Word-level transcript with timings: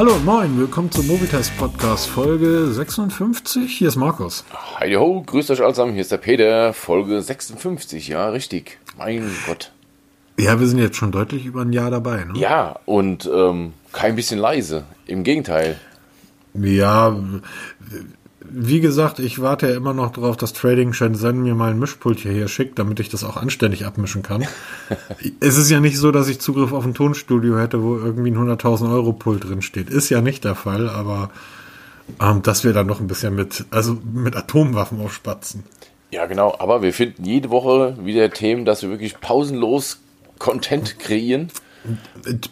Hallo 0.00 0.14
und 0.14 0.24
moin, 0.24 0.58
willkommen 0.58 0.90
zum 0.90 1.06
Mobitest 1.08 1.54
Podcast 1.58 2.08
Folge 2.08 2.68
56. 2.72 3.70
Hier 3.70 3.88
ist 3.88 3.96
Markus. 3.96 4.46
Hi 4.76 4.94
ho, 4.94 5.22
grüßt 5.26 5.50
euch 5.50 5.60
allesamen, 5.60 5.92
hier 5.92 6.00
ist 6.00 6.10
der 6.10 6.16
Peter, 6.16 6.72
Folge 6.72 7.20
56, 7.20 8.08
ja, 8.08 8.30
richtig. 8.30 8.78
Mein 8.96 9.30
Gott. 9.46 9.72
Ja, 10.38 10.58
wir 10.58 10.66
sind 10.68 10.78
jetzt 10.78 10.96
schon 10.96 11.12
deutlich 11.12 11.44
über 11.44 11.60
ein 11.60 11.74
Jahr 11.74 11.90
dabei, 11.90 12.24
ne? 12.24 12.32
Ja, 12.38 12.78
und 12.86 13.28
ähm, 13.30 13.74
kein 13.92 14.16
bisschen 14.16 14.38
leise, 14.38 14.84
im 15.04 15.22
Gegenteil. 15.22 15.78
Ja, 16.54 17.14
wie 18.52 18.80
gesagt, 18.80 19.18
ich 19.18 19.40
warte 19.40 19.68
ja 19.68 19.76
immer 19.76 19.92
noch 19.92 20.12
darauf, 20.12 20.36
dass 20.36 20.52
Trading 20.52 20.92
Shenzhen 20.92 21.42
mir 21.42 21.54
mal 21.54 21.70
ein 21.70 21.78
Mischpult 21.78 22.20
hierher 22.20 22.48
schickt, 22.48 22.78
damit 22.78 23.00
ich 23.00 23.08
das 23.08 23.24
auch 23.24 23.36
anständig 23.36 23.86
abmischen 23.86 24.22
kann. 24.22 24.46
es 25.40 25.56
ist 25.56 25.70
ja 25.70 25.80
nicht 25.80 25.96
so, 25.96 26.10
dass 26.10 26.28
ich 26.28 26.40
Zugriff 26.40 26.72
auf 26.72 26.84
ein 26.84 26.94
Tonstudio 26.94 27.58
hätte, 27.58 27.82
wo 27.82 27.96
irgendwie 27.96 28.30
ein 28.30 28.36
100.000 28.36 28.92
Euro 28.92 29.12
Pult 29.12 29.44
drin 29.44 29.62
steht. 29.62 29.90
Ist 29.90 30.08
ja 30.10 30.20
nicht 30.20 30.44
der 30.44 30.54
Fall, 30.54 30.88
aber 30.88 31.30
ähm, 32.20 32.42
dass 32.42 32.64
wir 32.64 32.72
dann 32.72 32.86
noch 32.86 33.00
ein 33.00 33.06
bisschen 33.06 33.34
mit, 33.34 33.64
also 33.70 33.98
mit 34.12 34.36
Atomwaffen 34.36 35.00
aufspatzen. 35.00 35.64
Ja, 36.10 36.26
genau, 36.26 36.56
aber 36.58 36.82
wir 36.82 36.92
finden 36.92 37.24
jede 37.24 37.50
Woche 37.50 37.96
wieder 38.04 38.30
Themen, 38.30 38.64
dass 38.64 38.82
wir 38.82 38.90
wirklich 38.90 39.20
pausenlos 39.20 40.00
Content 40.38 40.98
kreieren. 40.98 41.50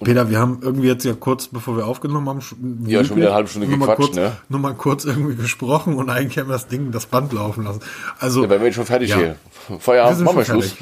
Peter, 0.03 0.31
wir 0.31 0.39
haben 0.39 0.61
irgendwie 0.63 0.89
jetzt 0.89 1.05
ja 1.05 1.13
kurz, 1.13 1.49
bevor 1.49 1.77
wir 1.77 1.87
aufgenommen 1.87 2.29
haben, 2.29 2.41
ja, 2.87 3.05
schon 3.05 3.17
wieder 3.17 3.29
eine 3.29 3.35
halbe 3.35 3.49
Stunde 3.49 3.69
gequatscht, 3.69 3.97
kurz, 3.97 4.17
ne? 4.17 4.37
Nur 4.49 4.61
mal 4.61 4.75
kurz 4.75 5.05
irgendwie 5.05 5.35
gesprochen 5.35 5.95
und 5.95 6.09
eigentlich 6.09 6.39
haben 6.39 6.49
wir 6.49 6.55
das 6.55 6.69
Ding, 6.69 6.93
das 6.93 7.07
Band 7.07 7.33
laufen 7.33 7.65
lassen. 7.65 7.81
Also, 8.19 8.43
ja, 8.43 8.51
wir 8.51 8.59
sind 8.59 8.75
schon 8.75 8.87
fertig 8.87 9.11
ja. 9.11 9.17
hier. 9.17 9.37
Feierabend, 9.79 10.25
machen 10.25 10.39
wir 10.39 10.45
Schluss. 10.45 10.77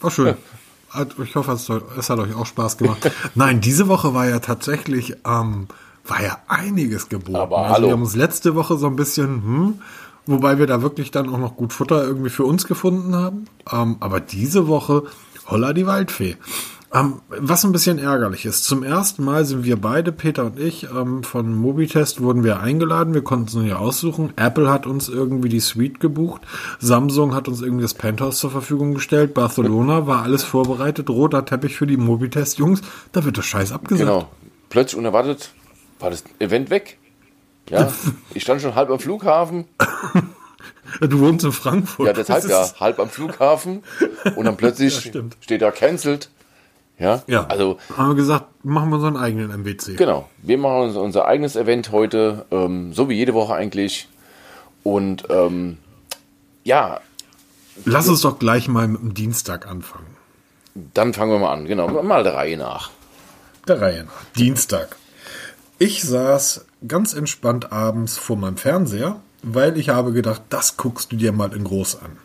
War 0.00 0.10
schön. 0.10 0.34
Ich 1.22 1.36
hoffe, 1.36 1.52
es, 1.52 1.68
es, 1.98 2.10
hat 2.10 2.18
euch 2.18 2.34
auch 2.34 2.46
Spaß 2.46 2.78
gemacht. 2.78 3.10
Nein, 3.34 3.60
diese 3.60 3.86
Woche 3.86 4.12
war 4.12 4.28
ja 4.28 4.40
tatsächlich, 4.40 5.14
ähm, 5.24 5.68
war 6.06 6.22
ja 6.22 6.38
einiges 6.48 7.08
geboten. 7.08 7.36
Aber 7.36 7.58
also 7.58 7.74
hallo. 7.74 7.86
wir 7.88 7.92
haben 7.92 8.02
uns 8.02 8.16
letzte 8.16 8.56
Woche 8.56 8.76
so 8.76 8.86
ein 8.86 8.96
bisschen, 8.96 9.28
hm, 9.28 9.74
wobei 10.26 10.58
wir 10.58 10.66
da 10.66 10.82
wirklich 10.82 11.12
dann 11.12 11.28
auch 11.28 11.38
noch 11.38 11.56
gut 11.56 11.72
Futter 11.72 12.02
irgendwie 12.02 12.30
für 12.30 12.44
uns 12.44 12.66
gefunden 12.66 13.14
haben. 13.14 13.44
Ähm, 13.70 13.98
aber 14.00 14.18
diese 14.18 14.66
Woche, 14.66 15.04
holla 15.46 15.72
die 15.74 15.86
Waldfee. 15.86 16.36
Ähm, 16.92 17.20
was 17.28 17.64
ein 17.64 17.70
bisschen 17.70 17.98
ärgerlich 17.98 18.44
ist. 18.46 18.64
Zum 18.64 18.82
ersten 18.82 19.22
Mal 19.22 19.44
sind 19.44 19.64
wir 19.64 19.80
beide, 19.80 20.10
Peter 20.10 20.46
und 20.46 20.58
ich, 20.58 20.88
ähm, 20.90 21.22
von 21.22 21.54
Mobitest 21.54 22.20
wurden 22.20 22.42
wir 22.42 22.58
eingeladen. 22.58 23.14
Wir 23.14 23.22
konnten 23.22 23.46
es 23.46 23.54
nur 23.54 23.62
hier 23.62 23.78
aussuchen. 23.78 24.32
Apple 24.36 24.68
hat 24.68 24.86
uns 24.86 25.08
irgendwie 25.08 25.48
die 25.48 25.60
Suite 25.60 26.00
gebucht. 26.00 26.42
Samsung 26.80 27.32
hat 27.32 27.46
uns 27.46 27.62
irgendwie 27.62 27.82
das 27.82 27.94
Penthouse 27.94 28.38
zur 28.38 28.50
Verfügung 28.50 28.94
gestellt. 28.94 29.34
Barcelona 29.34 30.08
war 30.08 30.22
alles 30.24 30.42
vorbereitet. 30.42 31.08
Roter 31.08 31.44
Teppich 31.44 31.76
für 31.76 31.86
die 31.86 31.96
Mobitest-Jungs. 31.96 32.80
Da 33.12 33.24
wird 33.24 33.36
der 33.36 33.42
Scheiß 33.42 33.70
abgesagt. 33.70 34.08
Genau. 34.08 34.28
Plötzlich 34.68 34.98
unerwartet 34.98 35.52
war 36.00 36.10
das 36.10 36.24
Event 36.40 36.70
weg. 36.70 36.98
Ja, 37.68 37.92
ich 38.34 38.42
stand 38.42 38.62
schon 38.62 38.74
halb 38.74 38.90
am 38.90 38.98
Flughafen. 38.98 39.66
Du 41.00 41.20
wohnst 41.20 41.44
in 41.44 41.52
Frankfurt. 41.52 42.06
Ja, 42.06 42.12
deshalb 42.12 42.48
ja, 42.48 42.68
halb 42.80 42.98
am 42.98 43.08
Flughafen. 43.08 43.84
Und 44.34 44.44
dann 44.44 44.56
plötzlich 44.58 45.04
Ja, 45.04 45.22
steht 45.40 45.62
da 45.62 45.70
cancelled. 45.70 46.30
Ja, 47.00 47.22
Ja, 47.26 47.46
also 47.46 47.78
haben 47.96 48.10
wir 48.10 48.14
gesagt, 48.14 48.64
machen 48.64 48.90
wir 48.90 48.96
unseren 48.96 49.16
eigenen 49.16 49.50
MWC. 49.50 49.96
Genau, 49.96 50.28
wir 50.42 50.58
machen 50.58 50.82
uns 50.82 50.96
unser 50.96 51.24
eigenes 51.24 51.56
Event 51.56 51.90
heute, 51.90 52.44
ähm, 52.50 52.92
so 52.92 53.08
wie 53.08 53.14
jede 53.14 53.34
Woche 53.34 53.54
eigentlich. 53.54 54.08
Und 54.84 55.24
ähm, 55.30 55.78
ja, 56.62 57.00
Lass 57.86 58.08
uns 58.08 58.20
doch 58.20 58.38
gleich 58.38 58.68
mal 58.68 58.86
mit 58.88 59.00
dem 59.00 59.14
Dienstag 59.14 59.66
anfangen. 59.66 60.16
dann 60.74 61.14
fangen 61.14 61.32
wir 61.32 61.38
mal 61.38 61.52
an. 61.52 61.64
Genau, 61.64 61.88
mal 62.02 62.22
der 62.22 62.34
Reihe 62.34 62.58
nach. 62.58 62.90
Der 63.66 63.80
Reihe 63.80 64.04
nach. 64.04 64.24
Dienstag. 64.36 64.96
Ich 65.78 66.02
saß 66.02 66.66
ganz 66.86 67.14
entspannt 67.14 67.72
abends 67.72 68.18
vor 68.18 68.36
meinem 68.36 68.58
Fernseher, 68.58 69.20
weil 69.42 69.78
ich 69.78 69.88
habe 69.88 70.12
gedacht, 70.12 70.42
das 70.50 70.76
guckst 70.76 71.10
du 71.12 71.16
dir 71.16 71.32
mal 71.32 71.54
in 71.54 71.64
groß 71.64 72.02
an. 72.02 72.18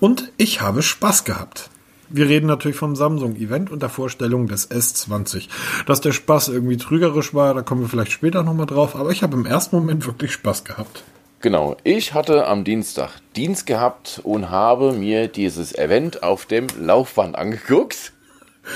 Und 0.00 0.32
ich 0.36 0.60
habe 0.60 0.82
Spaß 0.82 1.22
gehabt. 1.22 1.70
Wir 2.10 2.28
reden 2.28 2.46
natürlich 2.46 2.76
vom 2.76 2.96
Samsung-Event 2.96 3.70
und 3.70 3.82
der 3.82 3.90
Vorstellung 3.90 4.46
des 4.48 4.70
S20. 4.70 5.48
Dass 5.86 6.00
der 6.00 6.12
Spaß 6.12 6.48
irgendwie 6.48 6.78
trügerisch 6.78 7.34
war, 7.34 7.52
da 7.54 7.62
kommen 7.62 7.82
wir 7.82 7.88
vielleicht 7.88 8.12
später 8.12 8.42
nochmal 8.42 8.66
drauf, 8.66 8.96
aber 8.96 9.10
ich 9.10 9.22
habe 9.22 9.36
im 9.36 9.44
ersten 9.44 9.76
Moment 9.76 10.06
wirklich 10.06 10.32
Spaß 10.32 10.64
gehabt. 10.64 11.04
Genau, 11.40 11.76
ich 11.84 12.14
hatte 12.14 12.46
am 12.46 12.64
Dienstag 12.64 13.10
Dienst 13.36 13.66
gehabt 13.66 14.20
und 14.24 14.50
habe 14.50 14.92
mir 14.92 15.28
dieses 15.28 15.74
Event 15.74 16.22
auf 16.22 16.46
dem 16.46 16.66
Laufband 16.80 17.36
angeguckt. 17.36 18.12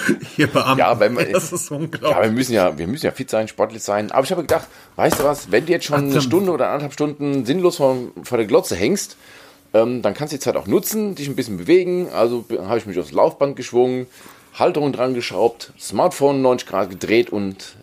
Hier 0.37 0.47
Beamten, 0.47 0.79
Ja, 0.79 1.01
wenn 1.01 1.15
man, 1.15 1.31
das 1.33 1.53
ist 1.53 1.71
ja, 1.71 1.77
unglaublich. 1.77 2.23
wir 2.23 2.31
müssen 2.31 2.53
ja, 2.53 2.79
wir 2.79 2.87
müssen 2.87 3.07
ja 3.07 3.13
fit 3.13 3.29
sein, 3.31 3.49
sportlich 3.49 3.83
sein. 3.83 4.13
Aber 4.13 4.25
ich 4.25 4.31
habe 4.31 4.43
gedacht, 4.43 4.69
weißt 4.97 5.19
du 5.21 5.25
was, 5.25 5.51
wenn 5.51 5.67
du 5.67 5.73
jetzt 5.73 5.87
schon 5.87 6.05
eine 6.05 6.19
Ach, 6.19 6.23
Stunde 6.23 6.53
oder 6.53 6.67
anderthalb 6.69 6.93
Stunden 6.93 7.45
sinnlos 7.45 7.77
vor, 7.77 7.97
vor 8.23 8.39
der 8.39 8.47
Glotze 8.47 8.77
hängst, 8.77 9.17
ähm, 9.75 10.03
dann 10.03 10.15
kannst 10.15 10.33
du 10.33 10.37
die 10.37 10.41
Zeit 10.41 10.57
auch 10.57 10.67
nutzen, 10.67 11.15
dich 11.15 11.29
ein 11.29 11.37
bisschen 11.37 11.57
bewegen. 11.57 12.09
Also 12.15 12.43
be- 12.43 12.67
habe 12.67 12.79
ich 12.79 12.87
mich 12.87 12.99
aufs 12.99 13.13
Laufband 13.13 13.57
geschwungen, 13.57 14.07
Halterung 14.55 14.93
dran 14.93 15.15
geschraubt, 15.15 15.73
Smartphone 15.79 16.43
90 16.43 16.69
Grad 16.69 16.91
gedreht 16.91 17.31
und 17.31 17.77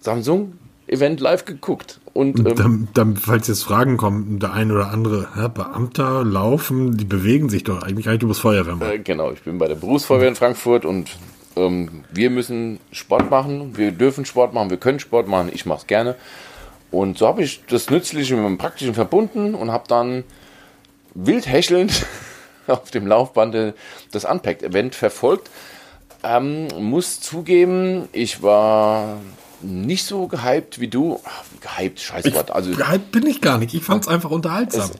Samsung 0.00 0.54
Event 0.86 1.20
live 1.20 1.44
geguckt. 1.44 2.00
Und 2.12 2.38
ähm, 2.40 2.54
Dann, 2.56 2.88
dann, 2.94 3.16
falls 3.16 3.48
jetzt 3.48 3.62
Fragen 3.64 3.96
kommen, 3.96 4.38
der 4.38 4.52
eine 4.52 4.74
oder 4.74 4.90
andere, 4.90 5.28
ja, 5.36 5.48
Beamter 5.48 6.24
laufen, 6.24 6.96
die 6.96 7.04
bewegen 7.04 7.48
sich 7.48 7.64
doch 7.64 7.82
eigentlich 7.82 8.06
eigentlich 8.08 8.22
übers 8.24 8.38
Feuerwehr. 8.38 8.92
Äh, 8.92 8.98
genau, 8.98 9.32
ich 9.32 9.42
bin 9.42 9.58
bei 9.58 9.66
der 9.66 9.74
Berufsfeuerwehr 9.76 10.28
in 10.28 10.34
Frankfurt 10.36 10.84
und 10.84 11.16
ähm, 11.56 12.04
wir 12.12 12.30
müssen 12.30 12.78
Sport 12.92 13.30
machen, 13.30 13.76
wir 13.76 13.92
dürfen 13.92 14.24
Sport 14.26 14.52
machen, 14.52 14.70
wir 14.70 14.76
können 14.76 15.00
Sport 15.00 15.26
machen, 15.26 15.50
ich 15.52 15.64
mache 15.66 15.78
es 15.80 15.86
gerne. 15.86 16.16
Und 16.90 17.16
so 17.18 17.26
habe 17.26 17.42
ich 17.42 17.64
das 17.68 17.90
Nützliche 17.90 18.36
mit 18.36 18.44
dem 18.44 18.58
Praktischen 18.58 18.94
verbunden 18.94 19.54
und 19.54 19.72
habe 19.72 19.84
dann 19.88 20.22
wild 21.14 21.46
hechelnd 21.46 22.04
auf 22.66 22.90
dem 22.90 23.06
Laufband 23.06 23.74
das 24.12 24.24
Unpacked-Event 24.24 24.94
verfolgt. 24.94 25.50
Ähm, 26.22 26.68
muss 26.78 27.20
zugeben, 27.20 28.08
ich 28.12 28.42
war 28.42 29.18
nicht 29.60 30.04
so 30.06 30.26
gehypt 30.26 30.80
wie 30.80 30.88
du. 30.88 31.20
Ach, 31.24 31.42
gehypt, 31.60 32.00
scheiß 32.00 32.32
Wort. 32.34 32.50
Also, 32.50 32.70
Gehypt 32.72 33.12
bin 33.12 33.26
ich 33.26 33.40
gar 33.42 33.58
nicht. 33.58 33.74
Ich 33.74 33.82
fand 33.82 34.04
es 34.04 34.08
einfach 34.08 34.30
unterhaltsam. 34.30 34.90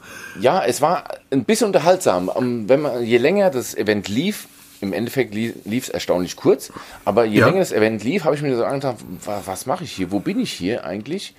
ja, 0.40 0.62
es 0.64 0.80
war 0.82 1.04
ein 1.30 1.44
bisschen 1.44 1.68
unterhaltsam. 1.68 2.30
Ähm, 2.36 2.68
Wenn 2.68 2.80
man, 2.82 3.02
je 3.04 3.16
länger 3.18 3.50
das 3.50 3.74
Event 3.74 4.08
lief, 4.08 4.48
im 4.82 4.92
Endeffekt 4.92 5.34
lief 5.34 5.54
es 5.84 5.88
erstaunlich 5.88 6.36
kurz, 6.36 6.70
aber 7.06 7.24
je 7.24 7.40
Ja. 7.40 7.46
länger 7.46 7.60
das 7.60 7.72
Event 7.72 8.04
lief, 8.04 8.24
habe 8.24 8.36
ich 8.36 8.42
mir 8.42 8.54
so 8.54 8.64
angedacht, 8.64 8.96
wa- 9.24 9.40
was 9.46 9.64
mache 9.64 9.84
ich 9.84 9.92
hier? 9.92 10.10
Wo 10.12 10.20
bin 10.20 10.38
ich 10.38 10.52
hier 10.52 10.84
eigentlich? 10.84 11.34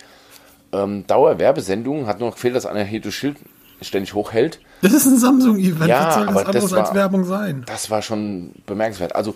Ähm, 0.72 1.06
Dauerwerbesendung 1.06 2.08
hat 2.08 2.19
nur 2.19 2.30
noch 2.30 2.35
gefehlt, 2.35 2.56
dass 2.56 2.66
einer 2.66 2.84
hier 2.84 3.02
das 3.02 3.14
Schild 3.14 3.38
ständig 3.81 4.13
hochhält. 4.13 4.59
Das 4.81 4.94
ist 4.94 5.06
ein 5.06 5.18
Samsung-Event. 5.18 5.90
Ja, 5.90 6.06
Was 6.08 6.16
soll 6.16 6.25
das 6.25 6.46
anderes 6.46 6.74
als 6.74 6.94
Werbung 6.94 7.24
sein? 7.25 7.63
Das 7.68 7.90
war 7.90 8.02
schon 8.02 8.52
bemerkenswert. 8.66 9.16
Also, 9.16 9.36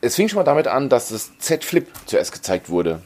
es 0.00 0.16
fing 0.16 0.28
schon 0.28 0.36
mal 0.38 0.44
damit 0.44 0.66
an, 0.66 0.88
dass 0.88 1.08
das 1.08 1.38
Z 1.38 1.64
Flip 1.64 1.86
zuerst 2.06 2.32
gezeigt 2.32 2.68
wurde. 2.68 3.02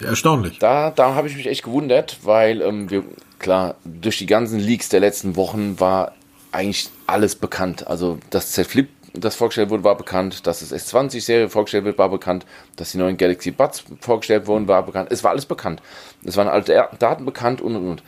Ja, 0.00 0.08
erstaunlich. 0.08 0.58
Da, 0.58 0.90
da 0.90 1.14
habe 1.14 1.28
ich 1.28 1.36
mich 1.36 1.46
echt 1.46 1.62
gewundert, 1.62 2.18
weil 2.22 2.60
ähm, 2.60 2.90
wir, 2.90 3.02
klar, 3.38 3.76
durch 3.84 4.18
die 4.18 4.26
ganzen 4.26 4.58
Leaks 4.58 4.88
der 4.88 5.00
letzten 5.00 5.36
Wochen 5.36 5.80
war 5.80 6.12
eigentlich 6.52 6.90
alles 7.06 7.34
bekannt. 7.34 7.86
Also 7.86 8.18
das 8.30 8.52
Z 8.52 8.66
Flip, 8.66 8.88
das 9.14 9.34
vorgestellt 9.36 9.70
wurde, 9.70 9.84
war 9.84 9.96
bekannt, 9.96 10.46
dass 10.46 10.60
das 10.60 10.72
S20-Serie 10.72 11.48
vorgestellt 11.48 11.84
wird, 11.84 11.98
war 11.98 12.10
bekannt, 12.10 12.44
dass 12.76 12.92
die 12.92 12.98
neuen 12.98 13.16
Galaxy 13.16 13.50
Buds 13.50 13.84
vorgestellt 14.00 14.46
wurden, 14.46 14.68
war 14.68 14.84
bekannt. 14.84 15.10
Es 15.10 15.24
war 15.24 15.30
alles 15.30 15.46
bekannt. 15.46 15.80
Es 16.24 16.36
waren 16.36 16.48
alte 16.48 16.88
Daten 16.98 17.24
bekannt 17.24 17.60
und 17.60 17.76
und 17.76 17.88
und. 17.88 18.02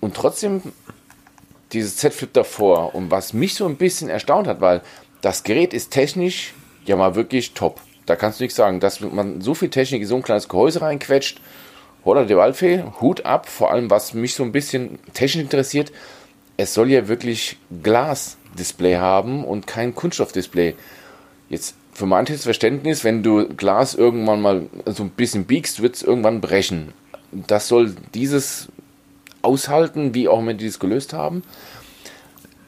Und 0.00 0.14
trotzdem 0.14 0.62
dieses 1.72 1.96
Z 1.96 2.14
Flip 2.14 2.32
davor. 2.32 2.94
Und 2.94 3.10
was 3.10 3.32
mich 3.32 3.54
so 3.54 3.66
ein 3.66 3.76
bisschen 3.76 4.08
erstaunt 4.08 4.46
hat, 4.46 4.60
weil 4.60 4.82
das 5.20 5.42
Gerät 5.42 5.74
ist 5.74 5.90
technisch 5.90 6.54
ja 6.84 6.96
mal 6.96 7.14
wirklich 7.14 7.52
top. 7.54 7.80
Da 8.06 8.16
kannst 8.16 8.40
du 8.40 8.44
nichts 8.44 8.56
sagen, 8.56 8.80
dass 8.80 9.00
man 9.00 9.40
so 9.40 9.54
viel 9.54 9.68
Technik 9.68 10.02
in 10.02 10.08
so 10.08 10.16
ein 10.16 10.22
kleines 10.22 10.48
Gehäuse 10.48 10.80
reinquetscht. 10.80 11.40
Holla 12.04 12.24
de 12.24 12.36
Waldfee, 12.36 12.84
Hut 13.00 13.26
ab. 13.26 13.48
Vor 13.48 13.70
allem, 13.70 13.90
was 13.90 14.14
mich 14.14 14.34
so 14.34 14.42
ein 14.42 14.52
bisschen 14.52 14.98
technisch 15.12 15.44
interessiert, 15.44 15.92
es 16.56 16.72
soll 16.72 16.90
ja 16.90 17.06
wirklich 17.06 17.58
Glas-Display 17.82 18.96
haben 18.96 19.44
und 19.44 19.66
kein 19.66 19.94
Kunststoff-Display. 19.94 20.74
Jetzt 21.50 21.74
für 21.92 22.06
manches 22.06 22.44
Verständnis, 22.44 23.04
wenn 23.04 23.22
du 23.22 23.48
Glas 23.48 23.94
irgendwann 23.94 24.40
mal 24.40 24.66
so 24.86 25.02
ein 25.02 25.10
bisschen 25.10 25.44
biegst, 25.44 25.82
wird 25.82 25.96
es 25.96 26.02
irgendwann 26.02 26.40
brechen. 26.40 26.92
Das 27.32 27.68
soll 27.68 27.94
dieses 28.14 28.68
aushalten, 29.48 30.14
wie 30.14 30.28
auch 30.28 30.40
immer 30.40 30.52
die 30.52 30.66
das 30.66 30.78
gelöst 30.78 31.14
haben. 31.14 31.42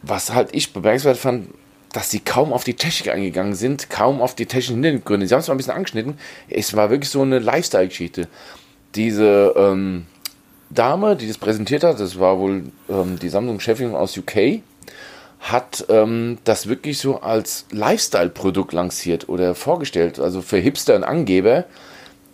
Was 0.02 0.32
halt 0.32 0.48
ich 0.52 0.72
bemerkenswert 0.72 1.18
fand, 1.18 1.48
dass 1.92 2.10
sie 2.10 2.20
kaum 2.20 2.52
auf 2.52 2.64
die 2.64 2.74
Technik 2.74 3.12
eingegangen 3.12 3.54
sind, 3.54 3.90
kaum 3.90 4.22
auf 4.22 4.34
die 4.34 4.46
technischen 4.46 4.82
Hintergründe. 4.82 5.26
Sie 5.26 5.34
haben 5.34 5.40
es 5.40 5.48
mal 5.48 5.54
ein 5.54 5.58
bisschen 5.58 5.74
angeschnitten. 5.74 6.14
Es 6.48 6.74
war 6.74 6.88
wirklich 6.88 7.10
so 7.10 7.20
eine 7.20 7.38
Lifestyle-Geschichte. 7.38 8.28
Diese 8.94 9.52
ähm, 9.56 10.06
Dame, 10.70 11.16
die 11.16 11.28
das 11.28 11.36
präsentiert 11.36 11.84
hat, 11.84 12.00
das 12.00 12.18
war 12.18 12.38
wohl 12.38 12.64
ähm, 12.88 13.18
die 13.18 13.28
Samsung-Chefin 13.28 13.94
aus 13.94 14.16
UK, 14.16 14.62
hat 15.40 15.84
ähm, 15.88 16.38
das 16.44 16.68
wirklich 16.68 16.98
so 16.98 17.20
als 17.20 17.66
Lifestyle-Produkt 17.72 18.72
lanciert 18.72 19.28
oder 19.28 19.54
vorgestellt. 19.54 20.18
Also 20.18 20.40
für 20.40 20.58
Hipster 20.58 20.96
und 20.96 21.04
Angeber, 21.04 21.64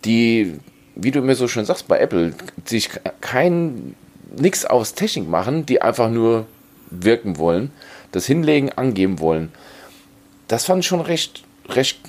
die 0.05 0.59
wie 0.99 1.11
du 1.11 1.21
mir 1.21 1.35
so 1.35 1.47
schön 1.47 1.65
sagst, 1.65 1.87
bei 1.87 1.99
Apple, 1.99 2.33
sich 2.65 2.89
kein, 3.21 3.95
nichts 4.35 4.65
aus 4.65 4.93
Technik 4.93 5.29
machen, 5.29 5.65
die 5.65 5.81
einfach 5.81 6.09
nur 6.09 6.45
wirken 6.89 7.37
wollen, 7.37 7.71
das 8.11 8.25
hinlegen, 8.25 8.71
angeben 8.73 9.19
wollen. 9.19 9.51
Das 10.47 10.65
fand 10.65 10.81
ich 10.81 10.87
schon 10.87 11.01
recht, 11.01 11.43
recht, 11.69 11.99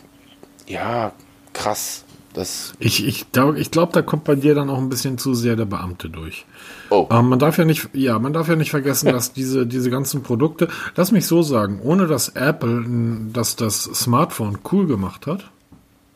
ja, 0.67 1.13
krass. 1.53 2.05
Das 2.35 2.75
ich 2.79 3.05
ich, 3.05 3.27
ich 3.57 3.71
glaube, 3.71 3.93
da 3.93 4.03
kommt 4.03 4.25
bei 4.25 4.37
dir 4.37 4.55
dann 4.55 4.71
auch 4.71 4.79
ein 4.79 4.89
bisschen 4.89 5.19
zu 5.19 5.35
sehr 5.35 5.57
der 5.57 5.65
Beamte 5.65 6.09
durch. 6.09 6.45
Oh. 6.91 7.09
Ähm, 7.11 7.31
man 7.31 7.39
darf 7.39 7.59
ja 7.59 7.65
nicht, 7.65 7.89
ja, 7.95 8.19
man 8.19 8.33
darf 8.33 8.49
ja 8.49 8.55
nicht 8.55 8.71
vergessen, 8.71 9.07
dass 9.13 9.33
diese, 9.33 9.67
diese 9.67 9.91
ganzen 9.91 10.23
Produkte, 10.23 10.69
lass 10.95 11.11
mich 11.11 11.27
so 11.27 11.43
sagen, 11.43 11.81
ohne 11.83 12.07
dass 12.07 12.29
Apple 12.31 12.85
dass 13.33 13.57
das 13.57 13.85
Smartphone 13.85 14.59
cool 14.71 14.87
gemacht 14.87 15.27
hat, 15.27 15.51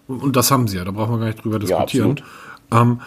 und 0.06 0.36
das 0.36 0.50
haben 0.50 0.68
sie 0.68 0.76
ja, 0.76 0.84
da 0.84 0.90
brauchen 0.90 1.14
wir 1.14 1.18
gar 1.18 1.26
nicht 1.26 1.42
drüber 1.42 1.58
diskutieren, 1.58 2.20
ja, 2.70 2.82
ähm, 2.82 3.00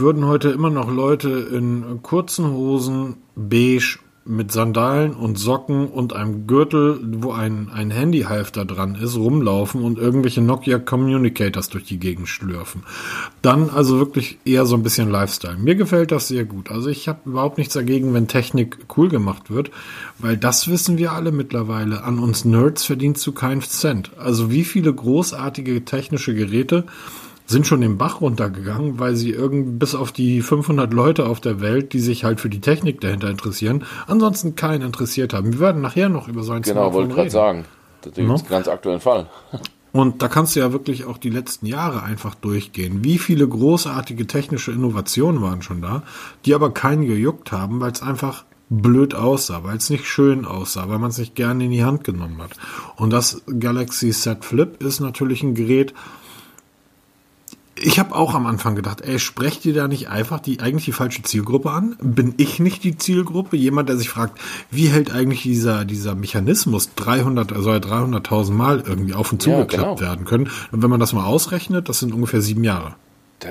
würden 0.00 0.26
heute 0.26 0.50
immer 0.50 0.70
noch 0.70 0.90
Leute 0.90 1.28
in 1.30 2.00
kurzen 2.02 2.50
Hosen, 2.52 3.16
beige 3.36 3.98
mit 4.24 4.52
Sandalen 4.52 5.14
und 5.14 5.38
Socken 5.38 5.88
und 5.88 6.12
einem 6.12 6.46
Gürtel, 6.46 7.00
wo 7.02 7.32
ein, 7.32 7.70
ein 7.72 7.90
Handyhalfter 7.90 8.64
dran 8.64 8.94
ist, 8.94 9.16
rumlaufen 9.16 9.82
und 9.82 9.98
irgendwelche 9.98 10.42
Nokia 10.42 10.78
Communicators 10.78 11.70
durch 11.70 11.84
die 11.84 11.98
Gegend 11.98 12.28
schlürfen. 12.28 12.82
Dann 13.40 13.70
also 13.70 13.98
wirklich 13.98 14.38
eher 14.44 14.66
so 14.66 14.76
ein 14.76 14.82
bisschen 14.82 15.10
Lifestyle. 15.10 15.56
Mir 15.56 15.74
gefällt 15.74 16.12
das 16.12 16.28
sehr 16.28 16.44
gut. 16.44 16.70
Also 16.70 16.90
ich 16.90 17.08
habe 17.08 17.20
überhaupt 17.24 17.56
nichts 17.56 17.74
dagegen, 17.74 18.12
wenn 18.12 18.28
Technik 18.28 18.78
cool 18.96 19.08
gemacht 19.08 19.50
wird, 19.50 19.70
weil 20.18 20.36
das 20.36 20.68
wissen 20.68 20.98
wir 20.98 21.12
alle 21.12 21.32
mittlerweile. 21.32 22.04
An 22.04 22.18
uns 22.18 22.44
Nerds 22.44 22.84
verdienst 22.84 23.26
du 23.26 23.32
keinen 23.32 23.62
Cent. 23.62 24.12
Also 24.18 24.50
wie 24.50 24.64
viele 24.64 24.92
großartige 24.92 25.84
technische 25.84 26.34
Geräte 26.34 26.84
sind 27.50 27.66
schon 27.66 27.80
den 27.80 27.98
Bach 27.98 28.20
runtergegangen, 28.20 28.98
weil 28.98 29.16
sie 29.16 29.30
irgendwie 29.30 29.72
bis 29.72 29.94
auf 29.94 30.12
die 30.12 30.40
500 30.40 30.92
Leute 30.92 31.26
auf 31.26 31.40
der 31.40 31.60
Welt, 31.60 31.92
die 31.92 32.00
sich 32.00 32.24
halt 32.24 32.40
für 32.40 32.48
die 32.48 32.60
Technik 32.60 33.00
dahinter 33.00 33.28
interessieren, 33.28 33.84
ansonsten 34.06 34.54
keinen 34.54 34.82
interessiert 34.82 35.34
haben. 35.34 35.52
Wir 35.52 35.60
werden 35.60 35.82
nachher 35.82 36.08
noch 36.08 36.28
über 36.28 36.42
so 36.42 36.52
ein 36.52 36.62
Genau, 36.62 36.92
wollte 36.92 37.14
gerade 37.14 37.30
sagen. 37.30 37.64
Das 38.02 38.16
ist 38.16 38.26
no? 38.26 38.34
ein 38.34 38.48
ganz 38.48 38.68
aktuellen 38.68 39.00
Fall. 39.00 39.26
Und 39.92 40.22
da 40.22 40.28
kannst 40.28 40.54
du 40.54 40.60
ja 40.60 40.72
wirklich 40.72 41.04
auch 41.04 41.18
die 41.18 41.30
letzten 41.30 41.66
Jahre 41.66 42.04
einfach 42.04 42.36
durchgehen. 42.36 43.02
Wie 43.02 43.18
viele 43.18 43.48
großartige 43.48 44.26
technische 44.28 44.70
Innovationen 44.70 45.42
waren 45.42 45.62
schon 45.62 45.82
da, 45.82 46.04
die 46.44 46.54
aber 46.54 46.72
keinen 46.72 47.06
gejuckt 47.06 47.50
haben, 47.50 47.80
weil 47.80 47.90
es 47.90 48.00
einfach 48.00 48.44
blöd 48.68 49.16
aussah, 49.16 49.64
weil 49.64 49.76
es 49.76 49.90
nicht 49.90 50.06
schön 50.06 50.44
aussah, 50.44 50.88
weil 50.88 51.00
man 51.00 51.10
es 51.10 51.18
nicht 51.18 51.34
gerne 51.34 51.64
in 51.64 51.72
die 51.72 51.84
Hand 51.84 52.04
genommen 52.04 52.40
hat. 52.40 52.52
Und 52.96 53.10
das 53.10 53.42
Galaxy 53.58 54.10
Z 54.12 54.44
Flip 54.44 54.80
ist 54.80 55.00
natürlich 55.00 55.42
ein 55.42 55.56
Gerät, 55.56 55.92
ich 57.76 57.98
habe 57.98 58.14
auch 58.14 58.34
am 58.34 58.46
Anfang 58.46 58.74
gedacht, 58.74 59.00
ey, 59.00 59.18
sprecht 59.18 59.64
ihr 59.64 59.74
da 59.74 59.88
nicht 59.88 60.08
einfach 60.08 60.40
die 60.40 60.60
eigentlich 60.60 60.84
die 60.84 60.92
falsche 60.92 61.22
Zielgruppe 61.22 61.70
an? 61.70 61.96
Bin 62.00 62.34
ich 62.36 62.60
nicht 62.60 62.84
die 62.84 62.96
Zielgruppe? 62.96 63.56
Jemand, 63.56 63.88
der 63.88 63.96
sich 63.96 64.08
fragt, 64.08 64.38
wie 64.70 64.88
hält 64.88 65.12
eigentlich 65.12 65.42
dieser 65.42 65.84
dieser 65.84 66.14
Mechanismus 66.14 66.90
300 66.96 67.52
also 67.52 67.70
300.000 67.70 68.52
Mal 68.52 68.82
irgendwie 68.86 69.14
auf 69.14 69.32
und 69.32 69.40
zugeklappt 69.40 69.72
ja, 69.72 69.94
genau. 69.94 70.00
werden 70.00 70.24
können? 70.26 70.50
Und 70.72 70.82
wenn 70.82 70.90
man 70.90 71.00
das 71.00 71.12
mal 71.12 71.24
ausrechnet, 71.24 71.88
das 71.88 72.00
sind 72.00 72.12
ungefähr 72.12 72.42
sieben 72.42 72.64
Jahre. 72.64 72.94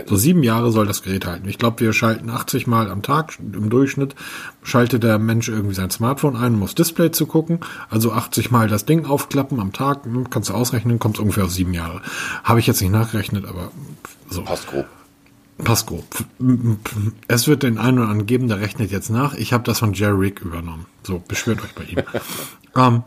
So 0.06 0.16
sieben 0.16 0.44
Jahre 0.44 0.72
soll 0.72 0.86
das 0.86 1.02
Gerät 1.02 1.26
halten. 1.26 1.48
Ich 1.50 1.58
glaube, 1.58 1.80
wir 1.80 1.94
schalten 1.94 2.30
80 2.30 2.68
Mal 2.68 2.90
am 2.90 3.02
Tag 3.02 3.38
im 3.40 3.70
Durchschnitt. 3.70 4.16
Schaltet 4.62 5.04
der 5.04 5.18
Mensch 5.20 5.50
irgendwie 5.50 5.76
sein 5.76 5.90
Smartphone 5.90 6.36
ein, 6.36 6.56
um 6.56 6.64
aufs 6.64 6.76
Display 6.76 7.12
zu 7.12 7.26
gucken. 7.26 7.60
Also 7.90 8.12
80 8.12 8.52
Mal 8.52 8.68
das 8.68 8.86
Ding 8.86 9.06
aufklappen 9.06 9.60
am 9.60 9.74
Tag. 9.74 10.06
Hm, 10.06 10.30
kannst 10.30 10.50
du 10.50 10.54
ausrechnen, 10.54 11.00
kommt 11.00 11.20
ungefähr 11.20 11.46
auf 11.46 11.52
sieben 11.52 11.74
Jahre. 11.74 12.02
Habe 12.44 12.60
ich 12.60 12.68
jetzt 12.68 12.82
nicht 12.82 12.92
nachgerechnet, 12.92 13.46
aber 13.46 13.72
so. 14.30 14.44
Passt 14.44 14.68
grob. 14.68 14.86
Passt 15.64 15.88
grob. 15.88 16.06
Es 17.28 17.48
wird 17.48 17.64
den 17.64 17.78
einen 17.78 17.98
oder 18.00 18.08
anderen 18.08 18.28
geben, 18.28 18.48
der 18.48 18.60
rechnet 18.60 18.92
jetzt 18.92 19.10
nach. 19.10 19.34
Ich 19.34 19.52
habe 19.52 19.64
das 19.64 19.80
von 19.80 19.94
Jerry 19.94 20.28
Rick 20.28 20.42
übernommen. 20.42 20.86
So, 21.04 21.22
beschwert 21.28 21.62
euch 21.64 21.74
bei 21.74 21.84
ihm. 21.84 22.04
ähm, 22.76 23.04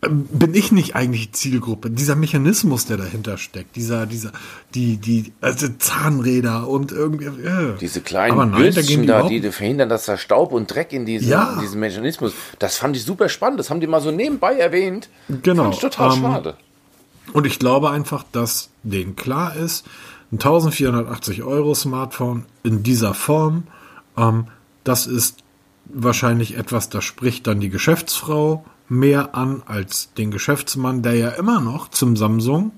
bin 0.00 0.54
ich 0.54 0.72
nicht 0.72 0.96
eigentlich 0.96 1.26
die 1.26 1.32
Zielgruppe? 1.32 1.90
Dieser 1.90 2.16
Mechanismus, 2.16 2.86
der 2.86 2.96
dahinter 2.96 3.36
steckt, 3.36 3.76
dieser, 3.76 4.06
dieser, 4.06 4.32
die, 4.74 4.96
die, 4.96 5.32
also 5.42 5.68
Zahnräder 5.78 6.68
und 6.68 6.90
irgendwie. 6.90 7.26
Äh. 7.26 7.76
Diese 7.78 8.00
kleinen 8.00 8.52
Bürstchen 8.52 9.06
da, 9.06 9.28
die, 9.28 9.40
die 9.40 9.52
verhindern, 9.52 9.90
dass 9.90 10.06
da 10.06 10.16
Staub 10.16 10.52
und 10.52 10.74
Dreck 10.74 10.94
in 10.94 11.04
diese, 11.04 11.28
ja. 11.28 11.52
in 11.54 11.60
diesen 11.60 11.80
Mechanismus. 11.80 12.32
Das 12.58 12.78
fand 12.78 12.96
ich 12.96 13.04
super 13.04 13.28
spannend. 13.28 13.60
Das 13.60 13.68
haben 13.68 13.80
die 13.80 13.86
mal 13.86 14.00
so 14.00 14.10
nebenbei 14.10 14.54
erwähnt. 14.54 15.10
Genau. 15.42 15.64
Fand 15.64 15.74
ich 15.74 15.80
total 15.80 16.14
ähm, 16.14 16.22
schade. 16.22 16.54
Und 17.34 17.46
ich 17.46 17.58
glaube 17.58 17.90
einfach, 17.90 18.24
dass 18.32 18.70
denen 18.82 19.16
klar 19.16 19.54
ist, 19.54 19.86
ein 20.32 20.36
1480 20.36 21.42
Euro 21.42 21.74
Smartphone 21.74 22.46
in 22.62 22.82
dieser 22.82 23.12
Form, 23.12 23.64
ähm, 24.16 24.46
das 24.82 25.06
ist 25.06 25.40
wahrscheinlich 25.84 26.56
etwas, 26.56 26.88
das 26.88 27.04
spricht 27.04 27.46
dann 27.46 27.60
die 27.60 27.68
Geschäftsfrau 27.68 28.64
mehr 28.90 29.34
an 29.34 29.62
als 29.66 30.12
den 30.14 30.30
Geschäftsmann, 30.30 31.02
der 31.02 31.14
ja 31.14 31.28
immer 31.30 31.60
noch 31.60 31.88
zum 31.88 32.16
Samsung 32.16 32.72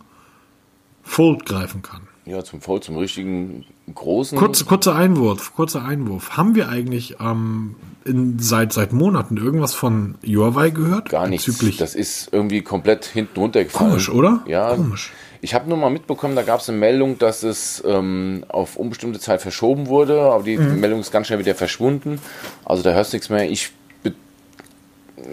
Fold 1.03 1.47
greifen 1.47 1.83
kann. 1.83 2.03
Ja, 2.25 2.45
zum 2.45 2.61
Fold, 2.61 2.85
zum 2.85 2.97
richtigen 2.97 3.65
großen. 3.93 4.39
Kurz, 4.39 4.65
kurzer 4.65 4.95
Einwurf, 4.95 5.55
kurzer 5.55 5.85
Einwurf. 5.85 6.37
Haben 6.37 6.55
wir 6.55 6.69
eigentlich 6.69 7.17
ähm, 7.19 7.75
in, 8.05 8.39
seit, 8.39 8.73
seit 8.73 8.93
Monaten 8.93 9.37
irgendwas 9.37 9.75
von 9.75 10.15
Huawei 10.25 10.71
gehört? 10.71 11.09
Gar 11.09 11.27
nichts. 11.27 11.51
Das 11.79 11.97
ist 11.97 12.29
irgendwie 12.31 12.63
komplett 12.63 13.07
hinten 13.07 13.41
runtergefallen. 13.41 13.91
Komisch, 13.91 14.09
oder? 14.09 14.45
Ja. 14.47 14.77
Komisch. 14.77 15.13
Ich 15.41 15.55
habe 15.55 15.69
nur 15.69 15.77
mal 15.77 15.91
mitbekommen, 15.91 16.37
da 16.37 16.43
gab 16.43 16.61
es 16.61 16.69
eine 16.69 16.79
Meldung, 16.79 17.19
dass 17.19 17.43
es 17.43 17.83
ähm, 17.85 18.45
auf 18.47 18.77
unbestimmte 18.77 19.19
Zeit 19.19 19.43
verschoben 19.43 19.89
wurde, 19.89 20.21
aber 20.21 20.45
die 20.45 20.57
mhm. 20.57 20.79
Meldung 20.79 21.01
ist 21.01 21.11
ganz 21.11 21.27
schnell 21.27 21.41
wieder 21.41 21.57
verschwunden. 21.57 22.21
Also 22.65 22.85
da 22.85 22.93
hörst 22.93 23.13
du 23.13 23.17
nichts 23.17 23.29
mehr. 23.29 23.51
Ich 23.51 23.73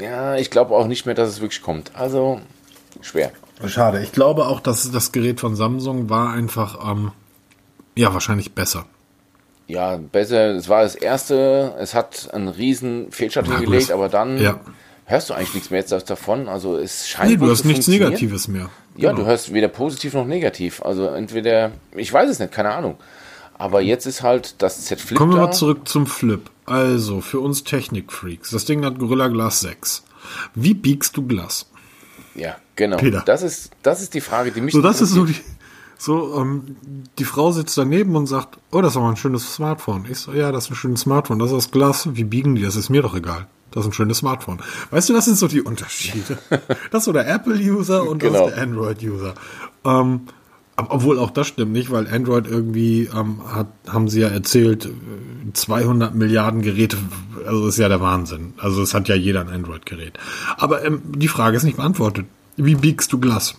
ja, 0.01 0.36
ich 0.36 0.50
glaube 0.50 0.75
auch 0.75 0.88
nicht 0.88 1.06
mehr, 1.06 1.16
dass 1.16 1.30
es 1.30 1.42
wirklich 1.42 1.62
kommt. 1.62 1.92
Also 1.96 2.42
schwer. 3.01 3.31
Schade. 3.68 4.01
Ich 4.01 4.12
glaube 4.12 4.48
auch, 4.48 4.60
dass 4.60 4.90
das 4.92 5.12
Gerät 5.12 5.40
von 5.40 5.56
Samsung 5.56 6.10
war 6.10 6.31
einfach, 6.31 6.92
ähm, 6.92 7.12
ja, 7.96 8.13
wahrscheinlich 8.13 8.54
besser. 8.54 8.86
Ja, 9.68 9.98
besser. 9.98 10.56
Es 10.56 10.69
war 10.69 10.84
das 10.84 10.96
erste. 10.96 11.75
Es 11.80 11.94
hat 11.94 12.34
einen 12.34 12.48
riesen 12.48 13.12
Fehlstart 13.12 13.48
hingelegt, 13.48 13.92
aber 13.92 14.10
dann 14.10 14.40
ja. 14.40 14.60
hörst 15.06 15.30
du 15.30 15.34
eigentlich 15.34 15.54
nichts 15.54 15.69
mehr 15.69 15.81
jetzt 15.81 16.10
davon. 16.10 16.48
Also 16.48 16.78
es 16.78 17.08
scheint. 17.08 17.29
Nee, 17.29 17.38
du 17.38 17.51
hast 17.51 17.65
nichts 17.65 17.88
Negatives 17.88 18.48
mehr. 18.48 18.70
Ja, 18.96 19.12
genau. 19.12 19.22
du 19.22 19.27
hörst 19.27 19.53
weder 19.53 19.68
positiv 19.68 20.13
noch 20.13 20.25
negativ. 20.25 20.82
Also 20.82 21.08
entweder, 21.08 21.72
ich 21.96 22.12
weiß 22.12 22.29
es 22.29 22.39
nicht, 22.39 22.51
keine 22.51 22.72
Ahnung. 22.72 22.98
Aber 23.60 23.82
jetzt 23.82 24.08
ist 24.08 24.24
halt 24.24 24.56
das 24.62 24.86
Z 24.86 25.00
Flip. 25.01 25.18
Kommen 25.18 25.34
wir 25.34 25.42
mal 25.42 25.51
zurück 25.51 25.88
zum 25.88 26.08
Flip. 26.08 26.50
Also, 26.66 27.20
für 27.20 27.42
uns 27.42 27.66
Technikfreaks. 27.66 28.51
Das 28.51 28.63
Ding 28.66 28.86
hat 28.86 28.98
Gorilla 28.98 29.28
Glass 29.28 29.60
6. 29.60 30.04
Wie 30.56 30.74
biegst 30.74 31.18
du 31.18 31.28
Glas? 31.28 31.70
Ja, 32.36 32.56
genau. 32.75 32.98
Peter. 32.98 33.22
Das 33.25 33.44
ist, 33.44 33.72
das 33.84 34.01
ist 34.01 34.13
die 34.13 34.22
Frage, 34.22 34.51
die 34.51 34.62
mich 34.62 34.74
So, 34.74 34.82
das 34.82 35.01
ist 35.01 35.10
so 35.12 35.25
die, 35.25 35.36
so, 35.98 36.39
ähm, 36.39 36.78
die 37.18 37.25
Frau 37.25 37.51
sitzt 37.51 37.78
daneben 37.78 38.16
und 38.16 38.28
sagt, 38.28 38.58
oh, 38.72 38.82
das 38.82 38.94
ist 38.94 38.98
aber 38.98 39.10
ein 39.10 39.18
schönes 39.18 39.56
Smartphone. 39.56 40.06
Ich 40.10 40.20
so, 40.20 40.32
ja, 40.32 40.54
das 40.54 40.66
ist 40.66 40.72
ein 40.72 40.75
schönes 40.75 41.01
Smartphone. 41.01 41.39
Das 41.39 41.50
ist 41.50 41.58
aus 41.58 41.72
Glas. 41.72 42.08
Wie 42.13 42.24
biegen 42.24 42.56
die? 42.56 42.62
Das 42.62 42.78
ist 42.78 42.89
mir 42.89 43.01
doch 43.01 43.13
egal. 43.13 43.48
Das 43.72 43.84
ist 43.84 43.89
ein 43.89 43.94
schönes 43.94 44.20
Smartphone. 44.20 44.62
Weißt 44.92 45.10
du, 45.10 45.13
das 45.13 45.25
sind 45.25 45.38
so 45.38 45.50
die 45.50 45.62
Unterschiede. 45.62 46.38
das 46.92 47.01
ist 47.01 47.06
so 47.06 47.12
der 47.12 47.28
Apple-User 47.28 48.08
und 48.08 48.20
genau. 48.20 48.39
das 48.39 48.50
ist 48.50 48.56
der 48.56 48.63
Android-User. 48.63 49.34
Ähm, 49.84 50.22
obwohl 50.89 51.19
auch 51.19 51.31
das 51.31 51.48
stimmt 51.48 51.71
nicht, 51.71 51.91
weil 51.91 52.07
Android 52.07 52.48
irgendwie 52.48 53.09
ähm, 53.13 53.41
hat, 53.45 53.67
haben 53.88 54.07
sie 54.07 54.21
ja 54.21 54.29
erzählt, 54.29 54.89
200 55.53 56.13
Milliarden 56.15 56.62
Geräte, 56.62 56.98
also 57.45 57.67
ist 57.67 57.77
ja 57.77 57.89
der 57.89 58.01
Wahnsinn. 58.01 58.53
Also 58.57 58.81
es 58.81 58.93
hat 58.93 59.07
ja 59.07 59.15
jeder 59.15 59.41
ein 59.41 59.50
Android-Gerät. 59.50 60.17
Aber 60.57 60.86
ähm, 60.86 61.01
die 61.05 61.27
Frage 61.27 61.57
ist 61.57 61.63
nicht 61.63 61.77
beantwortet. 61.77 62.25
Wie 62.55 62.75
biegst 62.75 63.12
du 63.13 63.19
Glas? 63.19 63.55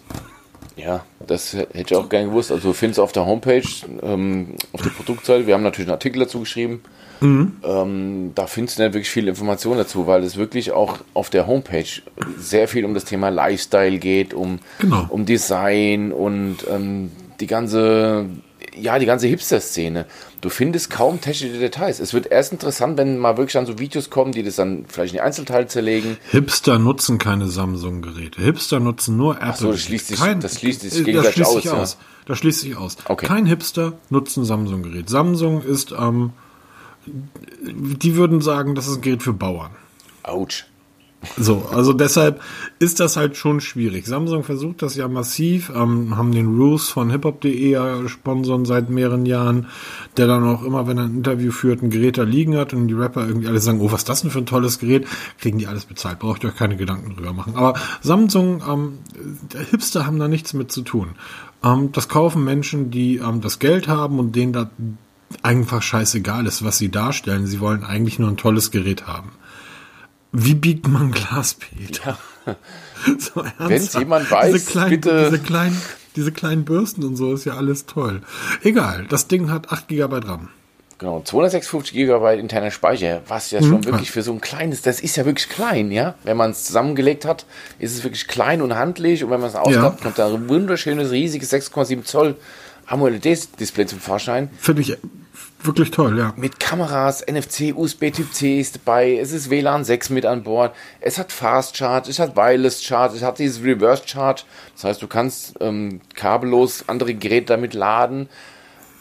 Ja, 0.77 1.05
das 1.27 1.53
hätte 1.53 1.79
ich 1.79 1.95
auch 1.95 2.09
gerne 2.09 2.29
gewusst. 2.29 2.51
Also 2.51 2.69
du 2.69 2.75
findest 2.75 3.01
auf 3.01 3.13
der 3.13 3.27
Homepage, 3.27 3.69
ähm, 4.03 4.55
auf 4.73 4.83
der 4.83 4.91
Produktseite, 4.91 5.47
wir 5.47 5.55
haben 5.55 5.63
natürlich 5.63 5.89
einen 5.89 5.95
Artikel 5.95 6.21
dazu 6.21 6.41
geschrieben. 6.41 6.83
Mhm. 7.21 7.53
Ähm, 7.63 8.33
da 8.35 8.47
findest 8.47 8.79
du 8.79 8.83
nicht 8.83 8.95
wirklich 8.95 9.11
viel 9.11 9.29
Information 9.29 9.77
dazu, 9.77 10.07
weil 10.07 10.25
es 10.25 10.37
wirklich 10.37 10.73
auch 10.73 10.99
auf 11.15 11.31
der 11.31 11.47
Homepage 11.47 11.85
sehr 12.39 12.69
viel 12.69 12.85
um 12.85 12.95
das 12.95 13.05
Thema 13.05 13.29
Lifestyle 13.29 13.99
geht, 13.99 14.35
um, 14.35 14.59
genau. 14.79 15.07
um 15.09 15.27
Design 15.27 16.13
und 16.13 16.59
ähm, 16.71 17.11
die 17.41 17.47
ganze, 17.47 18.27
ja, 18.79 18.99
die 18.99 19.07
ganze 19.07 19.27
Hipster-Szene. 19.27 20.07
Du 20.41 20.49
findest 20.49 20.91
kaum 20.91 21.21
technische 21.21 21.59
Details. 21.59 22.01
Es 22.01 22.15
wird 22.15 22.27
erst 22.27 22.53
interessant, 22.53 22.97
wenn 22.97 23.19
mal 23.19 23.37
wirklich 23.37 23.53
dann 23.53 23.67
so 23.67 23.79
Videos 23.79 24.11
kommen, 24.11 24.33
die 24.33 24.43
das 24.43 24.57
dann 24.57 24.85
vielleicht 24.89 25.13
in 25.13 25.19
die 25.19 25.23
Einzelteile 25.23 25.67
zerlegen. 25.67 26.17
Hipster 26.31 26.79
nutzen 26.79 27.19
keine 27.19 27.49
Samsung-Geräte. 27.49 28.43
Hipster 28.43 28.81
nutzen 28.81 29.17
nur 29.17 29.37
Apple. 29.37 29.49
Ach 29.49 29.57
so, 29.57 29.73
das 29.73 29.81
schließt 29.81 30.09
sich, 30.09 30.19
Kein, 30.19 30.41
das 30.41 30.59
schließt 30.59 30.81
sich 30.83 31.05
gegenseitig 31.05 31.39
das 31.39 31.49
aus. 31.49 31.63
Sich 31.63 31.71
aus. 31.71 31.93
Ja. 31.95 32.07
Das 32.27 32.39
schließt 32.39 32.61
sich 32.61 32.77
aus. 32.77 32.97
Okay. 33.07 33.27
Kein 33.27 33.47
Hipster 33.47 33.95
nutzt 34.09 34.37
ein 34.37 34.45
Samsung-Gerät. 34.45 35.09
Samsung 35.09 35.63
ist 35.63 35.93
ähm, 35.99 36.33
die 37.07 38.17
würden 38.17 38.41
sagen, 38.41 38.75
das 38.75 38.87
ist 38.87 38.97
ein 38.97 39.01
Gerät 39.03 39.23
für 39.23 39.33
Bauern. 39.33 39.71
Autsch. 40.23 40.67
So, 41.37 41.67
also 41.71 41.93
deshalb 41.93 42.41
ist 42.79 42.99
das 42.99 43.19
halt 43.19 43.37
schon 43.37 43.61
schwierig. 43.61 44.07
Samsung 44.07 44.43
versucht 44.43 44.81
das 44.81 44.97
ja 44.97 45.07
massiv, 45.07 45.71
ähm, 45.75 46.17
haben 46.17 46.33
den 46.33 46.57
Roos 46.57 46.89
von 46.89 47.11
hiphop.de 47.11 47.71
ja 47.71 48.09
sponsern 48.09 48.65
seit 48.65 48.89
mehreren 48.89 49.27
Jahren, 49.27 49.67
der 50.17 50.27
dann 50.27 50.45
auch 50.45 50.63
immer, 50.63 50.87
wenn 50.87 50.97
er 50.97 51.05
ein 51.05 51.17
Interview 51.17 51.53
führt, 51.53 51.83
ein 51.83 51.91
Gerät 51.91 52.17
da 52.17 52.23
liegen 52.23 52.57
hat 52.57 52.73
und 52.73 52.89
die 52.89 52.95
Rapper 52.95 53.27
irgendwie 53.27 53.49
alle 53.49 53.61
sagen, 53.61 53.81
oh, 53.83 53.93
was 53.93 54.01
ist 54.01 54.09
das 54.09 54.23
denn 54.23 54.31
für 54.31 54.39
ein 54.39 54.47
tolles 54.47 54.79
Gerät, 54.79 55.07
kriegen 55.39 55.59
die 55.59 55.67
alles 55.67 55.85
bezahlt, 55.85 56.21
braucht 56.21 56.43
ihr 56.43 56.51
euch 56.51 56.57
keine 56.57 56.77
Gedanken 56.77 57.15
drüber 57.15 57.35
machen. 57.35 57.55
Aber 57.55 57.75
Samsung, 58.01 58.63
ähm, 58.67 58.99
Hipster 59.71 60.07
haben 60.07 60.19
da 60.19 60.27
nichts 60.27 60.55
mit 60.55 60.73
zu 60.73 60.81
tun. 60.81 61.11
Ähm, 61.63 61.93
das 61.93 62.09
kaufen 62.09 62.45
Menschen, 62.45 62.91
die 62.91 63.17
ähm, 63.17 63.43
das 63.43 63.59
Geld 63.59 63.89
haben 63.89 64.19
und 64.19 64.35
denen 64.35 64.55
da 64.55 64.71
einfach 65.43 65.83
scheißegal 65.83 66.47
ist, 66.47 66.65
was 66.65 66.79
sie 66.79 66.91
darstellen. 66.91 67.47
Sie 67.47 67.61
wollen 67.61 67.85
eigentlich 67.85 68.19
nur 68.19 68.29
ein 68.29 68.37
tolles 68.37 68.71
Gerät 68.71 69.07
haben. 69.07 69.33
Wie 70.33 70.55
biegt 70.55 70.87
man 70.87 71.11
Glas, 71.13 71.55
Peter? 71.55 72.19
Ja. 72.47 72.57
So 73.19 73.43
Wenn 73.59 73.83
jemand 73.83 74.31
weiß, 74.31 74.53
diese 74.53 74.71
kleinen, 74.71 74.91
bitte. 74.91 75.31
Diese 75.31 75.39
kleinen, 75.39 75.83
diese 76.17 76.33
kleinen 76.33 76.65
Bürsten 76.67 77.03
und 77.03 77.17
so 77.17 77.33
ist 77.33 77.47
ja 77.47 77.55
alles 77.55 77.87
toll. 77.87 78.21
Egal, 78.63 79.07
das 79.09 79.27
Ding 79.27 79.51
hat 79.51 79.73
8 79.73 79.89
GB 79.89 80.19
RAM. 80.27 80.51
Genau, 80.99 81.23
256 81.23 81.95
GB 81.95 82.39
interner 82.39 82.71
Speicher, 82.71 83.23
was 83.27 83.51
ja 83.53 83.61
schon 83.61 83.77
hm, 83.77 83.85
wirklich 83.87 84.11
für 84.11 84.21
so 84.21 84.33
ein 84.33 84.43
kleines, 84.43 84.83
das 84.83 85.01
ist 85.01 85.17
ja 85.17 85.25
wirklich 85.25 85.49
klein, 85.49 85.91
ja. 85.91 86.15
Wenn 86.25 86.37
man 86.37 86.51
es 86.51 86.65
zusammengelegt 86.65 87.25
hat, 87.25 87.47
ist 87.79 87.97
es 87.97 88.05
wirklich 88.05 88.29
klein 88.29 88.61
und 88.61 88.75
handlich 88.75 89.25
und 89.25 89.31
wenn 89.31 89.41
man 89.41 89.49
es 89.49 89.57
ausklappt, 89.57 90.01
ja. 90.01 90.03
kommt 90.03 90.19
da 90.19 90.27
ein 90.27 90.47
wunderschönes, 90.51 91.11
riesiges 91.11 91.51
6,7 91.55 92.05
Zoll 92.05 92.37
AMOLED-Display 92.91 93.87
zum 93.87 94.01
Vorschein. 94.01 94.51
Finde 94.59 94.83
ich 94.83 94.97
wirklich 95.63 95.91
toll, 95.91 96.19
ja. 96.19 96.33
Mit 96.37 96.61
Kameras, 96.61 97.25
NFC, 97.27 97.75
USB 97.75 98.11
Typ 98.11 98.33
C 98.33 98.61
ist 98.61 98.77
dabei, 98.77 99.17
es 99.17 99.33
ist 99.33 99.51
WLAN 99.51 99.85
6 99.85 100.11
mit 100.11 100.27
an 100.27 100.43
Bord, 100.43 100.75
es 101.01 101.19
hat 101.19 101.33
Fast 101.33 101.77
Charge, 101.77 102.11
es 102.11 102.19
hat 102.19 102.37
Wireless 102.37 102.83
Charge, 102.83 103.17
es 103.17 103.23
hat 103.23 103.39
dieses 103.39 103.63
Reverse 103.63 104.03
Charge. 104.07 104.43
Das 104.75 104.85
heißt, 104.85 105.03
du 105.03 105.07
kannst 105.07 105.55
ähm, 105.61 106.01
kabellos 106.15 106.85
andere 106.87 107.15
Geräte 107.15 107.47
damit 107.47 107.75
laden. 107.75 108.29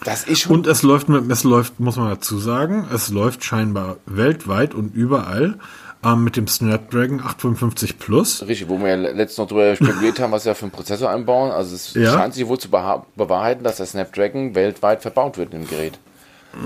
Das 0.04 0.24
ist 0.24 0.42
schon. 0.42 0.56
Und 0.56 0.68
es 0.68 0.82
läuft, 0.82 1.10
mit, 1.10 1.30
es 1.30 1.44
läuft, 1.44 1.80
muss 1.80 1.98
man 1.98 2.10
dazu 2.10 2.40
sagen, 2.40 2.88
es 2.94 3.10
läuft 3.10 3.44
scheinbar 3.44 3.98
weltweit 4.06 4.74
und 4.74 4.96
überall 4.96 5.60
ähm, 6.04 6.24
mit 6.24 6.38
dem 6.38 6.48
Snapdragon 6.48 7.20
855 7.20 8.00
Plus. 8.00 8.48
Richtig, 8.48 8.70
wo 8.70 8.80
wir 8.80 8.90
ja 8.90 8.96
letztens 8.96 9.38
noch 9.38 9.48
drüber 9.48 9.76
spekuliert 9.76 10.20
haben, 10.20 10.32
was 10.32 10.46
wir 10.46 10.56
für 10.56 10.64
einen 10.64 10.72
Prozessor 10.72 11.10
einbauen. 11.10 11.52
Also 11.52 11.76
es 11.76 11.94
ja. 11.94 12.14
scheint 12.14 12.34
sich 12.34 12.48
wohl 12.48 12.60
zu 12.60 12.70
bewahrheiten, 12.70 13.64
dass 13.64 13.78
der 13.78 13.86
Snapdragon 13.86 14.56
weltweit 14.56 15.02
verbaut 15.02 15.38
wird 15.38 15.54
im 15.54 15.68
Gerät. 15.68 16.00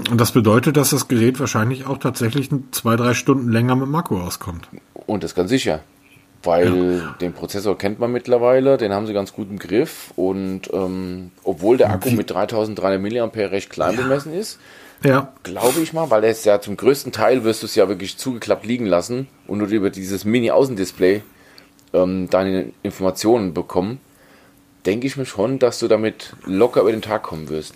Und 0.10 0.20
das 0.20 0.32
bedeutet, 0.32 0.78
dass 0.78 0.92
das 0.92 1.08
Gerät 1.08 1.40
wahrscheinlich 1.40 1.86
auch 1.86 1.98
tatsächlich 1.98 2.50
zwei, 2.72 2.96
drei 2.96 3.14
Stunden 3.14 3.52
länger 3.52 3.76
mit 3.76 3.88
dem 3.88 3.96
Akku 3.96 4.18
auskommt. 4.18 4.68
Und 5.08 5.24
das 5.24 5.36
ganz 5.36 5.50
sicher. 5.50 5.82
Weil 6.44 6.98
ja. 6.98 7.16
den 7.22 7.34
Prozessor 7.34 7.78
kennt 7.78 8.00
man 8.00 8.12
mittlerweile, 8.12 8.78
den 8.78 8.92
haben 8.92 9.08
sie 9.08 9.14
ganz 9.14 9.34
gut 9.34 9.50
im 9.50 9.60
Griff. 9.60 10.12
Und 10.16 10.72
ähm, 10.74 11.32
obwohl 11.44 11.78
der 11.78 11.90
Akku 11.90 12.12
mit 12.12 12.30
3300 12.30 13.02
mAh 13.02 13.46
recht 13.48 13.70
klein 13.70 13.96
ja. 13.96 14.02
bemessen 14.02 14.34
ist, 14.34 14.60
ja. 15.04 15.34
glaube 15.44 15.82
ich 15.82 15.94
mal, 15.94 16.10
weil 16.10 16.24
ist 16.24 16.46
ja 16.46 16.62
zum 16.62 16.78
größten 16.78 17.12
Teil 17.12 17.44
wirst 17.44 17.64
du 17.64 17.68
es 17.68 17.76
ja 17.76 17.88
wirklich 17.88 18.18
zugeklappt 18.18 18.66
liegen 18.66 18.86
lassen 18.86 19.28
und 19.48 19.60
nur 19.60 19.68
über 19.68 19.90
dieses 19.90 20.26
Mini-Außendisplay 20.26 21.22
ähm, 21.94 22.30
deine 22.30 22.72
Informationen 22.82 23.54
bekommen, 23.54 24.00
denke 24.86 25.08
ich 25.08 25.18
mir 25.18 25.26
schon, 25.26 25.60
dass 25.60 25.80
du 25.80 25.88
damit 25.88 26.36
locker 26.46 26.82
über 26.82 26.92
den 26.92 27.02
Tag 27.02 27.24
kommen 27.24 27.50
wirst. 27.50 27.74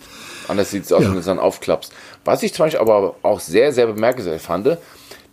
Anders 0.48 0.70
sieht 0.70 0.84
es 0.84 0.92
aus, 0.92 1.02
ja. 1.02 1.08
wenn 1.08 1.14
du 1.14 1.20
es 1.20 1.26
dann 1.26 1.38
aufklappst. 1.38 1.92
Was 2.24 2.42
ich 2.42 2.52
zum 2.52 2.66
Beispiel 2.66 2.80
aber 2.80 3.16
auch 3.22 3.40
sehr, 3.40 3.72
sehr 3.72 3.86
bemerkenswert 3.86 4.40
fand, 4.40 4.78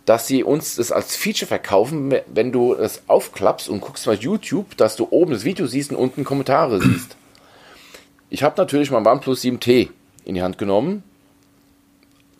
dass 0.04 0.26
sie 0.26 0.44
uns 0.44 0.76
das 0.76 0.92
als 0.92 1.16
Feature 1.16 1.48
verkaufen, 1.48 2.14
wenn 2.32 2.52
du 2.52 2.74
es 2.74 3.02
aufklappst 3.08 3.68
und 3.68 3.80
guckst 3.80 4.06
mal 4.06 4.14
YouTube, 4.14 4.76
dass 4.76 4.96
du 4.96 5.08
oben 5.10 5.32
das 5.32 5.44
Video 5.44 5.66
siehst 5.66 5.90
und 5.90 5.96
unten 5.96 6.24
Kommentare 6.24 6.80
siehst. 6.80 7.16
Ich 8.30 8.42
habe 8.42 8.54
natürlich 8.56 8.90
mein 8.90 9.06
OnePlus 9.06 9.42
7T 9.42 9.88
in 10.24 10.34
die 10.34 10.42
Hand 10.42 10.58
genommen. 10.58 11.02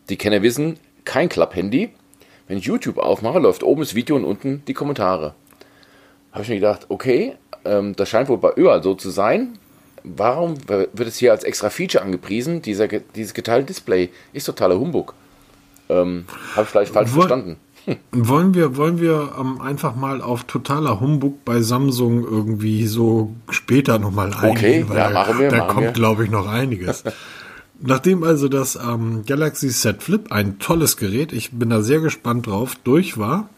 Die 0.09 0.17
Kenner 0.17 0.43
wissen, 0.43 0.79
kein 1.05 1.29
Klapp-Handy. 1.29 1.91
Wenn 2.49 2.59
ich 2.59 2.65
YouTube 2.65 2.99
aufmache, 2.99 3.39
läuft 3.39 3.63
oben 3.63 3.81
das 3.81 3.95
Video 3.95 4.17
und 4.17 4.25
unten 4.25 4.63
die 4.69 4.75
Kommentare. 4.75 5.35
Habe 6.33 6.43
ich 6.43 6.49
mir 6.49 6.57
gedacht, 6.57 6.87
okay, 6.89 7.35
ähm, 7.65 7.97
das 7.97 8.09
scheint 8.09 8.29
wohl 8.29 8.39
bei 8.39 8.53
überall 8.55 8.83
so 8.83 8.95
zu 8.95 9.11
sein 9.11 9.59
warum 10.07 10.55
wird 10.69 11.01
es 11.01 11.17
hier 11.17 11.33
als 11.33 11.45
extra 11.45 11.71
Feature 11.71 12.03
angepriesen? 12.03 12.63
Dieser, 12.63 12.89
dieses 12.89 13.35
geteilte 13.35 13.67
Display 13.67 14.11
ist 14.33 14.45
totaler 14.45 14.79
Humbug. 14.79 15.15
Ähm, 15.89 16.25
Habe 16.55 16.63
ich 16.63 16.69
vielleicht 16.69 16.93
falsch 16.93 17.13
Woll, 17.13 17.29
verstanden. 17.29 17.57
Hm. 17.85 17.97
Wollen 18.13 18.55
wir, 18.55 18.77
wollen 18.77 19.01
wir 19.01 19.33
ähm, 19.39 19.61
einfach 19.61 19.95
mal 19.95 20.21
auf 20.21 20.45
totaler 20.45 21.01
Humbug 21.01 21.45
bei 21.45 21.61
Samsung 21.61 22.25
irgendwie 22.25 22.87
so 22.87 23.35
später 23.51 23.99
nochmal 23.99 24.33
eingehen? 24.33 24.51
Okay, 24.51 24.85
weil 24.89 24.97
ja, 24.97 25.11
machen 25.11 25.39
wir. 25.39 25.49
Da 25.51 25.59
machen 25.59 25.75
kommt, 25.75 25.95
glaube 25.95 26.25
ich, 26.25 26.31
noch 26.31 26.49
einiges. 26.49 27.05
Nachdem 27.81 28.23
also 28.23 28.49
das 28.49 28.77
ähm, 28.77 29.25
Galaxy 29.27 29.69
Z 29.69 30.03
Flip, 30.03 30.33
ein 30.33 30.59
tolles 30.59 30.97
Gerät, 30.97 31.33
ich 31.33 31.53
bin 31.53 31.71
da 31.71 31.83
sehr 31.83 32.01
gespannt 32.01 32.47
drauf, 32.47 32.75
durch 32.85 33.19
war, 33.19 33.51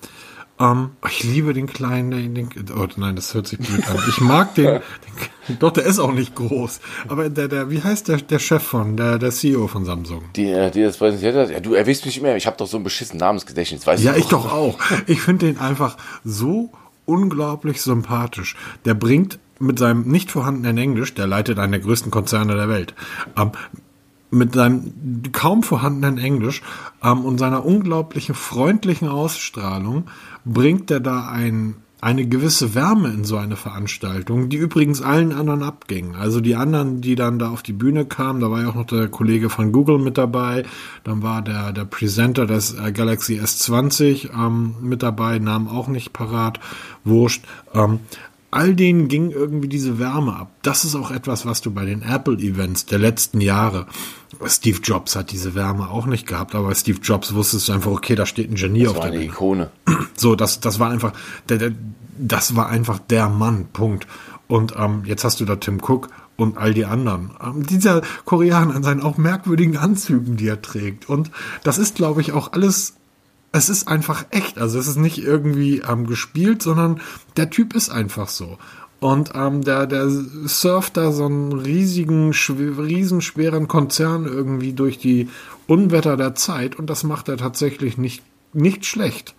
ähm, 0.61 0.91
ich 1.09 1.23
liebe 1.23 1.55
den 1.55 1.67
kleinen, 1.67 2.35
den, 2.35 2.49
oh 2.77 2.87
nein, 2.97 3.17
das 3.17 3.33
hört 3.35 3.47
sich 3.47 3.59
blöd 3.59 3.89
an. 3.89 3.97
Ich 4.09 4.21
mag 4.21 4.55
den, 4.57 4.81
den, 5.47 5.59
doch, 5.59 5.71
der 5.71 5.85
ist 5.85 5.99
auch 5.99 6.13
nicht 6.13 6.35
groß. 6.35 6.81
Aber 7.07 7.29
der, 7.31 7.49
der, 7.49 7.71
wie 7.71 7.83
heißt 7.83 8.09
der, 8.09 8.17
der 8.17 8.39
Chef 8.39 8.63
von, 8.63 8.97
der, 8.97 9.19
der 9.19 9.31
CEO 9.31 9.69
von 9.69 9.85
Samsung? 9.85 10.25
Die, 10.35 10.51
äh, 10.51 10.71
die 10.71 10.83
das 10.83 10.97
präsentiert 10.97 11.37
hat? 11.37 11.51
Ja, 11.51 11.61
du 11.61 11.75
erwischst 11.75 12.05
mich 12.07 12.19
immer, 12.19 12.35
ich 12.35 12.47
habe 12.47 12.57
doch 12.57 12.67
so 12.67 12.79
ein 12.79 12.85
beschissen 12.85 13.19
Namensgedächtnis, 13.19 13.87
weißt 13.87 14.03
ja, 14.03 14.13
du? 14.13 14.19
Ja, 14.19 14.25
ich 14.25 14.29
doch 14.29 14.53
auch. 14.53 14.79
Ich 15.07 15.21
finde 15.21 15.47
den 15.47 15.59
einfach 15.59 15.97
so 16.25 16.71
unglaublich 17.05 17.81
sympathisch. 17.81 18.57
Der 18.85 18.95
bringt 18.95 19.39
mit 19.61 19.79
seinem 19.79 20.03
nicht 20.03 20.31
vorhandenen 20.31 20.77
Englisch, 20.79 21.15
der 21.15 21.27
leitet 21.27 21.59
einen 21.59 21.73
der 21.73 21.81
größten 21.81 22.11
Konzerne 22.11 22.55
der 22.55 22.69
Welt, 22.69 22.95
ähm, 23.37 23.53
mit 24.31 24.55
seinem 24.55 25.23
kaum 25.33 25.63
vorhandenen 25.63 26.19
Englisch 26.19 26.63
ähm, 27.03 27.25
und 27.25 27.39
seiner 27.39 27.65
unglaublichen 27.65 28.35
freundlichen 28.35 29.09
Ausstrahlung 29.09 30.05
bringt 30.45 30.91
er 30.91 31.01
da 31.01 31.29
ein, 31.29 31.77
eine 32.01 32.27
gewisse 32.27 32.75
Wärme 32.75 33.09
in 33.09 33.25
so 33.25 33.37
eine 33.37 33.57
Veranstaltung, 33.57 34.49
die 34.49 34.57
übrigens 34.57 35.03
allen 35.03 35.33
anderen 35.33 35.63
abging. 35.63 36.15
Also 36.15 36.41
die 36.41 36.55
anderen, 36.55 37.01
die 37.01 37.15
dann 37.15 37.39
da 37.39 37.51
auf 37.51 37.63
die 37.63 37.73
Bühne 37.73 38.05
kamen, 38.05 38.41
da 38.41 38.51
war 38.51 38.63
ja 38.63 38.69
auch 38.69 38.75
noch 38.75 38.87
der 38.87 39.09
Kollege 39.09 39.51
von 39.51 39.73
Google 39.73 39.99
mit 39.99 40.19
dabei, 40.19 40.65
dann 41.05 41.23
war 41.23 41.43
der, 41.43 41.73
der 41.73 41.85
Presenter 41.87 42.47
des 42.47 42.75
äh, 42.75 42.93
Galaxy 42.93 43.41
S20 43.41 44.31
ähm, 44.33 44.77
mit 44.81 45.03
dabei, 45.03 45.39
Namen 45.39 45.69
auch 45.69 45.89
nicht 45.89 46.13
parat, 46.13 46.61
wurscht. 47.05 47.45
Ähm, 47.75 48.01
all 48.51 48.75
denen 48.75 49.09
ging 49.09 49.31
irgendwie 49.31 49.69
diese 49.69 49.99
Wärme 49.99 50.35
ab. 50.35 50.51
Das 50.63 50.85
ist 50.85 50.95
auch 50.95 51.11
etwas, 51.11 51.45
was 51.45 51.61
du 51.61 51.71
bei 51.71 51.85
den 51.85 52.03
Apple-Events 52.03 52.87
der 52.87 52.99
letzten 52.99 53.41
Jahre, 53.41 53.87
Steve 54.47 54.79
Jobs 54.83 55.17
hat 55.17 55.33
diese 55.33 55.55
Wärme 55.55 55.91
auch 55.91 56.07
nicht 56.07 56.27
gehabt, 56.27 56.55
aber 56.55 56.75
Steve 56.75 56.99
Jobs 57.03 57.35
wusste 57.35 57.73
einfach, 57.73 57.91
okay, 57.91 58.15
da 58.15 58.27
steht 58.27 58.51
ein 58.51 58.55
Genie 58.55 58.85
das 58.85 58.91
auf 58.91 59.01
der 59.01 59.11
eine 59.11 59.19
Bühne. 59.19 59.31
Ikone. 59.31 59.71
So, 60.17 60.35
das, 60.35 60.59
das 60.59 60.81
war 60.81 60.91
einfach, 60.91 61.13
der, 61.49 61.59
der, 61.59 61.73
das 62.19 62.57
war 62.57 62.69
einfach 62.69 62.99
der 62.99 63.29
Mann, 63.29 63.67
Punkt. 63.73 64.09
Und 64.49 64.75
ähm, 64.77 65.03
jetzt 65.05 65.23
hast 65.23 65.39
du 65.39 65.45
da 65.45 65.55
Tim 65.57 65.79
Cook 65.81 66.09
und 66.37 66.57
all 66.57 66.75
die 66.75 66.87
anderen. 66.87 67.31
Ähm, 67.41 67.65
dieser 67.65 68.03
Koreaner 68.25 68.75
an 68.75 68.83
seinen 68.83 69.03
auch 69.03 69.17
merkwürdigen 69.17 69.77
Anzügen, 69.77 70.37
die 70.37 70.49
er 70.49 70.61
trägt. 70.61 71.09
Und 71.09 71.31
das 71.63 71.79
ist, 71.79 71.95
glaube 71.95 72.21
ich, 72.21 72.33
auch 72.33 72.53
alles 72.53 72.95
es 73.53 73.69
ist 73.69 73.89
einfach 73.89 74.27
echt. 74.31 74.59
Also 74.59 74.79
es 74.79 74.87
ist 74.87 74.97
nicht 74.97 75.19
irgendwie 75.19 75.83
ähm, 75.89 76.07
gespielt, 76.07 76.63
sondern 76.63 77.01
der 77.37 77.51
Typ 77.51 77.75
ist 77.75 77.91
einfach 77.91 78.29
so. 78.29 78.59
Und 79.01 79.33
ähm, 79.35 79.63
der, 79.63 79.87
der 79.87 80.09
surft 80.09 80.97
da 80.97 81.13
so 81.13 81.27
einen 81.27 81.53
riesigen, 81.53 82.33
riesenschweren 82.33 83.69
Konzern 83.69 84.27
irgendwie 84.27 84.73
durch 84.73 84.99
die 84.99 85.29
Unwetter 85.67 86.17
der 86.17 86.35
Zeit 86.35 86.77
und 86.77 86.91
das 86.91 87.05
macht 87.05 87.29
er 87.29 87.37
tatsächlich 87.37 87.97
nicht, 87.97 88.23
nicht 88.53 88.87
schlecht. 88.87 89.35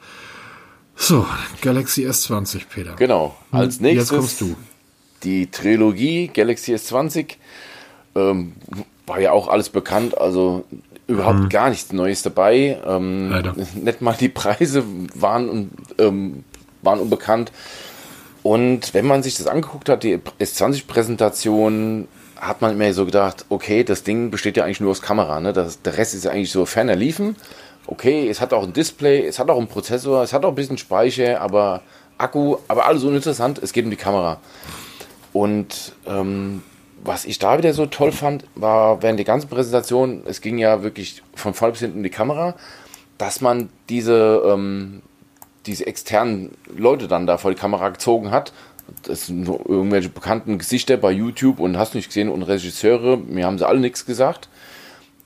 So, 0.96 1.26
Galaxy 1.62 2.08
S20, 2.08 2.64
Peter. 2.70 2.94
Genau. 2.96 3.36
Als 3.52 3.80
nächstes 3.80 4.10
Jetzt 4.10 4.18
kommst 4.18 4.42
du. 4.42 4.56
die 5.24 5.48
Trilogie 5.48 6.28
Galaxy 6.28 6.74
S20. 6.74 7.36
Ähm, 8.16 8.54
war 9.06 9.20
ja 9.20 9.32
auch 9.32 9.48
alles 9.50 9.70
bekannt. 9.70 10.18
Also 10.18 10.66
überhaupt 11.10 11.40
mhm. 11.40 11.50
gar 11.50 11.70
nichts 11.70 11.92
Neues 11.92 12.22
dabei. 12.22 12.80
Ähm, 12.86 13.30
Leider. 13.32 13.56
Nicht 13.76 14.02
mal 14.02 14.16
die 14.18 14.30
Preise 14.30 14.84
waren, 15.16 15.72
ähm, 15.98 16.44
waren 16.82 17.00
unbekannt. 17.00 17.52
Und 18.44 18.94
wenn 18.94 19.06
man 19.06 19.22
sich 19.24 19.36
das 19.36 19.48
angeguckt 19.48 19.90
hat, 19.90 20.04
die 20.04 20.18
S20-Präsentation, 20.18 22.08
hat 22.40 22.62
man 22.62 22.72
immer 22.72 22.94
so 22.94 23.06
gedacht, 23.06 23.46
okay, 23.50 23.84
das 23.84 24.04
Ding 24.04 24.32
besteht 24.32 24.56
ja 24.56 24.64
eigentlich 24.64 24.80
nur 24.80 24.92
aus 24.92 25.02
Kamera. 25.02 25.42
Ne? 25.42 25.52
Das, 25.52 25.82
der 25.82 25.98
Rest 25.98 26.14
ist 26.14 26.24
ja 26.24 26.32
eigentlich 26.32 26.52
so 26.52 26.66
ferner 26.66 26.96
liefen. 26.96 27.36
Okay, 27.86 28.30
es 28.30 28.40
hat 28.40 28.54
auch 28.54 28.64
ein 28.64 28.72
Display, 28.72 29.26
es 29.26 29.40
hat 29.40 29.50
auch 29.50 29.58
einen 29.58 29.68
Prozessor, 29.68 30.24
es 30.24 30.32
hat 30.32 30.46
auch 30.46 30.50
ein 30.50 30.56
bisschen 30.56 30.78
Speicher, 30.78 31.42
aber 31.42 31.82
Akku, 32.18 32.58
aber 32.68 32.86
alles 32.86 33.04
uninteressant, 33.04 33.60
es 33.62 33.74
geht 33.74 33.84
um 33.84 33.92
die 33.92 33.98
Kamera. 33.98 34.40
Und 35.34 35.94
ähm, 36.08 36.62
was 37.04 37.26
ich 37.26 37.40
da 37.40 37.58
wieder 37.58 37.74
so 37.74 37.86
toll 37.86 38.12
fand, 38.12 38.46
war 38.56 39.02
während 39.02 39.20
der 39.20 39.26
ganzen 39.26 39.50
Präsentation, 39.50 40.24
es 40.26 40.42
ging 40.42 40.58
ja 40.58 40.84
wirklich 40.84 41.22
von 41.36 41.54
vorne 41.54 41.74
bis 41.74 41.82
hinten 41.82 42.04
die 42.04 42.10
Kamera, 42.10 42.56
dass 43.18 43.42
man 43.42 43.70
diese, 43.90 44.44
ähm, 44.46 45.02
diese 45.66 45.88
externen 45.88 46.52
Leute 46.76 47.08
dann 47.08 47.28
da 47.28 47.38
vor 47.38 47.52
die 47.52 47.60
Kamera 47.60 47.90
gezogen 47.90 48.32
hat. 48.32 48.54
Das 49.04 49.28
sind 49.28 49.48
irgendwelche 49.48 50.10
bekannten 50.10 50.58
Gesichter 50.58 50.98
bei 50.98 51.12
YouTube 51.12 51.60
und 51.60 51.78
hast 51.78 51.96
nicht 51.96 52.08
gesehen 52.08 52.30
und 52.30 52.44
Regisseure, 52.44 53.18
mir 53.18 53.46
haben 53.46 53.58
sie 53.58 53.68
alle 53.68 53.80
nichts 53.80 54.06
gesagt, 54.06 54.50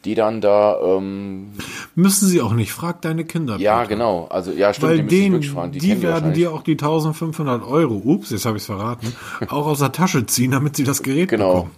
die 0.06 0.16
dann 0.16 0.42
da. 0.42 0.80
Ähm, 0.82 1.54
Müssen 1.96 2.28
sie 2.28 2.42
auch 2.42 2.54
nicht, 2.54 2.72
frag 2.72 3.02
deine 3.02 3.26
Kinder. 3.26 3.58
ja, 3.58 3.78
Peter. 3.78 3.90
genau. 3.90 4.28
Also, 4.30 4.52
ja, 4.52 4.74
stimmt, 4.74 4.92
Weil 4.92 4.98
die 5.04 5.08
denen, 5.30 5.42
die, 5.72 5.80
kennen 5.80 6.02
werden 6.02 6.34
dir 6.34 6.52
auch 6.52 6.62
die 6.64 6.74
1500 6.74 7.64
Euro, 7.64 8.02
ups, 8.04 8.32
jetzt 8.32 8.46
habe 8.46 8.58
ich 8.58 8.64
es 8.64 8.68
verraten, 8.68 9.14
auch 9.50 9.66
aus 9.68 9.80
der 9.80 9.92
Tasche 9.92 10.26
ziehen, 10.26 10.52
damit 10.52 10.76
sie 10.76 10.84
das 10.84 11.04
Gerät 11.04 11.30
Genau. 11.30 11.54
bekommen. 11.54 11.72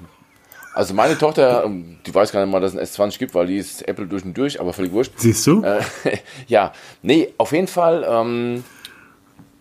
Also 0.74 0.94
meine 0.94 1.18
Tochter, 1.18 1.64
ähm, 1.64 1.98
die 2.06 2.14
weiß 2.14 2.34
gar 2.34 2.44
nicht 2.44 2.52
mal, 2.52 2.60
dass 2.60 2.74
es 2.76 3.00
ein 3.00 3.10
S20 3.10 3.18
gibt, 3.20 3.34
weil 3.34 3.48
die 3.48 3.56
ist 3.58 3.88
Apple 3.88 4.08
durch 4.08 4.26
und 4.26 4.38
durch, 4.38 4.60
aber 4.60 4.74
völlig 4.74 4.92
wurscht. 4.92 5.14
Siehst 5.16 5.48
du? 5.48 5.64
Äh, 5.64 5.80
ja, 6.48 6.74
nee, 7.02 7.30
auf 7.38 7.54
jeden 7.54 7.68
Fall, 7.68 8.06
ähm, 8.10 8.64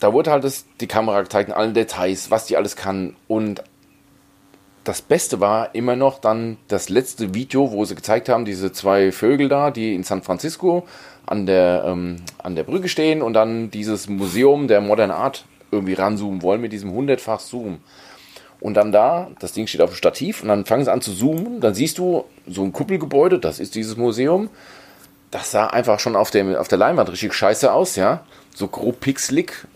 da 0.00 0.12
wurde 0.12 0.33
halt 0.33 0.42
das, 0.42 0.64
die 0.80 0.88
Kamera 0.88 1.23
gezeigt 1.23 1.50
in 1.50 1.54
allen 1.54 1.73
Details, 1.73 2.33
was 2.33 2.47
die 2.47 2.56
alles 2.56 2.75
kann. 2.75 3.14
Und 3.28 3.62
das 4.84 5.00
Beste 5.00 5.40
war 5.40 5.74
immer 5.74 5.96
noch 5.96 6.18
dann 6.18 6.58
das 6.68 6.88
letzte 6.90 7.34
Video, 7.34 7.72
wo 7.72 7.84
sie 7.84 7.94
gezeigt 7.94 8.28
haben, 8.28 8.44
diese 8.44 8.70
zwei 8.70 9.12
Vögel 9.12 9.48
da, 9.48 9.70
die 9.70 9.94
in 9.94 10.04
San 10.04 10.22
Francisco 10.22 10.86
an 11.26 11.46
der, 11.46 11.84
ähm, 11.86 12.16
an 12.38 12.54
der 12.54 12.64
Brücke 12.64 12.88
stehen 12.88 13.22
und 13.22 13.32
dann 13.32 13.70
dieses 13.70 14.08
Museum 14.08 14.68
der 14.68 14.82
Modern 14.82 15.10
Art 15.10 15.46
irgendwie 15.70 15.94
ranzoomen 15.94 16.42
wollen 16.42 16.60
mit 16.60 16.72
diesem 16.72 16.92
hundertfach 16.92 17.40
Zoom. 17.40 17.78
Und 18.60 18.74
dann 18.74 18.92
da, 18.92 19.30
das 19.40 19.52
Ding 19.52 19.66
steht 19.66 19.80
auf 19.80 19.90
dem 19.90 19.96
Stativ 19.96 20.42
und 20.42 20.48
dann 20.48 20.64
fangen 20.64 20.84
sie 20.84 20.92
an 20.92 21.00
zu 21.00 21.12
zoomen. 21.12 21.60
Dann 21.60 21.74
siehst 21.74 21.98
du 21.98 22.24
so 22.46 22.62
ein 22.62 22.72
Kuppelgebäude, 22.72 23.38
das 23.38 23.60
ist 23.60 23.74
dieses 23.74 23.96
Museum. 23.96 24.50
Das 25.30 25.50
sah 25.50 25.66
einfach 25.66 25.98
schon 25.98 26.14
auf, 26.14 26.30
dem, 26.30 26.54
auf 26.54 26.68
der 26.68 26.78
Leinwand 26.78 27.10
richtig 27.10 27.34
scheiße 27.34 27.72
aus, 27.72 27.96
ja. 27.96 28.24
So 28.54 28.68
grob 28.68 29.00
pixelig. 29.00 29.66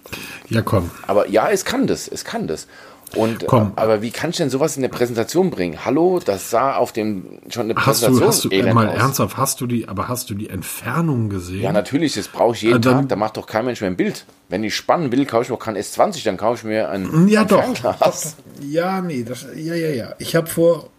Ja, 0.49 0.63
komm. 0.63 0.91
Aber 1.07 1.29
ja, 1.29 1.51
es 1.51 1.65
kann 1.65 1.87
das, 1.87 2.07
es 2.07 2.25
kann 2.25 2.47
das. 2.47 2.69
Und, 3.17 3.47
Komm. 3.47 3.69
äh, 3.77 3.81
aber 3.81 4.03
wie 4.03 4.11
kann 4.11 4.31
ich 4.31 4.37
denn 4.37 4.51
sowas 4.51 4.77
in 4.77 4.83
der 4.83 4.91
Präsentation 4.91 5.51
bringen? 5.51 5.85
Hallo, 5.85 6.21
das 6.25 6.51
sah 6.51 6.77
auf 6.77 6.93
dem 6.93 7.39
schon 7.49 7.63
eine 7.71 7.75
Hast 7.77 7.85
Präsentation 8.05 8.21
du, 8.21 8.27
hast 8.27 8.45
du, 8.45 8.51
elend 8.51 8.75
mal 8.75 8.89
aus. 8.89 8.97
ernsthaft, 8.99 9.37
hast 9.39 9.61
du 9.61 9.67
die, 9.67 9.89
aber 9.89 10.09
hast 10.09 10.29
du 10.31 10.35
die 10.35 10.51
Entfernung 10.51 11.29
gesehen? 11.31 11.63
Ja, 11.63 11.73
natürlich, 11.73 12.15
das 12.15 12.29
brauche 12.29 12.55
ich 12.55 12.63
jeden 12.63 12.77
Äh, 12.77 12.81
dann- 12.81 12.95
Tag. 13.01 13.09
Da 13.09 13.17
macht 13.17 13.37
doch 13.39 13.47
kein 13.47 13.65
Mensch 13.65 13.81
mehr 13.81 13.91
ein 13.91 13.97
Bild. 13.97 14.27
Wenn 14.51 14.63
ich 14.63 14.75
spannen 14.77 15.11
will, 15.11 15.25
kaufe 15.27 15.45
ich 15.45 15.51
mir 15.51 15.57
kein 15.59 15.77
S20, 15.77 16.23
dann 16.25 16.37
kaufe 16.37 16.57
ich 16.59 16.65
mir 16.65 16.91
ein, 16.91 17.29
Ja, 17.29 17.43
ein 17.43 17.49
doch. 17.49 17.63
Fernglas. 17.63 18.37
Ja, 18.61 19.01
nee, 19.01 19.23
das, 19.25 19.47
ja, 19.57 19.75
ja, 19.75 19.89
ja. 19.91 20.15
Ich 20.19 20.37
habe 20.37 20.47
vor, 20.47 20.91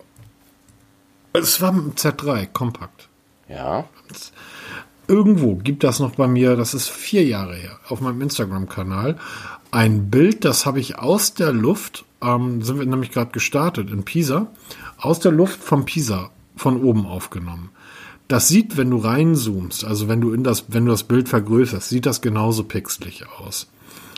es 1.33 1.61
war 1.61 1.71
ein 1.71 1.93
Z3, 1.95 2.47
kompakt. 2.47 3.07
Ja, 3.47 3.85
Irgendwo 5.07 5.55
gibt 5.55 5.83
das 5.83 5.99
noch 5.99 6.11
bei 6.15 6.27
mir, 6.27 6.55
das 6.55 6.75
ist 6.75 6.87
vier 6.87 7.23
Jahre 7.25 7.55
her, 7.55 7.79
auf 7.87 7.99
meinem 7.99 8.21
Instagram-Kanal, 8.21 9.17
ein 9.71 10.09
Bild, 10.09 10.45
das 10.45 10.65
habe 10.65 10.79
ich 10.79 10.97
aus 10.97 11.33
der 11.33 11.51
Luft, 11.51 12.05
ähm, 12.21 12.61
sind 12.61 12.79
wir 12.79 12.85
nämlich 12.85 13.11
gerade 13.11 13.31
gestartet 13.31 13.89
in 13.91 14.03
Pisa, 14.03 14.47
aus 14.97 15.19
der 15.19 15.31
Luft 15.31 15.63
vom 15.63 15.85
Pisa 15.85 16.31
von 16.55 16.81
oben 16.83 17.05
aufgenommen. 17.05 17.69
Das 18.27 18.47
sieht, 18.47 18.77
wenn 18.77 18.91
du 18.91 18.97
reinzoomst, 18.97 19.85
also 19.85 20.07
wenn 20.07 20.21
du 20.21 20.33
in 20.33 20.43
das, 20.43 20.65
wenn 20.67 20.85
du 20.85 20.91
das 20.91 21.03
Bild 21.03 21.29
vergrößerst, 21.29 21.89
sieht 21.89 22.05
das 22.05 22.21
genauso 22.21 22.63
pixelig 22.63 23.23
aus. 23.39 23.69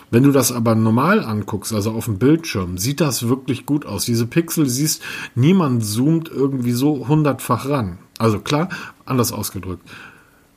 Wenn 0.09 0.23
du 0.23 0.31
das 0.33 0.51
aber 0.51 0.75
normal 0.75 1.23
anguckst, 1.23 1.71
also 1.73 1.91
auf 1.91 2.05
dem 2.05 2.17
Bildschirm, 2.19 2.77
sieht 2.77 2.99
das 2.99 3.29
wirklich 3.29 3.65
gut 3.65 3.85
aus. 3.85 4.03
Diese 4.03 4.27
Pixel, 4.27 4.67
siehst, 4.67 5.01
niemand 5.35 5.85
zoomt 5.85 6.27
irgendwie 6.29 6.73
so 6.73 7.07
hundertfach 7.07 7.69
ran. 7.69 7.99
Also 8.17 8.39
klar, 8.39 8.67
anders 9.05 9.31
ausgedrückt. 9.31 9.87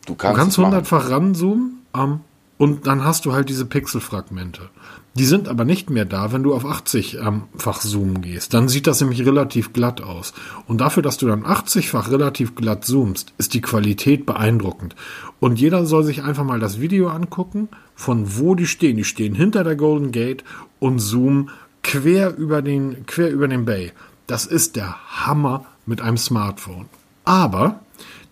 du 0.06 0.12
Du 0.12 0.14
kannst, 0.16 0.36
kannst 0.36 0.52
es 0.52 0.58
machen. 0.58 0.72
hundertfach 0.72 1.10
ranzoomen 1.10 1.78
ähm, 1.94 2.20
und 2.56 2.86
dann 2.86 3.04
hast 3.04 3.24
du 3.24 3.32
halt 3.32 3.48
diese 3.48 3.66
Pixelfragmente. 3.66 4.70
Die 5.16 5.24
sind 5.24 5.48
aber 5.48 5.64
nicht 5.64 5.90
mehr 5.90 6.04
da, 6.04 6.32
wenn 6.32 6.42
du 6.42 6.54
auf 6.54 6.64
80-fach 6.64 7.80
zoomen 7.80 8.20
gehst. 8.20 8.52
Dann 8.54 8.68
sieht 8.68 8.86
das 8.86 9.00
nämlich 9.00 9.24
relativ 9.24 9.72
glatt 9.72 10.00
aus. 10.00 10.34
Und 10.66 10.80
dafür, 10.80 11.02
dass 11.02 11.18
du 11.18 11.26
dann 11.26 11.44
80-fach 11.44 12.10
relativ 12.10 12.54
glatt 12.54 12.84
zoomst, 12.84 13.32
ist 13.38 13.54
die 13.54 13.60
Qualität 13.60 14.26
beeindruckend. 14.26 14.96
Und 15.38 15.60
jeder 15.60 15.86
soll 15.86 16.04
sich 16.04 16.22
einfach 16.22 16.44
mal 16.44 16.58
das 16.58 16.80
Video 16.80 17.08
angucken, 17.08 17.68
von 17.94 18.38
wo 18.38 18.54
die 18.54 18.66
stehen. 18.66 18.96
Die 18.96 19.04
stehen 19.04 19.34
hinter 19.34 19.62
der 19.62 19.76
Golden 19.76 20.10
Gate 20.10 20.42
und 20.80 20.98
zoomen 20.98 21.50
quer 21.84 22.36
über 22.36 22.62
den, 22.62 23.06
quer 23.06 23.30
über 23.30 23.46
den 23.46 23.64
Bay. 23.64 23.92
Das 24.26 24.46
ist 24.46 24.74
der 24.74 24.96
Hammer 25.26 25.64
mit 25.86 26.00
einem 26.00 26.16
Smartphone. 26.16 26.86
Aber 27.24 27.80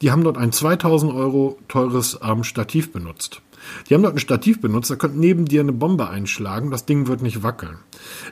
die 0.01 0.11
haben 0.11 0.25
dort 0.25 0.37
ein 0.37 0.51
2000 0.51 1.13
Euro 1.13 1.59
teures 1.69 2.19
ähm, 2.23 2.43
Stativ 2.43 2.93
benutzt. 2.93 3.41
Die 3.89 3.95
haben 3.95 4.03
dort 4.03 4.15
ein 4.15 4.21
Stativ 4.21 4.61
benutzt, 4.61 4.91
da 4.91 4.97
könnte 4.97 5.19
neben 5.19 5.45
dir 5.45 5.61
eine 5.61 5.73
Bombe 5.73 6.09
einschlagen, 6.09 6.71
das 6.71 6.87
Ding 6.87 7.07
wird 7.07 7.23
nicht 7.23 7.43
wackeln. 7.43 7.79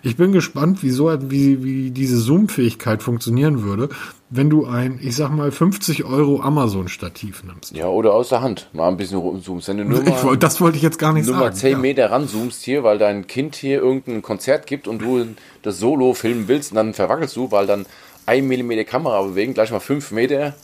Ich 0.03 0.17
bin 0.17 0.33
gespannt, 0.33 0.83
wie, 0.83 0.91
so, 0.91 1.11
wie, 1.31 1.65
wie 1.65 1.91
diese 1.91 2.19
Zoom-Fähigkeit 2.19 3.03
funktionieren 3.03 3.63
würde, 3.63 3.89
wenn 4.31 4.49
du 4.49 4.67
ein, 4.67 4.99
ich 5.03 5.17
sag 5.17 5.31
mal, 5.31 5.51
50 5.51 6.05
Euro 6.05 6.41
Amazon-Stativ 6.41 7.43
nimmst. 7.45 7.77
Ja, 7.77 7.87
oder 7.87 8.15
aus 8.15 8.29
der 8.29 8.43
Hand. 8.43 8.69
Mal 8.73 8.89
ein 8.89 8.97
bisschen 8.97 9.19
rumzoomst. 9.19 9.69
Wenn 9.69 9.79
du 9.79 9.85
nur 9.85 10.07
Ich, 10.07 10.23
mal, 10.23 10.37
das 10.37 10.61
wollte 10.61 10.77
ich 10.77 10.83
jetzt 10.83 10.99
gar 10.99 11.13
nicht 11.13 11.27
nur 11.27 11.35
mal 11.35 11.45
sagen. 11.47 11.57
10 11.57 11.73
ja. 11.73 11.79
Meter 11.79 12.11
ranzoomst 12.11 12.63
hier, 12.63 12.85
weil 12.85 12.99
dein 12.99 13.27
Kind 13.27 13.57
hier 13.57 13.81
irgendein 13.81 14.23
Konzert 14.23 14.67
gibt 14.67 14.87
und 14.87 15.01
du 15.03 15.27
das 15.63 15.79
Solo 15.79 16.15
filmen 16.15 16.47
willst 16.49 16.71
und 16.73 16.77
dann 16.77 16.95
verwackelst 16.95 17.37
du, 17.37 17.51
weil 17.51 17.67
dann 17.67 17.87
ein 18.27 18.47
Millimeter 18.47 18.85
Kamera 18.85 19.23
bewegen, 19.23 19.55
gleich 19.55 19.73
mal 19.73 19.81
5 19.81 20.13
Meter. 20.13 20.55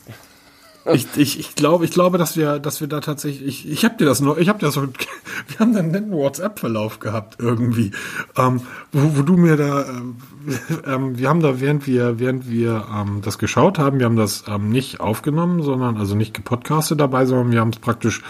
Ich, 0.92 1.06
ich, 1.16 1.40
ich 1.40 1.54
glaube, 1.54 1.84
ich 1.84 1.90
glaube, 1.90 2.18
dass 2.18 2.36
wir, 2.36 2.58
dass 2.58 2.80
wir 2.80 2.88
da 2.88 3.00
tatsächlich, 3.00 3.66
ich, 3.66 3.70
ich 3.70 3.84
habe 3.84 3.96
dir 3.96 4.04
das 4.04 4.20
noch, 4.20 4.36
ich 4.36 4.48
habe 4.48 4.58
dir 4.58 4.66
das 4.66 4.74
so, 4.74 4.82
wir 5.48 5.58
haben 5.58 5.72
dann 5.72 5.94
einen 5.94 6.12
WhatsApp-Verlauf 6.12 7.00
gehabt 7.00 7.36
irgendwie, 7.38 7.90
ähm, 8.36 8.60
wo, 8.92 9.18
wo 9.18 9.22
du 9.22 9.36
mir 9.36 9.56
da, 9.56 9.88
ähm, 9.88 10.16
ähm, 10.86 11.18
wir 11.18 11.28
haben 11.28 11.40
da, 11.40 11.60
während 11.60 11.86
wir, 11.86 12.18
während 12.18 12.48
wir 12.48 12.86
ähm, 12.94 13.20
das 13.22 13.38
geschaut 13.38 13.78
haben, 13.78 13.98
wir 13.98 14.06
haben 14.06 14.16
das 14.16 14.44
ähm, 14.48 14.70
nicht 14.70 15.00
aufgenommen, 15.00 15.62
sondern 15.62 15.96
also 15.96 16.14
nicht 16.14 16.34
gepodcastet 16.34 17.00
dabei, 17.00 17.26
sondern 17.26 17.50
wir 17.50 17.60
haben 17.60 17.70
es 17.70 17.78
praktisch 17.78 18.22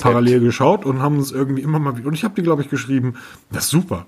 parallel 0.00 0.40
geschaut 0.40 0.84
und 0.84 1.00
haben 1.00 1.18
uns 1.18 1.32
irgendwie 1.32 1.62
immer 1.62 1.78
mal 1.78 1.96
wieder, 1.96 2.08
und 2.08 2.14
ich 2.14 2.24
habe 2.24 2.34
dir 2.34 2.42
glaube 2.42 2.62
ich 2.62 2.70
geschrieben, 2.70 3.14
das 3.50 3.64
ist 3.64 3.70
super. 3.70 4.06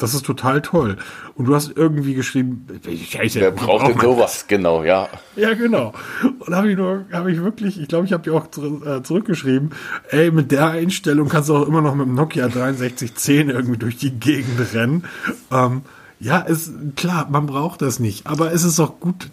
Das 0.00 0.14
ist 0.14 0.24
total 0.24 0.62
toll. 0.62 0.96
Und 1.34 1.44
du 1.44 1.54
hast 1.54 1.76
irgendwie 1.76 2.14
geschrieben, 2.14 2.66
Scheiße, 2.82 3.38
Wer 3.38 3.50
braucht 3.50 3.86
denn 3.86 4.00
sowas? 4.00 4.46
Genau, 4.48 4.82
ja. 4.82 5.08
ja, 5.36 5.52
genau. 5.52 5.92
Und 6.38 6.54
habe 6.54 6.70
ich 6.70 6.76
nur, 6.76 7.04
habe 7.12 7.30
ich 7.30 7.42
wirklich, 7.42 7.78
ich 7.78 7.86
glaube, 7.86 8.06
ich 8.06 8.14
habe 8.14 8.22
dir 8.22 8.34
auch 8.34 8.46
äh, 8.46 9.02
zurückgeschrieben, 9.02 9.72
ey, 10.08 10.30
mit 10.30 10.52
der 10.52 10.68
Einstellung 10.68 11.28
kannst 11.28 11.50
du 11.50 11.56
auch 11.56 11.68
immer 11.68 11.82
noch 11.82 11.94
mit 11.94 12.06
dem 12.06 12.14
Nokia 12.14 12.48
6310 12.48 13.50
irgendwie 13.50 13.76
durch 13.76 13.98
die 13.98 14.12
Gegend 14.12 14.72
rennen. 14.72 15.04
Ähm, 15.52 15.82
ja, 16.18 16.38
ist 16.38 16.72
klar, 16.96 17.28
man 17.30 17.44
braucht 17.44 17.82
das 17.82 18.00
nicht, 18.00 18.26
aber 18.26 18.52
es 18.52 18.64
ist 18.64 18.80
auch 18.80 19.00
gut. 19.00 19.30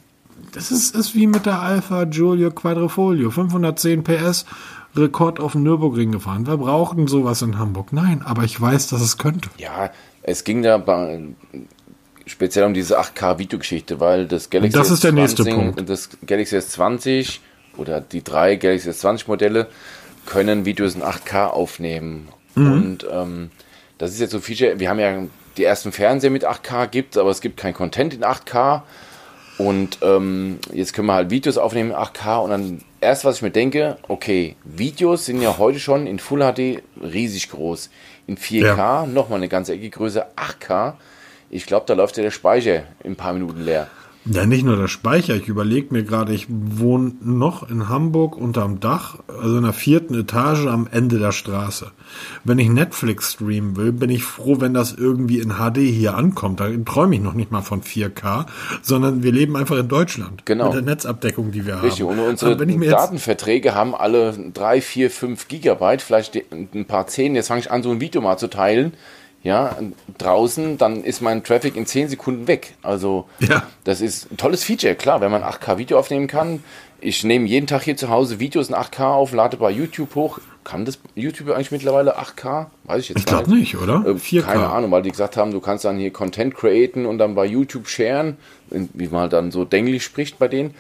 Das 0.52 0.72
ist, 0.72 0.96
ist 0.96 1.16
wie 1.16 1.28
mit 1.28 1.46
der 1.46 1.62
Alpha 1.62 2.04
Giulio 2.04 2.52
Quadrifoglio, 2.52 3.32
510 3.32 4.04
PS, 4.04 4.46
Rekord 4.98 5.40
auf 5.40 5.54
dem 5.54 5.64
Nürburgring 5.64 6.12
gefahren. 6.12 6.46
Wer 6.46 6.58
braucht 6.58 6.98
denn 6.98 7.08
sowas 7.08 7.42
in 7.42 7.58
Hamburg? 7.58 7.94
Nein, 7.94 8.22
aber 8.22 8.44
ich 8.44 8.60
weiß, 8.60 8.88
dass 8.88 9.02
es 9.02 9.18
könnte. 9.18 9.50
Ja, 9.58 9.92
es 10.28 10.44
ging 10.44 10.62
da 10.62 10.78
bei, 10.78 11.22
speziell 12.26 12.66
um 12.66 12.74
diese 12.74 13.00
8K-Videogeschichte, 13.00 14.00
weil 14.00 14.28
das 14.28 14.50
Galaxy 14.50 14.78
Das 14.78 14.92
ist 14.92 15.04
der 15.04 15.14
nächste 15.14 15.44
S20 15.44 15.56
Punkt. 15.56 15.80
und 15.80 15.90
das 15.90 16.10
Galaxy 16.28 16.58
S20 16.58 17.40
oder 17.78 18.02
die 18.02 18.24
drei 18.24 18.58
Galaxy 18.58 18.90
S20 18.90 19.24
Modelle 19.28 19.68
können 20.26 20.66
Videos 20.66 20.96
in 20.96 21.02
8K 21.02 21.48
aufnehmen. 21.48 22.28
Mhm. 22.56 22.72
Und 22.72 23.08
ähm, 23.10 23.52
das 23.98 24.12
ist 24.12 24.20
jetzt 24.20 24.32
so 24.32 24.38
ein 24.38 24.44
Feature, 24.44 24.80
wir 24.80 24.90
haben 24.90 25.00
ja 25.00 25.24
die 25.56 25.64
ersten 25.64 25.94
Fernseher 25.94 26.30
mit 26.30 26.46
8K 26.46 26.88
gibt, 26.88 27.18
aber 27.18 27.30
es 27.32 27.40
gibt 27.40 27.58
kein 27.58 27.74
Content 27.74 28.14
in 28.14 28.24
8K. 28.24 28.82
Und 29.58 30.00
ähm, 30.02 30.60
jetzt 30.72 30.94
können 30.94 31.08
wir 31.08 31.14
halt 31.14 31.32
Videos 31.32 31.58
aufnehmen 31.58 31.92
in 31.92 31.96
8K 31.96 32.44
und 32.44 32.50
dann 32.52 32.82
erst, 33.00 33.26
was 33.26 33.38
ich 33.38 33.42
mir 33.42 33.50
denke, 33.50 33.98
okay, 34.08 34.56
Videos 34.66 35.26
sind 35.26 35.42
ja 35.42 35.58
heute 35.58 35.80
schon 35.80 36.06
in 36.06 36.20
Full 36.20 36.42
HD 36.42 36.84
riesig 37.02 37.50
groß. 37.50 37.90
In 38.28 38.38
4K 38.38 38.62
Ja. 38.78 39.06
nochmal 39.06 39.38
eine 39.40 39.48
ganze 39.50 39.74
Ecke 39.74 39.90
größer, 39.90 40.28
8K. 40.36 40.94
Ich 41.50 41.66
glaube, 41.66 41.86
da 41.88 41.94
läuft 41.94 42.18
ja 42.18 42.24
der 42.24 42.32
Speicher 42.32 42.84
in 43.04 43.14
ein 43.14 43.16
paar 43.16 43.34
Minuten 43.34 43.62
leer. 43.62 43.88
Ja, 44.30 44.46
nicht 44.46 44.66
nur 44.66 44.76
der 44.76 44.88
Speicher. 44.88 45.36
Ich 45.36 45.48
überlege 45.48 45.94
mir 45.94 46.04
gerade, 46.04 46.34
ich 46.34 46.48
wohne 46.50 47.14
noch 47.22 47.70
in 47.70 47.88
Hamburg 47.88 48.36
unterm 48.36 48.80
Dach, 48.80 49.20
also 49.28 49.58
in 49.58 49.64
der 49.64 49.74
vierten 49.74 50.16
Etage 50.16 50.68
am 50.68 50.88
Ende 50.92 51.18
der 51.18 51.32
Straße. 51.32 51.92
Wenn 52.44 52.60
ich 52.60 52.70
Netflix 52.70 53.34
streamen 53.34 53.78
will, 53.78 53.92
bin 53.92 54.10
ich 54.10 54.24
froh, 54.24 54.60
wenn 54.60 54.74
das 54.74 54.94
irgendwie 54.94 55.40
in 55.40 55.54
HD 55.54 55.78
hier 55.78 56.16
ankommt. 56.16 56.60
Da 56.60 56.70
träume 56.86 57.16
ich 57.16 57.22
noch 57.22 57.34
nicht 57.34 57.52
mal 57.52 57.62
von 57.62 57.82
4K, 57.82 58.46
sondern 58.82 59.24
wir 59.24 59.32
leben 59.32 59.56
einfach 59.56 59.78
in 59.78 59.88
Deutschland. 59.88 60.46
Genau. 60.46 60.66
Mit 60.66 60.74
der 60.76 60.82
Netzabdeckung, 60.82 61.52
die 61.52 61.66
wir 61.66 61.82
Richtig, 61.82 62.06
haben. 62.06 62.20
und 62.20 62.28
unsere 62.28 62.62
jetzt, 62.64 62.92
Datenverträge 62.92 63.76
haben 63.76 63.96
alle 63.96 64.34
3, 64.54 64.82
4, 64.82 65.10
5 65.10 65.48
Gigabyte, 65.48 66.02
vielleicht 66.02 66.36
ein 66.52 66.86
paar 66.86 67.08
10. 67.08 67.36
Jetzt 67.36 67.48
fange 67.48 67.62
ich 67.62 67.72
an, 67.72 67.82
so 67.84 67.92
ein 67.92 68.02
Video 68.02 68.22
mal 68.22 68.38
zu 68.38 68.50
teilen. 68.50 68.94
Ja, 69.48 69.76
draußen, 70.18 70.78
dann 70.78 71.04
ist 71.04 71.22
mein 71.22 71.44
Traffic 71.44 71.76
in 71.76 71.86
10 71.86 72.10
Sekunden 72.10 72.48
weg. 72.48 72.76
Also 72.84 73.28
Ja. 73.40 73.64
das 73.86 74.02
ist 74.02 74.30
ein 74.32 74.38
tolles 74.38 74.64
Feature, 74.64 74.96
klar, 74.96 75.22
wenn 75.22 75.32
man 75.32 75.42
8K-Video 75.44 75.98
aufnehmen 75.98 76.28
kann. 76.28 76.64
Ich 77.00 77.24
nehme 77.24 77.46
jeden 77.48 77.68
Tag 77.68 77.84
hier 77.84 77.96
zu 77.96 78.10
Hause 78.10 78.40
Videos 78.40 78.70
in 78.70 78.76
8K 78.76 79.14
auf, 79.14 79.32
lade 79.32 79.58
bei 79.58 79.72
YouTube 79.72 80.16
hoch. 80.16 80.40
Kann 80.64 80.84
das 80.84 81.00
YouTube 81.16 81.50
eigentlich 81.52 81.72
mittlerweile 81.72 82.18
8K? 82.18 82.66
Weiß 82.84 83.04
ich 83.04 83.10
jetzt 83.10 83.20
Ich 83.20 83.26
glaube 83.26 83.50
nicht, 83.56 83.78
oder? 83.78 84.04
Äh, 84.06 84.42
Keine 84.42 84.68
Ahnung, 84.68 84.92
weil 84.92 85.04
die 85.04 85.12
gesagt 85.12 85.38
haben, 85.38 85.52
du 85.52 85.62
kannst 85.62 85.86
dann 85.86 85.98
hier 85.98 86.12
Content 86.12 86.56
createn 86.56 87.06
und 87.06 87.20
dann 87.20 87.36
bei 87.36 87.46
YouTube 87.46 87.88
sharen, 87.88 88.36
wie 88.70 89.08
man 89.08 89.22
halt 89.22 89.34
dann 89.34 89.52
so 89.52 89.64
Denglisch 89.64 90.04
spricht 90.04 90.40
bei 90.40 90.48
denen. 90.50 90.74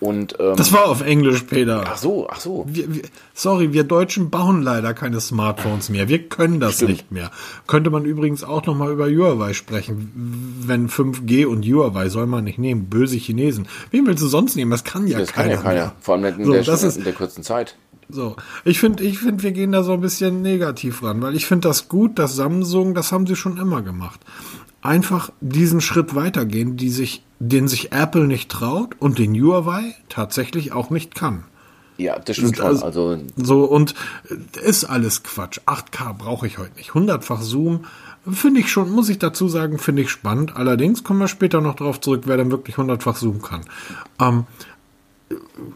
Und 0.00 0.36
ähm, 0.38 0.56
Das 0.56 0.72
war 0.72 0.86
auf 0.86 1.00
Englisch, 1.00 1.42
Peter. 1.42 1.84
ach 1.86 1.96
so, 1.96 2.28
ach 2.30 2.38
so. 2.40 2.66
Wir, 2.68 2.94
wir, 2.94 3.02
sorry, 3.32 3.72
wir 3.72 3.84
Deutschen 3.84 4.28
bauen 4.28 4.60
leider 4.62 4.92
keine 4.92 5.20
Smartphones 5.20 5.88
mehr. 5.88 6.08
Wir 6.08 6.28
können 6.28 6.60
das 6.60 6.82
nicht 6.82 7.10
mehr. 7.10 7.30
Könnte 7.66 7.88
man 7.90 8.04
übrigens 8.04 8.44
auch 8.44 8.66
noch 8.66 8.74
mal 8.76 8.92
über 8.92 9.06
Huawei 9.06 9.54
sprechen. 9.54 10.60
Wenn 10.66 10.88
5G 10.90 11.46
und 11.46 11.64
Huawei 11.64 12.08
soll 12.10 12.26
man 12.26 12.44
nicht 12.44 12.58
nehmen. 12.58 12.86
Böse 12.90 13.16
Chinesen. 13.16 13.66
Wen 13.90 14.06
willst 14.06 14.22
du 14.22 14.26
sonst 14.28 14.56
nehmen? 14.56 14.70
Das 14.70 14.84
kann 14.84 15.06
ja 15.06 15.18
Das 15.20 15.32
kann 15.32 15.44
keiner 15.44 15.54
ja 15.56 15.60
keiner. 15.62 15.74
mehr. 15.74 15.92
Vor 16.00 16.14
allem 16.16 16.24
in, 16.40 16.44
So, 16.44 16.52
der, 16.52 16.62
das 16.64 16.82
ist- 16.82 16.96
in 16.98 17.04
der 17.04 17.12
kurzen 17.14 17.42
Zeit. 17.42 17.76
So, 18.10 18.36
ich 18.66 18.80
finde, 18.80 19.02
ich 19.02 19.18
finde, 19.18 19.42
wir 19.42 19.52
gehen 19.52 19.72
da 19.72 19.82
so 19.82 19.94
ein 19.94 20.02
bisschen 20.02 20.42
negativ 20.42 21.02
ran, 21.02 21.22
weil 21.22 21.34
ich 21.34 21.46
finde 21.46 21.68
das 21.68 21.88
gut, 21.88 22.18
dass 22.18 22.36
Samsung, 22.36 22.92
das 22.94 23.12
haben 23.12 23.26
sie 23.26 23.34
schon 23.34 23.56
immer 23.56 23.80
gemacht, 23.80 24.20
einfach 24.84 25.30
diesen 25.40 25.80
Schritt 25.80 26.14
weitergehen, 26.14 26.76
die 26.76 26.90
sich, 26.90 27.24
den 27.40 27.66
sich 27.68 27.92
Apple 27.92 28.26
nicht 28.26 28.50
traut 28.50 28.94
und 29.00 29.18
den 29.18 29.34
Huawei 29.34 29.94
tatsächlich 30.08 30.72
auch 30.72 30.90
nicht 30.90 31.14
kann. 31.14 31.44
Ja, 31.96 32.18
das 32.18 32.36
stimmt 32.36 32.56
schon. 32.56 32.66
Also- 32.66 32.84
Also 32.84 33.18
So, 33.36 33.64
und 33.64 33.94
äh, 34.28 34.68
ist 34.68 34.84
alles 34.84 35.22
Quatsch. 35.22 35.60
8K 35.66 36.12
brauche 36.12 36.46
ich 36.46 36.58
heute 36.58 36.76
nicht. 36.76 36.90
100-fach 36.90 37.40
Zoom 37.40 37.84
finde 38.30 38.60
ich 38.60 38.70
schon, 38.72 38.90
muss 38.90 39.08
ich 39.08 39.18
dazu 39.18 39.48
sagen, 39.48 39.78
finde 39.78 40.02
ich 40.02 40.10
spannend. 40.10 40.56
Allerdings 40.56 41.04
kommen 41.04 41.20
wir 41.20 41.28
später 41.28 41.60
noch 41.60 41.76
drauf 41.76 42.00
zurück, 42.00 42.22
wer 42.26 42.36
denn 42.36 42.50
wirklich 42.50 42.76
100-fach 42.76 43.16
Zoom 43.16 43.42
kann. 43.42 43.60
Ähm, 44.20 44.44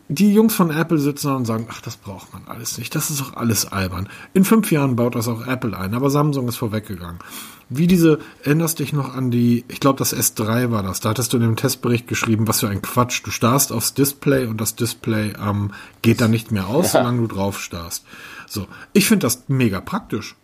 die 0.09 0.33
Jungs 0.33 0.55
von 0.55 0.71
Apple 0.71 0.99
sitzen 0.99 1.29
da 1.29 1.37
und 1.37 1.45
sagen, 1.45 1.67
ach, 1.71 1.81
das 1.81 1.97
braucht 1.97 2.33
man 2.33 2.43
alles 2.47 2.79
nicht. 2.79 2.95
Das 2.95 3.11
ist 3.11 3.21
doch 3.21 3.35
alles 3.35 3.71
albern. 3.71 4.09
In 4.35 4.45
fünf 4.45 4.71
Jahren 4.73 4.97
baut 4.97 5.15
das 5.15 5.29
auch 5.29 5.47
Apple 5.47 5.77
ein, 5.77 5.95
aber 5.95 6.11
Samsung 6.11 6.49
ist 6.49 6.57
vorweggegangen. 6.57 7.19
Wie 7.71 7.87
diese, 7.87 8.19
erinnerst 8.43 8.79
dich 8.79 8.93
noch 8.93 9.15
an 9.15 9.31
die, 9.31 9.65
ich 9.69 9.81
glaube, 9.81 9.99
das 9.99 10.17
S3 10.17 10.71
war 10.71 10.83
das. 10.83 11.01
Da 11.01 11.11
hattest 11.11 11.33
du 11.33 11.37
in 11.37 11.43
dem 11.43 11.57
Testbericht 11.57 12.09
geschrieben, 12.09 12.49
was 12.49 12.61
für 12.61 12.69
ein 12.69 12.83
Quatsch. 12.83 13.21
Du 13.25 13.31
starrst 13.31 13.73
aufs 13.73 13.95
Display 13.95 14.47
und 14.47 14.61
das 14.61 14.75
Display 14.75 15.35
ähm, 15.41 15.73
geht 16.01 16.21
dann 16.21 16.31
nicht 16.31 16.51
mehr 16.51 16.67
aus, 16.67 16.93
solange 16.93 17.21
du 17.21 17.27
drauf 17.27 17.61
starrst. 17.61 18.05
So, 18.47 18.67
ich 18.93 19.07
finde 19.07 19.27
das 19.27 19.45
mega 19.49 19.81
praktisch. 19.81 20.35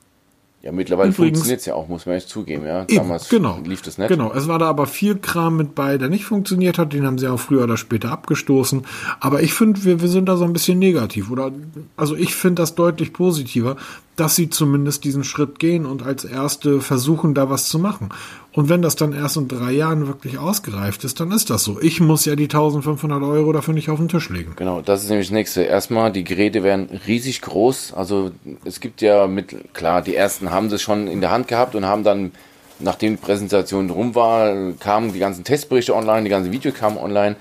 Ja, 0.64 0.72
mittlerweile 0.72 1.12
funktioniert 1.12 1.60
es 1.60 1.66
ja 1.66 1.74
auch, 1.74 1.88
muss 1.88 2.06
man 2.06 2.14
echt 2.14 2.30
zugeben. 2.30 2.64
Ja, 2.64 2.84
Eben, 2.84 2.96
damals 2.96 3.28
genau. 3.28 3.58
lief 3.66 3.82
das 3.82 3.98
nicht. 3.98 4.08
Genau, 4.08 4.32
es 4.32 4.48
war 4.48 4.58
da 4.58 4.66
aber 4.66 4.86
viel 4.86 5.16
Kram 5.16 5.58
mit 5.58 5.74
bei, 5.74 5.98
der 5.98 6.08
nicht 6.08 6.24
funktioniert 6.24 6.78
hat. 6.78 6.94
Den 6.94 7.04
haben 7.04 7.18
sie 7.18 7.28
auch 7.28 7.38
früher 7.38 7.64
oder 7.64 7.76
später 7.76 8.10
abgestoßen. 8.10 8.86
Aber 9.20 9.42
ich 9.42 9.52
finde, 9.52 9.84
wir, 9.84 10.00
wir 10.00 10.08
sind 10.08 10.26
da 10.26 10.38
so 10.38 10.44
ein 10.44 10.54
bisschen 10.54 10.78
negativ. 10.78 11.30
Oder 11.30 11.52
also 11.98 12.16
ich 12.16 12.34
finde 12.34 12.62
das 12.62 12.74
deutlich 12.74 13.12
positiver, 13.12 13.76
dass 14.16 14.36
sie 14.36 14.48
zumindest 14.48 15.04
diesen 15.04 15.24
Schritt 15.24 15.58
gehen 15.58 15.86
und 15.86 16.04
als 16.04 16.24
erste 16.24 16.80
versuchen, 16.80 17.34
da 17.34 17.50
was 17.50 17.68
zu 17.68 17.78
machen. 17.78 18.10
Und 18.52 18.68
wenn 18.68 18.82
das 18.82 18.94
dann 18.94 19.12
erst 19.12 19.36
in 19.36 19.48
drei 19.48 19.72
Jahren 19.72 20.06
wirklich 20.06 20.38
ausgereift 20.38 21.02
ist, 21.02 21.18
dann 21.18 21.32
ist 21.32 21.50
das 21.50 21.64
so. 21.64 21.80
Ich 21.80 22.00
muss 22.00 22.24
ja 22.24 22.36
die 22.36 22.44
1500 22.44 23.22
Euro 23.22 23.52
dafür 23.52 23.74
nicht 23.74 23.90
auf 23.90 23.98
den 23.98 24.08
Tisch 24.08 24.30
legen. 24.30 24.52
Genau, 24.54 24.80
das 24.80 25.02
ist 25.02 25.08
nämlich 25.08 25.26
das 25.28 25.32
nächste. 25.32 25.62
Erstmal, 25.62 26.12
die 26.12 26.22
Geräte 26.22 26.62
werden 26.62 26.88
riesig 27.06 27.40
groß. 27.40 27.94
Also 27.94 28.30
es 28.64 28.78
gibt 28.78 29.02
ja 29.02 29.26
mit, 29.26 29.74
klar, 29.74 30.02
die 30.02 30.14
ersten 30.14 30.52
haben 30.52 30.70
das 30.70 30.82
schon 30.82 31.08
in 31.08 31.20
der 31.20 31.32
Hand 31.32 31.48
gehabt 31.48 31.74
und 31.74 31.84
haben 31.84 32.04
dann, 32.04 32.30
nachdem 32.78 33.16
die 33.16 33.22
Präsentation 33.22 33.90
rum 33.90 34.14
war, 34.14 34.72
kamen 34.78 35.12
die 35.12 35.18
ganzen 35.18 35.42
Testberichte 35.42 35.94
online, 35.94 36.22
die 36.22 36.30
ganzen 36.30 36.52
Videos 36.52 36.74
kamen 36.74 36.96
online. 36.96 37.34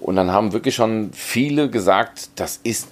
Und 0.00 0.16
dann 0.16 0.30
haben 0.30 0.52
wirklich 0.52 0.74
schon 0.74 1.10
viele 1.12 1.68
gesagt, 1.70 2.30
das 2.36 2.60
ist, 2.62 2.88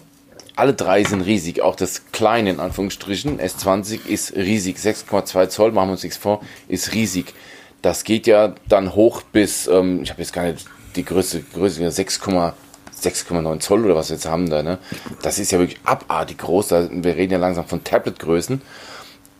alle 0.56 0.74
drei 0.74 1.04
sind 1.04 1.22
riesig. 1.22 1.62
Auch 1.62 1.76
das 1.76 2.02
kleine, 2.12 2.50
in 2.50 2.60
Anführungsstrichen, 2.60 3.40
S20 3.40 4.06
ist 4.06 4.34
riesig. 4.36 4.78
6,2 4.78 5.48
Zoll, 5.48 5.72
machen 5.72 5.88
wir 5.88 5.92
uns 5.92 6.02
nichts 6.02 6.18
vor, 6.18 6.40
ist 6.68 6.92
riesig. 6.92 7.34
Das 7.82 8.04
geht 8.04 8.26
ja 8.26 8.54
dann 8.68 8.94
hoch 8.94 9.22
bis, 9.22 9.66
ähm, 9.66 10.02
ich 10.02 10.10
habe 10.10 10.22
jetzt 10.22 10.32
gar 10.32 10.44
nicht 10.44 10.66
die 10.96 11.04
Größe, 11.04 11.42
Größe 11.42 11.90
6, 11.90 12.20
6,9 12.20 13.60
Zoll 13.60 13.84
oder 13.84 13.96
was 13.96 14.10
wir 14.10 14.16
jetzt 14.16 14.26
haben 14.26 14.48
da, 14.48 14.62
ne? 14.62 14.78
Das 15.22 15.38
ist 15.38 15.50
ja 15.52 15.58
wirklich 15.58 15.80
abartig 15.84 16.38
groß. 16.38 16.68
Da, 16.68 16.88
wir 16.90 17.16
reden 17.16 17.32
ja 17.32 17.38
langsam 17.38 17.66
von 17.66 17.84
Tablet-Größen. 17.84 18.62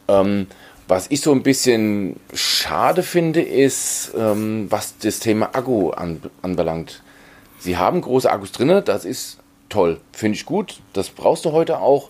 Ähm, 0.09 0.47
was 0.87 1.07
ich 1.09 1.23
so 1.23 1.33
ein 1.33 1.43
bisschen 1.43 2.17
schade 2.35 3.03
finde, 3.03 3.41
ist, 3.41 4.13
ähm, 4.19 4.67
was 4.69 4.99
das 4.99 5.21
Thema 5.21 5.55
Akku 5.55 5.91
an, 5.91 6.21
anbelangt. 6.43 7.03
Sie 7.59 7.79
haben 7.79 8.03
große 8.03 8.31
Akkus 8.31 8.53
drin, 8.53 8.83
das 8.85 9.07
ist 9.07 9.39
toll, 9.75 10.01
finde 10.13 10.37
ich 10.37 10.47
gut. 10.47 10.81
Das 10.93 11.11
brauchst 11.11 11.45
du 11.45 11.53
heute 11.53 11.81
auch. 11.81 12.09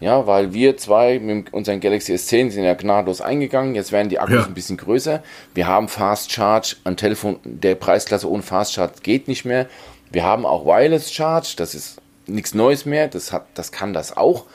Ja, 0.00 0.26
weil 0.26 0.52
wir 0.52 0.76
zwei 0.78 1.20
mit 1.20 1.52
unseren 1.52 1.78
Galaxy 1.78 2.12
S10 2.12 2.50
sind 2.50 2.64
ja 2.64 2.74
gnadlos 2.74 3.20
eingegangen. 3.20 3.76
Jetzt 3.76 3.92
werden 3.92 4.08
die 4.08 4.18
Akkus 4.18 4.34
Ja. 4.34 4.46
ein 4.46 4.54
bisschen 4.54 4.76
größer. 4.76 5.22
Wir 5.54 5.68
haben 5.68 5.86
Fast 5.86 6.32
Charge. 6.32 6.74
Ein 6.82 6.96
Telefon 6.96 7.38
der 7.44 7.76
Preisklasse 7.76 8.28
ohne 8.28 8.42
Fast 8.42 8.72
Charge 8.72 8.94
geht 9.04 9.28
nicht 9.28 9.44
mehr. 9.44 9.66
Wir 10.10 10.24
haben 10.24 10.44
auch 10.44 10.66
Wireless 10.66 11.12
Charge. 11.12 11.54
Das 11.56 11.76
ist 11.76 12.00
nichts 12.26 12.52
Neues 12.52 12.84
mehr. 12.84 13.06
Das, 13.06 13.30
hat, 13.32 13.46
das 13.54 13.70
kann 13.70 13.92
das 13.92 14.16
auch. 14.16 14.46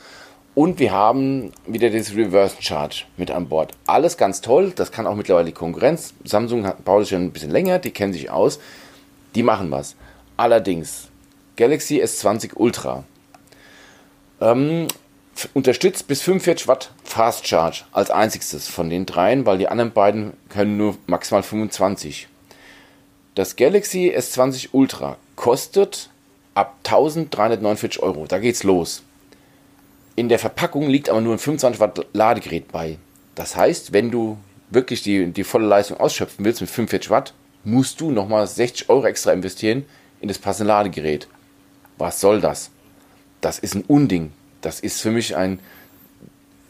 Und 0.54 0.80
wir 0.80 0.92
haben 0.92 1.52
wieder 1.66 1.88
das 1.88 2.14
Reverse 2.14 2.56
Charge 2.60 3.04
mit 3.16 3.30
an 3.30 3.48
Bord. 3.48 3.72
Alles 3.86 4.18
ganz 4.18 4.42
toll. 4.42 4.72
Das 4.76 4.92
kann 4.92 5.06
auch 5.06 5.14
mittlerweile 5.14 5.46
die 5.46 5.52
Konkurrenz. 5.52 6.12
Samsung 6.24 6.66
hat, 6.66 6.84
baut 6.84 7.02
es 7.04 7.08
schon 7.08 7.22
ein 7.22 7.32
bisschen 7.32 7.52
länger. 7.52 7.78
Die 7.78 7.90
kennen 7.92 8.12
sich 8.12 8.28
aus. 8.30 8.58
Die 9.34 9.42
machen 9.42 9.70
was. 9.70 9.96
Allerdings, 10.36 11.08
Galaxy 11.58 12.00
S20 12.00 12.52
Ultra 12.54 13.02
ähm, 14.40 14.86
unterstützt 15.54 16.06
bis 16.06 16.22
45 16.22 16.68
Watt 16.68 16.92
Fast 17.02 17.48
Charge 17.48 17.82
als 17.90 18.12
einziges 18.12 18.68
von 18.68 18.88
den 18.88 19.06
dreien, 19.06 19.44
weil 19.44 19.58
die 19.58 19.66
anderen 19.66 19.90
beiden 19.90 20.34
können 20.50 20.76
nur 20.76 20.96
maximal 21.08 21.42
25. 21.42 22.28
Das 23.34 23.56
Galaxy 23.56 24.14
S20 24.16 24.68
Ultra 24.70 25.16
kostet 25.34 26.10
ab 26.54 26.76
1349 26.84 28.02
Euro. 28.04 28.26
Da 28.28 28.38
geht's 28.38 28.62
los. 28.62 29.02
In 30.14 30.28
der 30.28 30.38
Verpackung 30.38 30.88
liegt 30.88 31.08
aber 31.08 31.20
nur 31.20 31.34
ein 31.34 31.40
25 31.40 31.80
Watt 31.80 32.06
Ladegerät 32.12 32.70
bei. 32.70 32.98
Das 33.34 33.56
heißt, 33.56 33.92
wenn 33.92 34.12
du 34.12 34.38
wirklich 34.70 35.02
die, 35.02 35.26
die 35.32 35.44
volle 35.44 35.66
Leistung 35.66 35.98
ausschöpfen 35.98 36.44
willst 36.44 36.60
mit 36.60 36.70
45 36.70 37.10
Watt, 37.10 37.34
musst 37.64 38.00
du 38.00 38.12
nochmal 38.12 38.46
60 38.46 38.88
Euro 38.90 39.06
extra 39.06 39.32
investieren 39.32 39.86
in 40.20 40.28
das 40.28 40.38
passende 40.38 40.68
Ladegerät. 40.68 41.26
Was 41.98 42.20
soll 42.20 42.40
das? 42.40 42.70
Das 43.40 43.58
ist 43.58 43.74
ein 43.74 43.84
Unding. 43.86 44.32
Das 44.60 44.80
ist 44.80 45.00
für 45.00 45.10
mich 45.10 45.36
ein, 45.36 45.60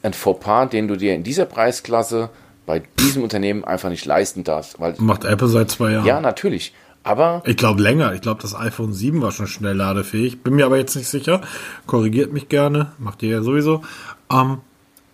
ein 0.03 0.12
Fauxpas, 0.12 0.67
den 0.67 0.88
du 0.88 0.97
dir 0.97 1.14
in 1.14 1.23
dieser 1.23 1.47
Preisklasse 1.47 2.31
bei 2.67 2.83
diesem 2.99 3.23
Unternehmen 3.23 3.64
einfach 3.64 3.88
nicht 3.88 4.05
leisten 4.05 4.45
darfst. 4.45 4.79
Weil, 4.79 4.95
Macht 4.99 5.25
Apple 5.25 5.49
seit 5.49 5.71
zwei 5.71 5.93
Jahren. 5.93 6.05
ja, 6.07 6.21
natürlich. 6.21 6.75
Aber 7.03 7.43
Ich 7.47 7.57
glaube 7.57 7.83
länger. 7.83 8.12
Ich 8.12 8.21
glaube, 8.21 8.43
das 8.43 8.55
iPhone 8.55 8.93
7 8.93 9.23
war 9.23 9.33
schon 9.33 9.47
schnell 9.47 9.75
ladefähig. 9.75 10.43
Bin 10.43 10.55
mir 10.57 10.67
aber 10.67 10.77
jetzt 10.77 10.95
nicht 10.95 11.09
sicher. 11.09 11.41
Korrigiert 11.87 12.33
mich 12.33 12.51
gerne. 12.51 12.93
Macht 12.99 13.23
ihr 13.23 13.31
ja 13.31 13.43
sowieso. 13.43 13.83
Ähm, 14.31 14.59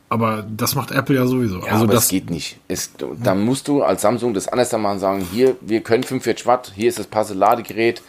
aber 0.08 0.44
das 0.48 0.74
macht 0.74 0.90
Apple 0.90 1.16
ja 1.16 1.26
sowieso. 1.26 1.60
Ja, 1.60 1.72
also 1.72 1.84
aber 1.84 1.94
das 1.94 2.08
geht 2.08 2.30
nicht. 2.30 2.58
Es, 2.68 2.90
dann 3.22 3.44
musst 3.44 3.68
du 3.68 3.82
als 3.82 4.02
Samsung 4.02 4.34
das 4.34 4.48
anders 4.48 4.72
machen, 4.72 4.98
sagen, 4.98 5.26
hier, 5.32 5.56
wir 5.60 5.80
können 5.80 6.02
45 6.02 6.46
Watt, 6.46 6.72
hier 6.74 6.88
ist 6.88 6.98
das 6.98 7.06
passende 7.06 7.40
Ladegerät, 7.40 8.02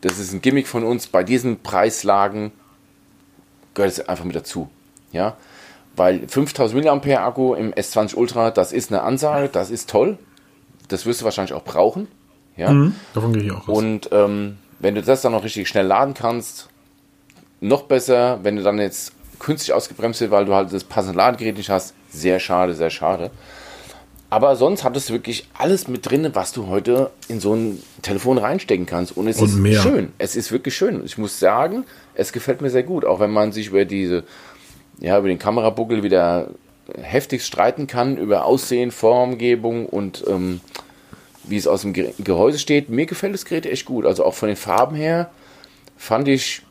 das 0.00 0.18
ist 0.18 0.32
ein 0.32 0.40
Gimmick 0.40 0.66
von 0.66 0.84
uns, 0.84 1.06
bei 1.06 1.22
diesen 1.24 1.62
Preislagen 1.62 2.52
gehört 3.74 3.92
es 3.92 4.08
einfach 4.08 4.24
mit 4.24 4.36
dazu. 4.36 4.68
Ja, 5.12 5.36
weil 5.96 6.26
5000 6.28 6.84
mAh 6.84 7.26
Akku 7.26 7.54
im 7.54 7.72
S20 7.72 8.14
Ultra, 8.14 8.50
das 8.50 8.72
ist 8.72 8.92
eine 8.92 9.02
Ansage, 9.02 9.48
das 9.48 9.70
ist 9.70 9.90
toll, 9.90 10.18
das 10.88 11.04
wirst 11.04 11.20
du 11.20 11.24
wahrscheinlich 11.24 11.52
auch 11.52 11.64
brauchen. 11.64 12.08
Ja, 12.56 12.70
Mhm, 12.72 12.94
davon 13.14 13.32
gehe 13.32 13.42
ich 13.44 13.52
auch 13.52 13.68
aus. 13.68 13.76
und 13.78 14.08
ähm, 14.12 14.58
wenn 14.78 14.94
du 14.94 15.02
das 15.02 15.22
dann 15.22 15.32
noch 15.32 15.44
richtig 15.44 15.68
schnell 15.68 15.86
laden 15.86 16.14
kannst, 16.14 16.68
noch 17.60 17.82
besser, 17.82 18.40
wenn 18.42 18.56
du 18.56 18.62
dann 18.62 18.78
jetzt 18.78 19.12
künstlich 19.38 19.72
ausgebremst 19.74 20.20
wird, 20.20 20.30
weil 20.30 20.44
du 20.44 20.54
halt 20.54 20.72
das 20.72 20.84
passende 20.84 21.16
Ladegerät 21.18 21.56
nicht 21.56 21.70
hast, 21.70 21.94
sehr 22.10 22.40
schade, 22.40 22.74
sehr 22.74 22.90
schade. 22.90 23.30
Aber 24.32 24.54
sonst 24.54 24.84
hat 24.84 24.96
es 24.96 25.10
wirklich 25.10 25.48
alles 25.58 25.88
mit 25.88 26.08
drin, 26.08 26.30
was 26.34 26.52
du 26.52 26.68
heute 26.68 27.10
in 27.26 27.40
so 27.40 27.52
ein 27.54 27.82
Telefon 28.00 28.38
reinstecken 28.38 28.86
kannst. 28.86 29.16
Und 29.16 29.26
es 29.26 29.38
Und 29.38 29.48
ist 29.48 29.56
mehr. 29.56 29.80
schön. 29.82 30.12
Es 30.18 30.36
ist 30.36 30.52
wirklich 30.52 30.74
schön. 30.76 31.04
Ich 31.04 31.18
muss 31.18 31.40
sagen, 31.40 31.84
es 32.14 32.32
gefällt 32.32 32.60
mir 32.62 32.70
sehr 32.70 32.84
gut. 32.84 33.04
Auch 33.04 33.18
wenn 33.18 33.32
man 33.32 33.50
sich 33.50 33.66
über 33.68 33.84
diese, 33.84 34.22
ja, 35.00 35.18
über 35.18 35.26
den 35.28 35.40
Kamerabuckel 35.40 36.04
wieder 36.04 36.48
heftig 37.02 37.44
streiten 37.44 37.88
kann, 37.88 38.16
über 38.16 38.44
Aussehen, 38.44 38.92
Formgebung 38.92 39.86
und 39.86 40.24
ähm, 40.28 40.60
wie 41.44 41.56
es 41.56 41.66
aus 41.66 41.82
dem 41.82 41.92
Ge- 41.92 42.12
Gehäuse 42.18 42.58
steht. 42.60 42.88
Mir 42.88 43.06
gefällt 43.06 43.34
das 43.34 43.44
Gerät 43.44 43.66
echt 43.66 43.84
gut. 43.84 44.06
Also 44.06 44.24
auch 44.24 44.34
von 44.34 44.46
den 44.48 44.56
Farben 44.56 44.94
her 44.94 45.30
fand 45.96 46.28
ich 46.28 46.62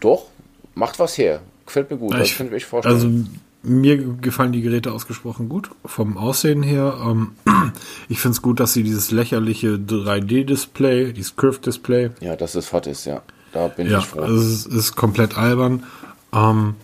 doch, 0.00 0.24
macht 0.74 0.98
was 0.98 1.18
her. 1.18 1.40
Gefällt 1.66 1.90
mir 1.90 1.98
gut. 1.98 2.14
Das 2.14 2.28
ich- 2.28 2.36
könnte 2.38 2.48
ich 2.48 2.50
mir 2.52 2.56
echt 2.56 2.66
vorstellen. 2.66 2.94
Also 2.94 3.08
mir 3.62 3.98
gefallen 3.98 4.52
die 4.52 4.62
Geräte 4.62 4.92
ausgesprochen 4.92 5.48
gut. 5.48 5.70
Vom 5.84 6.16
Aussehen 6.16 6.62
her. 6.62 6.96
Ähm, 7.04 7.32
ich 8.08 8.20
finde 8.20 8.34
es 8.34 8.42
gut, 8.42 8.60
dass 8.60 8.72
sie 8.72 8.82
dieses 8.82 9.10
lächerliche 9.10 9.74
3D-Display, 9.74 11.12
dieses 11.12 11.36
Curve-Display. 11.36 12.10
Ja, 12.20 12.36
dass 12.36 12.54
es 12.54 12.72
hot 12.72 12.86
ist, 12.86 13.04
ja. 13.04 13.22
Da 13.52 13.68
bin 13.68 13.90
ja, 13.90 13.98
ich 13.98 14.06
froh. 14.06 14.20
Also 14.20 14.40
es 14.40 14.66
ist 14.66 14.96
komplett 14.96 15.36
albern. 15.36 15.84
Ähm, 16.32 16.74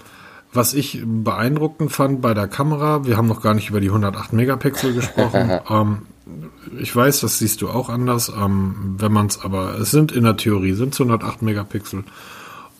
was 0.53 0.75
ich 0.75 1.03
beeindruckend 1.05 1.93
fand 1.93 2.21
bei 2.23 2.35
der 2.35 2.49
Kamera, 2.49 3.05
wir 3.05 3.17
haben 3.17 3.29
noch 3.29 3.43
gar 3.43 3.55
nicht 3.55 3.71
über 3.71 3.81
die 3.81 3.89
108 3.89 4.33
Megapixel 4.33 4.95
gesprochen. 4.95 5.51
ähm, 5.71 6.03
ich 6.79 6.95
weiß, 6.95 7.21
das 7.21 7.39
siehst 7.39 7.63
du 7.63 7.69
auch 7.69 7.89
anders. 7.89 8.31
Ähm, 8.31 8.97
wenn 8.99 9.13
man 9.13 9.27
es 9.27 9.41
aber, 9.43 9.79
es 9.79 9.91
sind 9.91 10.13
in 10.13 10.25
der 10.25 10.37
Theorie 10.37 10.73
sind 10.73 10.95
es 10.95 11.01
108 11.01 11.43
Megapixel. 11.43 12.05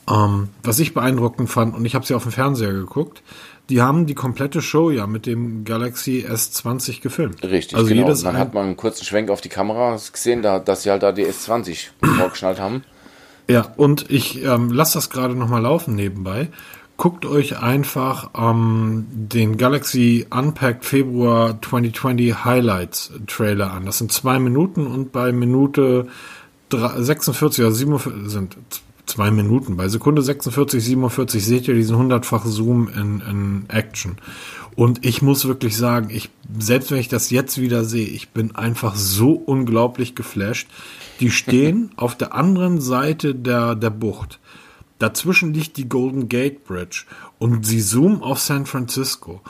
Ähm, 0.09 0.49
was 0.63 0.79
ich 0.79 0.95
beeindruckend 0.95 1.51
fand, 1.51 1.75
und 1.75 1.85
ich 1.85 1.95
habe 1.95 2.07
sie 2.07 2.15
auf 2.15 2.23
dem 2.23 2.33
Fernseher 2.33 2.73
geguckt, 2.73 3.23
die 3.69 3.83
haben 3.83 4.07
die 4.07 4.15
komplette 4.15 4.63
Show 4.63 4.91
ja 4.91 5.07
mit 5.07 5.27
dem 5.27 5.65
Galaxy 5.65 6.25
S20 6.29 7.01
gefilmt. 7.01 7.43
Richtig, 7.43 7.77
also 7.77 7.89
genau. 7.89 8.03
jedes 8.03 8.23
Dann 8.23 8.39
hat 8.39 8.55
man 8.55 8.67
einen 8.67 8.77
kurzen 8.77 9.05
Schwenk 9.05 9.31
auf 9.31 9.41
die 9.41 9.49
Kamera 9.49 9.99
gesehen, 10.13 10.43
da, 10.43 10.61
dass 10.61 10.85
sie 10.85 10.91
halt 10.91 11.03
da 11.03 11.13
die 11.13 11.27
S20 11.27 11.89
vorgeschnallt 12.19 12.61
haben. 12.61 12.85
Ja, 13.49 13.73
und 13.77 14.11
ich 14.11 14.43
ähm, 14.45 14.71
lasse 14.71 14.95
das 14.95 15.11
gerade 15.11 15.35
nochmal 15.35 15.63
laufen 15.63 15.95
nebenbei. 15.95 16.49
Guckt 16.97 17.27
euch 17.27 17.59
einfach 17.59 18.31
ähm, 18.37 19.07
den 19.11 19.57
Galaxy 19.57 20.27
Unpacked 20.31 20.85
Februar 20.85 21.61
2020 21.61 22.45
Highlights 22.45 23.13
Trailer 23.27 23.73
an. 23.73 23.85
Das 23.85 23.99
sind 23.99 24.13
zwei 24.13 24.39
Minuten 24.39 24.87
und 24.87 25.13
bei 25.13 25.31
Minute 25.31 26.07
drei- 26.71 27.03
46 27.03 27.65
oder 27.65 27.75
47 27.75 28.31
sind 28.31 28.57
zwei 29.07 29.31
Minuten. 29.31 29.77
Bei 29.77 29.89
Sekunde 29.89 30.23
46, 30.23 30.85
47 30.85 31.45
seht 31.45 31.69
ihr 31.69 31.75
diesen 31.75 31.97
hundertfachen 31.97 32.51
Zoom 32.51 32.89
in, 32.89 33.21
in 33.21 33.65
Action. 33.69 34.17
Und 34.75 35.07
ich 35.07 35.23
muss 35.23 35.47
wirklich 35.47 35.77
sagen, 35.77 36.11
ich, 36.11 36.29
selbst 36.59 36.91
wenn 36.91 36.99
ich 36.99 37.09
das 37.09 37.31
jetzt 37.31 37.59
wieder 37.61 37.85
sehe, 37.85 38.07
ich 38.07 38.31
bin 38.31 38.55
einfach 38.55 38.95
so 38.95 39.33
unglaublich 39.33 40.15
geflasht. 40.15 40.69
Die 41.21 41.31
stehen 41.31 41.93
auf 41.97 42.17
der 42.17 42.35
anderen 42.35 42.81
Seite 42.81 43.35
der, 43.35 43.75
der 43.75 43.91
Bucht. 43.91 44.39
Dazwischen 44.99 45.55
liegt 45.55 45.77
die 45.77 45.89
Golden 45.89 46.29
Gate 46.29 46.65
Bridge 46.65 47.05
und 47.39 47.65
sie 47.67 47.81
zoomen 47.81 48.23
auf 48.23 48.39
San 48.41 48.67
Francisco. 48.67 49.41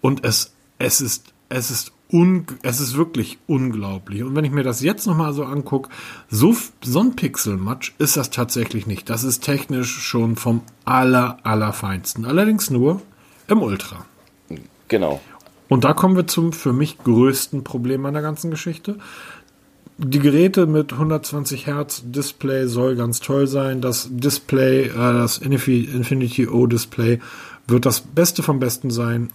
Und 0.00 0.24
es, 0.24 0.54
es 0.78 1.00
ist, 1.00 1.32
es 1.48 1.70
ist 1.70 1.92
un, 2.12 2.46
es 2.62 2.80
ist 2.80 2.96
wirklich 2.96 3.38
unglaublich. 3.46 4.22
Und 4.22 4.36
wenn 4.36 4.44
ich 4.44 4.52
mir 4.52 4.62
das 4.62 4.80
jetzt 4.80 5.06
nochmal 5.06 5.32
so 5.32 5.44
angucke, 5.44 5.90
so, 6.28 6.56
so 6.82 7.00
ein 7.00 7.16
Pixelmatch 7.16 7.94
ist 7.98 8.16
das 8.16 8.30
tatsächlich 8.30 8.86
nicht. 8.86 9.10
Das 9.10 9.24
ist 9.24 9.40
technisch 9.42 9.90
schon 9.90 10.36
vom 10.36 10.62
aller, 10.84 11.38
allerfeinsten. 11.42 12.24
Allerdings 12.24 12.70
nur 12.70 13.02
im 13.48 13.62
Ultra. 13.62 14.04
Genau. 14.88 15.20
Und 15.68 15.84
da 15.84 15.94
kommen 15.94 16.16
wir 16.16 16.26
zum 16.26 16.52
für 16.52 16.72
mich 16.72 16.98
größten 16.98 17.64
Problem 17.64 18.06
an 18.06 18.14
der 18.14 18.22
ganzen 18.22 18.50
Geschichte. 18.50 18.96
Die 19.98 20.18
Geräte 20.18 20.66
mit 20.66 20.92
120 20.92 21.66
Hertz 21.66 22.02
Display 22.04 22.66
soll 22.66 22.96
ganz 22.96 23.20
toll 23.20 23.46
sein. 23.46 23.80
Das 23.80 24.08
Display, 24.10 24.88
äh, 24.88 24.92
das 24.94 25.40
Infi- 25.40 25.90
Infinity 25.90 26.46
O 26.46 26.66
Display 26.66 27.18
wird 27.66 27.86
das 27.86 28.02
Beste 28.02 28.42
vom 28.42 28.60
Besten 28.60 28.90
sein. 28.90 29.30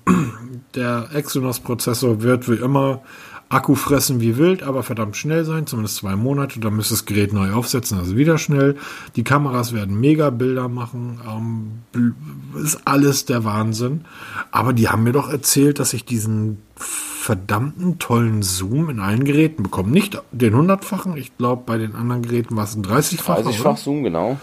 Der 0.76 1.10
Exynos 1.14 1.60
Prozessor 1.60 2.22
wird 2.22 2.50
wie 2.50 2.56
immer 2.56 3.02
Akku 3.52 3.76
fressen 3.76 4.22
wie 4.22 4.38
wild, 4.38 4.64
aber 4.64 4.82
verdammt 4.82 5.18
schnell 5.18 5.44
sein, 5.44 5.68
zumindest 5.68 5.98
zwei 5.98 6.16
Monate. 6.16 6.62
Dann 6.62 6.74
müsst 6.74 6.90
ihr 6.92 6.96
das 6.96 7.06
Gerät 7.06 7.34
neu 7.34 7.52
aufsetzen, 7.52 7.98
also 7.98 8.16
wieder 8.16 8.38
schnell. 8.38 8.78
Die 9.18 9.26
Kameras 9.26 9.74
werden 9.74 10.00
mega 10.00 10.30
Bilder 10.30 10.70
machen. 10.70 11.20
Ähm, 11.28 12.14
ist 12.64 12.80
alles 12.86 13.26
der 13.26 13.44
Wahnsinn. 13.44 14.06
Aber 14.52 14.72
die 14.72 14.88
haben 14.88 15.04
mir 15.04 15.12
doch 15.12 15.30
erzählt, 15.30 15.80
dass 15.80 15.92
ich 15.92 16.06
diesen 16.06 16.60
verdammten 16.78 18.00
tollen 18.00 18.42
Zoom 18.42 18.90
in 18.90 19.02
allen 19.02 19.26
Geräten 19.26 19.64
bekomme. 19.64 19.92
Nicht 19.92 20.22
den 20.32 20.56
hundertfachen, 20.56 21.18
ich 21.18 21.38
glaube, 21.38 21.64
bei 21.66 21.78
den 21.78 21.94
anderen 21.94 22.22
Geräten 22.22 22.56
war 22.56 22.64
es 22.64 22.76
ein 22.76 22.86
30-facher. 22.86 23.50
30-fach 23.50 23.78
Zoom, 23.78 24.04
genau. 24.04 24.38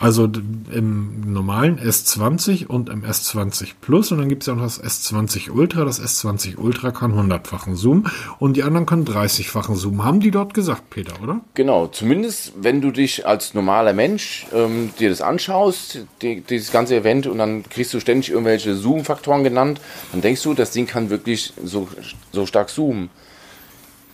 Also 0.00 0.28
im 0.72 1.32
normalen 1.32 1.80
S20 1.80 2.66
und 2.68 2.88
im 2.88 3.02
S20 3.02 3.72
Plus 3.80 4.12
und 4.12 4.18
dann 4.18 4.28
gibt 4.28 4.44
es 4.44 4.46
ja 4.46 4.54
noch 4.54 4.62
das 4.62 4.80
S20 4.80 5.50
Ultra. 5.50 5.84
Das 5.84 6.00
S20 6.00 6.56
Ultra 6.56 6.92
kann 6.92 7.12
100-fachen 7.14 7.74
Zoom 7.74 8.06
und 8.38 8.56
die 8.56 8.62
anderen 8.62 8.86
können 8.86 9.04
30-fachen 9.04 9.74
Zoom. 9.74 10.04
Haben 10.04 10.20
die 10.20 10.30
dort 10.30 10.54
gesagt, 10.54 10.88
Peter, 10.90 11.20
oder? 11.20 11.40
Genau, 11.54 11.88
zumindest 11.88 12.52
wenn 12.60 12.80
du 12.80 12.92
dich 12.92 13.26
als 13.26 13.54
normaler 13.54 13.92
Mensch 13.92 14.46
ähm, 14.54 14.90
dir 15.00 15.10
das 15.10 15.20
anschaust, 15.20 16.06
die, 16.22 16.42
dieses 16.42 16.70
ganze 16.70 16.94
Event, 16.94 17.26
und 17.26 17.38
dann 17.38 17.64
kriegst 17.68 17.92
du 17.92 17.98
ständig 17.98 18.30
irgendwelche 18.30 18.76
Zoom-Faktoren 18.76 19.42
genannt, 19.42 19.80
dann 20.12 20.20
denkst 20.20 20.42
du, 20.44 20.54
das 20.54 20.70
Ding 20.70 20.86
kann 20.86 21.10
wirklich 21.10 21.52
so, 21.64 21.88
so 22.32 22.46
stark 22.46 22.70
zoomen. 22.70 23.10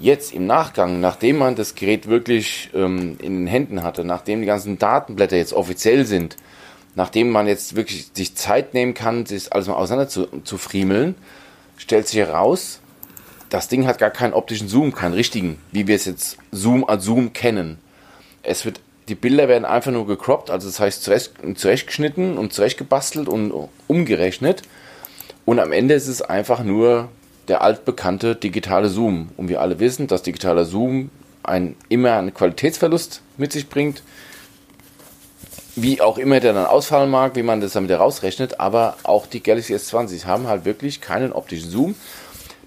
Jetzt 0.04 0.34
im 0.34 0.46
Nachgang, 0.46 1.00
nachdem 1.00 1.38
man 1.38 1.54
das 1.54 1.74
Gerät 1.74 2.08
wirklich 2.08 2.68
ähm, 2.74 3.16
in 3.22 3.38
den 3.38 3.46
Händen 3.46 3.82
hatte, 3.82 4.04
nachdem 4.04 4.42
die 4.42 4.46
ganzen 4.46 4.78
Datenblätter 4.78 5.38
jetzt 5.38 5.54
offiziell 5.54 6.04
sind, 6.04 6.36
nachdem 6.94 7.30
man 7.30 7.46
jetzt 7.46 7.74
wirklich 7.74 8.10
sich 8.12 8.34
Zeit 8.34 8.74
nehmen 8.74 8.92
kann, 8.92 9.24
sich 9.24 9.50
alles 9.50 9.66
mal 9.66 9.76
auseinander 9.76 10.10
zu, 10.10 10.26
zu 10.42 10.58
friemeln, 10.58 11.14
stellt 11.78 12.06
sich 12.06 12.18
heraus, 12.18 12.80
das 13.48 13.68
Ding 13.68 13.86
hat 13.86 13.96
gar 13.96 14.10
keinen 14.10 14.34
optischen 14.34 14.68
Zoom, 14.68 14.92
keinen 14.92 15.14
richtigen, 15.14 15.58
wie 15.72 15.86
wir 15.86 15.96
es 15.96 16.04
jetzt 16.04 16.36
Zoom 16.52 16.84
als 16.84 17.04
Zoom 17.04 17.32
kennen. 17.32 17.78
Es 18.42 18.66
wird, 18.66 18.82
die 19.08 19.14
Bilder 19.14 19.48
werden 19.48 19.64
einfach 19.64 19.90
nur 19.90 20.06
gecroppt, 20.06 20.50
also 20.50 20.68
das 20.68 20.80
heißt 20.80 21.02
zurecht, 21.02 21.32
zurechtgeschnitten 21.54 22.36
und 22.36 22.52
zurechtgebastelt 22.52 23.26
und 23.26 23.54
umgerechnet. 23.86 24.64
Und 25.46 25.60
am 25.60 25.72
Ende 25.72 25.94
ist 25.94 26.08
es 26.08 26.20
einfach 26.20 26.62
nur 26.62 27.08
der 27.48 27.62
altbekannte 27.62 28.36
digitale 28.36 28.88
Zoom. 28.88 29.30
Und 29.36 29.48
wir 29.48 29.60
alle 29.60 29.78
wissen, 29.80 30.06
dass 30.06 30.22
digitaler 30.22 30.64
Zoom 30.64 31.10
ein, 31.42 31.76
immer 31.88 32.14
einen 32.14 32.32
Qualitätsverlust 32.32 33.20
mit 33.36 33.52
sich 33.52 33.68
bringt. 33.68 34.02
Wie 35.76 36.00
auch 36.00 36.18
immer 36.18 36.40
der 36.40 36.52
dann 36.52 36.66
ausfallen 36.66 37.10
mag, 37.10 37.34
wie 37.36 37.42
man 37.42 37.60
das 37.60 37.72
dann 37.72 37.84
wieder 37.84 37.98
rausrechnet. 37.98 38.60
Aber 38.60 38.96
auch 39.02 39.26
die 39.26 39.42
Galaxy 39.42 39.74
S20 39.74 40.24
haben 40.26 40.46
halt 40.46 40.64
wirklich 40.64 41.00
keinen 41.00 41.32
optischen 41.32 41.70
Zoom. 41.70 41.94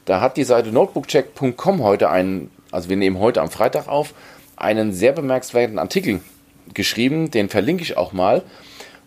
Da 0.05 0.21
hat 0.21 0.37
die 0.37 0.43
Seite 0.43 0.71
notebookcheck.com 0.71 1.83
heute 1.83 2.09
einen, 2.09 2.51
also 2.71 2.89
wir 2.89 2.97
nehmen 2.97 3.19
heute 3.19 3.41
am 3.41 3.49
Freitag 3.49 3.87
auf, 3.87 4.13
einen 4.55 4.93
sehr 4.93 5.11
bemerkenswerten 5.11 5.79
Artikel 5.79 6.21
geschrieben, 6.73 7.31
den 7.31 7.49
verlinke 7.49 7.83
ich 7.83 7.97
auch 7.97 8.13
mal, 8.13 8.41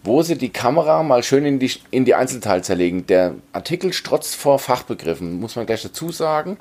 wo 0.03 0.23
sie 0.23 0.37
die 0.37 0.51
Kamera 0.51 1.03
mal 1.03 1.23
schön 1.23 1.45
in 1.45 1.59
die, 1.59 1.73
in 1.91 2.05
die 2.05 2.15
Einzelteile 2.15 2.63
zerlegen. 2.63 3.07
Der 3.07 3.35
Artikel 3.53 3.93
strotzt 3.93 4.35
vor 4.35 4.59
Fachbegriffen, 4.59 5.41
muss 5.41 5.57
man 5.57 5.67
gleich 5.67 5.83
dazu 5.83 6.11
sagen, 6.11 6.57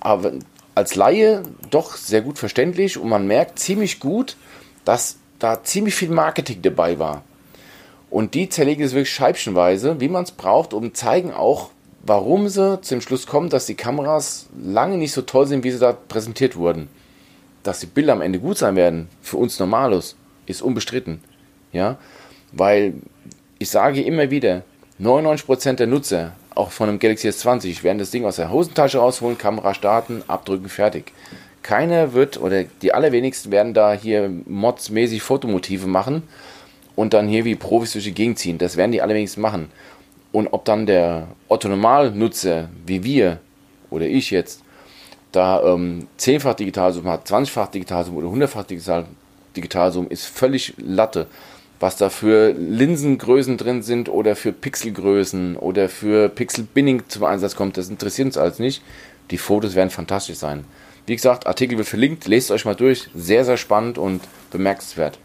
aber 0.00 0.32
als 0.74 0.94
Laie 0.94 1.42
doch 1.70 1.96
sehr 1.96 2.20
gut 2.20 2.38
verständlich 2.38 2.98
und 2.98 3.08
man 3.08 3.26
merkt 3.26 3.58
ziemlich 3.58 3.98
gut, 3.98 4.36
dass 4.84 5.16
da 5.38 5.64
ziemlich 5.64 5.94
viel 5.94 6.10
Marketing 6.10 6.60
dabei 6.62 6.98
war. 6.98 7.22
Und 8.10 8.34
die 8.34 8.48
zerlegen 8.48 8.84
es 8.84 8.92
wirklich 8.92 9.12
scheibchenweise, 9.12 10.00
wie 10.00 10.08
man 10.08 10.24
es 10.24 10.30
braucht, 10.30 10.72
und 10.74 10.96
zeigen 10.96 11.32
auch, 11.32 11.70
warum 12.02 12.48
sie 12.48 12.80
zum 12.82 13.00
Schluss 13.00 13.26
kommen, 13.26 13.50
dass 13.50 13.66
die 13.66 13.74
Kameras 13.74 14.46
lange 14.56 14.96
nicht 14.96 15.12
so 15.12 15.22
toll 15.22 15.46
sind, 15.46 15.64
wie 15.64 15.72
sie 15.72 15.78
da 15.78 15.92
präsentiert 15.92 16.56
wurden. 16.56 16.88
Dass 17.62 17.80
die 17.80 17.86
Bilder 17.86 18.12
am 18.12 18.20
Ende 18.20 18.38
gut 18.38 18.58
sein 18.58 18.76
werden, 18.76 19.08
für 19.22 19.38
uns 19.38 19.58
Normalos, 19.58 20.14
ist 20.46 20.62
unbestritten. 20.62 21.20
Ja, 21.72 21.98
weil 22.56 22.94
ich 23.58 23.70
sage 23.70 24.02
immer 24.02 24.30
wieder, 24.30 24.62
99% 25.00 25.74
der 25.74 25.86
Nutzer, 25.86 26.32
auch 26.54 26.70
von 26.70 26.88
einem 26.88 26.98
Galaxy 26.98 27.28
S20, 27.28 27.82
werden 27.82 27.98
das 27.98 28.10
Ding 28.10 28.24
aus 28.24 28.36
der 28.36 28.50
Hosentasche 28.50 28.98
rausholen, 28.98 29.36
Kamera 29.36 29.74
starten, 29.74 30.22
abdrücken, 30.26 30.68
fertig. 30.68 31.12
Keiner 31.62 32.12
wird, 32.12 32.40
oder 32.40 32.64
die 32.64 32.94
allerwenigsten 32.94 33.50
werden 33.50 33.74
da 33.74 33.92
hier 33.92 34.30
modsmäßig 34.46 35.22
Fotomotive 35.22 35.86
machen 35.86 36.22
und 36.94 37.12
dann 37.12 37.28
hier 37.28 37.44
wie 37.44 37.56
Profis 37.56 37.92
durch 37.92 38.04
die 38.04 38.14
Gegend 38.14 38.38
ziehen. 38.38 38.58
Das 38.58 38.76
werden 38.76 38.92
die 38.92 39.02
allerwenigsten 39.02 39.42
machen. 39.42 39.70
Und 40.32 40.48
ob 40.48 40.64
dann 40.64 40.86
der 40.86 41.28
Otto-Normal-Nutzer, 41.48 42.68
wie 42.86 43.04
wir 43.04 43.40
oder 43.90 44.06
ich 44.06 44.30
jetzt, 44.30 44.62
da 45.32 45.62
ähm, 45.62 46.08
10-fach 46.18 46.54
Digitalzoom 46.54 47.08
hat, 47.08 47.28
20-fach 47.28 47.68
Digitalzoom 47.68 48.16
oder 48.16 48.28
100-fach 48.28 48.64
Digital 48.64 49.04
Digitalzoom, 49.56 50.08
ist 50.08 50.26
völlig 50.26 50.74
Latte. 50.78 51.26
Was 51.78 51.96
da 51.96 52.08
für 52.08 52.52
Linsengrößen 52.52 53.58
drin 53.58 53.82
sind 53.82 54.08
oder 54.08 54.34
für 54.34 54.52
Pixelgrößen 54.52 55.56
oder 55.56 55.88
für 55.88 56.28
Pixel-Binning 56.28 57.04
zum 57.08 57.24
Einsatz 57.24 57.54
kommt, 57.54 57.76
das 57.76 57.90
interessiert 57.90 58.26
uns 58.26 58.38
alles 58.38 58.58
nicht. 58.58 58.82
Die 59.30 59.38
Fotos 59.38 59.74
werden 59.74 59.90
fantastisch 59.90 60.36
sein. 60.36 60.64
Wie 61.06 61.14
gesagt, 61.14 61.46
Artikel 61.46 61.78
wird 61.78 61.88
verlinkt, 61.88 62.26
lest 62.26 62.50
euch 62.50 62.64
mal 62.64 62.74
durch. 62.74 63.08
Sehr, 63.14 63.44
sehr 63.44 63.56
spannend 63.56 63.98
und 63.98 64.22
bemerkenswert. 64.50 65.18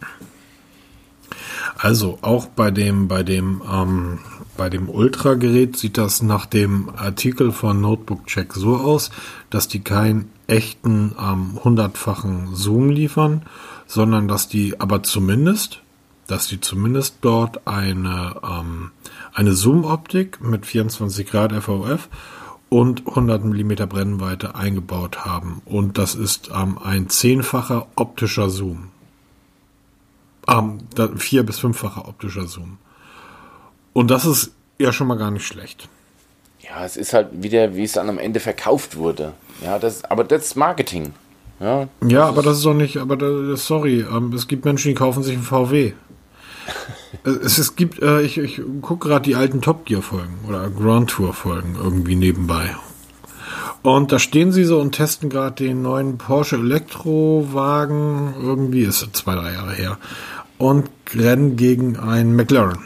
Also 1.78 2.20
auch 2.22 2.48
bei 2.48 2.70
dem, 2.70 3.08
bei 3.08 3.24
dem, 3.24 3.62
ähm, 3.72 4.20
bei 4.58 4.70
dem 4.70 4.90
Ultra-Gerät 4.90 5.78
sieht 5.78 5.98
das 5.98 6.22
nach 6.22 6.46
dem 6.46 6.90
Artikel 6.96 7.52
von 7.52 7.82
Notebook 7.82 8.28
Check 8.28 8.54
so 8.54 8.76
aus, 8.78 9.10
dass 9.50 9.68
die 9.68 9.80
keinen 9.80 10.30
echten 10.48 11.16
ähm, 11.20 11.60
hundertfachen 11.64 12.56
Zoom 12.56 12.90
liefern, 12.90 13.44
sondern 13.88 14.28
dass 14.28 14.48
die 14.50 14.80
aber 14.80 15.02
zumindest, 15.04 15.81
dass 16.32 16.48
die 16.48 16.62
zumindest 16.62 17.18
dort 17.22 17.68
eine, 17.68 18.36
ähm, 18.44 18.92
eine 19.34 19.54
Zoom-Optik 19.54 20.42
mit 20.42 20.66
24 20.66 21.28
Grad 21.28 21.52
FOF 21.52 22.10
und 22.70 23.06
100 23.06 23.44
mm 23.44 23.74
Brennweite 23.90 24.56
eingebaut 24.56 25.26
haben. 25.26 25.62
Und 25.66 25.98
das 25.98 26.16
ist 26.16 26.50
ähm, 26.56 26.78
ein 26.82 27.10
zehnfacher 27.10 27.88
optischer 27.96 28.50
Zoom. 28.50 28.88
Ähm, 30.48 30.80
vier- 31.18 31.44
bis 31.44 31.60
fünffacher 31.60 32.08
optischer 32.08 32.48
Zoom. 32.48 32.78
Und 33.94 34.10
das 34.10 34.26
ist 34.26 34.52
ja 34.80 34.94
schon 34.94 35.08
mal 35.08 35.18
gar 35.18 35.32
nicht 35.32 35.46
schlecht. 35.46 35.90
Ja, 36.62 36.86
es 36.86 36.96
ist 36.96 37.14
halt 37.14 37.28
wieder, 37.44 37.76
wie 37.76 37.84
es 37.84 37.92
dann 37.92 38.08
am 38.08 38.18
Ende 38.18 38.40
verkauft 38.40 38.96
wurde. 38.96 39.34
Ja, 39.62 39.80
das, 39.80 40.06
aber 40.06 40.24
das 40.24 40.46
ist 40.46 40.56
Marketing. 40.56 41.14
Ja, 41.60 41.90
das 42.00 42.12
ja 42.12 42.26
aber 42.26 42.42
das 42.42 42.58
ist 42.58 42.66
doch 42.66 42.74
nicht, 42.74 42.98
aber 42.98 43.18
das, 43.18 43.68
sorry, 43.68 44.06
ähm, 44.10 44.32
es 44.34 44.48
gibt 44.48 44.64
Menschen, 44.64 44.90
die 44.90 44.96
kaufen 44.96 45.24
sich 45.24 45.36
einen 45.36 45.44
VW. 45.44 45.94
Es, 47.24 47.58
es 47.58 47.76
gibt, 47.76 48.02
äh, 48.02 48.22
ich, 48.22 48.38
ich 48.38 48.62
gucke 48.82 49.08
gerade 49.08 49.24
die 49.24 49.36
alten 49.36 49.62
Top 49.62 49.86
Gear 49.86 50.02
Folgen 50.02 50.40
oder 50.48 50.70
Grand 50.70 51.10
Tour 51.10 51.34
Folgen 51.34 51.76
irgendwie 51.82 52.16
nebenbei. 52.16 52.76
Und 53.84 54.12
da 54.12 54.20
stehen 54.20 54.52
sie 54.52 54.64
so 54.64 54.80
und 54.80 54.94
testen 54.94 55.30
gerade 55.30 55.64
den 55.64 55.82
neuen 55.82 56.18
Porsche 56.18 56.58
Elektrowagen, 56.58 58.36
irgendwie 58.40 58.84
ist 58.84 59.02
es 59.02 59.12
zwei, 59.14 59.34
drei 59.36 59.54
Jahre 59.54 59.74
her, 59.74 59.98
und 60.58 60.90
rennen 61.16 61.56
gegen 61.56 61.98
einen 61.98 62.36
McLaren. 62.36 62.80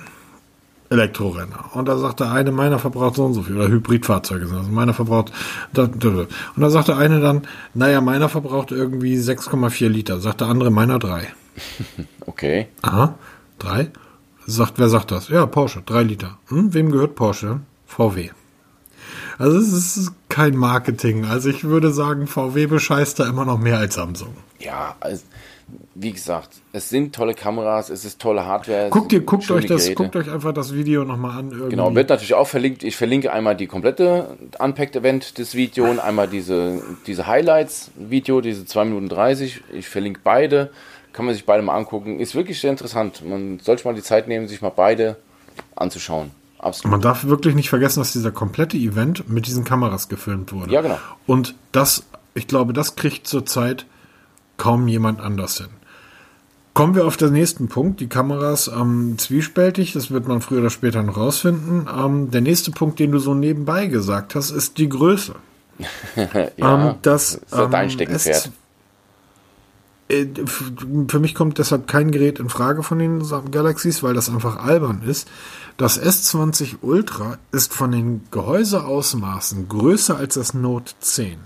Elektrorenner. 0.89 1.71
Und 1.73 1.88
da 1.88 1.97
sagt 1.97 2.19
der 2.19 2.31
eine, 2.31 2.51
meiner 2.51 2.79
verbraucht 2.79 3.15
so 3.15 3.25
und 3.25 3.33
so 3.33 3.41
viel, 3.41 3.57
oder 3.57 3.67
Hybridfahrzeuge 3.67 4.47
sind 4.47 4.57
also 4.57 4.69
meiner 4.69 4.93
verbraucht, 4.93 5.31
und 5.75 6.21
da 6.55 6.69
sagt 6.69 6.89
der 6.89 6.97
eine 6.97 7.19
dann, 7.19 7.41
naja, 7.73 8.01
meiner 8.01 8.29
verbraucht 8.29 8.71
irgendwie 8.71 9.17
6,4 9.17 9.89
Liter, 9.89 10.19
sagt 10.19 10.41
der 10.41 10.47
andere, 10.47 10.71
meiner 10.71 10.99
drei. 10.99 11.27
Okay. 12.27 12.67
Aha, 12.81 13.13
drei? 13.59 13.91
Sagt, 14.47 14.73
wer 14.77 14.89
sagt 14.89 15.11
das? 15.11 15.29
Ja, 15.29 15.45
Porsche, 15.45 15.81
drei 15.85 16.03
Liter. 16.03 16.37
Hm, 16.47 16.73
wem 16.73 16.91
gehört 16.91 17.15
Porsche? 17.15 17.61
VW. 17.85 18.29
Also 19.37 19.57
es 19.57 19.97
ist 19.97 20.11
kein 20.29 20.55
Marketing. 20.55 21.25
Also 21.25 21.49
ich 21.49 21.63
würde 21.63 21.91
sagen, 21.91 22.27
VW 22.27 22.67
bescheißt 22.67 23.19
da 23.19 23.27
immer 23.27 23.45
noch 23.45 23.59
mehr 23.59 23.77
als 23.77 23.95
Samsung. 23.95 24.35
Ja, 24.59 24.95
also 24.99 25.23
wie 25.95 26.11
gesagt, 26.11 26.49
es 26.73 26.89
sind 26.89 27.15
tolle 27.15 27.33
Kameras, 27.33 27.89
es 27.89 28.05
ist 28.05 28.21
tolle 28.21 28.45
Hardware. 28.45 28.89
Guckt 28.89 29.11
ihr, 29.13 29.21
guckt 29.21 29.49
euch 29.49 29.65
das, 29.65 29.83
Geräte. 29.83 29.95
guckt 29.95 30.15
euch 30.15 30.29
einfach 30.29 30.53
das 30.53 30.73
Video 30.73 31.03
nochmal 31.05 31.39
an. 31.39 31.51
Irgendwie. 31.51 31.69
Genau, 31.71 31.95
wird 31.95 32.09
natürlich 32.09 32.33
auch 32.33 32.47
verlinkt. 32.47 32.83
Ich 32.83 32.95
verlinke 32.95 33.33
einmal 33.33 33.55
die 33.55 33.65
komplette 33.65 34.37
Unpacked-Event 34.59 35.37
des 35.37 35.55
Videos 35.55 35.89
und 35.89 35.99
einmal 35.99 36.27
diese, 36.27 36.83
diese 37.07 37.25
Highlights-Video, 37.25 38.41
diese 38.41 38.65
2 38.65 38.85
Minuten 38.85 39.09
30. 39.09 39.63
Ich 39.73 39.89
verlinke 39.89 40.19
beide. 40.23 40.69
Kann 41.15 41.23
man 41.23 41.34
sich 41.34 41.45
beide 41.45 41.63
mal 41.63 41.78
angucken. 41.78 42.19
Ist 42.19 42.36
wirklich 42.36 42.60
sehr 42.60 42.71
interessant. 42.71 43.23
Man 43.25 43.60
sollte 43.60 43.88
mal 43.88 43.95
die 43.95 44.01
Zeit 44.01 44.28
nehmen, 44.28 44.49
sich 44.49 44.62
mal 44.62 44.73
beide 44.75 45.15
anzuschauen. 45.73 46.32
Absolut. 46.60 46.91
Man 46.91 46.99
darf 46.99 47.23
wirklich 47.23 47.56
nicht 47.56 47.69
vergessen, 47.69 48.01
dass 48.01 48.12
dieser 48.12 48.32
komplette 48.32 48.75
Event 48.75 49.30
mit 49.30 49.47
diesen 49.47 49.63
Kameras 49.63 50.10
gefilmt 50.10 50.51
wurde. 50.51 50.73
Ja, 50.73 50.82
genau. 50.82 50.97
Und 51.25 51.56
das, 51.71 52.04
ich 52.34 52.47
glaube, 52.47 52.73
das 52.73 52.97
kriegt 52.97 53.28
zurzeit 53.28 53.86
kaum 54.58 54.89
jemand 54.89 55.21
anders 55.21 55.58
hin. 55.58 55.69
Kommen 56.73 56.95
wir 56.95 57.08
auf 57.08 57.15
den 57.15 57.32
nächsten 57.32 57.69
Punkt. 57.69 58.01
Die 58.01 58.08
Kameras 58.08 58.67
ähm, 58.67 59.15
zwiespältig, 59.17 59.93
das 59.93 60.12
wird 60.12 60.28
man 60.28 60.41
früher 60.41 60.60
oder 60.60 60.69
später 60.69 61.01
noch 61.01 61.15
rausfinden. 61.15 61.88
Ähm, 61.97 62.30
der 62.30 62.41
nächste 62.41 62.71
Punkt, 62.71 62.99
den 62.99 63.13
du 63.13 63.19
so 63.19 63.34
nebenbei 63.34 63.88
gesagt 63.88 64.36
hast, 64.36 64.51
ist 64.51 64.80
die 64.80 64.89
Größe. 64.89 65.36
ja, 66.58 66.89
ähm, 66.89 66.95
das, 67.04 67.39
das 67.49 67.62
ist 67.62 67.71
dein 67.71 67.86
ähm, 67.86 67.89
Steckenpferd. 67.89 68.51
Äh, 70.07 70.25
für 71.07 71.19
mich 71.19 71.35
kommt 71.35 71.57
deshalb 71.57 71.87
kein 71.87 72.11
Gerät 72.11 72.39
in 72.39 72.49
Frage 72.49 72.83
von 72.83 72.99
den 72.99 73.23
Galaxies, 73.51 74.03
weil 74.03 74.13
das 74.13 74.29
einfach 74.29 74.57
albern 74.57 75.01
ist. 75.05 75.27
Das 75.77 76.01
S20 76.01 76.77
Ultra 76.81 77.37
ist 77.51 77.73
von 77.73 77.91
den 77.91 78.21
Gehäuseausmaßen 78.31 79.67
größer 79.67 80.17
als 80.17 80.35
das 80.35 80.53
Note 80.53 80.93
10. 80.99 81.37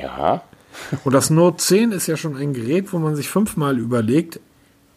Ja. 0.00 0.42
Und 1.04 1.12
das 1.12 1.30
Note 1.30 1.58
10 1.58 1.92
ist 1.92 2.06
ja 2.06 2.16
schon 2.16 2.36
ein 2.36 2.54
Gerät, 2.54 2.92
wo 2.92 2.98
man 2.98 3.14
sich 3.14 3.28
fünfmal 3.28 3.78
überlegt, 3.78 4.40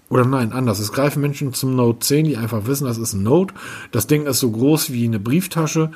oder 0.09 0.25
nein, 0.25 0.51
anders. 0.51 0.79
Es 0.79 0.91
greifen 0.91 1.21
Menschen 1.21 1.53
zum 1.53 1.75
Note 1.75 1.99
10, 1.99 2.25
die 2.25 2.37
einfach 2.37 2.67
wissen, 2.67 2.85
das 2.85 2.97
ist 2.97 3.13
ein 3.13 3.23
Note. 3.23 3.53
Das 3.91 4.07
Ding 4.07 4.27
ist 4.27 4.39
so 4.39 4.51
groß 4.51 4.91
wie 4.91 5.05
eine 5.05 5.19
Brieftasche 5.19 5.91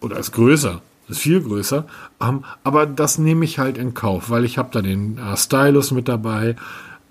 oder 0.00 0.18
ist 0.18 0.32
größer, 0.32 0.82
ist 1.08 1.20
viel 1.20 1.40
größer. 1.40 1.86
Um, 2.18 2.44
aber 2.64 2.86
das 2.86 3.18
nehme 3.18 3.44
ich 3.44 3.58
halt 3.58 3.78
in 3.78 3.94
Kauf, 3.94 4.30
weil 4.30 4.44
ich 4.44 4.58
habe 4.58 4.70
da 4.72 4.82
den 4.82 5.18
äh, 5.18 5.36
Stylus 5.36 5.90
mit 5.90 6.08
dabei. 6.08 6.56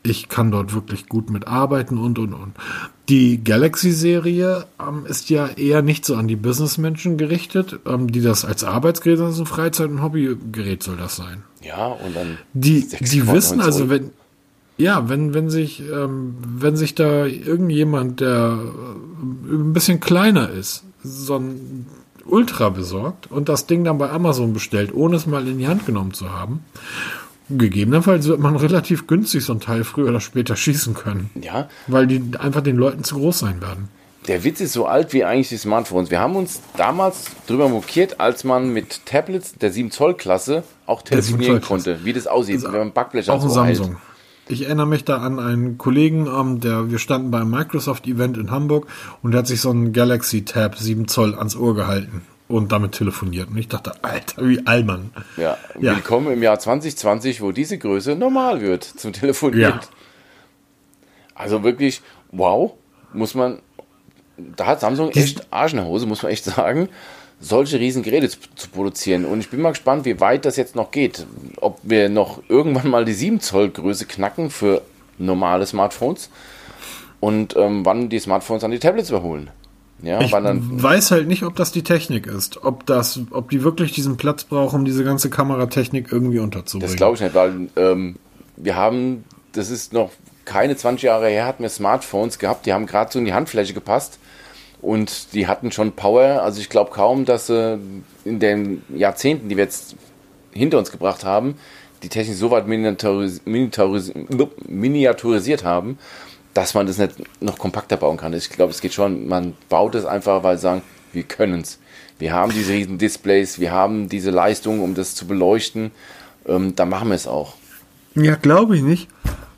Ich 0.03 0.29
kann 0.29 0.51
dort 0.51 0.73
wirklich 0.73 1.09
gut 1.09 1.29
mitarbeiten 1.29 1.97
und 1.97 2.17
und 2.19 2.33
und. 2.33 2.53
Die 3.09 3.43
Galaxy-Serie 3.43 4.65
ähm, 4.79 5.05
ist 5.05 5.29
ja 5.29 5.47
eher 5.47 5.81
nicht 5.81 6.05
so 6.05 6.15
an 6.15 6.27
die 6.27 6.35
Businessmenschen 6.35 7.17
gerichtet, 7.17 7.79
ähm, 7.85 8.11
die 8.11 8.21
das 8.21 8.45
als 8.45 8.63
Arbeitsgerät, 8.63 9.17
sondern 9.17 9.35
so 9.35 9.43
ein 9.43 9.47
Freizeit- 9.47 9.89
und 9.89 10.01
Hobbygerät 10.01 10.83
soll 10.83 10.97
das 10.97 11.15
sein. 11.15 11.43
Ja, 11.61 11.87
und 11.87 12.15
dann. 12.15 12.37
Die, 12.53 12.87
die 12.87 13.27
wissen 13.27 13.59
also, 13.59 13.89
wenn, 13.89 14.11
ja, 14.77 15.09
wenn, 15.09 15.33
wenn 15.33 15.49
sich, 15.49 15.81
ähm, 15.91 16.35
wenn 16.41 16.77
sich 16.77 16.95
da 16.95 17.25
irgendjemand, 17.25 18.19
der 18.19 18.59
äh, 18.59 19.53
ein 19.53 19.73
bisschen 19.73 19.99
kleiner 19.99 20.51
ist, 20.51 20.83
so 21.03 21.37
ein 21.37 21.87
Ultra 22.27 22.69
besorgt 22.69 23.31
und 23.31 23.49
das 23.49 23.65
Ding 23.65 23.83
dann 23.83 23.97
bei 23.97 24.09
Amazon 24.09 24.53
bestellt, 24.53 24.93
ohne 24.93 25.15
es 25.15 25.25
mal 25.25 25.47
in 25.47 25.57
die 25.57 25.67
Hand 25.67 25.85
genommen 25.85 26.13
zu 26.13 26.31
haben, 26.31 26.63
gegebenenfalls 27.49 28.27
wird 28.27 28.39
man 28.39 28.55
relativ 28.57 29.07
günstig 29.07 29.43
so 29.43 29.53
ein 29.53 29.59
Teil 29.59 29.83
früher 29.83 30.09
oder 30.09 30.19
später 30.19 30.55
schießen 30.55 30.93
können. 30.93 31.29
Ja. 31.41 31.69
Weil 31.87 32.07
die 32.07 32.21
einfach 32.37 32.61
den 32.61 32.77
Leuten 32.77 33.03
zu 33.03 33.15
groß 33.15 33.39
sein 33.39 33.61
werden. 33.61 33.89
Der 34.27 34.43
Witz 34.43 34.59
ist 34.59 34.73
so 34.73 34.85
alt 34.85 35.13
wie 35.13 35.23
eigentlich 35.23 35.49
die 35.49 35.57
Smartphones. 35.57 36.11
Wir 36.11 36.19
haben 36.19 36.35
uns 36.35 36.59
damals 36.75 37.27
drüber 37.47 37.69
mokiert, 37.69 38.19
als 38.19 38.43
man 38.43 38.73
mit 38.73 39.05
Tablets 39.05 39.55
der 39.55 39.71
7 39.71 39.89
Zoll 39.89 40.15
Klasse 40.15 40.63
auch 40.85 41.01
telefonieren 41.01 41.61
konnte, 41.61 42.03
wie 42.03 42.11
das 42.11 42.27
aussieht, 42.27 42.63
wenn 42.63 42.71
man 42.71 42.91
Backblech 42.91 43.29
Auch 43.29 43.41
ein 43.41 43.49
Samsung. 43.49 43.87
Hält. 43.87 43.97
Ich 44.49 44.63
erinnere 44.65 44.87
mich 44.87 45.03
da 45.03 45.17
an 45.17 45.39
einen 45.39 45.77
Kollegen, 45.77 46.27
ähm, 46.27 46.59
der, 46.61 46.89
wir 46.89 46.99
standen 46.99 47.31
beim 47.31 47.49
Microsoft-Event 47.49 48.37
in 48.37 48.49
Hamburg 48.51 48.87
und 49.21 49.31
der 49.31 49.39
hat 49.39 49.47
sich 49.47 49.59
so 49.59 49.69
einen 49.69 49.91
Galaxy 49.91 50.45
Tab 50.45 50.77
7 50.77 51.07
Zoll 51.07 51.35
ans 51.35 51.55
Ohr 51.55 51.75
gehalten 51.75 52.21
und 52.47 52.71
damit 52.71 52.93
telefoniert. 52.93 53.49
Und 53.49 53.57
ich 53.57 53.67
dachte, 53.67 53.91
Alter, 54.03 54.47
wie 54.47 54.65
Allmann. 54.65 55.11
Ja, 55.35 55.57
ja. 55.79 55.95
willkommen 55.95 56.31
im 56.31 56.41
Jahr 56.41 56.59
2020, 56.59 57.41
wo 57.41 57.51
diese 57.51 57.77
Größe 57.77 58.15
normal 58.15 58.61
wird 58.61 58.85
zum 58.85 59.11
Telefonieren. 59.11 59.79
Ja. 59.81 59.87
Also 61.35 61.63
wirklich, 61.63 62.01
wow, 62.31 62.73
muss 63.11 63.35
man, 63.35 63.59
da 64.37 64.67
hat 64.67 64.79
Samsung 64.79 65.09
echt 65.11 65.51
Arsch 65.51 65.73
in 65.73 65.79
der 65.79 65.87
Hose, 65.87 66.05
muss 66.05 66.23
man 66.23 66.31
echt 66.31 66.45
sagen 66.45 66.87
solche 67.39 67.79
riesen 67.79 68.03
Geräte 68.03 68.29
zu, 68.29 68.39
zu, 68.55 68.69
produzieren. 68.69 69.25
Und 69.25 69.39
ich 69.39 69.49
bin 69.49 69.61
mal 69.61 69.71
gespannt, 69.71 70.05
wie 70.05 70.19
weit 70.19 70.45
das 70.45 70.55
jetzt 70.55 70.75
noch 70.75 70.91
geht. 70.91 71.25
Ob 71.57 71.79
wir 71.83 72.09
noch 72.09 72.41
irgendwann 72.49 72.89
mal 72.89 73.05
die 73.05 73.13
7 73.13 73.39
Zoll 73.39 73.69
Größe 73.69 74.05
knacken 74.05 74.49
für 74.49 74.81
normale 75.17 75.65
Smartphones 75.65 76.29
und 77.19 77.55
ähm, 77.55 77.85
wann 77.85 78.09
die 78.09 78.19
Smartphones 78.19 78.63
an 78.63 78.71
die 78.71 78.79
Tablets 78.79 79.09
überholen. 79.09 79.49
Ja, 80.03 80.21
ich 80.21 80.31
weiß 80.31 81.09
halt 81.09 81.27
nicht, 81.27 81.41
ob 81.41 81.55
das 81.55 81.71
die 81.71 81.81
Technik 81.81 82.27
ist, 82.27 82.63
ob 82.63 82.85
das, 82.85 83.19
ob 83.31 83.49
die 83.49 83.63
wirklich 83.63 83.93
diesen 83.93 84.15
Platz 84.15 84.43
brauchen, 84.43 84.81
um 84.81 84.85
diese 84.85 85.03
ganze 85.03 85.31
Kameratechnik 85.31 86.11
irgendwie 86.11 86.37
unterzubringen. 86.37 86.87
Das 86.87 86.97
glaube 86.97 87.15
ich 87.15 87.21
nicht, 87.21 87.33
weil 87.33 87.69
ähm, 87.75 88.17
wir 88.57 88.75
haben, 88.75 89.23
das 89.53 89.71
ist 89.71 89.93
noch 89.93 90.11
keine 90.45 90.77
20 90.77 91.01
Jahre 91.01 91.29
her, 91.29 91.47
hatten 91.47 91.63
wir 91.63 91.69
Smartphones 91.69 92.37
gehabt, 92.37 92.67
die 92.67 92.73
haben 92.73 92.85
gerade 92.85 93.11
so 93.11 93.17
in 93.17 93.25
die 93.25 93.33
Handfläche 93.33 93.73
gepasst 93.73 94.19
und 94.81 95.33
die 95.33 95.47
hatten 95.47 95.71
schon 95.71 95.93
Power. 95.93 96.41
Also 96.43 96.61
ich 96.61 96.69
glaube 96.69 96.91
kaum, 96.91 97.25
dass 97.25 97.47
sie 97.47 97.79
in 98.25 98.39
den 98.39 98.83
Jahrzehnten, 98.89 99.49
die 99.49 99.57
wir 99.57 99.63
jetzt 99.63 99.95
hinter 100.51 100.77
uns 100.77 100.91
gebracht 100.91 101.23
haben, 101.23 101.55
die 102.03 102.09
Technik 102.09 102.37
so 102.37 102.51
weit 102.51 102.67
miniaturis 102.67 103.41
miniaturis 103.45 104.13
miniaturisiert 104.67 105.63
haben, 105.63 105.97
dass 106.53 106.73
man 106.73 106.87
das 106.87 106.97
nicht 106.97 107.15
noch 107.41 107.57
kompakter 107.57 107.97
bauen 107.97 108.17
kann. 108.17 108.33
Ich 108.33 108.49
glaube, 108.49 108.71
es 108.71 108.81
geht 108.81 108.93
schon, 108.93 109.27
man 109.27 109.53
baut 109.69 109.95
es 109.95 110.05
einfach, 110.05 110.43
weil 110.43 110.57
sie 110.57 110.63
sagen, 110.63 110.81
wir 111.13 111.23
können 111.23 111.61
es. 111.61 111.79
Wir 112.19 112.33
haben 112.33 112.51
diese 112.51 112.73
riesen 112.73 112.97
Displays, 112.97 113.59
wir 113.59 113.71
haben 113.71 114.09
diese 114.09 114.31
Leistung, 114.31 114.81
um 114.81 114.95
das 114.95 115.13
zu 115.13 115.27
beleuchten. 115.27 115.91
Ähm, 116.47 116.75
da 116.75 116.85
machen 116.85 117.09
wir 117.09 117.15
es 117.15 117.27
auch. 117.27 117.53
Ja, 118.15 118.35
glaube 118.35 118.75
ich 118.75 118.81
nicht. 118.81 119.07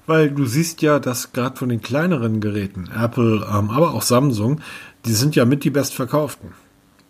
Weil 0.08 0.32
du 0.32 0.45
siehst 0.45 0.82
ja, 0.82 0.99
dass 0.99 1.34
gerade 1.34 1.55
von 1.55 1.69
den 1.69 1.82
kleineren 1.82 2.41
Geräten, 2.41 2.89
Apple, 2.99 3.47
ähm, 3.47 3.69
aber 3.69 3.93
auch 3.93 4.01
Samsung, 4.01 4.59
die 5.06 5.14
sind 5.14 5.36
ja 5.36 5.45
mit 5.45 5.64
die 5.64 5.70
bestverkauften. 5.70 6.54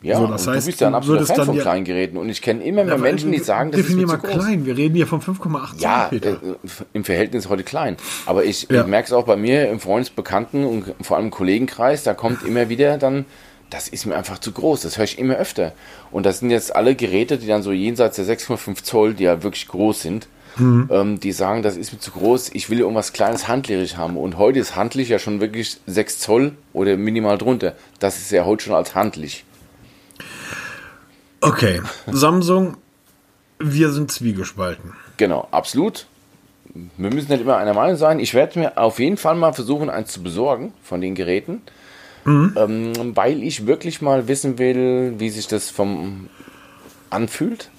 Ja, 0.02 0.18
so, 0.18 0.28
das 0.28 0.48
heißt, 0.48 0.66
du 0.66 0.72
bist 0.72 0.82
ja 0.82 0.88
ein 0.88 0.96
absoluter 0.96 1.26
Fan 1.26 1.46
von 1.46 1.58
kleinen 1.58 1.84
Geräten 1.84 2.18
und 2.18 2.30
ich 2.30 2.42
kenne 2.42 2.64
immer 2.64 2.86
mehr 2.86 2.96
ja, 2.96 3.02
Menschen, 3.02 3.34
die 3.34 3.40
sagen, 3.40 3.72
das 3.72 3.82
definier 3.82 4.06
ist 4.06 4.12
mal 4.12 4.18
klein. 4.18 4.66
Wir 4.66 4.78
reden 4.78 4.96
hier 4.96 5.08
von 5.08 5.22
5,8 5.22 5.82
Ja, 5.82 6.10
äh, 6.10 6.38
im 6.94 7.04
Verhältnis 7.04 7.50
heute 7.50 7.64
klein. 7.64 7.98
Aber 8.26 8.46
ich, 8.46 8.68
ja. 8.70 8.82
ich 8.82 8.88
merke 8.88 9.08
es 9.08 9.14
auch 9.14 9.26
bei 9.26 9.36
mir 9.36 9.70
im 9.70 9.82
Freundesbekannten 9.82 10.64
und 10.64 10.96
vor 11.02 11.18
allem 11.18 11.26
im 11.26 11.32
Kollegenkreis, 11.32 12.04
da 12.04 12.14
kommt 12.14 12.44
immer 12.44 12.70
wieder 12.70 12.98
dann, 12.98 13.26
das 13.70 13.90
ist 13.90 14.06
mir 14.06 14.16
einfach 14.16 14.40
zu 14.40 14.54
groß. 14.54 14.82
Das 14.82 14.98
höre 14.98 15.04
ich 15.04 15.20
immer 15.20 15.36
öfter. 15.36 15.74
Und 16.12 16.26
das 16.26 16.40
sind 16.40 16.50
jetzt 16.50 16.74
alle 16.74 16.96
Geräte, 16.96 17.38
die 17.38 17.48
dann 17.48 17.62
so 17.62 17.74
jenseits 17.74 18.16
der 18.16 18.26
6,5 18.26 18.84
Zoll, 18.84 19.14
die 19.16 19.26
ja 19.26 19.44
wirklich 19.44 19.68
groß 19.68 20.02
sind, 20.02 20.28
ähm, 20.60 21.20
die 21.20 21.32
sagen, 21.32 21.62
das 21.64 21.78
ist 21.78 21.93
mir 21.93 21.99
zu 21.99 22.12
groß, 22.12 22.51
ich 22.53 22.70
will 22.70 22.80
irgendwas 22.80 23.14
kleines 23.14 23.47
handlich 23.47 23.97
haben. 23.97 24.18
Und 24.18 24.38
heute 24.38 24.60
ist 24.60 24.76
handlich 24.76 25.10
ja 25.10 25.20
schon 25.20 25.41
wirklich 25.41 25.78
6 25.88 26.20
Zoll 26.20 26.53
oder 26.74 26.97
minimal 26.97 27.38
drunter. 27.38 27.76
Das 27.99 28.18
ist 28.18 28.32
ja 28.32 28.45
heute 28.45 28.66
schon 28.66 28.76
als 28.76 28.95
handlich. 28.95 29.45
Okay, 31.41 31.82
Samsung, 32.07 32.78
wir 33.60 33.91
sind 33.91 34.12
zwiegespalten. 34.12 34.93
Genau, 35.18 35.47
absolut. 35.51 36.07
Wir 36.97 37.10
müssen 37.14 37.32
nicht 37.32 37.41
immer 37.41 37.57
einer 37.57 37.74
Meinung 37.74 37.95
sein. 37.95 38.20
Ich 38.20 38.34
werde 38.34 38.60
mir 38.60 38.78
auf 38.78 38.99
jeden 38.99 39.18
Fall 39.18 39.36
mal 39.36 39.53
versuchen, 39.53 39.89
eins 39.89 40.12
zu 40.12 40.22
besorgen 40.22 40.74
von 40.84 41.01
den 41.01 41.16
Geräten. 41.16 41.62
Ähm, 42.57 43.16
weil 43.16 43.43
ich 43.43 43.66
wirklich 43.66 44.01
mal 44.01 44.28
wissen 44.28 44.60
will, 44.60 45.16
wie 45.18 45.30
sich 45.30 45.47
das 45.47 45.70
vom 45.70 46.30
anfühlt. 47.10 47.70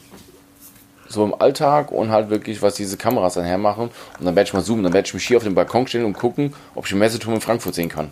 So 1.13 1.25
im 1.25 1.35
Alltag 1.35 1.91
und 1.91 2.11
halt 2.11 2.31
wirklich, 2.31 2.63
was 2.63 2.75
diese 2.77 2.97
Kameras 2.97 3.35
dann 3.35 3.45
hermachen. 3.45 3.91
Und 4.19 4.25
dann 4.25 4.37
werde 4.37 4.47
ich 4.47 4.55
mal 4.55 4.63
zoomen, 4.63 4.85
dann 4.85 4.93
werde 4.93 5.07
ich 5.09 5.15
mich 5.15 5.27
hier 5.27 5.39
auf 5.39 5.43
den 5.43 5.57
Balkon 5.57 5.87
stellen 5.89 6.05
und 6.05 6.13
gucken, 6.13 6.55
ob 6.77 6.85
ich 6.85 6.91
den 6.91 7.01
Messeturm 7.01 7.35
in 7.35 7.41
Frankfurt 7.41 7.75
sehen 7.75 7.89
kann. 7.89 8.11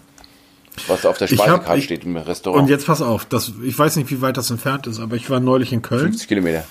Was 0.89 1.07
auf 1.07 1.17
der 1.17 1.29
hab- 1.29 1.35
Speisekarte 1.37 1.79
ich- 1.79 1.85
steht 1.85 2.05
im 2.05 2.17
Restaurant. 2.17 2.63
Und 2.65 2.69
jetzt 2.69 2.87
pass 2.87 3.01
auf, 3.01 3.25
das, 3.25 3.53
ich 3.65 3.79
weiß 3.79 3.95
nicht, 3.97 4.11
wie 4.11 4.21
weit 4.21 4.37
das 4.37 4.51
entfernt 4.51 4.87
ist, 4.89 4.99
aber 4.99 5.15
ich 5.17 5.31
war 5.31 5.39
neulich 5.39 5.73
in 5.73 5.81
Köln. 5.83 6.01
50 6.03 6.27
Kilometer. 6.29 6.65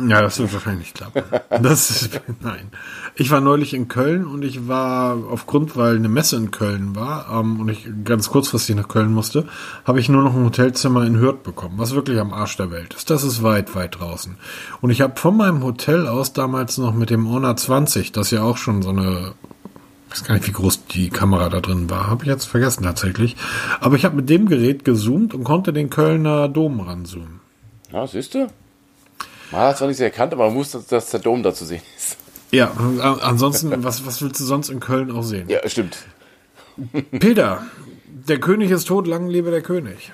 Ja, 0.00 0.22
das 0.22 0.38
wird 0.38 0.52
wahrscheinlich 0.52 0.86
nicht 0.86 0.94
klappen. 0.94 1.22
Das 1.62 1.90
ist, 1.90 2.20
nein. 2.40 2.70
Ich 3.14 3.30
war 3.30 3.40
neulich 3.42 3.74
in 3.74 3.88
Köln 3.88 4.26
und 4.26 4.42
ich 4.42 4.66
war 4.66 5.16
aufgrund, 5.30 5.76
weil 5.76 5.96
eine 5.96 6.08
Messe 6.08 6.36
in 6.36 6.50
Köln 6.50 6.96
war 6.96 7.28
ähm, 7.30 7.60
und 7.60 7.68
ich 7.68 7.86
ganz 8.04 8.30
kurzfristig 8.30 8.74
nach 8.74 8.88
Köln 8.88 9.12
musste, 9.12 9.46
habe 9.84 10.00
ich 10.00 10.08
nur 10.08 10.22
noch 10.22 10.34
ein 10.34 10.44
Hotelzimmer 10.44 11.04
in 11.04 11.20
Hürth 11.20 11.42
bekommen, 11.42 11.74
was 11.76 11.94
wirklich 11.94 12.18
am 12.18 12.32
Arsch 12.32 12.56
der 12.56 12.70
Welt 12.70 12.94
ist. 12.94 13.10
Das 13.10 13.22
ist 13.22 13.42
weit, 13.42 13.74
weit 13.74 14.00
draußen. 14.00 14.36
Und 14.80 14.90
ich 14.90 15.02
habe 15.02 15.20
von 15.20 15.36
meinem 15.36 15.62
Hotel 15.62 16.06
aus 16.06 16.32
damals 16.32 16.78
noch 16.78 16.94
mit 16.94 17.10
dem 17.10 17.28
Honor 17.28 17.56
20, 17.56 18.12
das 18.12 18.30
ja 18.30 18.42
auch 18.42 18.56
schon 18.56 18.82
so 18.82 18.90
eine 18.90 19.34
ich 20.08 20.20
weiß 20.20 20.24
gar 20.24 20.34
nicht, 20.34 20.46
wie 20.46 20.52
groß 20.52 20.86
die 20.88 21.08
Kamera 21.08 21.48
da 21.48 21.60
drin 21.60 21.88
war. 21.88 22.08
Habe 22.08 22.24
ich 22.24 22.28
jetzt 22.28 22.44
vergessen 22.44 22.82
tatsächlich. 22.82 23.34
Aber 23.80 23.96
ich 23.96 24.04
habe 24.04 24.16
mit 24.16 24.28
dem 24.28 24.46
Gerät 24.46 24.84
gezoomt 24.84 25.32
und 25.32 25.42
konnte 25.42 25.72
den 25.72 25.88
Kölner 25.88 26.48
Dom 26.48 26.80
ranzoomen. 26.80 27.40
Ja, 27.90 28.06
siehst 28.06 28.34
du? 28.34 28.48
Man 29.52 29.60
hat 29.60 29.72
es 29.72 29.78
zwar 29.78 29.88
nicht 29.88 29.98
so 29.98 30.04
erkannt, 30.04 30.32
aber 30.32 30.46
man 30.46 30.56
wusste, 30.56 30.82
dass 30.88 31.10
der 31.10 31.20
Dom 31.20 31.42
da 31.42 31.52
zu 31.54 31.64
sehen 31.64 31.82
ist. 31.96 32.16
Ja, 32.50 32.70
an- 32.72 33.00
ansonsten, 33.20 33.84
was, 33.84 34.04
was 34.06 34.20
willst 34.22 34.40
du 34.40 34.44
sonst 34.44 34.68
in 34.70 34.80
Köln 34.80 35.10
auch 35.10 35.22
sehen? 35.22 35.48
Ja, 35.48 35.66
stimmt. 35.68 35.96
Peter, 37.18 37.62
der 38.06 38.40
König 38.40 38.70
ist 38.70 38.88
tot, 38.88 39.06
lang 39.06 39.28
lebe 39.28 39.50
der 39.50 39.62
König. 39.62 40.12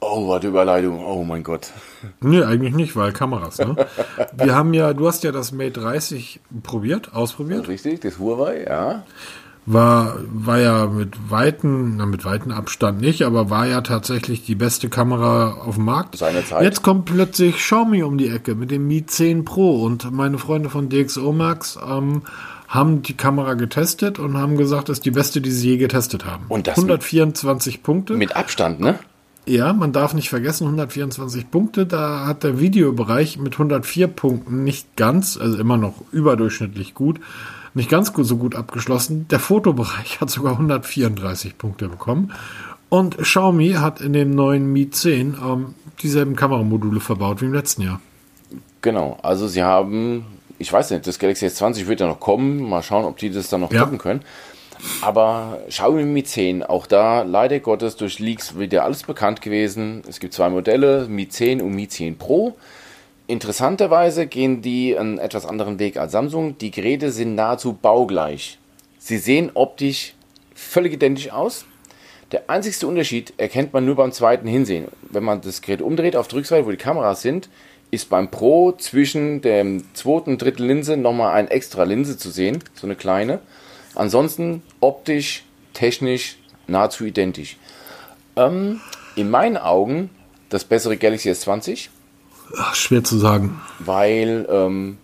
Oh, 0.00 0.28
warte, 0.28 0.48
Überleitung. 0.48 1.04
Oh 1.04 1.24
mein 1.24 1.42
Gott. 1.42 1.68
Nee, 2.20 2.42
eigentlich 2.42 2.74
nicht, 2.74 2.94
weil 2.96 3.12
Kameras, 3.12 3.58
ne? 3.58 3.74
Wir 4.36 4.54
haben 4.54 4.74
ja, 4.74 4.92
du 4.92 5.08
hast 5.08 5.24
ja 5.24 5.32
das 5.32 5.52
Mate 5.52 5.80
30 5.80 6.40
probiert, 6.62 7.14
ausprobiert. 7.14 7.66
Richtig, 7.66 8.00
das 8.00 8.18
Huawei, 8.18 8.64
ja. 8.64 9.04
War, 9.68 10.18
war 10.32 10.60
ja 10.60 10.86
mit 10.86 11.28
weiten, 11.28 11.96
na, 11.96 12.06
mit 12.06 12.24
weiten 12.24 12.52
Abstand 12.52 13.00
nicht, 13.00 13.22
aber 13.22 13.50
war 13.50 13.66
ja 13.66 13.80
tatsächlich 13.80 14.44
die 14.44 14.54
beste 14.54 14.88
Kamera 14.88 15.54
auf 15.54 15.74
dem 15.74 15.84
Markt. 15.86 16.16
Seiner 16.16 16.42
Jetzt 16.62 16.82
kommt 16.82 17.06
plötzlich 17.06 17.56
Xiaomi 17.56 18.04
um 18.04 18.16
die 18.16 18.28
Ecke 18.28 18.54
mit 18.54 18.70
dem 18.70 18.86
Mi 18.86 19.04
10 19.04 19.44
Pro 19.44 19.82
und 19.82 20.12
meine 20.12 20.38
Freunde 20.38 20.70
von 20.70 20.88
DxO 20.88 21.32
Max 21.32 21.76
ähm, 21.84 22.22
haben 22.68 23.02
die 23.02 23.14
Kamera 23.16 23.54
getestet 23.54 24.20
und 24.20 24.36
haben 24.36 24.56
gesagt, 24.56 24.88
das 24.88 24.98
ist 24.98 25.04
die 25.04 25.10
beste, 25.10 25.40
die 25.40 25.50
sie 25.50 25.70
je 25.70 25.76
getestet 25.78 26.24
haben. 26.24 26.44
Und 26.48 26.68
das 26.68 26.76
mit- 26.76 26.84
124 26.84 27.82
Punkte. 27.82 28.14
Mit 28.14 28.36
Abstand, 28.36 28.78
ne? 28.78 28.98
Ja, 29.48 29.72
man 29.72 29.92
darf 29.92 30.14
nicht 30.14 30.28
vergessen, 30.28 30.64
124 30.64 31.50
Punkte. 31.50 31.86
Da 31.86 32.26
hat 32.26 32.42
der 32.44 32.58
Videobereich 32.60 33.38
mit 33.38 33.54
104 33.54 34.08
Punkten 34.08 34.64
nicht 34.64 34.96
ganz, 34.96 35.36
also 35.36 35.58
immer 35.58 35.76
noch 35.76 36.02
überdurchschnittlich 36.12 36.94
gut, 36.94 37.20
nicht 37.76 37.88
ganz 37.90 38.12
gut, 38.12 38.26
so 38.26 38.36
gut 38.36 38.54
abgeschlossen. 38.56 39.26
Der 39.28 39.38
Fotobereich 39.38 40.20
hat 40.20 40.30
sogar 40.30 40.52
134 40.52 41.56
Punkte 41.58 41.88
bekommen. 41.88 42.32
Und 42.88 43.18
Xiaomi 43.18 43.72
hat 43.72 44.00
in 44.00 44.12
dem 44.12 44.30
neuen 44.34 44.72
Mi 44.72 44.90
10 44.90 45.36
ähm, 45.42 45.74
dieselben 46.02 46.36
Kameramodule 46.36 47.00
verbaut 47.00 47.40
wie 47.42 47.46
im 47.46 47.54
letzten 47.54 47.82
Jahr. 47.82 48.00
Genau. 48.82 49.18
Also 49.22 49.48
sie 49.48 49.62
haben, 49.62 50.24
ich 50.58 50.72
weiß 50.72 50.90
nicht, 50.92 51.06
das 51.06 51.18
Galaxy 51.18 51.46
S20 51.46 51.86
wird 51.88 52.00
ja 52.00 52.06
noch 52.06 52.20
kommen. 52.20 52.68
Mal 52.68 52.82
schauen, 52.82 53.04
ob 53.04 53.16
die 53.18 53.30
das 53.30 53.48
dann 53.48 53.60
noch 53.60 53.72
Ja. 53.72 53.80
toppen 53.80 53.98
können. 53.98 54.20
Aber 55.00 55.58
Xiaomi 55.68 56.04
Mi 56.04 56.22
10, 56.22 56.62
auch 56.62 56.86
da 56.86 57.22
leider 57.22 57.58
Gottes 57.60 57.96
durch 57.96 58.18
Leaks 58.18 58.58
wieder 58.58 58.84
alles 58.84 59.02
bekannt 59.02 59.40
gewesen. 59.40 60.02
Es 60.08 60.20
gibt 60.20 60.34
zwei 60.34 60.50
Modelle, 60.50 61.06
Mi 61.08 61.28
10 61.28 61.62
und 61.62 61.72
Mi 61.74 61.88
10 61.88 62.18
Pro. 62.18 62.56
Interessanterweise 63.28 64.26
gehen 64.26 64.62
die 64.62 64.96
einen 64.96 65.18
etwas 65.18 65.46
anderen 65.46 65.78
Weg 65.78 65.96
als 65.96 66.12
Samsung. 66.12 66.58
Die 66.58 66.70
Geräte 66.70 67.10
sind 67.10 67.34
nahezu 67.34 67.72
baugleich. 67.72 68.58
Sie 68.98 69.18
sehen 69.18 69.50
optisch 69.54 70.14
völlig 70.54 70.92
identisch 70.92 71.30
aus. 71.30 71.64
Der 72.32 72.48
einzigste 72.50 72.86
Unterschied 72.86 73.34
erkennt 73.36 73.72
man 73.72 73.84
nur 73.84 73.96
beim 73.96 74.12
zweiten 74.12 74.46
Hinsehen. 74.46 74.86
Wenn 75.02 75.24
man 75.24 75.40
das 75.40 75.60
Gerät 75.60 75.82
umdreht 75.82 76.16
auf 76.16 76.28
der 76.28 76.38
Rückseite, 76.38 76.66
wo 76.66 76.70
die 76.70 76.76
Kameras 76.76 77.22
sind, 77.22 77.48
ist 77.90 78.08
beim 78.10 78.30
Pro 78.30 78.72
zwischen 78.72 79.40
der 79.42 79.64
zweiten 79.94 80.30
und 80.30 80.42
dritten 80.42 80.64
Linse 80.64 80.96
nochmal 80.96 81.34
eine 81.34 81.50
extra 81.50 81.84
Linse 81.84 82.16
zu 82.18 82.30
sehen, 82.30 82.58
so 82.74 82.86
eine 82.86 82.96
kleine. 82.96 83.40
Ansonsten 83.94 84.62
optisch, 84.80 85.44
technisch 85.72 86.36
nahezu 86.66 87.04
identisch. 87.04 87.56
Ähm, 88.36 88.80
in 89.14 89.30
meinen 89.30 89.56
Augen 89.56 90.10
das 90.48 90.64
bessere 90.64 90.96
Galaxy 90.96 91.30
S20, 91.30 91.88
Ach, 92.58 92.74
schwer 92.74 93.02
zu 93.04 93.18
sagen. 93.18 93.60
weil 93.78 94.46
ähm, 94.50 94.98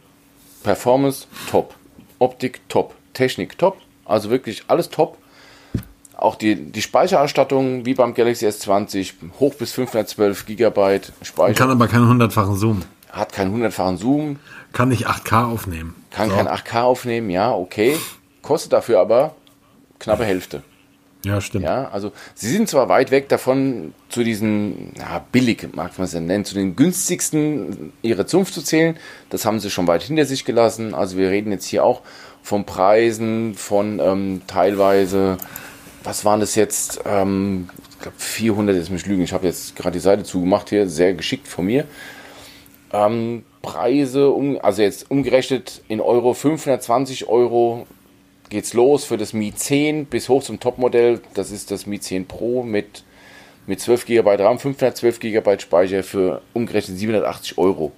Performance 0.63 1.27
top, 1.51 1.75
Optik 2.19 2.61
top, 2.69 2.95
Technik 3.15 3.59
top, 3.59 3.77
also 4.05 4.31
wirklich 4.31 4.65
alles 4.69 4.89
top. 4.91 5.19
Auch 6.17 6.37
die, 6.37 6.55
die 6.55 6.83
Speicherausstattung 6.83 7.85
wie 7.85 7.95
beim 7.95 8.15
Galaxy 8.15 8.47
S20 8.47 9.15
hoch 9.41 9.55
bis 9.55 9.73
512 9.73 10.47
GB 10.47 11.01
Speicher. 11.23 11.55
Kann 11.55 11.71
aber 11.71 11.89
keinen 11.89 12.09
hundertfachen 12.09 12.55
Zoom. 12.57 12.83
hat 13.11 13.33
keinen 13.33 13.51
hundertfachen 13.51 13.97
Zoom, 13.99 14.39
Kann 14.73 14.91
nicht 14.91 15.09
8K 15.09 15.47
aufnehmen. 15.51 15.97
kann 16.11 16.31
So. 16.31 16.37
kein 16.37 16.47
8K 16.49 16.83
aufnehmen, 16.83 17.29
ja, 17.29 17.53
okay. 17.53 17.97
Kostet 18.41 18.73
dafür 18.73 19.01
aber 19.01 19.35
knappe 19.99 20.25
Hälfte. 20.25 20.63
Ja, 21.25 21.41
stimmt. 21.41 21.65
Ja, 21.65 21.89
also 21.91 22.13
sie 22.35 22.49
sind 22.49 22.69
zwar 22.69 22.89
weit 22.89 23.11
weg 23.11 23.29
davon, 23.29 23.95
zu 24.09 24.25
diesen, 24.25 24.93
ja, 24.99 25.25
billig, 25.31 25.69
mag 25.73 25.97
man 25.97 26.07
es 26.07 26.13
ja 26.13 26.21
nennen, 26.21 26.45
zu 26.45 26.55
den 26.55 26.75
günstigsten 26.75 27.93
ihre 28.03 28.27
Zunft 28.27 28.55
zu 28.55 28.63
zählen. 28.63 28.97
Das 29.31 29.45
haben 29.45 29.61
sie 29.61 29.71
schon 29.71 29.87
weit 29.87 30.03
hinter 30.03 30.25
sich 30.25 30.45
gelassen. 30.45 30.95
Also 30.95 31.17
wir 31.17 31.31
reden 31.31 31.53
jetzt 31.53 31.67
hier 31.67 31.85
auch 31.85 32.03
von 32.43 32.65
Preisen, 32.65 33.55
von 33.55 34.01
ähm, 34.01 34.43
teilweise, 34.49 35.39
was 36.03 36.25
waren 36.25 36.41
das 36.41 36.57
jetzt? 36.57 37.01
Ähm, 37.07 37.69
ich 37.91 37.99
glaube 38.01 38.17
400, 38.19 38.75
jetzt 38.75 38.91
mich 38.91 39.07
lügen, 39.07 39.23
ich 39.23 39.33
habe 39.33 39.47
jetzt 39.47 39.77
gerade 39.77 39.93
die 39.93 40.01
Seite 40.01 40.25
zugemacht 40.25 40.71
hier, 40.71 40.89
sehr 40.89 41.15
geschickt 41.15 41.47
von 41.47 41.67
mir. 41.67 41.87
Ähm, 42.93 43.45
Preise, 43.63 44.31
um, 44.31 44.59
also 44.61 44.83
jetzt 44.83 45.09
umgerechnet 45.09 45.83
in 45.87 46.01
Euro, 46.01 46.35
520 46.35 47.29
Euro 47.29 47.87
geht's 48.53 48.75
los 48.75 49.05
für 49.05 49.17
das 49.17 49.33
Mi 49.33 49.53
10 49.55 50.07
bis 50.07 50.29
hoch 50.29 50.43
zum 50.43 50.61
Topmodell. 50.61 51.21
Das 51.35 51.51
ist 51.51 51.71
das 51.71 51.87
Mi 51.87 51.99
10 51.99 52.27
Pro 52.27 52.63
mit, 52.63 53.03
mit 53.67 53.81
12 53.81 54.05
GB 54.05 54.35
RAM, 54.35 54.59
512 54.59 55.21
GB 55.21 55.59
Speicher 55.59 56.03
für 56.03 56.43
umgerechnet 56.53 56.99
780 56.99 57.57
Euro. 57.57 57.93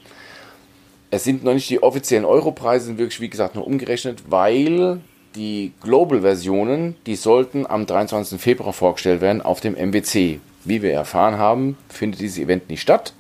Es 1.11 1.24
sind 1.24 1.42
noch 1.42 1.55
nicht 1.55 1.68
die 1.68 1.82
offiziellen 1.82 2.24
Europreise, 2.24 2.86
sind 2.86 2.98
wirklich, 2.98 3.20
wie 3.20 3.28
gesagt, 3.28 3.57
nur 3.57 3.66
umgerechnet, 3.66 4.22
weil 4.28 5.00
die 5.34 5.72
Global-Versionen, 5.82 6.94
die 7.07 7.16
sollten 7.16 7.66
am 7.66 7.84
23. 7.84 8.40
Februar 8.40 8.72
vorgestellt 8.72 9.20
werden 9.20 9.42
auf 9.42 9.61
dem 9.61 9.74
MWC. 9.74 10.38
Wie 10.64 10.82
wir 10.82 10.92
erfahren 10.92 11.36
haben, 11.36 11.76
findet 11.88 12.20
dieses 12.20 12.38
Event 12.38 12.70
nicht 12.70 12.80
statt. 12.80 13.12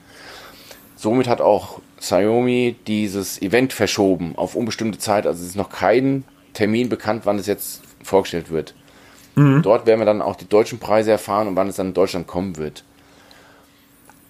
Somit 0.94 1.26
hat 1.26 1.40
auch 1.40 1.80
Xiaomi 1.98 2.76
dieses 2.86 3.42
Event 3.42 3.72
verschoben 3.72 4.34
auf 4.36 4.54
unbestimmte 4.54 4.98
Zeit. 4.98 5.26
Also 5.26 5.42
es 5.42 5.50
ist 5.50 5.56
noch 5.56 5.70
kein 5.70 6.24
Termin 6.54 6.88
bekannt, 6.88 7.26
wann 7.26 7.38
es 7.38 7.46
jetzt 7.46 7.82
vorgestellt 8.02 8.50
wird. 8.50 8.74
Dort 9.62 9.86
werden 9.86 10.00
wir 10.00 10.06
dann 10.06 10.22
auch 10.22 10.36
die 10.36 10.48
deutschen 10.48 10.78
Preise 10.78 11.10
erfahren 11.10 11.48
und 11.48 11.56
wann 11.56 11.68
es 11.68 11.76
dann 11.76 11.88
in 11.88 11.94
Deutschland 11.94 12.26
kommen 12.26 12.56
wird. 12.56 12.84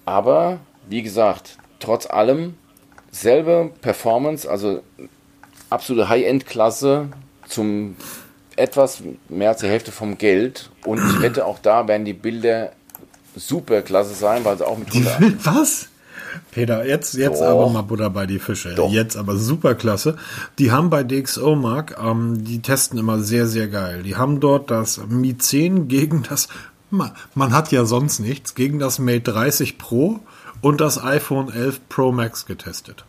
Aber 0.03 0.59
wie 0.89 1.03
gesagt, 1.03 1.57
trotz 1.79 2.07
allem 2.07 2.55
selbe 3.11 3.71
Performance, 3.81 4.49
also 4.49 4.81
absolute 5.69 6.09
High-End-Klasse 6.09 7.09
zum 7.47 7.95
etwas 8.55 9.03
mehr 9.29 9.49
als 9.49 9.61
die 9.61 9.67
Hälfte 9.67 9.91
vom 9.91 10.17
Geld. 10.17 10.69
Und 10.85 10.99
ich 11.07 11.21
wette, 11.21 11.45
auch 11.45 11.59
da 11.59 11.87
werden 11.87 12.05
die 12.05 12.13
Bilder 12.13 12.71
super 13.35 13.81
klasse 13.81 14.15
sein, 14.15 14.43
weil 14.45 14.57
sie 14.57 14.65
auch 14.65 14.77
mit 14.77 14.87
100 14.93 15.45
Was? 15.45 15.89
Peter, 16.51 16.85
jetzt, 16.85 17.15
jetzt 17.15 17.41
Doch. 17.41 17.47
aber 17.47 17.69
mal 17.69 17.81
Butter 17.81 18.09
bei 18.09 18.25
die 18.25 18.39
Fische. 18.39 18.75
Doch. 18.75 18.91
Jetzt 18.91 19.17
aber 19.17 19.37
super 19.37 19.75
klasse. 19.75 20.17
Die 20.59 20.71
haben 20.71 20.89
bei 20.89 21.03
DxO 21.03 21.55
Mark, 21.55 21.97
ähm, 22.03 22.43
die 22.43 22.61
testen 22.61 22.99
immer 22.99 23.19
sehr, 23.19 23.47
sehr 23.47 23.67
geil. 23.67 24.03
Die 24.03 24.15
haben 24.15 24.39
dort 24.39 24.71
das 24.71 24.99
Mi 25.07 25.37
10 25.37 25.87
gegen 25.87 26.23
das, 26.23 26.47
man, 26.89 27.11
man 27.33 27.53
hat 27.53 27.71
ja 27.71 27.85
sonst 27.85 28.19
nichts, 28.19 28.55
gegen 28.55 28.79
das 28.79 28.99
Mate 28.99 29.31
30 29.31 29.77
Pro 29.77 30.19
und 30.61 30.81
das 30.81 31.03
iPhone 31.03 31.51
11 31.51 31.81
Pro 31.89 32.11
Max 32.11 32.45
getestet. 32.45 33.05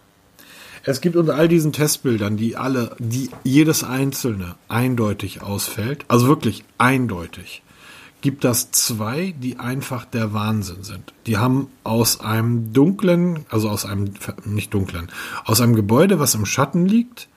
Es 0.88 1.00
gibt 1.00 1.16
unter 1.16 1.34
all 1.34 1.48
diesen 1.48 1.72
Testbildern, 1.72 2.36
die 2.36 2.56
alle, 2.56 2.94
die 3.00 3.30
jedes 3.42 3.82
einzelne 3.82 4.54
eindeutig 4.68 5.42
ausfällt, 5.42 6.04
also 6.06 6.28
wirklich 6.28 6.64
eindeutig, 6.78 7.62
gibt 8.20 8.44
das 8.44 8.70
zwei, 8.70 9.34
die 9.38 9.58
einfach 9.58 10.04
der 10.04 10.32
Wahnsinn 10.32 10.82
sind. 10.82 11.12
Die 11.26 11.38
haben 11.38 11.68
aus 11.84 12.20
einem 12.20 12.72
dunklen, 12.72 13.44
also 13.50 13.68
aus 13.68 13.84
einem, 13.84 14.14
nicht 14.44 14.74
dunklen, 14.74 15.08
aus 15.44 15.60
einem 15.60 15.76
Gebäude, 15.76 16.18
was 16.18 16.34
im 16.34 16.46
Schatten 16.46 16.86
liegt, 16.86 17.28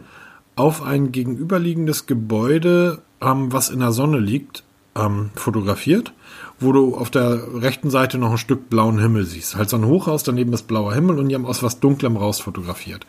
auf 0.55 0.81
ein 0.81 1.11
gegenüberliegendes 1.11 2.05
Gebäude, 2.05 3.01
ähm, 3.21 3.51
was 3.51 3.69
in 3.69 3.79
der 3.79 3.91
Sonne 3.91 4.19
liegt, 4.19 4.63
ähm, 4.95 5.29
fotografiert, 5.35 6.13
wo 6.59 6.71
du 6.71 6.95
auf 6.95 7.09
der 7.09 7.61
rechten 7.61 7.89
Seite 7.89 8.17
noch 8.17 8.31
ein 8.31 8.37
Stück 8.37 8.69
blauen 8.69 8.99
Himmel 8.99 9.25
siehst. 9.25 9.55
Halt 9.55 9.69
so 9.69 9.77
ein 9.77 9.85
Hochhaus, 9.85 10.23
daneben 10.23 10.53
ist 10.53 10.67
blauer 10.67 10.93
Himmel 10.93 11.19
und 11.19 11.29
die 11.29 11.35
haben 11.35 11.45
aus 11.45 11.63
was 11.63 11.79
Dunklem 11.79 12.17
raus 12.17 12.39
fotografiert. 12.39 13.05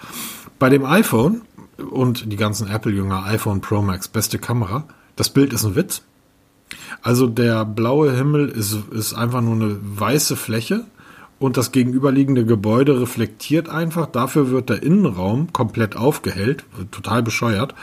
Bei 0.59 0.69
dem 0.69 0.85
iPhone 0.85 1.43
und 1.91 2.31
die 2.31 2.37
ganzen 2.37 2.69
Apple-Jünger, 2.69 3.25
iPhone 3.25 3.61
Pro 3.61 3.83
Max, 3.83 4.09
beste 4.09 4.39
Kamera, 4.39 4.85
das 5.17 5.31
Bild 5.31 5.53
ist 5.53 5.65
ein 5.65 5.75
Witz. 5.75 6.03
Also 7.03 7.27
der 7.27 7.65
blaue 7.65 8.15
Himmel 8.15 8.49
ist, 8.49 8.77
ist 8.91 9.15
einfach 9.15 9.41
nur 9.41 9.55
eine 9.55 9.79
weiße 9.83 10.37
Fläche 10.37 10.85
und 11.39 11.57
das 11.57 11.73
gegenüberliegende 11.73 12.45
Gebäude 12.45 13.01
reflektiert 13.01 13.69
einfach. 13.69 14.07
Dafür 14.07 14.51
wird 14.51 14.69
der 14.69 14.83
Innenraum 14.83 15.53
komplett 15.53 15.97
aufgehellt, 15.97 16.65
total 16.91 17.23
bescheuert. 17.23 17.75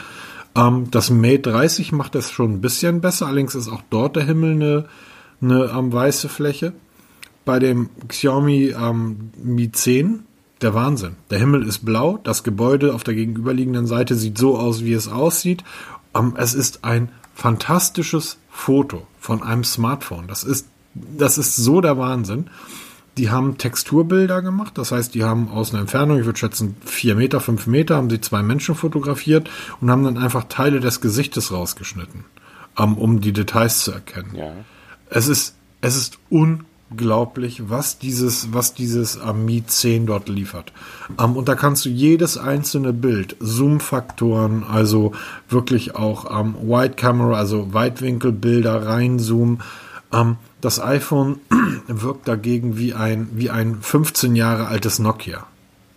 Ähm, 0.54 0.90
das 0.90 1.10
Mate 1.10 1.50
30 1.50 1.92
macht 1.92 2.14
das 2.14 2.30
schon 2.30 2.54
ein 2.54 2.60
bisschen 2.60 3.00
besser, 3.00 3.26
allerdings 3.26 3.54
ist 3.54 3.68
auch 3.68 3.82
dort 3.90 4.16
der 4.16 4.24
Himmel 4.24 4.52
eine, 4.52 4.84
eine 5.40 5.64
ähm, 5.76 5.92
weiße 5.92 6.28
Fläche. 6.28 6.72
Bei 7.44 7.58
dem 7.58 7.90
Xiaomi 8.06 8.74
ähm, 8.78 9.30
Mi 9.42 9.72
10 9.72 10.24
der 10.60 10.74
Wahnsinn. 10.74 11.16
Der 11.30 11.38
Himmel 11.38 11.66
ist 11.66 11.84
blau, 11.84 12.18
das 12.22 12.42
Gebäude 12.42 12.94
auf 12.94 13.04
der 13.04 13.14
gegenüberliegenden 13.14 13.86
Seite 13.86 14.14
sieht 14.14 14.38
so 14.38 14.58
aus, 14.58 14.84
wie 14.84 14.92
es 14.92 15.08
aussieht. 15.08 15.64
Ähm, 16.14 16.34
es 16.36 16.54
ist 16.54 16.84
ein 16.84 17.10
fantastisches 17.38 18.38
Foto 18.50 19.06
von 19.20 19.44
einem 19.44 19.62
Smartphone. 19.62 20.26
Das 20.26 20.42
ist, 20.42 20.66
das 20.94 21.38
ist 21.38 21.54
so 21.54 21.80
der 21.80 21.96
Wahnsinn. 21.96 22.50
Die 23.16 23.30
haben 23.30 23.58
Texturbilder 23.58 24.42
gemacht, 24.42 24.76
das 24.76 24.90
heißt, 24.90 25.14
die 25.14 25.22
haben 25.22 25.48
aus 25.48 25.70
einer 25.70 25.82
Entfernung, 25.82 26.18
ich 26.18 26.26
würde 26.26 26.38
schätzen, 26.38 26.76
vier 26.84 27.14
Meter, 27.14 27.40
fünf 27.40 27.68
Meter, 27.68 27.96
haben 27.96 28.10
sie 28.10 28.20
zwei 28.20 28.42
Menschen 28.42 28.74
fotografiert 28.74 29.48
und 29.80 29.88
haben 29.88 30.02
dann 30.02 30.18
einfach 30.18 30.44
Teile 30.48 30.80
des 30.80 31.00
Gesichtes 31.00 31.52
rausgeschnitten, 31.52 32.24
um, 32.76 32.98
um 32.98 33.20
die 33.20 33.32
Details 33.32 33.84
zu 33.84 33.92
erkennen. 33.92 34.34
Ja. 34.34 34.52
Es 35.08 35.28
ist, 35.28 35.54
es 35.80 35.96
ist 35.96 36.18
unglaublich, 36.90 37.68
was 37.68 37.98
dieses, 37.98 38.52
was 38.52 38.74
dieses 38.74 39.20
Ami 39.20 39.64
10 39.66 40.06
dort 40.06 40.28
liefert. 40.28 40.72
Um, 41.16 41.36
und 41.36 41.48
da 41.48 41.54
kannst 41.54 41.84
du 41.84 41.88
jedes 41.88 42.38
einzelne 42.38 42.92
Bild, 42.92 43.36
Zoom-Faktoren, 43.40 44.64
also 44.64 45.12
wirklich 45.48 45.94
auch 45.96 46.24
um, 46.24 46.54
Wide 46.62 46.94
Camera, 46.94 47.36
also 47.36 47.72
Weitwinkelbilder 47.72 48.86
reinzoomen, 48.86 49.62
um, 50.10 50.36
das 50.60 50.80
iPhone 50.80 51.40
wirkt 51.86 52.26
dagegen 52.26 52.78
wie 52.78 52.94
ein, 52.94 53.28
wie 53.32 53.50
ein 53.50 53.78
15 53.80 54.34
Jahre 54.34 54.68
altes 54.68 54.98
Nokia. 54.98 55.46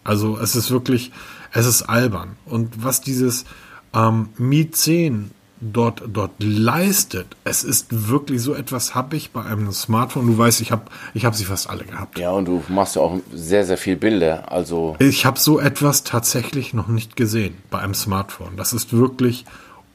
Also 0.04 0.38
es 0.38 0.56
ist 0.56 0.72
wirklich, 0.72 1.12
es 1.52 1.66
ist 1.66 1.84
albern. 1.84 2.36
Und 2.46 2.84
was 2.84 3.02
dieses 3.02 3.46
ähm, 3.94 4.30
Mi 4.38 4.70
10 4.70 5.32
dort, 5.62 6.04
dort 6.12 6.32
leistet, 6.40 7.28
es 7.44 7.64
ist 7.64 8.10
wirklich 8.10 8.42
so 8.42 8.54
etwas 8.54 8.96
habe 8.96 9.16
ich 9.16 9.32
bei 9.32 9.44
einem 9.44 9.72
Smartphone. 9.72 10.28
Du 10.28 10.38
weißt, 10.38 10.60
ich 10.62 10.72
habe 10.72 10.84
ich 11.14 11.26
hab 11.26 11.36
sie 11.36 11.46
fast 11.46 11.70
alle 11.70 11.84
gehabt. 11.84 12.18
Ja, 12.18 12.32
und 12.32 12.46
du 12.46 12.64
machst 12.68 12.96
ja 12.96 13.04
auch 13.04 13.20
sehr, 13.34 13.66
sehr 13.66 13.78
viel 13.78 13.96
Bilder. 13.96 14.52
Also 14.52 14.96
ich 15.00 15.26
habe 15.26 15.40
so 15.40 15.60
etwas 15.60 16.04
tatsächlich 16.04 16.74
noch 16.74 16.88
nicht 16.88 17.16
gesehen 17.16 17.56
bei 17.70 17.80
einem 17.80 17.94
Smartphone. 17.94 18.58
Das 18.58 18.74
ist 18.74 18.92
wirklich 18.92 19.46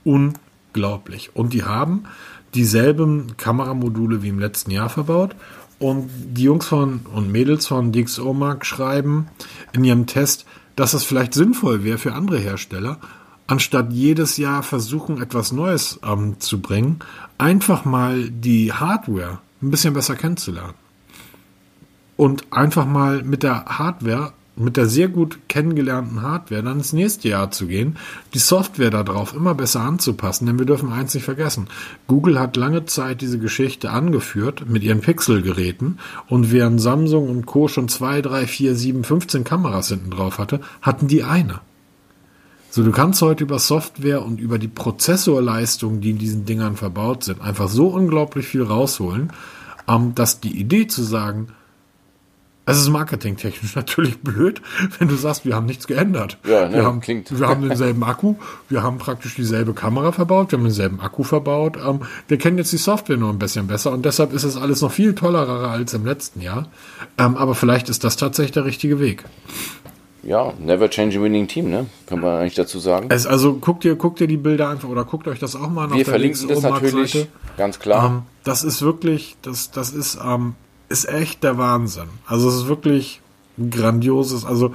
unglaublich. 0.05 1.35
Und 1.35 1.53
die 1.53 1.65
haben 1.65 2.05
dieselben 2.55 3.37
Kameramodule 3.37 4.23
wie 4.23 4.29
im 4.29 4.39
letzten 4.39 4.71
Jahr 4.71 4.89
verbaut. 4.89 5.35
Und 5.79 6.09
die 6.11 6.45
Jungs 6.45 6.67
von 6.67 7.01
und 7.13 7.31
Mädels 7.31 7.67
von 7.67 7.93
DxOMark 7.93 8.65
schreiben 8.65 9.29
in 9.73 9.85
ihrem 9.85 10.07
Test, 10.07 10.47
dass 10.75 10.95
es 10.95 11.05
vielleicht 11.05 11.35
sinnvoll 11.35 11.85
wäre 11.85 11.99
für 11.99 12.15
andere 12.15 12.39
Hersteller, 12.39 12.99
anstatt 13.47 13.93
jedes 13.93 14.37
Jahr 14.37 14.63
versuchen, 14.63 15.23
etwas 15.23 15.53
Neues 15.53 16.01
ähm, 16.05 16.41
zu 16.41 16.61
bringen, 16.61 17.01
einfach 17.39 17.85
mal 17.85 18.31
die 18.31 18.73
Hardware 18.73 19.39
ein 19.63 19.71
bisschen 19.71 19.95
besser 19.95 20.17
kennenzulernen. 20.17 20.75
Und 22.17 22.51
einfach 22.51 22.87
mal 22.87 23.23
mit 23.23 23.43
der 23.43 23.65
Hardware 23.67 24.33
mit 24.57 24.77
der 24.77 24.87
sehr 24.87 25.09
gut 25.09 25.39
kennengelernten 25.49 26.23
Hardware 26.23 26.63
dann 26.63 26.79
ins 26.79 26.93
nächste 26.93 27.29
Jahr 27.29 27.51
zu 27.51 27.67
gehen, 27.67 27.97
die 28.35 28.39
Software 28.39 28.91
darauf 28.91 29.35
immer 29.35 29.55
besser 29.55 29.81
anzupassen, 29.81 30.47
denn 30.47 30.59
wir 30.59 30.67
dürfen 30.67 30.93
eins 30.93 31.15
nicht 31.15 31.25
vergessen. 31.25 31.69
Google 32.07 32.41
hat 32.41 32.57
lange 32.57 32.87
Zeit 32.87 33.21
diese 33.21 33.39
Geschichte 33.39 33.91
angeführt 33.91 34.69
mit 34.69 34.83
ihren 34.83 35.01
Pixel-Geräten 35.01 35.99
und 36.29 36.53
während 36.53 36.81
Samsung 36.81 37.29
und 37.29 37.47
Co. 37.47 37.69
schon 37.69 37.89
zwei, 37.89 38.23
drei, 38.23 38.47
vier, 38.47 38.75
sieben, 38.75 39.05
15 39.05 39.45
Kameras 39.45 39.89
hinten 39.89 40.11
drauf 40.11 40.39
hatte, 40.39 40.61
hatten 40.81 41.07
die 41.07 41.23
eine. 41.23 41.61
So, 42.77 42.83
du 42.83 42.93
kannst 42.93 43.23
heute 43.23 43.43
über 43.43 43.59
Software 43.59 44.23
und 44.23 44.39
über 44.39 44.59
die 44.59 44.69
Prozessorleistung, 44.69 46.03
die 46.03 46.11
in 46.11 46.19
diesen 46.19 46.45
Dingern 46.45 46.77
verbaut 46.77 47.25
sind, 47.25 47.41
einfach 47.41 47.71
so 47.71 47.87
unglaublich 47.87 48.47
viel 48.47 48.63
rausholen, 48.63 49.33
ähm, 49.89 50.15
dass 50.15 50.41
die 50.41 50.61
Idee 50.61 50.87
zu 50.87 51.03
sagen, 51.03 51.49
es 52.67 52.77
ist 52.77 52.91
marketingtechnisch 52.91 53.75
natürlich 53.77 54.21
blöd, 54.21 54.61
wenn 54.99 55.09
du 55.09 55.15
sagst, 55.15 55.47
wir 55.47 55.57
haben 55.57 55.65
nichts 55.65 55.87
geändert. 55.87 56.37
Ja, 56.47 56.69
ne, 56.69 56.75
wir, 56.75 56.85
haben, 56.85 57.01
klingt. 57.01 57.41
wir 57.41 57.49
haben 57.49 57.67
denselben 57.67 58.05
Akku, 58.05 58.35
wir 58.69 58.83
haben 58.83 58.99
praktisch 58.99 59.37
dieselbe 59.37 59.73
Kamera 59.73 60.13
verbaut, 60.13 60.53
wir 60.53 60.59
haben 60.59 60.65
denselben 60.65 61.01
Akku 61.01 61.23
verbaut. 61.23 61.79
Ähm, 61.83 62.01
wir 62.29 62.37
kennen 62.37 62.59
jetzt 62.59 62.75
die 62.75 62.77
Software 62.77 63.17
nur 63.17 63.31
ein 63.31 63.39
bisschen 63.39 63.69
besser 63.69 63.91
und 63.91 64.05
deshalb 64.05 64.35
ist 64.35 64.45
es 64.45 64.59
alles 64.59 64.83
noch 64.83 64.93
viel 64.93 65.15
tollerer 65.15 65.71
als 65.71 65.95
im 65.95 66.05
letzten 66.05 66.43
Jahr. 66.43 66.69
Ähm, 67.17 67.39
aber 67.39 67.55
vielleicht 67.55 67.89
ist 67.89 68.05
das 68.05 68.19
tatsächlich 68.19 68.53
der 68.53 68.67
richtige 68.67 69.01
Weg. 69.01 69.25
Ja, 70.23 70.53
never 70.59 70.91
change 70.91 71.19
a 71.19 71.23
winning 71.23 71.47
team, 71.47 71.71
ne? 71.71 71.87
Kann 72.07 72.21
man 72.21 72.41
eigentlich 72.41 72.55
dazu 72.55 72.79
sagen. 72.79 73.07
Es, 73.11 73.27
also 73.27 73.55
guckt 73.55 73.85
ihr, 73.85 73.95
guckt 73.95 74.21
ihr 74.21 74.27
die 74.27 74.37
Bilder 74.37 74.69
einfach 74.69 74.89
oder 74.89 75.05
guckt 75.05 75.29
euch 75.29 75.39
das 75.39 75.55
auch 75.55 75.69
mal 75.69 75.85
an. 75.85 75.95
Wir 75.95 76.05
verlinken 76.05 76.49
das 76.49 76.63
natürlich, 76.63 77.29
ganz 77.57 77.79
klar. 77.79 78.07
Ähm, 78.07 78.23
das 78.43 78.65
ist 78.65 78.83
wirklich, 78.83 79.37
das, 79.43 79.71
das 79.71 79.91
ist 79.91 80.19
ähm, 80.25 80.55
ist 80.89 81.09
echt 81.09 81.43
der 81.43 81.59
Wahnsinn. 81.59 82.09
Also 82.27 82.49
es 82.49 82.57
ist 82.57 82.69
wirklich 82.69 83.21
grandioses. 83.71 84.45
Also 84.45 84.75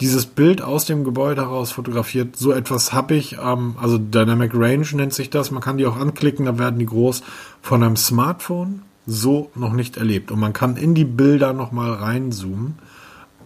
dieses 0.00 0.26
Bild 0.26 0.62
aus 0.62 0.86
dem 0.86 1.04
Gebäude 1.04 1.42
heraus 1.42 1.72
fotografiert, 1.72 2.36
so 2.36 2.52
etwas 2.52 2.92
habe 2.92 3.14
ich, 3.14 3.36
ähm, 3.42 3.76
also 3.80 3.98
Dynamic 3.98 4.52
Range 4.54 4.86
nennt 4.94 5.12
sich 5.12 5.30
das. 5.30 5.50
Man 5.50 5.62
kann 5.62 5.76
die 5.76 5.86
auch 5.86 5.96
anklicken, 5.96 6.46
da 6.46 6.58
werden 6.58 6.78
die 6.78 6.86
groß 6.86 7.22
von 7.60 7.82
einem 7.82 7.96
Smartphone 7.96 8.82
so 9.06 9.50
noch 9.54 9.72
nicht 9.72 9.96
erlebt. 9.96 10.30
Und 10.30 10.40
man 10.40 10.52
kann 10.52 10.76
in 10.76 10.94
die 10.94 11.04
Bilder 11.04 11.52
nochmal 11.52 11.92
reinzoomen 11.92 12.78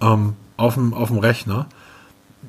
ähm, 0.01 0.35
auf, 0.57 0.75
dem, 0.75 0.95
auf 0.95 1.09
dem 1.09 1.19
Rechner, 1.19 1.69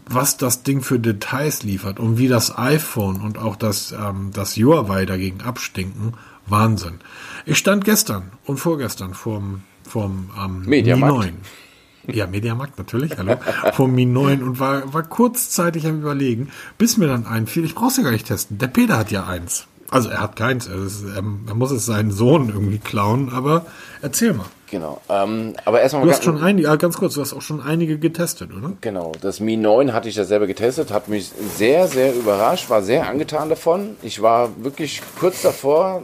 was 0.08 0.38
das 0.38 0.64
Ding 0.64 0.82
für 0.82 1.00
Details 1.00 1.64
liefert 1.64 2.00
und 2.00 2.18
wie 2.18 2.28
das 2.28 2.58
iPhone 2.58 3.22
und 3.22 3.38
auch 3.38 3.56
das, 3.56 3.92
ähm, 3.92 4.32
das 4.34 4.56
Huawei 4.56 5.06
dagegen 5.06 5.42
abstinken. 5.42 6.14
Wahnsinn. 6.48 7.00
Ich 7.46 7.58
stand 7.58 7.86
gestern 7.86 8.32
und 8.46 8.58
vorgestern 8.58 9.14
vorm, 9.14 9.64
vorm 9.88 10.30
ähm, 10.40 10.62
Mediamarkt. 10.66 11.26
Mi 11.26 11.32
9. 11.32 12.16
Ja, 12.16 12.28
Mediamarkt 12.28 12.78
natürlich, 12.78 13.18
hallo. 13.18 13.38
Vom 13.74 13.96
Mi 13.96 14.06
9 14.06 14.44
und 14.44 14.60
war, 14.60 14.94
war 14.94 15.04
kurzzeitig 15.04 15.88
am 15.88 16.02
überlegen, 16.02 16.50
bis 16.78 16.98
mir 16.98 17.08
dann 17.08 17.26
einfiel, 17.26 17.66
ich 17.66 17.74
brauch's 17.74 17.98
ja 17.98 18.04
gar 18.04 18.12
nicht 18.12 18.28
testen. 18.28 18.60
Der 18.60 18.68
Peter 18.68 18.98
hat 18.98 19.10
ja 19.10 19.26
eins. 19.26 19.68
Also 19.92 20.10
er 20.10 20.22
hat 20.22 20.36
keins, 20.36 20.68
er, 20.68 20.84
ist, 20.84 21.04
er, 21.04 21.18
er 21.18 21.56
muss 21.56 21.72
es 21.72 21.86
seinen 21.86 22.12
Sohn 22.12 22.50
irgendwie 22.50 22.80
klauen, 22.80 23.32
aber 23.32 23.66
erzähl 24.02 24.34
mal. 24.34 24.48
Genau. 24.72 25.00
Ähm, 25.10 25.54
aber 25.64 25.82
erstmal 25.82 26.04
Du 26.04 26.12
hast 26.12 26.24
schon 26.24 26.42
einige, 26.42 26.76
ganz 26.78 26.98
kurz, 26.98 27.14
du 27.14 27.22
hast 27.22 27.34
auch 27.34 27.42
schon 27.42 27.62
einige 27.62 28.00
getestet, 28.00 28.52
oder? 28.52 28.74
Genau. 28.82 29.12
Das 29.22 29.40
Mi 29.40 29.58
9 29.58 29.94
hatte 29.94 30.10
ich 30.10 30.16
ja 30.16 30.24
selber 30.24 30.48
getestet, 30.48 30.92
hat 30.92 31.08
mich 31.08 31.32
sehr, 31.56 31.88
sehr 31.88 32.16
überrascht, 32.16 32.70
war 32.70 32.82
sehr 32.82 33.08
angetan 33.08 33.50
davon. 33.50 33.96
Ich 34.02 34.22
war 34.22 34.50
wirklich 34.64 35.02
kurz 35.20 35.44
davor, 35.44 36.02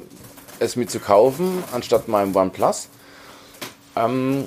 es 0.60 0.76
mir 0.76 0.86
zu 0.86 1.00
kaufen, 1.00 1.64
anstatt 1.72 2.08
meinem 2.08 2.36
OnePlus. 2.36 2.90
Ähm, 3.96 4.46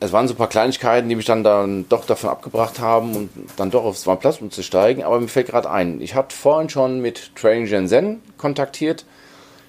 es 0.00 0.12
waren 0.12 0.28
so 0.28 0.34
ein 0.34 0.36
paar 0.36 0.48
Kleinigkeiten, 0.48 1.08
die 1.08 1.14
mich 1.14 1.24
dann, 1.24 1.42
dann 1.42 1.88
doch 1.88 2.04
davon 2.04 2.30
abgebracht 2.30 2.80
haben 2.80 3.14
und 3.14 3.30
dann 3.56 3.70
doch 3.70 3.84
aufs 3.84 4.06
OnePlus 4.06 4.40
umzusteigen. 4.40 5.04
Aber 5.04 5.20
mir 5.20 5.28
fällt 5.28 5.48
gerade 5.48 5.70
ein, 5.70 6.00
ich 6.00 6.14
hatte 6.14 6.36
vorhin 6.36 6.68
schon 6.68 7.00
mit 7.00 7.34
Training 7.34 7.66
Gen 7.66 7.88
Zen 7.88 8.20
kontaktiert. 8.36 9.04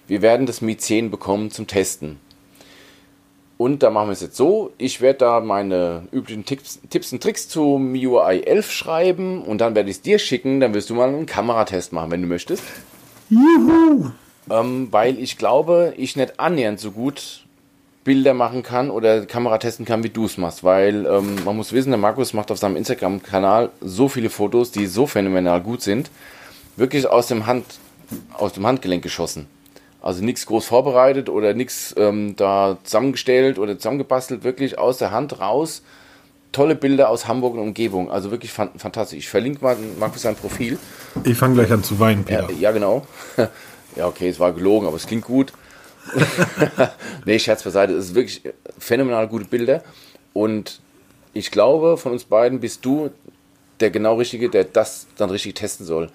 Wir 0.07 0.21
werden 0.21 0.45
das 0.45 0.61
Mi 0.61 0.78
10 0.78 1.11
bekommen 1.11 1.51
zum 1.51 1.67
Testen. 1.67 2.19
Und 3.57 3.82
da 3.82 3.89
machen 3.89 4.09
wir 4.09 4.13
es 4.13 4.21
jetzt 4.21 4.38
so, 4.38 4.71
ich 4.78 5.01
werde 5.01 5.19
da 5.19 5.39
meine 5.39 6.07
üblichen 6.11 6.45
Tipps, 6.45 6.80
Tipps 6.89 7.11
und 7.11 7.23
Tricks 7.23 7.49
zu 7.49 7.80
MIUI 7.80 8.41
11 8.41 8.71
schreiben 8.71 9.41
und 9.41 9.59
dann 9.59 9.73
werde 9.73 9.89
ich 9.89 9.97
es 9.97 10.01
dir 10.03 10.19
schicken, 10.19 10.59
dann 10.59 10.75
wirst 10.75 10.91
du 10.91 10.93
mal 10.93 11.09
einen 11.09 11.25
Kameratest 11.25 11.91
machen, 11.91 12.11
wenn 12.11 12.21
du 12.21 12.28
möchtest. 12.28 12.63
Juhu! 13.30 14.11
ähm, 14.49 14.88
weil 14.91 15.19
ich 15.19 15.38
glaube, 15.38 15.93
ich 15.97 16.15
nicht 16.15 16.39
annähernd 16.39 16.80
so 16.80 16.91
gut 16.91 17.46
Bilder 18.08 18.34
machen 18.34 18.64
kann 18.64 18.89
oder 18.89 19.26
Kamera 19.26 19.58
testen 19.58 19.86
kann, 19.86 20.01
wie 20.01 20.10
du 20.10 20.24
es 20.26 20.38
machst. 20.38 20.64
Weil 20.64 21.05
ähm, 21.05 21.43
man 21.43 21.58
muss 21.58 21.74
wissen, 21.74 21.89
der 21.89 21.99
Markus 21.99 22.32
macht 22.32 22.51
auf 22.51 22.58
seinem 22.58 22.78
Instagram-Kanal 22.78 23.70
so 23.82 24.08
viele 24.08 24.30
Fotos, 24.30 24.72
die 24.72 24.88
so 24.88 25.08
phänomenal 25.08 25.60
gut 25.60 25.82
sind. 25.82 26.10
Wirklich 26.78 27.05
aus 27.05 27.28
dem, 27.28 27.47
Hand, 27.47 27.66
aus 28.32 28.53
dem 28.53 28.66
Handgelenk 28.66 29.03
geschossen. 29.03 29.47
Also 30.01 30.24
nichts 30.24 30.45
groß 30.45 30.66
vorbereitet 30.66 31.28
oder 31.28 31.53
nichts 31.53 31.93
ähm, 31.97 32.38
da 32.38 32.78
zusammengestellt 32.86 33.60
oder 33.60 33.78
zusammengebastelt. 33.78 34.45
Wirklich 34.45 34.80
aus 34.80 34.99
der 34.99 35.12
Hand 35.12 35.41
raus. 35.41 35.84
Tolle 36.53 36.76
Bilder 36.76 37.10
aus 37.10 37.28
Hamburg 37.28 37.55
und 37.55 37.60
Umgebung. 37.60 38.10
Also 38.10 38.32
wirklich 38.32 38.53
fan 38.53 38.70
fantastisch. 38.78 39.20
Ich 39.20 39.30
verlinke 39.30 39.62
mal 39.62 39.76
Markus 39.99 40.22
sein 40.22 40.36
Profil. 40.36 40.80
Ich 41.26 41.38
fange 41.38 41.55
gleich 41.55 41.74
an 41.74 41.84
zu 41.84 41.99
weinen, 41.99 42.24
Peter. 42.24 42.49
Ja, 42.51 42.58
ja, 42.58 42.72
genau. 42.72 43.05
ja, 43.97 44.08
okay, 44.08 44.30
es 44.30 44.39
war 44.39 44.53
gelogen, 44.53 44.88
aber 44.88 44.95
es 44.95 45.08
klingt 45.08 45.26
gut. 45.26 45.51
nee, 47.26 47.39
Scherz 47.39 47.64
beiseite, 47.64 47.93
es 47.93 48.05
ist 48.05 48.16
wirklich 48.16 48.41
phänomenal 48.78 49.28
gute 49.28 49.45
Bilder. 49.45 49.84
Und 50.34 50.80
ich 51.34 51.51
glaube, 51.51 51.97
von 51.97 52.12
uns 52.12 52.24
beiden 52.24 52.60
bist 52.60 52.86
du 52.86 53.10
der 53.80 53.91
genau 53.91 54.16
Richtige, 54.16 54.49
der 54.49 54.64
das 54.64 55.08
dann 55.18 55.30
richtig 55.30 55.55
testen 55.55 55.86
soll. 55.86 56.10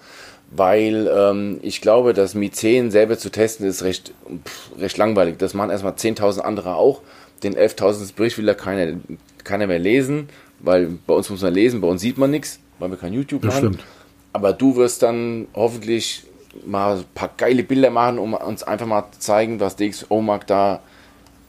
Weil 0.51 1.09
ähm, 1.13 1.59
ich 1.61 1.81
glaube, 1.81 2.13
das 2.13 2.35
Mi 2.35 2.51
10 2.51 2.91
selber 2.91 3.17
zu 3.17 3.31
testen 3.31 3.65
ist 3.65 3.83
recht, 3.83 4.13
pff, 4.45 4.71
recht 4.79 4.97
langweilig. 4.97 5.37
Das 5.37 5.53
machen 5.53 5.71
erstmal 5.71 5.93
10.000 5.93 6.41
andere 6.41 6.75
auch. 6.75 7.01
Den 7.41 7.55
11.000 7.55 8.13
Bericht 8.15 8.37
will 8.37 8.45
da 8.45 8.53
keiner, 8.53 8.97
keiner 9.43 9.67
mehr 9.67 9.79
lesen, 9.79 10.29
weil 10.59 10.97
bei 11.07 11.13
uns 11.13 11.29
muss 11.29 11.41
man 11.41 11.53
lesen, 11.53 11.81
bei 11.81 11.87
uns 11.87 12.01
sieht 12.01 12.17
man 12.17 12.31
nichts, 12.31 12.59
weil 12.79 12.89
wir 12.89 12.97
kein 12.97 13.13
YouTube 13.13 13.41
das 13.41 13.55
machen. 13.55 13.73
Stimmt. 13.73 13.83
Aber 14.31 14.53
du 14.53 14.75
wirst 14.75 15.03
dann 15.03 15.47
hoffentlich 15.53 16.23
mal 16.65 16.97
ein 16.97 17.05
paar 17.15 17.29
geile 17.35 17.63
Bilder 17.63 17.89
machen, 17.89 18.19
um 18.19 18.33
uns 18.33 18.63
einfach 18.63 18.85
mal 18.85 19.05
zu 19.11 19.19
zeigen, 19.19 19.59
was 19.59 19.75
DxO 19.75 20.21
Mark 20.21 20.47
da, 20.47 20.79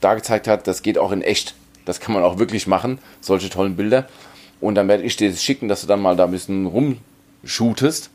da 0.01 0.15
gezeigt 0.15 0.49
hat. 0.49 0.67
Das 0.67 0.83
geht 0.83 0.99
auch 0.99 1.13
in 1.13 1.23
echt. 1.23 1.55
Das 1.85 2.01
kann 2.01 2.15
man 2.15 2.23
auch 2.23 2.39
wirklich 2.39 2.67
machen, 2.67 2.99
solche 3.21 3.51
tollen 3.51 3.77
Bilder. 3.77 4.07
Und 4.61 4.77
dann 4.77 4.89
werde 4.89 5.03
ich 5.03 5.17
dir 5.17 5.31
das 5.31 5.43
schicken, 5.43 5.69
dass 5.69 5.83
du 5.83 5.87
dann 5.87 6.01
mal 6.01 6.17
da 6.17 6.25
ein 6.25 6.31
bisschen 6.31 6.67
rumshootest 6.67 8.11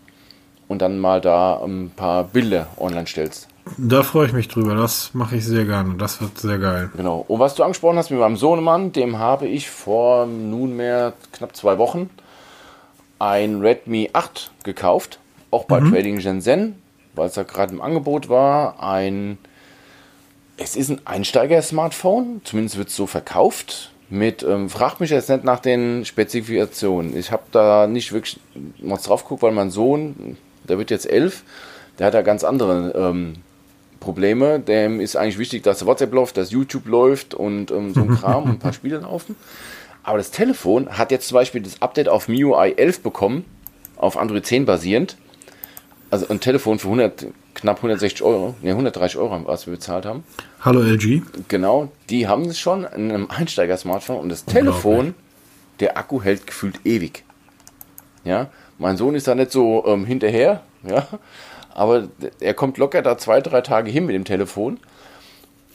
und 0.67 0.81
dann 0.81 0.99
mal 0.99 1.21
da 1.21 1.61
ein 1.63 1.91
paar 1.95 2.23
Bilder 2.23 2.67
online 2.77 3.05
stellst. 3.05 3.47
Da 3.77 4.01
freue 4.01 4.25
ich 4.27 4.33
mich 4.33 4.47
drüber. 4.47 4.73
Das 4.73 5.13
mache 5.13 5.35
ich 5.35 5.45
sehr 5.45 5.65
gerne. 5.65 5.95
Das 5.95 6.21
wird 6.21 6.39
sehr 6.39 6.57
geil. 6.57 6.89
Genau. 6.95 7.23
Und 7.27 7.39
was 7.39 7.53
du 7.53 7.63
angesprochen 7.63 7.97
hast 7.97 8.09
mit 8.09 8.19
meinem 8.19 8.37
Sohnemann, 8.37 8.91
dem 8.91 9.19
habe 9.19 9.47
ich 9.47 9.69
vor 9.69 10.25
nunmehr 10.25 11.13
knapp 11.33 11.55
zwei 11.55 11.77
Wochen 11.77 12.09
ein 13.19 13.61
Redmi 13.61 14.09
8 14.13 14.51
gekauft 14.63 15.19
auch 15.51 15.65
bei 15.65 15.79
mhm. 15.79 15.91
Trading 15.91 16.19
Shenzhen, 16.19 16.75
weil 17.15 17.27
es 17.27 17.33
da 17.33 17.43
gerade 17.43 17.73
im 17.73 17.81
Angebot 17.81 18.29
war, 18.29 18.81
ein 18.81 19.37
es 20.61 20.75
ist 20.75 20.89
ein 20.89 21.01
Einsteiger-Smartphone, 21.05 22.41
zumindest 22.43 22.77
wird 22.77 22.89
es 22.89 22.95
so 22.95 23.07
verkauft. 23.07 23.91
Mit, 24.09 24.43
ähm, 24.43 24.69
fragt 24.69 24.99
mich 24.99 25.11
jetzt 25.11 25.29
nicht 25.29 25.43
nach 25.43 25.59
den 25.59 26.03
Spezifikationen. 26.03 27.15
Ich 27.15 27.31
habe 27.31 27.43
da 27.51 27.87
nicht 27.87 28.11
wirklich 28.11 28.39
was 28.79 29.03
drauf 29.03 29.23
geguckt, 29.23 29.43
weil 29.43 29.51
mein 29.51 29.69
Sohn, 29.69 30.35
der 30.67 30.77
wird 30.79 30.89
jetzt 30.89 31.09
elf, 31.09 31.43
der 31.97 32.07
hat 32.07 32.13
da 32.15 32.23
ganz 32.23 32.43
andere 32.43 32.91
ähm, 32.95 33.35
Probleme. 33.99 34.59
Dem 34.59 34.99
ist 34.99 35.15
eigentlich 35.15 35.37
wichtig, 35.37 35.63
dass 35.63 35.85
WhatsApp 35.85 36.11
läuft, 36.11 36.37
dass 36.37 36.51
YouTube 36.51 36.87
läuft 36.87 37.35
und 37.35 37.71
ähm, 37.71 37.93
so 37.93 38.01
ein 38.01 38.09
Kram 38.15 38.43
und 38.43 38.49
ein 38.49 38.59
paar 38.59 38.73
Spiele 38.73 38.97
laufen. 38.97 39.35
Aber 40.01 40.17
das 40.17 40.31
Telefon 40.31 40.97
hat 40.97 41.11
jetzt 41.11 41.27
zum 41.27 41.35
Beispiel 41.35 41.61
das 41.61 41.81
Update 41.81 42.09
auf 42.09 42.27
MIUI 42.27 42.73
11 42.77 43.01
bekommen, 43.01 43.45
auf 43.95 44.17
Android 44.17 44.45
10 44.45 44.65
basierend 44.65 45.17
also 46.11 46.27
ein 46.29 46.39
Telefon 46.39 46.79
für 46.79 46.87
100, 46.87 47.27
knapp 47.53 47.77
160 47.77 48.23
Euro, 48.23 48.55
ne 48.61 48.71
130 48.71 49.17
Euro, 49.17 49.41
was 49.45 49.67
wir 49.67 49.73
bezahlt 49.73 50.05
haben. 50.05 50.23
Hallo 50.61 50.81
LG. 50.81 51.21
Genau, 51.47 51.91
die 52.09 52.27
haben 52.27 52.45
es 52.45 52.59
schon 52.59 52.83
in 52.83 53.11
einem 53.11 53.29
Einsteiger-Smartphone 53.29 54.19
und 54.19 54.29
das 54.29 54.45
Telefon, 54.45 55.13
der 55.79 55.97
Akku 55.97 56.21
hält 56.21 56.47
gefühlt 56.47 56.85
ewig. 56.85 57.23
Ja, 58.23 58.47
mein 58.77 58.97
Sohn 58.97 59.15
ist 59.15 59.27
da 59.27 59.35
nicht 59.35 59.51
so 59.51 59.85
ähm, 59.85 60.05
hinterher, 60.05 60.61
ja, 60.87 61.07
aber 61.73 62.07
er 62.39 62.53
kommt 62.53 62.77
locker 62.77 63.01
da 63.01 63.17
zwei, 63.17 63.41
drei 63.41 63.61
Tage 63.61 63.91
hin 63.91 64.05
mit 64.05 64.15
dem 64.15 64.25
Telefon, 64.25 64.79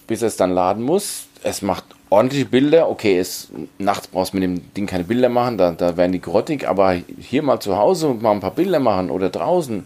bis 0.07 0.23
er 0.23 0.29
es 0.29 0.37
dann 0.37 0.51
laden 0.51 0.83
muss. 0.83 1.27
Es 1.43 1.63
macht 1.63 1.85
ordentliche 2.11 2.47
Bilder. 2.47 2.89
Okay, 2.89 3.19
es, 3.19 3.49
nachts 3.79 4.09
brauchst 4.09 4.33
du 4.33 4.39
mit 4.39 4.45
dem 4.45 4.75
Ding 4.75 4.87
keine 4.87 5.05
Bilder 5.05 5.29
machen, 5.29 5.59
da, 5.59 5.73
da 5.73 5.97
werden 5.97 6.13
die 6.13 6.21
grottig, 6.21 6.69
aber 6.69 6.97
hier 7.19 7.43
mal 7.43 7.61
zu 7.61 7.77
Hause 7.77 8.09
mal 8.09 8.33
ein 8.33 8.41
paar 8.41 8.51
Bilder 8.51 8.81
machen 8.81 9.11
oder 9.11 9.31
draußen, 9.31 9.85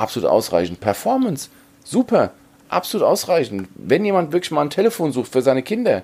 absolut 0.00 0.28
ausreichend. 0.28 0.80
Performance, 0.80 1.50
super, 1.84 2.32
absolut 2.68 3.06
ausreichend. 3.06 3.68
Wenn 3.74 4.04
jemand 4.04 4.32
wirklich 4.32 4.50
mal 4.50 4.62
ein 4.62 4.70
Telefon 4.70 5.12
sucht 5.12 5.32
für 5.32 5.42
seine 5.42 5.62
Kinder, 5.62 6.02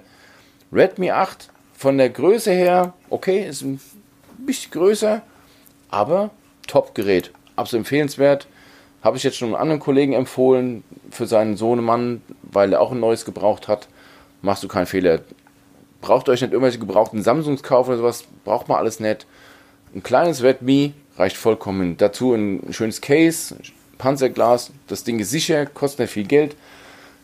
Redmi 0.72 1.10
8 1.10 1.48
von 1.74 1.98
der 1.98 2.10
Größe 2.10 2.52
her, 2.52 2.92
okay, 3.10 3.46
ist 3.46 3.62
ein 3.62 3.80
bisschen 4.38 4.72
größer, 4.72 5.22
aber 5.90 6.30
Top-Gerät, 6.66 7.32
absolut 7.56 7.86
empfehlenswert. 7.86 8.46
Habe 9.02 9.16
ich 9.16 9.22
jetzt 9.22 9.36
schon 9.36 9.48
einem 9.48 9.60
anderen 9.60 9.80
Kollegen 9.80 10.14
empfohlen 10.14 10.82
für 11.10 11.26
seinen 11.26 11.56
Sohnemann, 11.56 12.22
weil 12.42 12.72
er 12.72 12.80
auch 12.80 12.92
ein 12.92 13.00
neues 13.00 13.24
gebraucht 13.24 13.68
hat. 13.68 13.88
Machst 14.42 14.64
du 14.64 14.68
keinen 14.68 14.86
Fehler. 14.86 15.20
Braucht 16.00 16.28
euch 16.28 16.40
nicht 16.40 16.52
irgendwelche 16.52 16.78
gebrauchten 16.78 17.22
Samsungs 17.22 17.62
kaufen 17.62 17.90
oder 17.90 17.98
sowas, 17.98 18.24
braucht 18.44 18.68
man 18.68 18.78
alles 18.78 19.00
nicht. 19.00 19.26
Ein 19.94 20.02
kleines 20.02 20.42
Redmi 20.42 20.92
reicht 21.16 21.36
vollkommen. 21.36 21.96
Dazu 21.96 22.34
ein 22.34 22.72
schönes 22.72 23.00
Case, 23.00 23.56
Panzerglas, 23.98 24.72
das 24.88 25.04
Ding 25.04 25.18
ist 25.18 25.30
sicher, 25.30 25.66
kostet 25.66 26.00
nicht 26.00 26.10
viel 26.10 26.26
Geld. 26.26 26.56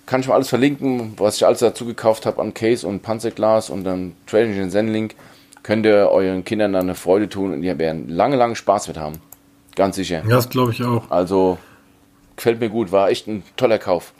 Kann 0.06 0.20
ich 0.20 0.28
mal 0.28 0.34
alles 0.34 0.48
verlinken, 0.48 1.14
was 1.16 1.36
ich 1.36 1.46
alles 1.46 1.60
dazu 1.60 1.86
gekauft 1.86 2.26
habe 2.26 2.40
an 2.40 2.54
Case 2.54 2.86
und 2.86 3.02
Panzerglas 3.02 3.70
und 3.70 3.84
dann 3.84 4.14
Trading 4.26 4.68
Zen-Link. 4.68 5.14
Könnt 5.62 5.86
ihr 5.86 6.08
euren 6.10 6.44
Kindern 6.44 6.72
dann 6.72 6.82
eine 6.82 6.94
Freude 6.94 7.28
tun 7.28 7.52
und 7.52 7.62
die 7.62 7.78
werden 7.78 8.08
lange, 8.08 8.36
lange 8.36 8.56
Spaß 8.56 8.88
mit 8.88 8.98
haben. 8.98 9.20
Ganz 9.76 9.96
sicher. 9.96 10.22
Ja, 10.26 10.36
das 10.36 10.50
glaube 10.50 10.72
ich 10.72 10.82
auch. 10.82 11.10
Also, 11.10 11.58
gefällt 12.36 12.60
mir 12.60 12.68
gut, 12.68 12.90
war 12.90 13.10
echt 13.10 13.28
ein 13.28 13.44
toller 13.56 13.78
Kauf. 13.78 14.12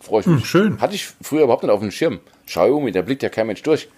Freue 0.00 0.20
ich 0.20 0.26
hm, 0.26 0.34
mich. 0.34 0.42
Hm, 0.42 0.48
schön. 0.48 0.80
Hatte 0.80 0.94
ich 0.94 1.08
früher 1.22 1.44
überhaupt 1.44 1.62
nicht 1.62 1.72
auf 1.72 1.80
dem 1.80 1.90
Schirm. 1.90 2.20
Xiaomi, 2.46 2.92
da 2.92 3.02
blickt 3.02 3.22
ja 3.22 3.30
kein 3.30 3.46
Mensch 3.46 3.62
durch. 3.62 3.88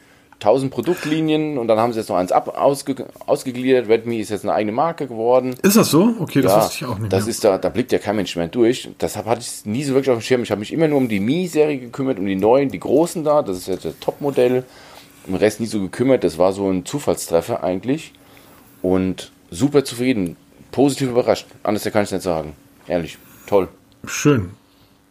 1000 0.41 0.72
Produktlinien 0.72 1.59
und 1.59 1.66
dann 1.66 1.78
haben 1.78 1.93
sie 1.93 1.99
jetzt 1.99 2.09
noch 2.09 2.16
eins 2.16 2.30
ab, 2.30 2.57
ausge, 2.57 3.07
ausgegliedert. 3.26 3.89
Redmi 3.89 4.18
ist 4.18 4.30
jetzt 4.30 4.45
eine 4.45 4.55
eigene 4.55 4.70
Marke 4.70 5.09
geworden. 5.09 5.55
Ist 5.62 5.76
das 5.76 5.91
so? 5.91 6.14
Okay, 6.20 6.43
das 6.43 6.53
ja, 6.53 6.59
wusste 6.59 6.74
ich 6.76 6.84
auch 6.84 6.99
nicht. 6.99 7.12
Das 7.12 7.24
mehr. 7.24 7.30
ist 7.30 7.45
da, 7.45 7.59
da 7.59 7.68
blickt 7.68 7.91
ja 7.91 7.99
kein 7.99 8.14
Mensch 8.14 8.36
mehr 8.36 8.47
durch. 8.47 8.89
Deshalb 9.01 9.26
hatte 9.26 9.41
ich 9.41 9.49
es 9.49 9.66
nie 9.66 9.82
so 9.82 9.95
wirklich 9.95 10.11
auf 10.11 10.18
dem 10.18 10.22
Schirm. 10.22 10.43
Ich 10.45 10.53
habe 10.53 10.61
mich 10.61 10.72
immer 10.72 10.86
nur 10.86 10.99
um 10.99 11.09
die 11.09 11.18
Mi-Serie 11.18 11.78
gekümmert, 11.78 12.20
um 12.20 12.26
die 12.26 12.36
neuen, 12.36 12.70
die 12.70 12.78
großen 12.78 13.24
da. 13.24 13.43
Das 13.43 13.57
ist 13.57 13.66
jetzt 13.66 13.84
das 13.84 13.99
Topmodell. 13.99 14.64
Um 15.26 15.32
den 15.32 15.41
Rest 15.41 15.59
nie 15.59 15.66
so 15.66 15.80
gekümmert. 15.80 16.22
Das 16.22 16.39
war 16.39 16.53
so 16.53 16.70
ein 16.70 16.84
Zufallstreffer 16.84 17.64
eigentlich. 17.64 18.12
Und 18.80 19.32
super 19.51 19.84
zufrieden. 19.84 20.36
Positiv 20.70 21.09
überrascht. 21.09 21.47
Anders 21.64 21.82
kann 21.84 22.05
ich 22.05 22.12
nicht 22.12 22.22
sagen. 22.22 22.55
Ehrlich. 22.86 23.18
Toll. 23.49 23.68
Schön. 24.07 24.51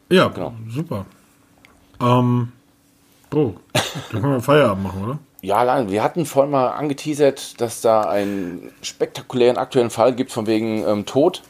Ja, 0.10 0.30
genau. 0.30 0.54
super. 0.70 1.06
Ähm, 2.00 2.54
Oh, 3.34 3.54
dann 4.12 4.22
können 4.22 4.34
wir 4.34 4.42
Feierabend 4.42 4.84
machen, 4.84 5.04
oder? 5.04 5.20
Ja, 5.42 5.90
wir 5.90 6.04
hatten 6.04 6.26
vorhin 6.26 6.52
mal 6.52 6.70
angeteasert, 6.70 7.62
dass 7.62 7.82
da 7.82 8.02
einen 8.02 8.72
spektakulären 8.82 9.58
aktuellen 9.58 9.90
Fall 9.90 10.14
gibt 10.16 10.32
von 10.32 10.48
wegen 10.48 10.84
ähm, 10.88 11.06
Tod. 11.06 11.44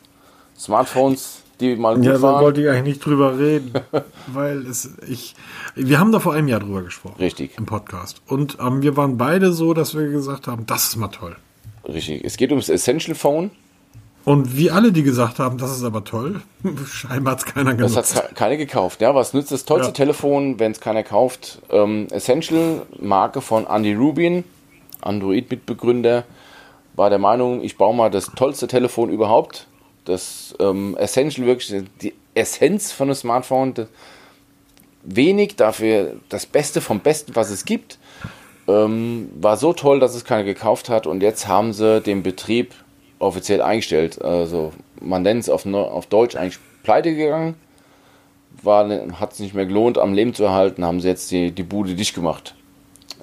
Smartphones, 0.57 1.43
die 1.59 1.75
mal 1.75 1.95
gut 1.95 2.05
ja, 2.05 2.21
waren. 2.21 2.33
Ja, 2.33 2.39
da 2.39 2.43
wollte 2.43 2.61
ich 2.61 2.69
eigentlich 2.69 2.95
nicht 2.95 3.05
drüber 3.05 3.37
reden, 3.39 3.73
weil 4.27 4.65
es 4.65 4.97
ich 5.07 5.35
wir 5.75 5.99
haben 5.99 6.11
da 6.11 6.19
vor 6.19 6.33
einem 6.33 6.47
Jahr 6.47 6.59
drüber 6.59 6.81
gesprochen. 6.81 7.15
Richtig. 7.19 7.57
Im 7.57 7.65
Podcast 7.65 8.21
und 8.27 8.57
ähm, 8.59 8.81
wir 8.81 8.97
waren 8.97 9.17
beide 9.17 9.53
so, 9.53 9.73
dass 9.73 9.95
wir 9.95 10.07
gesagt 10.07 10.47
haben, 10.47 10.65
das 10.65 10.89
ist 10.89 10.95
mal 10.97 11.07
toll. 11.09 11.35
Richtig. 11.87 12.25
Es 12.25 12.37
geht 12.37 12.51
ums 12.51 12.69
Essential 12.69 13.15
Phone. 13.15 13.51
Und 14.27 14.57
wie 14.57 14.71
alle, 14.71 14.91
die 14.91 15.03
gesagt 15.03 15.39
haben, 15.39 15.57
das 15.57 15.71
ist 15.71 15.85
aber 15.85 16.03
toll, 16.03 16.41
scheinbar 16.85 17.31
hat 17.31 17.39
es 17.39 17.45
keiner 17.45 17.75
genutzt. 17.75 17.95
Das 17.95 18.13
hat 18.13 18.35
keiner 18.35 18.57
gekauft. 18.57 18.99
Ja, 18.99 19.15
was 19.15 19.33
nützt 19.33 19.53
das 19.53 19.63
tollste 19.63 19.87
ja. 19.87 19.93
Telefon, 19.93 20.59
wenn 20.59 20.73
es 20.73 20.81
keiner 20.81 21.03
kauft? 21.03 21.61
Ähm, 21.69 22.07
Essential, 22.11 22.81
Marke 22.99 23.39
von 23.39 23.65
Andy 23.65 23.93
Rubin, 23.93 24.43
Android-Mitbegründer, 24.99 26.25
war 26.97 27.09
der 27.09 27.19
Meinung, 27.19 27.63
ich 27.63 27.77
baue 27.77 27.95
mal 27.95 28.11
das 28.11 28.25
tollste 28.35 28.67
Telefon 28.67 29.09
überhaupt. 29.11 29.65
Das 30.03 30.53
ähm, 30.59 30.97
Essential 30.97 31.47
wirklich, 31.47 31.85
die 32.01 32.13
Essenz 32.33 32.91
von 32.91 33.07
einem 33.07 33.15
Smartphone. 33.15 33.87
wenig, 35.03 35.55
dafür 35.55 36.17
das 36.27 36.45
Beste 36.45 36.81
vom 36.81 36.99
Besten, 36.99 37.33
was 37.37 37.49
es 37.49 37.63
gibt. 37.63 37.97
Ähm, 38.67 39.29
war 39.39 39.55
so 39.55 39.71
toll, 39.71 40.01
dass 40.01 40.15
es 40.15 40.25
keiner 40.25 40.43
gekauft 40.43 40.89
hat. 40.89 41.07
Und 41.07 41.23
jetzt 41.23 41.47
haben 41.47 41.71
sie 41.71 42.01
den 42.01 42.23
Betrieb 42.23 42.73
offiziell 43.19 43.61
eingestellt. 43.61 44.21
Also 44.21 44.73
man 45.01 45.21
nennt 45.23 45.41
es 45.41 45.49
auf, 45.49 45.65
auf 45.65 46.05
Deutsch 46.07 46.35
eigentlich 46.35 46.59
pleite 46.83 47.15
gegangen. 47.15 47.55
Hat 48.63 49.33
es 49.33 49.39
nicht 49.39 49.53
mehr 49.53 49.65
gelohnt, 49.65 49.97
am 49.97 50.13
Leben 50.13 50.33
zu 50.33 50.43
erhalten, 50.43 50.83
haben 50.83 50.99
sie 50.99 51.07
jetzt 51.07 51.31
die, 51.31 51.51
die 51.51 51.63
Bude 51.63 51.93
dicht 51.93 52.15
gemacht. 52.15 52.55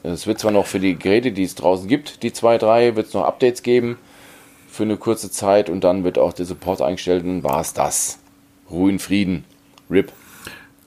Es 0.03 0.27
wird 0.27 0.39
zwar 0.39 0.53
noch 0.53 0.67
für 0.67 0.81
die 0.81 0.97
Geräte, 0.97 1.33
die 1.33 1.43
es 1.43 1.55
draußen 1.55 1.89
gibt, 1.89 2.23
die 2.23 2.33
zwei, 2.33 2.59
drei, 2.59 2.95
wird 2.95 3.09
es 3.09 3.15
noch 3.15 3.25
Updates 3.25 3.63
geben 3.63 3.99
für 4.75 4.83
eine 4.83 4.97
kurze 4.97 5.31
Zeit 5.31 5.71
und 5.71 5.85
dann 5.85 6.05
wird 6.05 6.19
auch 6.19 6.33
der 6.33 6.47
Support 6.47 6.83
eingestellt 6.83 7.25
und 7.25 7.45
war 7.45 7.61
es 7.61 7.73
das. 7.73 8.19
Ruhe 8.71 8.91
in 8.91 8.99
Frieden. 8.99 9.45
RIP. 9.89 10.13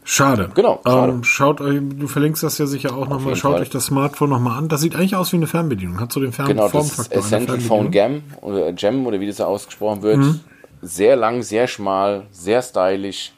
Schade. 0.09 0.49
Genau, 0.55 0.79
schade. 0.85 1.11
Ähm, 1.11 1.23
schaut 1.25 1.59
euch, 1.59 1.81
du 1.81 2.07
verlinkst 2.07 2.41
das 2.41 2.57
ja 2.57 2.65
sicher 2.65 2.95
auch 2.95 3.09
nochmal, 3.09 3.35
schaut 3.35 3.51
Fall. 3.51 3.61
euch 3.63 3.69
das 3.69 3.87
Smartphone 3.87 4.29
nochmal 4.29 4.57
an. 4.57 4.69
Das 4.69 4.79
sieht 4.79 4.95
eigentlich 4.95 5.17
aus 5.17 5.33
wie 5.33 5.35
eine 5.35 5.47
Fernbedienung. 5.47 5.99
Hat 5.99 6.13
so 6.13 6.21
den 6.21 6.31
Fern 6.31 6.47
Genau, 6.47 6.69
das 6.69 6.97
ist 6.97 7.11
einer 7.11 7.19
Essential 7.19 7.59
Phone 7.59 7.91
Fernbedienung. 7.91 8.23
Gem 8.29 8.41
oder 8.41 8.71
Gem 8.71 9.05
oder 9.05 9.19
wie 9.19 9.27
das 9.27 9.41
ausgesprochen 9.41 10.03
wird. 10.03 10.19
Mhm. 10.19 10.39
Sehr 10.81 11.17
lang, 11.17 11.43
sehr 11.43 11.67
schmal, 11.67 12.25
sehr 12.31 12.61
stylisch. 12.61 13.33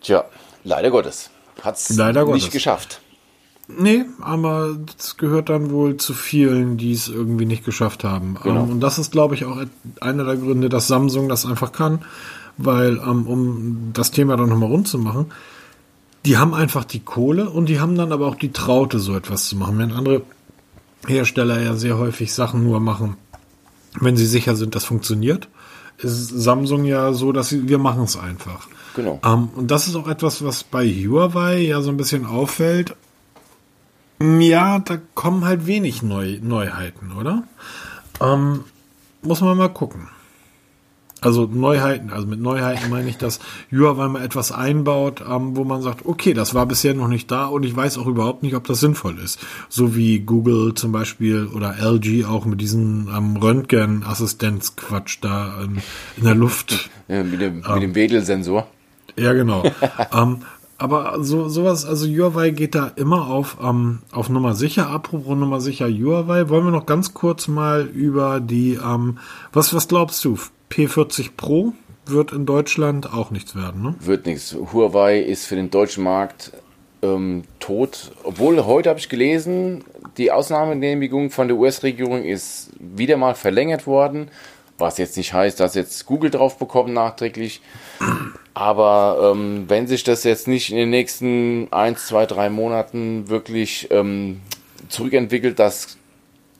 Tja, 0.00 0.24
leider 0.64 0.90
Gottes. 0.90 1.30
Hat 1.62 1.76
es 1.76 1.90
nicht 1.90 2.50
geschafft. 2.50 3.00
Nee, 3.68 4.04
aber 4.20 4.76
das 4.96 5.18
gehört 5.18 5.50
dann 5.50 5.70
wohl 5.70 5.98
zu 5.98 6.14
vielen, 6.14 6.78
die 6.78 6.90
es 6.90 7.08
irgendwie 7.08 7.46
nicht 7.46 7.64
geschafft 7.64 8.02
haben. 8.02 8.36
Genau. 8.42 8.64
Ähm, 8.64 8.70
und 8.70 8.80
das 8.80 8.98
ist, 8.98 9.12
glaube 9.12 9.36
ich, 9.36 9.44
auch 9.44 9.58
einer 10.00 10.24
der 10.24 10.36
Gründe, 10.36 10.68
dass 10.68 10.88
Samsung 10.88 11.28
das 11.28 11.46
einfach 11.46 11.70
kann, 11.70 12.00
weil, 12.56 12.98
ähm, 12.98 13.26
um 13.26 13.90
das 13.92 14.10
Thema 14.10 14.36
dann 14.36 14.48
nochmal 14.48 14.70
rund 14.70 14.88
zu 14.88 14.98
machen, 14.98 15.26
die 16.24 16.38
haben 16.38 16.54
einfach 16.54 16.84
die 16.84 17.00
Kohle 17.00 17.50
und 17.50 17.68
die 17.68 17.80
haben 17.80 17.96
dann 17.96 18.12
aber 18.12 18.28
auch 18.28 18.36
die 18.36 18.52
Traute, 18.52 18.98
so 18.98 19.16
etwas 19.16 19.46
zu 19.46 19.56
machen. 19.56 19.78
Während 19.78 19.94
andere 19.94 20.22
Hersteller 21.06 21.60
ja 21.60 21.74
sehr 21.74 21.98
häufig 21.98 22.32
Sachen 22.32 22.62
nur 22.62 22.80
machen, 22.80 23.16
wenn 24.00 24.16
sie 24.16 24.26
sicher 24.26 24.54
sind, 24.54 24.74
das 24.74 24.84
funktioniert, 24.84 25.48
ist 25.98 26.28
Samsung 26.28 26.84
ja 26.84 27.12
so, 27.12 27.32
dass 27.32 27.48
sie, 27.48 27.68
wir 27.68 27.78
machen 27.78 28.04
es 28.04 28.16
einfach. 28.16 28.68
Genau. 28.94 29.20
Ähm, 29.24 29.48
und 29.54 29.70
das 29.70 29.88
ist 29.88 29.96
auch 29.96 30.08
etwas, 30.08 30.44
was 30.44 30.64
bei 30.64 30.86
Huawei 30.86 31.58
ja 31.58 31.82
so 31.82 31.90
ein 31.90 31.96
bisschen 31.96 32.26
auffällt. 32.26 32.94
Ja, 34.20 34.78
da 34.78 34.98
kommen 35.14 35.44
halt 35.44 35.66
wenig 35.66 36.02
Neu 36.02 36.38
Neuheiten, 36.40 37.12
oder? 37.12 37.42
Ähm, 38.20 38.64
muss 39.22 39.40
man 39.40 39.56
mal 39.56 39.68
gucken. 39.68 40.08
Also 41.22 41.46
Neuheiten, 41.50 42.10
also 42.10 42.26
mit 42.26 42.40
Neuheiten 42.40 42.90
meine 42.90 43.08
ich, 43.08 43.16
dass 43.16 43.38
Huawei 43.70 44.08
mal 44.08 44.22
etwas 44.22 44.52
einbaut, 44.52 45.22
ähm, 45.26 45.56
wo 45.56 45.64
man 45.64 45.80
sagt, 45.80 46.04
okay, 46.04 46.34
das 46.34 46.52
war 46.54 46.66
bisher 46.66 46.94
noch 46.94 47.08
nicht 47.08 47.30
da 47.30 47.46
und 47.46 47.62
ich 47.64 47.74
weiß 47.74 47.96
auch 47.98 48.06
überhaupt 48.06 48.42
nicht, 48.42 48.54
ob 48.56 48.66
das 48.66 48.80
sinnvoll 48.80 49.18
ist. 49.18 49.38
So 49.68 49.94
wie 49.96 50.18
Google 50.18 50.74
zum 50.74 50.92
Beispiel 50.92 51.46
oder 51.46 51.76
LG 51.80 52.24
auch 52.26 52.44
mit 52.44 52.60
diesem 52.60 53.08
ähm, 53.16 53.36
Röntgen-Assistenzquatsch 53.36 55.18
da 55.20 55.60
ähm, 55.62 55.78
in 56.16 56.24
der 56.24 56.34
Luft 56.34 56.90
Ja, 57.08 57.22
mit 57.22 57.40
dem, 57.40 57.62
Ah. 57.64 57.74
mit 57.74 57.82
dem 57.84 57.94
Wedelsensor. 57.94 58.66
ja, 59.16 59.32
genau. 59.32 59.62
ähm, 60.12 60.38
aber 60.82 61.22
so 61.22 61.48
sowas, 61.48 61.86
also 61.86 62.06
Huawei 62.06 62.50
geht 62.50 62.74
da 62.74 62.90
immer 62.96 63.28
auf, 63.28 63.58
ähm, 63.62 64.00
auf 64.10 64.28
Nummer 64.28 64.54
sicher. 64.54 64.88
Apropos 64.90 65.36
Nummer 65.36 65.60
sicher 65.60 65.88
Huawei, 65.88 66.48
wollen 66.48 66.64
wir 66.64 66.72
noch 66.72 66.86
ganz 66.86 67.14
kurz 67.14 67.46
mal 67.46 67.82
über 67.82 68.40
die, 68.40 68.78
ähm, 68.84 69.18
was, 69.52 69.72
was 69.74 69.86
glaubst 69.86 70.24
du? 70.24 70.38
P40 70.70 71.30
Pro 71.36 71.72
wird 72.06 72.32
in 72.32 72.46
Deutschland 72.46 73.12
auch 73.12 73.30
nichts 73.30 73.54
werden, 73.54 73.82
ne? 73.82 73.94
Wird 74.00 74.26
nichts. 74.26 74.56
Huawei 74.72 75.20
ist 75.20 75.46
für 75.46 75.54
den 75.54 75.70
deutschen 75.70 76.02
Markt 76.02 76.52
ähm, 77.02 77.44
tot. 77.60 78.10
Obwohl 78.24 78.64
heute 78.64 78.88
habe 78.88 78.98
ich 78.98 79.08
gelesen, 79.08 79.84
die 80.16 80.32
Ausnahmegenehmigung 80.32 81.30
von 81.30 81.48
der 81.48 81.56
US-Regierung 81.56 82.24
ist 82.24 82.70
wieder 82.78 83.16
mal 83.16 83.34
verlängert 83.34 83.86
worden. 83.86 84.28
Was 84.82 84.98
jetzt 84.98 85.16
nicht 85.16 85.32
heißt, 85.32 85.60
dass 85.60 85.76
jetzt 85.76 86.04
Google 86.06 86.30
drauf 86.30 86.58
bekommt 86.58 86.92
nachträglich. 86.92 87.62
Aber 88.52 89.32
ähm, 89.32 89.64
wenn 89.68 89.86
sich 89.86 90.02
das 90.02 90.24
jetzt 90.24 90.48
nicht 90.48 90.70
in 90.70 90.76
den 90.76 90.90
nächsten 90.90 91.72
1, 91.72 92.08
2, 92.08 92.26
3 92.26 92.50
Monaten 92.50 93.28
wirklich 93.28 93.88
ähm, 93.92 94.40
zurückentwickelt, 94.88 95.58
dass 95.58 95.96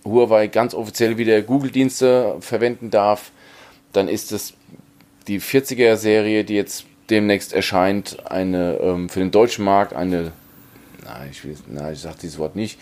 Huawei 0.04 0.46
ganz 0.46 0.72
offiziell 0.72 1.18
wieder 1.18 1.42
Google-Dienste 1.42 2.36
verwenden 2.40 2.90
darf, 2.90 3.32
dann 3.92 4.08
ist 4.08 4.30
es 4.30 4.54
die 5.26 5.40
40er-Serie, 5.40 6.44
die 6.44 6.54
jetzt 6.54 6.86
demnächst 7.10 7.52
erscheint, 7.52 8.18
eine 8.30 8.78
ähm, 8.80 9.08
für 9.08 9.18
den 9.18 9.32
deutschen 9.32 9.64
Markt 9.64 9.94
eine, 9.94 10.32
nein, 11.04 11.28
ich, 11.30 11.44
will, 11.44 11.56
nein, 11.66 11.92
ich 11.92 12.00
sage 12.00 12.16
dieses 12.22 12.38
Wort 12.38 12.56
nicht, 12.56 12.78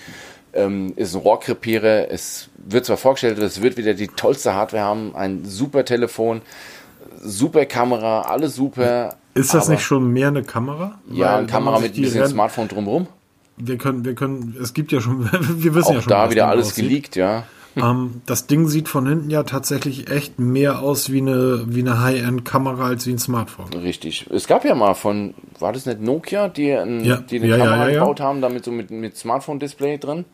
ähm, 0.53 0.93
ist 0.97 1.15
ein 1.15 1.21
Rohrkrepierer. 1.21 2.11
Es 2.11 2.49
wird 2.57 2.85
zwar 2.85 2.97
vorgestellt, 2.97 3.39
es 3.39 3.63
wird 3.63 3.77
wieder 3.77 3.95
die 3.95 4.09
tollste 4.09 4.55
Hardware 4.55 4.83
haben, 4.85 5.15
ein 5.15 5.45
super 5.45 5.85
Telefon, 5.85 6.43
super 7.23 7.65
Kamera, 7.67 8.23
alles 8.23 8.55
super. 8.57 9.17
Ist 9.35 9.55
das 9.55 9.69
nicht 9.69 9.83
schon 9.83 10.13
mehr 10.13 10.29
eine 10.29 10.43
Kamera? 10.43 10.99
Ja, 11.11 11.27
Weil, 11.33 11.39
eine 11.39 11.47
Kamera 11.47 11.79
mit 11.79 11.97
ein 11.97 12.03
bisschen 12.03 12.27
Smartphone 12.27 12.69
drumherum. 12.69 13.07
Wir 13.57 13.77
können, 13.79 14.05
wir 14.05 14.15
können, 14.15 14.57
es 14.61 14.73
gibt 14.75 14.91
ja 14.91 15.01
schon, 15.01 15.25
wir 15.33 15.75
wissen 15.75 15.89
Auch 15.89 15.95
ja 15.95 16.03
schon, 16.03 16.11
da 16.11 16.27
wie 16.27 16.31
wieder 16.33 16.49
alles 16.49 16.69
aussieht. 16.69 16.85
geleakt, 16.89 17.17
ja. 17.17 17.45
Ähm, 17.77 18.21
das 18.27 18.49
Ding 18.49 18.67
sieht 18.67 18.89
von 18.89 19.07
hinten 19.07 19.31
ja 19.31 19.45
tatsächlich 19.45 20.11
echt 20.11 20.41
mehr 20.41 20.81
aus 20.81 21.13
wie 21.13 21.21
eine, 21.21 21.63
wie 21.69 21.79
eine 21.79 22.03
High-End-Kamera 22.03 22.85
als 22.87 23.07
wie 23.07 23.13
ein 23.13 23.19
Smartphone. 23.21 23.73
Richtig. 23.73 24.27
Es 24.29 24.49
gab 24.49 24.65
ja 24.65 24.75
mal 24.75 24.95
von, 24.95 25.35
war 25.61 25.73
das 25.73 25.87
nicht 25.87 26.01
Nokia, 26.01 26.49
die, 26.49 26.73
ein, 26.73 27.05
Ja. 27.05 27.19
die 27.19 27.37
eine 27.39 27.47
Ja, 27.47 27.59
Kamera 27.59 27.89
ja. 27.89 28.01
gebaut 28.01 28.19
haben, 28.19 28.41
damit 28.41 28.65
so 28.65 28.73
mit, 28.73 28.91
mit 28.91 29.17
Smartphone-Display 29.17 29.99
drin? 29.99 30.25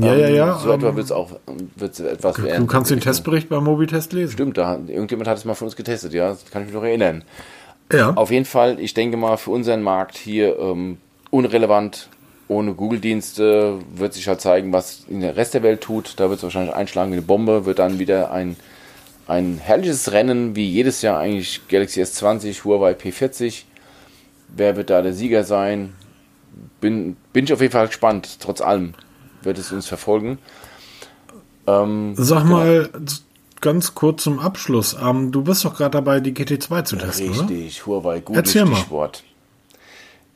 Ja, 0.00 0.14
ja, 0.14 0.28
Ähm, 0.28 0.34
ja. 0.34 0.58
So 0.58 0.72
etwa 0.72 0.88
ähm, 0.88 0.96
wird 0.96 1.06
es 1.06 1.12
auch 1.12 1.30
wird's 1.76 2.00
etwas 2.00 2.36
du 2.36 2.66
kannst 2.66 2.90
den 2.90 3.00
Testbericht 3.00 3.48
beim 3.48 3.64
Mobitest 3.64 4.12
lesen. 4.12 4.32
Stimmt, 4.32 4.58
da, 4.58 4.78
irgendjemand 4.86 5.28
hat 5.28 5.36
es 5.36 5.44
mal 5.44 5.54
von 5.54 5.66
uns 5.66 5.76
getestet, 5.76 6.12
ja, 6.14 6.30
das 6.30 6.50
kann 6.50 6.62
ich 6.62 6.68
mich 6.68 6.74
noch 6.74 6.84
erinnern. 6.84 7.24
Ja. 7.92 8.14
Auf 8.14 8.30
jeden 8.30 8.44
Fall, 8.44 8.80
ich 8.80 8.94
denke 8.94 9.16
mal, 9.16 9.36
für 9.36 9.50
unseren 9.50 9.82
Markt 9.82 10.16
hier 10.16 10.58
ähm, 10.58 10.98
unrelevant, 11.30 12.08
ohne 12.48 12.74
Google-Dienste, 12.74 13.78
wird 13.94 14.14
sich 14.14 14.26
halt 14.26 14.40
zeigen, 14.40 14.72
was 14.72 15.04
in 15.08 15.20
der 15.20 15.36
Rest 15.36 15.54
der 15.54 15.62
Welt 15.62 15.80
tut. 15.80 16.14
Da 16.16 16.28
wird 16.28 16.38
es 16.38 16.42
wahrscheinlich 16.42 16.74
einschlagen 16.74 17.12
wie 17.12 17.16
eine 17.16 17.22
Bombe, 17.22 17.66
wird 17.66 17.78
dann 17.78 17.98
wieder 17.98 18.30
ein, 18.30 18.56
ein 19.26 19.58
herrliches 19.62 20.12
Rennen, 20.12 20.56
wie 20.56 20.68
jedes 20.68 21.02
Jahr 21.02 21.18
eigentlich 21.18 21.60
Galaxy 21.68 22.02
S20, 22.02 22.64
Huawei 22.64 22.92
P40. 22.92 23.64
Wer 24.48 24.76
wird 24.76 24.90
da 24.90 25.02
der 25.02 25.12
Sieger 25.12 25.44
sein? 25.44 25.94
Bin, 26.80 27.16
bin 27.32 27.44
ich 27.44 27.52
auf 27.52 27.60
jeden 27.60 27.72
Fall 27.72 27.86
gespannt, 27.86 28.38
trotz 28.40 28.60
allem 28.60 28.94
wird 29.44 29.58
es 29.58 29.72
uns 29.72 29.86
verfolgen. 29.86 30.38
Ähm, 31.66 32.14
Sag 32.16 32.44
mal 32.44 32.90
ganz 33.60 33.94
kurz 33.94 34.22
zum 34.22 34.38
Abschluss. 34.40 34.96
Ähm, 35.02 35.32
du 35.32 35.42
bist 35.42 35.64
doch 35.64 35.74
gerade 35.76 35.92
dabei, 35.92 36.20
die 36.20 36.32
GT2 36.34 36.84
zu 36.84 36.96
testen, 36.96 37.30
oder? 37.30 37.40
Richtig, 37.48 37.86
Huawei, 37.86 38.20
gutes 38.20 38.38
Erzähl 38.54 38.64
mal. 38.66 38.76
Stichwort. 38.76 39.22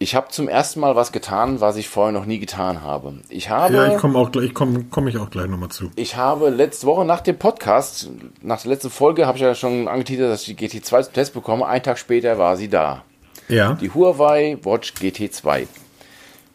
Ich 0.01 0.15
habe 0.15 0.29
zum 0.29 0.49
ersten 0.49 0.79
Mal 0.79 0.95
was 0.95 1.11
getan, 1.11 1.61
was 1.61 1.77
ich 1.77 1.89
vorher 1.89 2.13
noch 2.13 2.25
nie 2.25 2.39
getan 2.39 2.83
habe. 2.83 3.15
Ich 3.31 3.51
habe, 3.51 3.75
Ja, 3.75 3.93
ich 3.95 3.99
komme 4.01 4.17
auch 4.17 4.31
gleich, 4.31 4.45
ich 4.47 4.55
komme 4.55 4.85
komm 4.91 5.09
ich 5.09 5.19
auch 5.19 5.29
gleich 5.29 5.49
nochmal 5.49 5.71
zu. 5.71 5.91
ich 5.97 6.15
habe 6.17 6.51
letzte 6.51 6.87
Woche 6.87 7.05
nach 7.05 7.21
dem 7.21 7.37
Podcast, 7.37 8.09
nach 8.41 8.63
der 8.63 8.71
letzten 8.71 8.91
Folge, 8.91 9.27
habe 9.27 9.37
ich 9.39 9.43
ja 9.43 9.57
schon 9.57 9.89
angeteasert, 9.89 10.31
dass 10.31 10.47
ich 10.47 10.55
die 10.55 10.69
GT2 10.69 11.03
zum 11.03 11.13
Test 11.13 11.35
bekomme. 11.35 11.67
Einen 11.67 11.83
Tag 11.83 11.99
später 11.99 12.39
war 12.39 12.57
sie 12.57 12.69
da. 12.69 13.03
Ja. 13.49 13.73
Die 13.75 13.93
Huawei 13.93 14.57
Watch 14.63 14.93
GT2. 14.93 15.67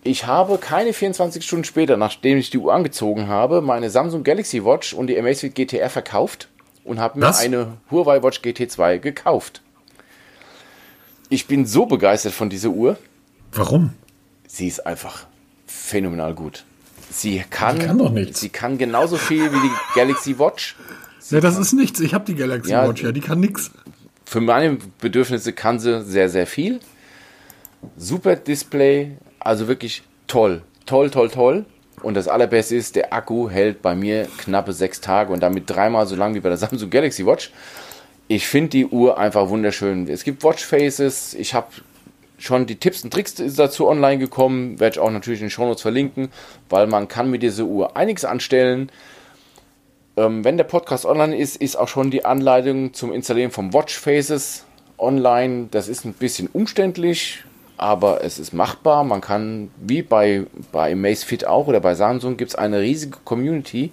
Ich 0.04 0.26
habe 0.28 0.58
keine 0.58 0.91
24 0.91 1.45
Stunden 1.45 1.64
später, 1.64 1.95
nachdem 1.95 2.38
ich 2.38 2.49
die 2.49 2.58
Uhr 2.58 2.74
angezogen 2.74 3.28
habe, 3.28 3.62
meine 3.62 3.89
Samsung 3.89 4.24
Galaxy 4.24 4.66
Watch 4.66 4.93
und 4.93 5.08
die 5.08 5.18
Amazfit 5.18 5.56
GTR 5.56 5.89
verkauft 5.89 6.49
und 6.84 6.99
habe 6.99 7.20
mir 7.20 7.28
Was? 7.28 7.39
eine 7.39 7.78
Huawei 7.89 8.22
Watch 8.22 8.39
GT2 8.41 8.99
gekauft. 8.99 9.62
Ich 11.30 11.47
bin 11.47 11.66
so 11.66 11.86
begeistert 11.86 12.34
von 12.34 12.49
dieser 12.49 12.70
Uhr. 12.70 12.97
Warum? 13.54 13.93
Sie 14.45 14.68
ist 14.68 14.86
einfach 14.86 15.26
phänomenal 15.66 16.34
gut. 16.34 16.66
Sie 17.10 17.43
kann, 17.49 17.80
kann 17.80 17.97
doch 17.97 18.12
nichts. 18.12 18.41
Sie 18.41 18.49
kann 18.49 18.78
genauso 18.78 19.18
viel 19.18 19.51
wie 19.54 19.60
die 19.60 19.72
Galaxy 19.95 20.38
Watch. 20.39 20.76
Ja, 21.30 21.39
das 21.39 21.58
ist 21.58 21.72
nichts. 21.72 22.01
Ich 22.01 22.14
habe 22.14 22.26
die 22.26 22.36
Galaxy 22.36 22.72
Ja, 22.72 22.86
Watch, 22.86 23.01
ja, 23.01 23.14
die 23.14 23.22
kann 23.22 23.39
nix. 23.39 23.72
Für 24.26 24.41
meine 24.41 24.78
Bedürfnisse 24.99 25.54
kann 25.54 25.80
sie 25.80 26.04
sehr, 26.04 26.28
sehr 26.28 26.45
viel. 26.45 26.82
Super 27.95 28.36
Display, 28.36 29.14
also 29.44 29.68
wirklich 29.68 30.04
toll. 30.28 30.62
Toll, 30.86 31.10
toll, 31.10 31.30
toll. 31.30 31.66
Und 32.02 32.16
das 32.16 32.28
allerbeste 32.28 32.76
ist, 32.76 32.96
der 32.96 33.14
Akku 33.14 33.50
hält 33.50 33.82
bei 33.82 33.96
mir 33.96 34.28
knappe 34.38 34.74
sechs 34.74 35.00
Tage 35.00 35.32
und 35.32 35.41
damit 35.41 35.70
dreimal 35.70 36.06
so 36.06 36.16
lang 36.16 36.36
wie 36.36 36.39
bei 36.39 36.50
der 36.50 36.58
Samsung 36.64 36.89
Galaxy 36.89 37.26
Watch. 37.26 37.52
Ich 38.28 38.48
finde 38.48 38.70
die 38.70 38.86
Uhr 38.86 39.18
einfach 39.18 39.50
wunderschön. 39.50 40.08
Es 40.08 40.24
gibt 40.24 40.44
Watchfaces. 40.44 41.34
Ich 41.34 41.54
habe 41.54 41.68
schon 42.38 42.66
die 42.66 42.76
Tipps 42.76 43.04
und 43.04 43.12
Tricks 43.12 43.36
dazu 43.36 43.88
online 43.88 44.18
gekommen. 44.18 44.80
Werde 44.80 44.96
ich 44.96 45.00
auch 45.00 45.12
natürlich 45.12 45.39
in 45.39 45.48
den 45.48 45.52
Shownotes 45.52 45.82
verlinken, 45.82 46.30
weil 46.70 46.88
man 46.88 47.08
kann 47.08 47.30
mit 47.30 47.44
dieser 47.44 47.66
Uhr 47.66 47.96
einiges 47.96 48.26
anstellen. 48.26 48.91
Ähm, 50.16 50.44
wenn 50.44 50.58
der 50.58 50.64
Podcast 50.66 51.06
online 51.06 51.36
ist, 51.38 51.58
ist 51.58 51.76
auch 51.76 51.88
schon 51.88 52.12
die 52.12 52.26
Anleitung 52.26 52.94
zum 52.94 53.12
Installieren 53.12 53.52
von 53.52 53.74
Watchfaces 53.74 54.66
online. 54.98 55.68
Das 55.72 55.88
ist 55.88 56.06
ein 56.06 56.14
bisschen 56.14 56.48
umständlich, 56.52 57.44
aber 57.78 58.24
es 58.24 58.39
ist 58.39 58.53
machbar. 58.53 59.03
Man 59.03 59.21
kann, 59.21 59.71
wie 59.78 60.01
bei, 60.01 60.45
bei 60.71 60.91
Amazfit 60.93 61.45
auch 61.45 61.67
oder 61.67 61.80
bei 61.80 61.95
Samsung, 61.95 62.38
gibt 62.38 62.51
es 62.51 62.55
eine 62.55 62.80
riesige 62.80 63.17
Community, 63.24 63.91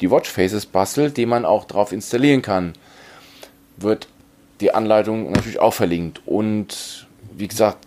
die 0.00 0.10
Watchfaces 0.10 0.66
bastelt, 0.66 1.16
die 1.16 1.26
man 1.26 1.44
auch 1.44 1.64
drauf 1.64 1.92
installieren 1.92 2.42
kann. 2.42 2.72
Wird 3.76 4.08
die 4.60 4.74
Anleitung 4.74 5.30
natürlich 5.32 5.60
auch 5.60 5.74
verlinkt. 5.74 6.20
Und 6.26 7.06
wie 7.36 7.48
gesagt, 7.48 7.78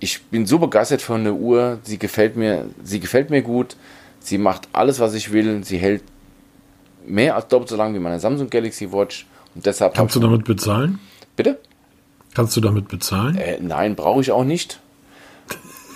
ich 0.00 0.22
bin 0.24 0.46
so 0.46 0.58
begeistert 0.58 1.02
von 1.02 1.24
der 1.24 1.34
Uhr. 1.34 1.78
Sie 1.82 1.98
gefällt 1.98 2.36
mir, 2.36 2.66
sie 2.82 3.00
gefällt 3.00 3.30
mir 3.30 3.42
gut. 3.42 3.76
Sie 4.20 4.38
macht 4.38 4.68
alles, 4.72 4.98
was 4.98 5.14
ich 5.14 5.32
will. 5.32 5.64
Sie 5.64 5.78
hält 5.78 6.02
mehr 7.06 7.36
als 7.36 7.48
doppelt 7.48 7.68
so 7.68 7.76
lang 7.76 7.94
wie 7.94 7.98
meine 7.98 8.20
Samsung 8.20 8.50
Galaxy 8.50 8.90
Watch. 8.92 9.26
Und 9.54 9.64
deshalb 9.64 9.94
Kannst 9.94 10.16
du 10.16 10.20
damit 10.20 10.44
bezahlen? 10.44 10.98
Bitte? 11.34 11.58
Kannst 12.36 12.54
du 12.54 12.60
damit 12.60 12.88
bezahlen? 12.88 13.38
Äh, 13.38 13.56
nein, 13.62 13.96
brauche 13.96 14.20
ich 14.20 14.30
auch 14.30 14.44
nicht. 14.44 14.78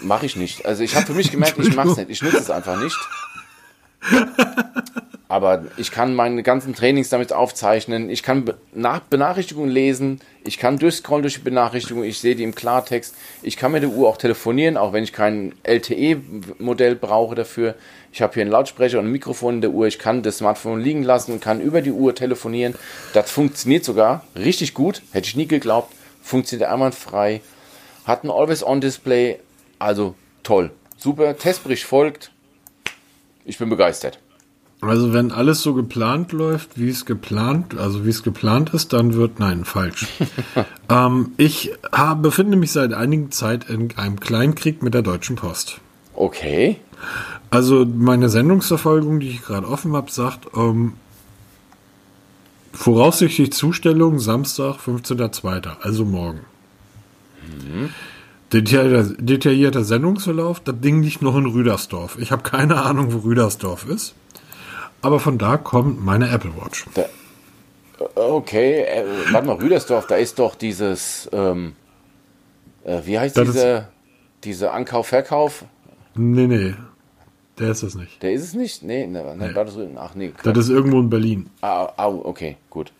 mache 0.01 0.25
ich 0.25 0.37
nicht. 0.37 0.65
Also 0.65 0.83
ich 0.83 0.97
habe 0.97 1.05
für 1.05 1.13
mich 1.13 1.31
gemerkt, 1.31 1.59
ich 1.59 1.77
mache 1.77 1.91
es 1.91 1.97
nicht. 1.99 2.09
Ich 2.09 2.23
nutze 2.23 2.39
es 2.39 2.49
einfach 2.49 2.83
nicht. 2.83 2.97
Aber 5.29 5.67
ich 5.77 5.91
kann 5.91 6.15
meine 6.15 6.43
ganzen 6.43 6.75
Trainings 6.75 7.11
damit 7.11 7.35
aufzeichnen. 7.35 8.09
Ich 8.09 8.23
kann 8.23 8.55
nach 8.73 9.01
Benachrichtigungen 9.01 9.71
lesen. 9.71 10.23
Ich 10.43 10.57
kann 10.57 10.79
durchscrollen 10.79 11.21
durch 11.21 11.35
die 11.35 11.41
Benachrichtigungen. 11.41 12.09
Ich 12.09 12.21
sehe 12.21 12.35
die 12.35 12.45
im 12.45 12.55
Klartext. 12.55 13.15
Ich 13.43 13.59
kann 13.59 13.73
mit 13.73 13.83
der 13.83 13.91
Uhr 13.91 14.09
auch 14.09 14.17
telefonieren, 14.17 14.79
auch 14.79 14.95
wenn 14.95 15.05
ich 15.05 15.13
kein 15.13 15.53
LTE-Modell 15.65 16.97
brauche 16.97 17.35
dafür. 17.35 17.75
Ich 18.15 18.23
habe 18.23 18.33
hier 18.33 18.45
einen 18.45 18.51
Lautsprecher 18.51 18.99
und 18.99 19.05
ein 19.05 19.13
Mikrofon 19.13 19.57
in 19.57 19.61
der 19.61 19.73
Uhr. 19.73 19.87
Ich 19.87 19.99
kann 19.99 20.23
das 20.23 20.39
Smartphone 20.39 20.81
liegen 20.81 21.03
lassen 21.03 21.33
und 21.33 21.43
kann 21.43 21.61
über 21.61 21.83
die 21.83 21.93
Uhr 21.93 22.15
telefonieren. 22.15 22.77
Das 23.13 23.31
funktioniert 23.31 23.85
sogar 23.85 24.25
richtig 24.37 24.73
gut. 24.73 25.03
Hätte 25.13 25.29
ich 25.29 25.37
nie 25.37 25.47
geglaubt. 25.47 26.00
Funktioniert 26.23 26.71
einwandfrei. 26.71 27.41
Hat 28.05 28.25
ein 28.25 28.31
Always-On-Display. 28.31 29.39
Also 29.79 30.15
toll. 30.43 30.71
Super. 30.97 31.37
Testbericht 31.37 31.85
folgt. 31.85 32.31
Ich 33.45 33.59
bin 33.59 33.69
begeistert. 33.69 34.19
Also 34.83 35.13
wenn 35.13 35.31
alles 35.31 35.61
so 35.61 35.75
geplant 35.75 36.33
läuft, 36.33 36.79
wie 36.79 36.89
es 36.89 37.05
geplant, 37.05 37.77
also 37.77 38.07
wie 38.07 38.11
es 38.11 38.23
geplant 38.23 38.73
ist, 38.73 38.95
dann 38.95 39.13
wird 39.15 39.39
nein 39.39 39.67
falsch. 39.67 40.07
ähm, 40.89 41.33
ich 41.37 41.73
hab, 41.93 42.23
befinde 42.23 42.57
mich 42.57 42.73
seit 42.73 42.95
einigen 42.95 43.31
Zeit 43.31 43.69
in 43.69 43.97
einem 43.99 44.19
Kleinkrieg 44.21 44.83
mit 44.83 44.95
der 44.95 45.03
Deutschen 45.03 45.37
Post. 45.37 45.81
Okay. 46.15 46.77
Also 47.51 47.85
meine 47.85 48.31
Sendungsverfolgung, 48.31 49.21
die 49.21 49.29
ich 49.29 49.43
gerade 49.43 49.67
offen 49.67 49.95
habe, 49.95 50.11
sagt 50.11 50.47
ähm, 50.57 50.95
voraussichtlich 52.73 53.53
Zustellung 53.53 54.19
Samstag 54.19 54.77
15.02., 54.77 55.81
also 55.81 56.05
morgen. 56.05 56.41
Mhm. 57.43 57.91
Detaillierter, 58.53 59.15
detaillierter 59.19 59.85
Sendungsverlauf, 59.85 60.61
das 60.61 60.75
Ding 60.81 61.03
liegt 61.03 61.23
noch 61.23 61.37
in 61.37 61.47
Rüdersdorf. 61.47 62.19
Ich 62.19 62.33
habe 62.33 62.43
keine 62.43 62.83
Ahnung, 62.83 63.13
wo 63.13 63.19
Rüdersdorf 63.19 63.87
ist. 63.87 64.15
Aber 65.03 65.21
von 65.21 65.39
da 65.39 65.57
kommt 65.57 66.05
meine 66.05 66.29
Apple 66.31 66.53
Watch. 66.57 66.87
Da, 66.95 67.05
okay, 68.17 68.83
äh, 68.83 69.05
warte 69.31 69.47
mal, 69.47 69.57
Rüdersdorf, 69.57 70.07
da 70.07 70.17
ist 70.17 70.39
doch 70.39 70.57
dieses, 70.57 71.29
ähm, 71.33 71.75
äh, 72.85 73.01
wie 73.05 73.19
heißt 73.19 73.37
das 73.37 73.47
diese, 73.47 73.89
diese 74.43 74.73
Ankauf-Verkauf? 74.73 75.65
Nee, 76.17 76.47
nee, 76.49 76.75
der 77.61 77.71
ist 77.71 77.83
es 77.83 77.95
nicht. 77.95 78.23
Der 78.23 78.33
ist 78.33 78.43
es 78.43 78.55
nicht? 78.55 78.83
Nee, 78.83 79.07
ne, 79.07 79.23
ne, 79.23 79.49
nee. 79.49 79.53
Das, 79.53 79.77
ach 79.97 80.15
nee. 80.15 80.29
Klar. 80.29 80.55
Das 80.55 80.65
ist 80.65 80.71
irgendwo 80.71 80.99
in 81.01 81.11
Berlin. 81.11 81.51
Ah, 81.61 81.93
ah 81.97 82.09
okay, 82.09 82.57
gut. 82.71 82.93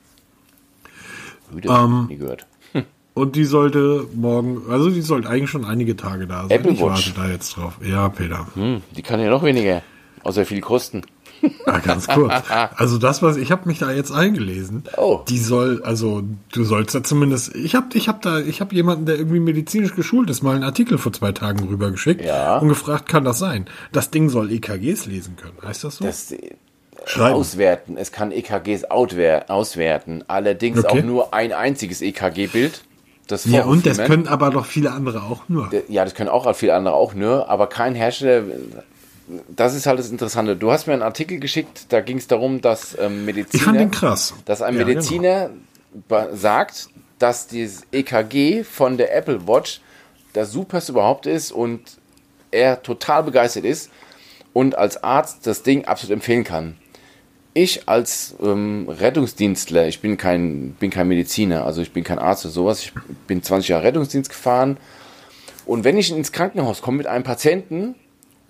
Rüdersdorf, 1.53 1.85
ähm, 1.85 2.07
nie 2.09 2.17
gehört. 2.17 2.47
Und 3.15 3.37
die 3.37 3.45
sollte 3.45 4.07
morgen, 4.15 4.63
also 4.71 4.91
die 4.91 5.01
sollte 5.01 5.29
eigentlich 5.29 5.51
schon 5.51 5.65
einige 5.65 5.97
Tage 5.97 6.27
da 6.27 6.43
sein. 6.43 6.51
Apple 6.51 6.73
Watch. 6.73 7.09
Ich 7.09 7.17
warte 7.17 7.29
da 7.29 7.33
jetzt 7.33 7.57
drauf. 7.57 7.79
Ja, 7.83 8.09
Peter. 8.09 8.47
Hm, 8.55 8.83
die 8.97 9.03
kann 9.03 9.21
ja 9.21 9.31
noch 9.31 9.43
weniger. 9.43 9.83
Außer 10.23 10.45
viel 10.45 10.61
kosten. 10.61 11.03
Ja, 11.67 11.79
ganz 11.79 12.07
kurz. 12.09 12.33
Also 12.77 12.99
das, 12.99 13.23
was 13.23 13.37
ich 13.37 13.51
habe 13.53 13.69
mich 13.69 13.79
da 13.79 13.91
jetzt 13.91 14.13
eingelesen. 14.13 14.85
Oh. 14.97 15.21
Die 15.29 15.39
soll, 15.39 15.83
also 15.85 16.23
du 16.53 16.65
sollst 16.65 16.95
da 16.95 17.03
zumindest. 17.03 17.55
Ich 17.55 17.75
habe, 17.75 17.87
ich 17.95 18.09
habe 18.09 18.19
da, 18.23 18.41
ich 18.41 18.61
habe 18.61 18.75
jemanden, 18.75 19.07
der 19.07 19.17
irgendwie 19.17 19.41
medizinisch 19.41 19.95
geschult 19.95 20.31
ist, 20.31 20.43
mal 20.43 20.55
einen 20.55 20.65
Artikel 20.65 20.99
vor 20.99 21.13
zwei 21.13 21.33
Tagen 21.33 21.67
rübergeschickt 21.69 22.25
ja. 22.25 22.59
und 22.59 22.69
gefragt, 22.69 23.09
kann 23.09 23.25
das 23.25 23.39
sein? 23.39 23.67
Das 23.93 24.11
Ding 24.11 24.29
soll 24.29 24.51
EKGs 24.51 25.07
lesen 25.07 25.37
können. 25.37 25.57
Heißt 25.63 25.85
das 25.85 25.97
so? 25.97 26.05
Das, 26.05 26.33
äh, 26.33 26.55
Auswerten. 27.19 27.97
Es 27.97 28.13
kann 28.13 28.31
EKGs 28.31 28.85
auswerten. 28.85 30.25
Allerdings 30.29 30.85
okay. 30.85 31.01
auch 31.01 31.05
nur 31.05 31.35
ein 31.35 31.53
einziges 31.53 32.03
EKG-Bild. 32.03 32.83
Das 33.27 33.45
ja, 33.45 33.65
und 33.65 33.87
das 33.87 33.99
können 33.99 34.27
aber 34.27 34.51
doch 34.51 34.67
viele 34.67 34.91
andere 34.91 35.23
auch 35.23 35.49
nur. 35.49 35.71
Ja, 35.89 36.05
das 36.05 36.15
können 36.15 36.29
auch 36.29 36.53
viele 36.55 36.75
andere 36.75 36.95
auch 36.95 37.15
nur, 37.15 37.49
aber 37.49 37.69
kein 37.69 37.95
Hersteller 37.95 38.43
das 39.49 39.75
ist 39.75 39.87
halt 39.87 39.99
das 39.99 40.11
Interessante. 40.11 40.57
Du 40.57 40.71
hast 40.71 40.87
mir 40.87 40.93
einen 40.93 41.03
Artikel 41.03 41.39
geschickt, 41.39 41.87
da 41.91 42.01
ging 42.01 42.19
es 42.19 42.27
darum, 42.27 42.61
dass 42.61 42.97
ähm, 42.99 43.25
Mediziner. 43.25 43.61
Ich 43.61 43.63
fand 43.63 43.81
den 43.81 43.91
krass. 43.91 44.35
Dass 44.45 44.63
ein 44.63 44.77
ja, 44.77 44.85
Mediziner 44.85 45.51
genau. 46.09 46.29
sagt, 46.35 46.89
dass 47.19 47.47
dieses 47.47 47.83
EKG 47.93 48.65
von 48.65 48.97
der 48.97 49.15
Apple 49.15 49.47
Watch 49.47 49.81
das 50.33 50.53
superste 50.53 50.93
überhaupt 50.93 51.27
ist 51.27 51.53
und 51.53 51.81
er 52.51 52.83
total 52.83 53.23
begeistert 53.23 53.65
ist 53.65 53.91
und 54.53 54.77
als 54.77 55.03
Arzt 55.03 55.47
das 55.47 55.63
Ding 55.63 55.85
absolut 55.85 56.15
empfehlen 56.15 56.45
kann. 56.45 56.77
Ich 57.53 57.89
als 57.89 58.37
ähm, 58.41 58.89
Rettungsdienstler, 58.89 59.89
ich 59.89 60.01
bin 60.01 60.17
kein, 60.17 60.73
bin 60.75 60.91
kein 60.91 61.09
Mediziner, 61.09 61.67
also 61.67 61.83
ich 61.83 61.93
bin 61.93 62.05
kein 62.05 62.21
Arzt 62.21 62.45
oder 62.45 62.53
sowas, 62.53 62.81
ich 62.81 62.93
bin 63.27 63.43
20 63.43 63.69
Jahre 63.69 63.85
Rettungsdienst 63.85 64.31
gefahren 64.31 64.77
und 65.67 65.85
wenn 65.85 65.97
ich 65.97 66.11
ins 66.11 66.33
Krankenhaus 66.33 66.81
komme 66.81 66.99
mit 66.99 67.07
einem 67.07 67.25
Patienten, 67.25 67.97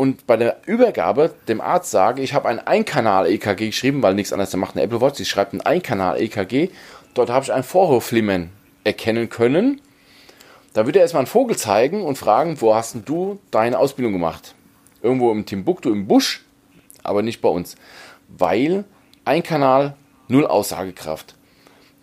und 0.01 0.26
bei 0.26 0.38
der 0.38 0.62
Übergabe 0.64 1.34
dem 1.46 1.61
Arzt 1.61 1.90
sage, 1.90 2.22
ich 2.22 2.32
habe 2.32 2.48
ein 2.48 2.59
Einkanal-EKG 2.59 3.66
geschrieben, 3.66 4.03
weil 4.03 4.14
nichts 4.14 4.32
anderes 4.32 4.57
macht 4.57 4.74
eine 4.74 4.82
Apple 4.82 5.03
Watch, 5.03 5.18
sie 5.18 5.26
schreibt 5.26 5.53
ein 5.53 5.61
Einkanal-EKG, 5.61 6.70
dort 7.12 7.28
habe 7.28 7.44
ich 7.44 7.53
ein 7.53 7.62
Vorhofflimmern 7.62 8.48
erkennen 8.82 9.28
können. 9.28 9.82
Da 10.72 10.86
würde 10.86 11.01
er 11.01 11.03
erstmal 11.03 11.20
einen 11.20 11.26
Vogel 11.26 11.55
zeigen 11.55 12.01
und 12.01 12.16
fragen, 12.16 12.62
wo 12.62 12.74
hast 12.74 12.94
denn 12.94 13.05
du 13.05 13.40
deine 13.51 13.78
Ausbildung 13.78 14.14
gemacht? 14.14 14.55
Irgendwo 15.03 15.30
im 15.32 15.44
Timbuktu 15.44 15.90
im 15.90 16.07
Busch, 16.07 16.46
aber 17.03 17.20
nicht 17.20 17.42
bei 17.42 17.51
uns. 17.51 17.74
Weil 18.26 18.84
ein 19.26 19.42
Kanal, 19.42 19.96
null 20.28 20.46
Aussagekraft 20.46 21.34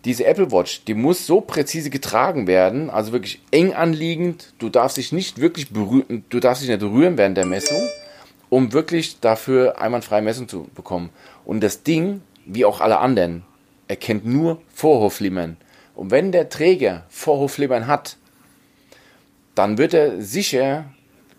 diese 0.06 0.26
Apple 0.26 0.52
Watch, 0.52 0.84
die 0.86 0.94
muss 0.94 1.26
so 1.26 1.42
präzise 1.42 1.90
getragen 1.90 2.48
werden, 2.48 2.90
also 2.90 3.12
wirklich 3.12 3.42
eng 3.52 3.74
anliegend. 3.74 4.54
Du 4.60 4.70
darfst 4.70 4.98
dich 4.98 5.12
nicht 5.12 5.40
wirklich 5.40 5.70
berühren, 5.70 6.24
du 6.30 6.40
darfst 6.40 6.62
dich 6.62 6.70
nicht 6.70 6.80
berühren 6.80 7.18
während 7.18 7.38
der 7.38 7.46
Messung, 7.46 7.82
um 8.50 8.74
wirklich 8.74 9.20
dafür 9.20 9.82
einwandfreie 9.82 10.22
Messung 10.22 10.48
zu 10.48 10.68
bekommen. 10.76 11.10
Und 11.46 11.62
das 11.62 11.84
Ding, 11.84 12.22
wie 12.46 12.66
auch 12.66 12.80
alle 12.80 13.00
anderen, 13.00 13.44
erkennt 13.88 14.26
nur 14.26 14.62
Vorhofflimmern. 14.74 15.58
Und 15.96 16.12
wenn 16.12 16.32
der 16.32 16.50
Träger 16.50 17.04
Vorhofflimmern 17.10 17.88
hat, 17.88 18.18
dann 19.56 19.78
wird 19.78 19.94
er 19.94 20.22
sicher 20.22 20.86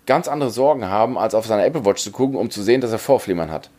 ganz 0.04 0.26
andere 0.26 0.50
Sorgen 0.50 0.86
haben, 0.86 1.16
als 1.16 1.34
auf 1.34 1.46
seine 1.46 1.64
Apple 1.64 1.84
Watch 1.84 2.02
zu 2.02 2.10
gucken, 2.10 2.36
um 2.36 2.50
zu 2.50 2.62
sehen, 2.62 2.80
dass 2.80 2.90
er 2.90 2.98
Vorflimmern 2.98 3.50
hat. 3.50 3.70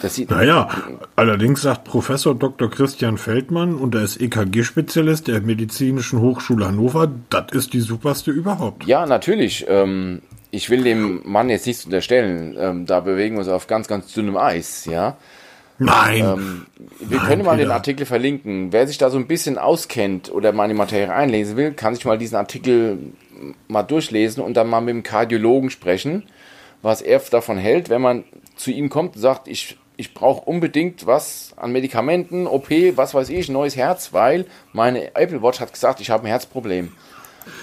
Das 0.00 0.14
sieht 0.14 0.30
naja, 0.30 0.68
allerdings 1.16 1.62
sagt 1.62 1.84
Professor 1.84 2.34
Dr. 2.34 2.70
Christian 2.70 3.18
Feldmann, 3.18 3.74
und 3.74 3.94
er 3.94 4.02
ist 4.02 4.20
EKG-Spezialist 4.20 5.26
der 5.26 5.40
Medizinischen 5.40 6.20
Hochschule 6.20 6.66
Hannover, 6.66 7.10
das 7.30 7.52
ist 7.52 7.72
die 7.72 7.80
superste 7.80 8.30
überhaupt. 8.30 8.84
Ja, 8.86 9.06
natürlich. 9.06 9.66
Ähm, 9.68 10.22
ich 10.50 10.70
will 10.70 10.82
dem 10.82 11.22
Mann 11.24 11.50
jetzt 11.50 11.66
nichts 11.66 11.84
unterstellen. 11.84 12.56
Ähm, 12.58 12.86
da 12.86 13.00
bewegen 13.00 13.34
wir 13.34 13.40
uns 13.40 13.48
auf 13.48 13.66
ganz, 13.66 13.88
ganz 13.88 14.12
dünnem 14.12 14.36
Eis, 14.36 14.84
ja. 14.84 15.16
Nein. 15.78 16.24
Ähm, 16.24 16.66
wir 17.00 17.18
Nein, 17.18 17.26
können 17.26 17.44
mal 17.44 17.52
Peter. 17.52 17.64
den 17.64 17.70
Artikel 17.72 18.06
verlinken. 18.06 18.72
Wer 18.72 18.86
sich 18.86 18.98
da 18.98 19.10
so 19.10 19.18
ein 19.18 19.26
bisschen 19.26 19.58
auskennt 19.58 20.30
oder 20.32 20.52
mal 20.52 20.64
in 20.64 20.70
die 20.70 20.76
Materie 20.76 21.12
einlesen 21.12 21.56
will, 21.56 21.72
kann 21.72 21.94
sich 21.94 22.04
mal 22.04 22.18
diesen 22.18 22.36
Artikel 22.36 22.98
mal 23.68 23.82
durchlesen 23.82 24.42
und 24.42 24.54
dann 24.54 24.68
mal 24.68 24.80
mit 24.80 24.94
dem 24.94 25.02
Kardiologen 25.02 25.70
sprechen, 25.70 26.24
was 26.82 27.02
er 27.02 27.20
davon 27.20 27.58
hält, 27.58 27.90
wenn 27.90 28.02
man 28.02 28.24
zu 28.56 28.72
ihm 28.72 28.88
kommt 28.88 29.14
und 29.14 29.22
sagt, 29.22 29.46
ich 29.46 29.76
ich 29.98 30.14
brauche 30.14 30.44
unbedingt 30.44 31.06
was 31.06 31.52
an 31.56 31.72
Medikamenten, 31.72 32.46
OP, 32.46 32.70
was 32.94 33.14
weiß 33.14 33.28
ich, 33.30 33.48
neues 33.48 33.74
Herz, 33.74 34.12
weil 34.12 34.46
meine 34.72 35.16
Apple 35.16 35.42
Watch 35.42 35.60
hat 35.60 35.72
gesagt, 35.72 36.00
ich 36.00 36.08
habe 36.08 36.22
ein 36.22 36.28
Herzproblem. 36.28 36.92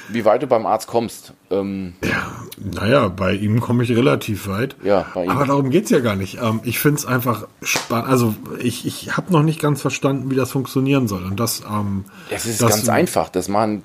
Wie 0.09 0.25
weit 0.25 0.43
du 0.43 0.47
beim 0.47 0.65
Arzt 0.65 0.87
kommst. 0.87 1.33
Ähm, 1.49 1.93
ja, 2.03 2.33
naja, 2.57 3.07
bei 3.07 3.33
ihm 3.33 3.61
komme 3.61 3.83
ich 3.83 3.91
relativ 3.91 4.47
weit. 4.47 4.75
Ja, 4.83 5.05
bei 5.13 5.23
ihm. 5.23 5.29
Aber 5.29 5.45
darum 5.45 5.69
geht 5.69 5.85
es 5.85 5.91
ja 5.91 5.99
gar 5.99 6.15
nicht. 6.15 6.39
Ähm, 6.41 6.59
ich 6.63 6.79
finde 6.79 6.97
es 6.97 7.05
einfach 7.05 7.47
spannend. 7.61 8.09
Also 8.09 8.35
ich, 8.59 8.85
ich 8.85 9.15
habe 9.15 9.31
noch 9.31 9.43
nicht 9.43 9.61
ganz 9.61 9.81
verstanden, 9.81 10.29
wie 10.29 10.35
das 10.35 10.51
funktionieren 10.51 11.07
soll. 11.07 11.23
Und 11.23 11.39
das, 11.39 11.61
ähm, 11.71 12.05
das 12.29 12.45
ist 12.45 12.61
das, 12.61 12.71
ganz 12.71 12.89
einfach. 12.89 13.29
Das 13.29 13.47
machen. 13.47 13.83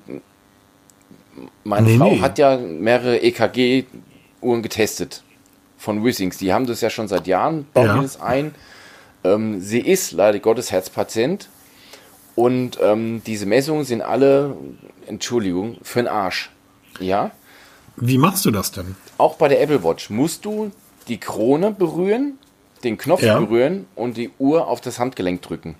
Meine 1.63 1.87
nee, 1.87 1.97
Frau 1.97 2.11
nee. 2.11 2.19
hat 2.19 2.37
ja 2.37 2.57
mehrere 2.57 3.21
EKG-Uhren 3.21 4.61
getestet 4.63 5.23
von 5.81 6.03
Wissings. 6.03 6.37
Die 6.37 6.53
haben 6.53 6.67
das 6.67 6.79
ja 6.81 6.91
schon 6.91 7.07
seit 7.07 7.25
Jahren, 7.25 7.65
bauen 7.73 7.87
ja. 7.87 8.01
das 8.01 8.21
ein. 8.21 8.53
Ähm, 9.23 9.59
sie 9.61 9.79
ist 9.79 10.11
leider 10.11 10.37
Gottes 10.39 10.71
Herzpatient 10.71 11.49
und 12.35 12.77
ähm, 12.81 13.23
diese 13.25 13.47
Messungen 13.47 13.83
sind 13.83 14.01
alle, 14.03 14.55
Entschuldigung, 15.07 15.77
für 15.81 15.99
den 16.03 16.07
Arsch. 16.07 16.51
Ja? 16.99 17.31
Wie 17.95 18.19
machst 18.19 18.45
du 18.45 18.51
das 18.51 18.71
denn? 18.71 18.95
Auch 19.17 19.35
bei 19.35 19.47
der 19.47 19.61
Apple 19.61 19.83
Watch 19.83 20.11
musst 20.11 20.45
du 20.45 20.71
die 21.07 21.17
Krone 21.17 21.71
berühren, 21.71 22.37
den 22.83 22.99
Knopf 22.99 23.23
ja. 23.23 23.39
berühren 23.39 23.87
und 23.95 24.17
die 24.17 24.29
Uhr 24.37 24.67
auf 24.67 24.81
das 24.81 24.99
Handgelenk 24.99 25.41
drücken. 25.41 25.75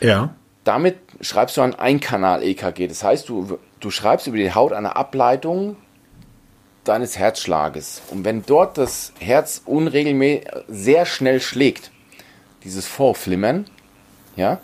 Ja. 0.00 0.34
Damit 0.64 0.96
schreibst 1.20 1.56
du 1.56 1.60
ein 1.60 1.76
Einkanal-EKG. 1.76 2.88
Das 2.88 3.04
heißt, 3.04 3.28
du, 3.28 3.60
du 3.78 3.90
schreibst 3.92 4.26
über 4.26 4.38
die 4.38 4.52
Haut 4.52 4.72
eine 4.72 4.96
Ableitung 4.96 5.76
deines 6.88 7.18
Herzschlages. 7.18 8.02
Und 8.10 8.24
wenn 8.24 8.44
dort 8.44 8.78
das 8.78 9.12
Herz 9.18 9.62
unregelmäßig 9.64 10.48
sehr 10.68 11.06
schnell 11.06 11.40
schlägt, 11.40 11.90
dieses 12.64 12.86
Vorflimmern, 12.86 13.66
ja, 14.36 14.60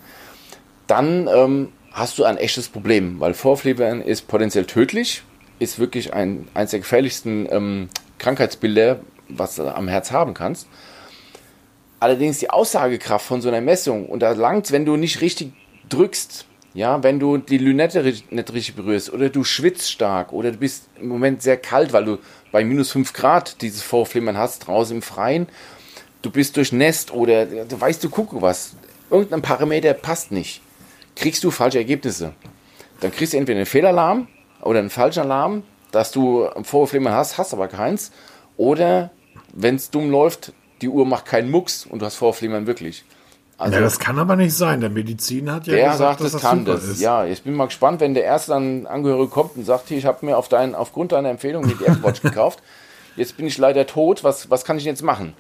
dann 0.87 1.29
ähm, 1.29 1.73
hast 1.93 2.19
du 2.19 2.25
ein 2.25 2.37
echtes 2.37 2.69
Problem, 2.69 3.21
weil 3.21 3.35
Vorflimmern 3.35 4.03
ist 4.03 4.29
potenziell 4.29 4.67
tödlich, 4.67 5.23
ist 5.59 5.79
wirklich 5.79 6.13
ein, 6.13 6.49
eines 6.55 6.71
der 6.71 6.81
gefährlichsten 6.81 7.47
ähm, 7.51 7.89
Krankheitsbilder, 8.19 9.01
was 9.29 9.57
du 9.57 9.75
am 9.75 9.89
Herz 9.89 10.11
haben 10.11 10.35
kannst. 10.35 10.69
Allerdings 12.01 12.39
die 12.39 12.51
Aussagekraft 12.51 13.25
von 13.25 13.41
so 13.41 13.49
einer 13.49 13.61
Messung, 13.61 14.07
und 14.07 14.21
da 14.21 14.33
langt 14.33 14.73
wenn 14.73 14.85
du 14.85 14.97
nicht 14.97 15.21
richtig 15.21 15.53
drückst, 15.89 16.47
ja, 16.75 17.03
wenn 17.03 17.21
du 17.21 17.37
die 17.37 17.59
Lünette 17.59 18.03
nicht 18.03 18.53
richtig 18.53 18.75
berührst 18.75 19.13
oder 19.13 19.29
du 19.29 19.45
schwitzt 19.45 19.91
stark 19.91 20.33
oder 20.33 20.53
du 20.53 20.59
bist 20.59 20.89
im 20.99 21.09
Moment 21.09 21.43
sehr 21.43 21.57
kalt, 21.57 21.93
weil 21.93 22.05
du 22.05 22.19
bei 22.51 22.65
minus 22.65 22.93
5 22.93 23.13
Grad 23.13 23.61
dieses 23.61 23.83
Vorflimmern 23.83 24.37
hast 24.37 24.67
draußen 24.67 24.97
im 24.97 25.03
Freien, 25.03 25.49
du 26.23 26.31
bist 26.31 26.57
durchnässt 26.57 27.13
oder 27.13 27.47
du 27.47 27.81
weißt 27.81 28.03
du, 28.03 28.11
gucke 28.11 28.41
was, 28.41 28.75
irgendein 29.11 29.43
Parameter 29.43 29.93
passt 29.95 30.33
nicht, 30.33 30.63
kriegst 31.17 31.45
du 31.45 31.51
falsche 31.51 31.79
Ergebnisse. 31.79 32.33
Dann 33.01 33.11
kriegst 33.11 33.33
du 33.33 33.37
entweder 33.37 33.59
einen 33.59 33.67
Fehlalarm 33.67 34.29
oder 34.63 34.79
einen 34.79 34.91
Falschalarm, 34.91 35.65
dass 35.91 36.13
du 36.13 36.49
Vorflimmern 36.63 37.13
hast, 37.13 37.37
hast 37.37 37.53
aber 37.53 37.69
keins. 37.69 38.13
Oder 38.57 39.11
wenn 39.53 39.75
es 39.75 39.91
dumm 39.91 40.11
läuft, 40.11 40.53
die 40.81 40.89
Uhr 40.89 41.05
macht 41.05 41.27
keinen 41.27 41.51
Mucks 41.51 41.85
und 41.85 42.01
du 42.01 42.07
hast 42.07 42.15
Vorflimmern 42.15 42.67
wirklich. 42.67 43.05
Also, 43.63 43.77
ja, 43.77 43.81
das 43.81 43.99
kann 44.01 44.19
aber 44.19 44.35
nicht 44.35 44.55
sein. 44.55 44.81
Der 44.81 44.91
Medizin 44.91 45.51
hat 45.53 45.67
ja 45.69 45.75
der 45.75 45.93
gesagt, 45.93 45.99
sagt, 45.99 46.21
dass 46.21 46.33
das 46.33 46.43
kann 46.43 46.65
das. 46.65 46.85
Ist. 46.85 47.01
Ja, 47.01 47.25
ich 47.25 47.43
bin 47.43 47.55
mal 47.55 47.67
gespannt, 47.67 48.01
wenn 48.01 48.15
der 48.15 48.25
erste 48.25 48.55
Angehörige 48.55 49.29
kommt 49.29 49.57
und 49.57 49.65
sagt, 49.65 49.89
hier, 49.89 49.99
ich 49.99 50.05
habe 50.05 50.27
mir 50.27 50.37
auf 50.37 50.49
dein, 50.49 50.75
aufgrund 50.75 51.13
deiner 51.13 51.31
Empfehlung 51.31 51.67
die 51.67 51.73
Apple 51.85 52.03
Watch 52.03 52.23
gekauft. 52.23 52.61
Jetzt 53.15 53.37
bin 53.37 53.47
ich 53.47 53.57
leider 53.59 53.87
tot. 53.87 54.25
Was, 54.25 54.51
was 54.51 54.65
kann 54.65 54.79
ich 54.79 54.85
jetzt 54.85 55.03
machen? 55.03 55.35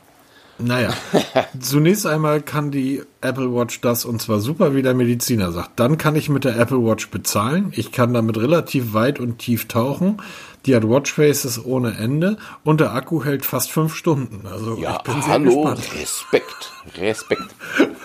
Naja, 0.59 0.93
zunächst 1.61 2.07
einmal 2.07 2.41
kann 2.41 2.71
die 2.71 3.03
Apple 3.21 3.55
Watch 3.55 3.81
das 3.81 4.05
und 4.05 4.21
zwar 4.21 4.41
super, 4.41 4.75
wie 4.75 4.83
der 4.83 4.95
Mediziner 4.95 5.53
sagt. 5.53 5.81
Dann 5.81 5.99
kann 5.99 6.17
ich 6.17 6.29
mit 6.29 6.45
der 6.45 6.57
Apple 6.57 6.85
Watch 6.85 7.11
bezahlen. 7.11 7.73
Ich 7.75 7.93
kann 7.93 8.15
damit 8.15 8.37
relativ 8.39 8.93
weit 8.93 9.19
und 9.19 9.39
tief 9.39 9.69
tauchen. 9.69 10.21
Die 10.67 10.77
hat 10.77 10.89
Watchfaces 10.89 11.65
ohne 11.65 11.97
Ende 11.97 12.37
und 12.63 12.81
der 12.81 12.93
Akku 12.93 13.25
hält 13.25 13.45
fast 13.45 13.73
fünf 13.73 13.97
Stunden. 13.97 14.47
Also 14.47 14.77
ja, 14.77 14.97
ich 14.97 15.03
bin 15.03 15.23
sehr 15.23 15.33
hallo, 15.33 15.63
gespannt. 15.63 16.01
Respekt, 16.01 16.73
Respekt. 16.97 17.55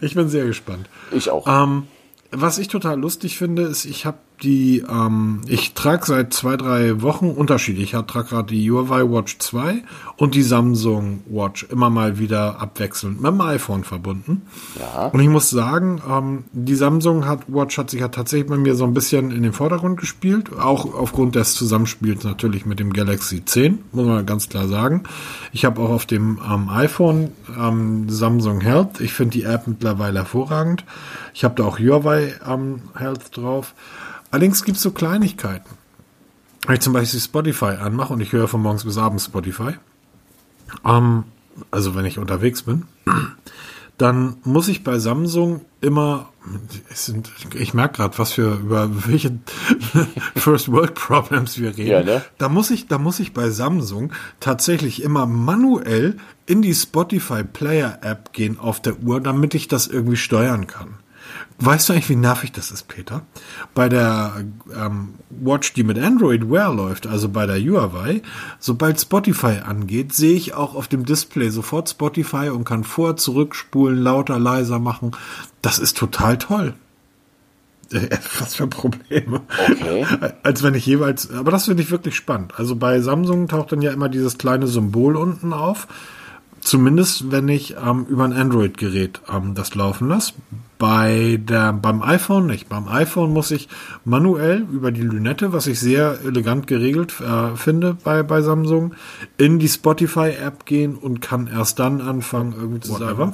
ich 0.00 0.14
bin 0.14 0.28
sehr 0.28 0.46
gespannt. 0.46 0.88
Ich 1.12 1.30
auch. 1.30 1.46
Ähm, 1.46 1.86
was 2.32 2.58
ich 2.58 2.68
total 2.68 2.98
lustig 2.98 3.38
finde, 3.38 3.62
ist, 3.62 3.84
ich 3.84 4.06
habe 4.06 4.18
die, 4.42 4.84
ähm, 4.88 5.40
ich 5.46 5.74
trage 5.74 6.04
seit 6.04 6.32
zwei, 6.34 6.56
drei 6.56 7.00
Wochen 7.02 7.30
unterschiedlich. 7.30 7.94
Ich 7.94 8.00
trage 8.06 8.28
gerade 8.28 8.48
die 8.48 8.70
Huawei 8.70 9.02
Watch 9.02 9.38
2 9.38 9.82
und 10.16 10.34
die 10.34 10.42
Samsung 10.42 11.22
Watch 11.26 11.64
immer 11.70 11.88
mal 11.88 12.18
wieder 12.18 12.60
abwechselnd 12.60 13.20
mit 13.20 13.30
dem 13.30 13.40
iPhone 13.40 13.84
verbunden. 13.84 14.42
Ja. 14.78 15.06
Und 15.06 15.20
ich 15.20 15.28
muss 15.28 15.48
sagen, 15.48 16.02
ähm, 16.08 16.44
die 16.52 16.74
Samsung 16.74 17.26
hat, 17.26 17.40
Watch 17.48 17.78
hat 17.78 17.90
sich 17.90 18.00
ja 18.00 18.08
tatsächlich 18.08 18.48
bei 18.48 18.58
mir 18.58 18.74
so 18.74 18.84
ein 18.84 18.94
bisschen 18.94 19.30
in 19.30 19.42
den 19.42 19.52
Vordergrund 19.52 19.98
gespielt. 19.98 20.50
Auch 20.58 20.94
aufgrund 20.94 21.34
des 21.34 21.54
Zusammenspiels 21.54 22.24
natürlich 22.24 22.66
mit 22.66 22.78
dem 22.78 22.92
Galaxy 22.92 23.44
10, 23.44 23.78
muss 23.92 24.06
man 24.06 24.26
ganz 24.26 24.48
klar 24.48 24.68
sagen. 24.68 25.04
Ich 25.52 25.64
habe 25.64 25.80
auch 25.80 25.90
auf 25.90 26.04
dem 26.04 26.38
ähm, 26.46 26.68
iPhone 26.68 27.32
ähm, 27.58 28.08
Samsung 28.10 28.60
Health. 28.60 29.00
Ich 29.00 29.14
finde 29.14 29.32
die 29.32 29.44
App 29.44 29.66
mittlerweile 29.66 30.18
hervorragend. 30.20 30.84
Ich 31.32 31.44
habe 31.44 31.54
da 31.54 31.64
auch 31.64 31.78
Huawei 31.78 32.34
ähm, 32.46 32.82
Health 32.94 33.36
drauf. 33.36 33.74
Allerdings 34.36 34.64
gibt 34.64 34.76
es 34.76 34.82
so 34.82 34.90
Kleinigkeiten. 34.90 35.70
Wenn 36.66 36.74
ich 36.74 36.82
zum 36.82 36.92
Beispiel 36.92 37.20
Spotify 37.20 37.78
anmache 37.80 38.12
und 38.12 38.20
ich 38.20 38.34
höre 38.34 38.48
von 38.48 38.60
morgens 38.60 38.84
bis 38.84 38.98
abends 38.98 39.24
Spotify, 39.24 39.76
ähm, 40.84 41.24
also 41.70 41.94
wenn 41.94 42.04
ich 42.04 42.18
unterwegs 42.18 42.64
bin, 42.64 42.84
dann 43.96 44.36
muss 44.44 44.68
ich 44.68 44.84
bei 44.84 44.98
Samsung 44.98 45.62
immer, 45.80 46.28
sind, 46.92 47.32
ich 47.54 47.72
merke 47.72 47.96
gerade, 47.96 48.18
was 48.18 48.32
für 48.32 48.56
über 48.56 49.06
welche 49.06 49.38
First 50.36 50.70
World 50.70 50.94
Problems 50.94 51.56
wir 51.56 51.74
reden. 51.74 51.90
Ja, 51.90 52.02
ne? 52.02 52.22
Da 52.36 52.50
muss 52.50 52.70
ich, 52.70 52.88
da 52.88 52.98
muss 52.98 53.20
ich 53.20 53.32
bei 53.32 53.48
Samsung 53.48 54.12
tatsächlich 54.38 55.02
immer 55.02 55.24
manuell 55.24 56.18
in 56.44 56.60
die 56.60 56.74
Spotify 56.74 57.42
Player 57.42 58.00
App 58.02 58.34
gehen 58.34 58.60
auf 58.60 58.82
der 58.82 58.98
Uhr, 59.00 59.22
damit 59.22 59.54
ich 59.54 59.66
das 59.66 59.86
irgendwie 59.86 60.18
steuern 60.18 60.66
kann. 60.66 60.98
Weißt 61.58 61.88
du 61.88 61.94
eigentlich, 61.94 62.10
wie 62.10 62.16
nervig 62.16 62.52
das 62.52 62.70
ist, 62.70 62.86
Peter? 62.86 63.22
Bei 63.74 63.88
der 63.88 64.44
ähm, 64.74 65.14
Watch, 65.30 65.72
die 65.72 65.84
mit 65.84 65.98
Android 65.98 66.50
Wear 66.50 66.72
läuft, 66.74 67.06
also 67.06 67.30
bei 67.30 67.46
der 67.46 67.58
Huawei, 67.58 68.20
sobald 68.58 69.00
Spotify 69.00 69.60
angeht, 69.66 70.12
sehe 70.12 70.34
ich 70.34 70.52
auch 70.52 70.74
auf 70.74 70.86
dem 70.86 71.06
Display 71.06 71.48
sofort 71.48 71.88
Spotify 71.88 72.50
und 72.50 72.64
kann 72.64 72.84
vor, 72.84 73.16
zurückspulen, 73.16 73.98
lauter, 73.98 74.38
leiser 74.38 74.78
machen. 74.78 75.12
Das 75.62 75.78
ist 75.78 75.96
total 75.96 76.36
toll. 76.36 76.74
Was 78.38 78.56
für 78.56 78.66
Probleme. 78.66 79.40
Okay. 79.70 80.04
Als 80.42 80.62
wenn 80.62 80.74
ich 80.74 80.84
jeweils, 80.84 81.30
aber 81.30 81.52
das 81.52 81.66
finde 81.66 81.82
ich 81.82 81.90
wirklich 81.90 82.16
spannend. 82.16 82.52
Also 82.58 82.76
bei 82.76 83.00
Samsung 83.00 83.48
taucht 83.48 83.72
dann 83.72 83.80
ja 83.80 83.92
immer 83.92 84.08
dieses 84.08 84.36
kleine 84.36 84.66
Symbol 84.66 85.16
unten 85.16 85.52
auf. 85.52 85.86
Zumindest 86.66 87.30
wenn 87.30 87.46
ich 87.48 87.76
ähm, 87.76 88.06
über 88.08 88.24
ein 88.24 88.32
Android-Gerät 88.32 89.20
ähm, 89.32 89.54
das 89.54 89.76
laufen 89.76 90.08
lasse. 90.08 90.32
Bei 90.78 91.38
der, 91.40 91.72
beim 91.72 92.02
iPhone 92.02 92.46
nicht. 92.46 92.68
Beim 92.68 92.88
iPhone 92.88 93.32
muss 93.32 93.52
ich 93.52 93.68
manuell 94.04 94.66
über 94.72 94.90
die 94.90 95.02
Lünette, 95.02 95.52
was 95.52 95.68
ich 95.68 95.78
sehr 95.78 96.18
elegant 96.24 96.66
geregelt 96.66 97.20
äh, 97.20 97.54
finde 97.54 97.94
bei, 97.94 98.24
bei 98.24 98.42
Samsung, 98.42 98.94
in 99.38 99.60
die 99.60 99.68
Spotify-App 99.68 100.66
gehen 100.66 100.96
und 100.96 101.20
kann 101.22 101.46
erst 101.46 101.78
dann 101.78 102.00
anfangen, 102.00 102.52
irgendwie 102.58 102.80
zu 102.80 102.94
sagen. 102.94 103.32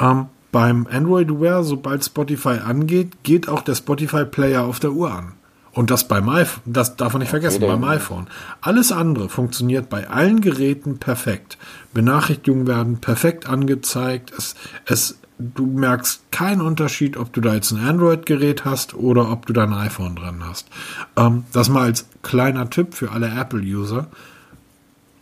Ähm, 0.00 0.26
beim 0.50 0.86
Android 0.90 1.38
Wear, 1.38 1.62
sobald 1.62 2.06
Spotify 2.06 2.60
angeht, 2.64 3.22
geht 3.22 3.50
auch 3.50 3.60
der 3.60 3.74
Spotify 3.74 4.24
Player 4.24 4.64
auf 4.64 4.80
der 4.80 4.92
Uhr 4.92 5.12
an. 5.12 5.34
Und 5.76 5.90
das 5.90 6.08
beim 6.08 6.26
iPhone, 6.30 6.62
das 6.64 6.96
darf 6.96 7.12
man 7.12 7.20
nicht 7.20 7.28
vergessen, 7.28 7.62
okay, 7.62 7.70
beim 7.70 7.84
iPhone. 7.84 8.28
Alles 8.62 8.92
andere 8.92 9.28
funktioniert 9.28 9.90
bei 9.90 10.08
allen 10.08 10.40
Geräten 10.40 10.96
perfekt. 10.96 11.58
Benachrichtigungen 11.92 12.66
werden 12.66 13.02
perfekt 13.02 13.46
angezeigt. 13.46 14.32
Es, 14.36 14.54
es 14.86 15.18
du 15.38 15.66
merkst 15.66 16.32
keinen 16.32 16.62
Unterschied, 16.62 17.18
ob 17.18 17.30
du 17.34 17.42
da 17.42 17.52
jetzt 17.52 17.72
ein 17.72 17.86
Android-Gerät 17.86 18.64
hast 18.64 18.94
oder 18.94 19.30
ob 19.30 19.44
du 19.44 19.52
da 19.52 19.64
ein 19.64 19.74
iPhone 19.74 20.16
dran 20.16 20.42
hast. 20.48 20.66
Ähm, 21.14 21.44
das 21.52 21.68
mal 21.68 21.82
als 21.82 22.06
kleiner 22.22 22.70
Tipp 22.70 22.94
für 22.94 23.12
alle 23.12 23.28
Apple-User. 23.28 24.06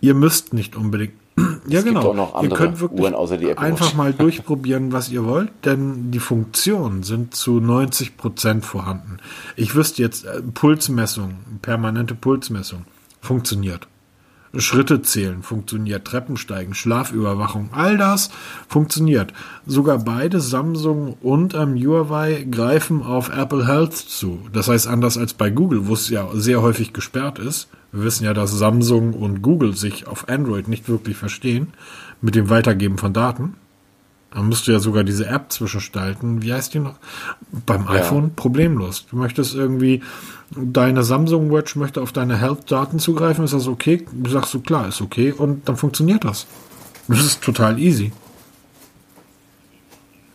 Ihr 0.01 0.15
müsst 0.15 0.55
nicht 0.55 0.77
unbedingt. 0.77 1.15
Ja, 1.67 1.81
es 1.81 1.85
genau. 1.85 2.41
ihr 2.43 2.49
könnt 2.51 2.81
wirklich 2.81 3.59
einfach 3.59 3.95
mal 3.95 4.13
durchprobieren, 4.19 4.93
was 4.93 5.11
ihr 5.11 5.25
wollt, 5.25 5.51
denn 5.65 6.11
die 6.11 6.21
Funktionen 6.21 7.03
sind 7.03 7.35
zu 7.35 7.61
90 7.61 8.17
Prozent 8.17 8.65
vorhanden. 8.65 9.19
Ich 9.57 9.75
wüsste 9.75 10.03
jetzt, 10.03 10.25
äh, 10.25 10.43
Pulsmessung, 10.43 11.35
permanente 11.63 12.15
Pulsmessung, 12.15 12.85
funktioniert. 13.21 13.89
Schritte 14.61 15.03
zählen 15.03 15.43
funktioniert, 15.43 16.05
Treppensteigen, 16.05 16.75
Schlafüberwachung, 16.75 17.71
all 17.73 17.97
das 17.97 18.31
funktioniert. 18.69 19.33
Sogar 19.67 19.99
beide 19.99 20.41
Samsung 20.41 21.17
und 21.23 21.55
ähm, 21.55 21.75
Huawei 21.75 22.47
greifen 22.49 23.03
auf 23.03 23.31
Apple 23.37 23.67
Health 23.67 23.95
zu. 23.95 24.41
Das 24.53 24.69
heißt 24.69 24.87
anders 24.87 25.19
als 25.19 25.35
bei 25.35 25.51
Google, 25.51 25.89
wo 25.89 25.95
es 25.95 26.09
ja 26.09 26.29
sehr 26.35 26.63
häufig 26.63 26.93
gesperrt 26.93 27.39
ist. 27.39 27.69
Wir 27.95 28.03
wissen 28.03 28.25
ja, 28.25 28.35
dass 28.35 28.51
Samsung 28.51 29.15
und 29.15 29.41
Google 29.41 29.77
sich 29.77 30.09
auf 30.09 30.29
Android 30.29 30.67
nicht 30.67 30.89
wirklich 30.89 31.17
verstehen 31.17 31.69
mit 32.21 32.35
dem 32.35 32.51
Weitergeben 32.51 32.99
von 32.99 33.13
Daten. 33.13 33.55
Da 34.33 34.43
musst 34.43 34.67
du 34.67 34.73
ja 34.73 34.81
sogar 34.81 35.05
diese 35.05 35.29
App 35.29 35.53
zwischenstalten. 35.53 36.43
Wie 36.43 36.53
heißt 36.53 36.75
die 36.75 36.81
noch? 36.81 36.97
Beim 37.67 37.87
iPhone 37.87 38.25
ja. 38.25 38.31
problemlos. 38.35 39.07
Du 39.09 39.17
möchtest 39.17 39.55
irgendwie 39.55 40.03
deine 40.51 41.05
Samsung 41.05 41.53
Watch 41.53 41.77
möchte 41.77 42.03
auf 42.03 42.11
deine 42.11 42.37
Health-Daten 42.37 42.99
zugreifen, 42.99 43.45
ist 43.45 43.55
das 43.55 43.69
okay? 43.69 44.05
Du 44.11 44.29
sagst 44.29 44.53
du, 44.55 44.61
klar, 44.61 44.89
ist 44.89 45.01
okay 45.01 45.31
und 45.31 45.69
dann 45.69 45.77
funktioniert 45.77 46.25
das. 46.25 46.49
Das 47.07 47.25
ist 47.25 47.43
total 47.43 47.79
easy. 47.79 48.11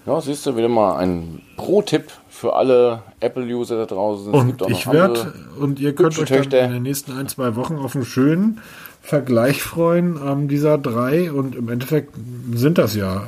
Ja, 0.06 0.22
siehst 0.22 0.46
du 0.46 0.56
wieder 0.56 0.70
mal 0.70 0.96
ein 0.96 1.42
Pro-Tipp 1.58 2.10
für 2.40 2.56
alle 2.56 3.04
Apple-User 3.20 3.76
da 3.78 3.86
draußen. 3.86 4.34
Es 4.34 4.42
und 4.42 4.62
ich 4.70 4.88
werde, 4.88 5.34
und 5.60 5.80
ihr 5.80 5.94
könnt 5.94 6.18
euch 6.18 6.30
dann 6.30 6.66
in 6.66 6.72
den 6.72 6.84
nächsten 6.84 7.12
ein, 7.12 7.28
zwei 7.28 7.58
Wochen 7.58 7.76
auf 7.76 7.96
einen 7.96 8.06
schönen 8.06 8.62
Vergleich 9.02 9.62
freuen 9.62 10.18
ähm, 10.26 10.48
dieser 10.48 10.78
drei 10.78 11.32
und 11.32 11.56
im 11.56 11.68
Endeffekt 11.68 12.14
sind 12.54 12.78
das 12.78 12.96
ja 12.96 13.24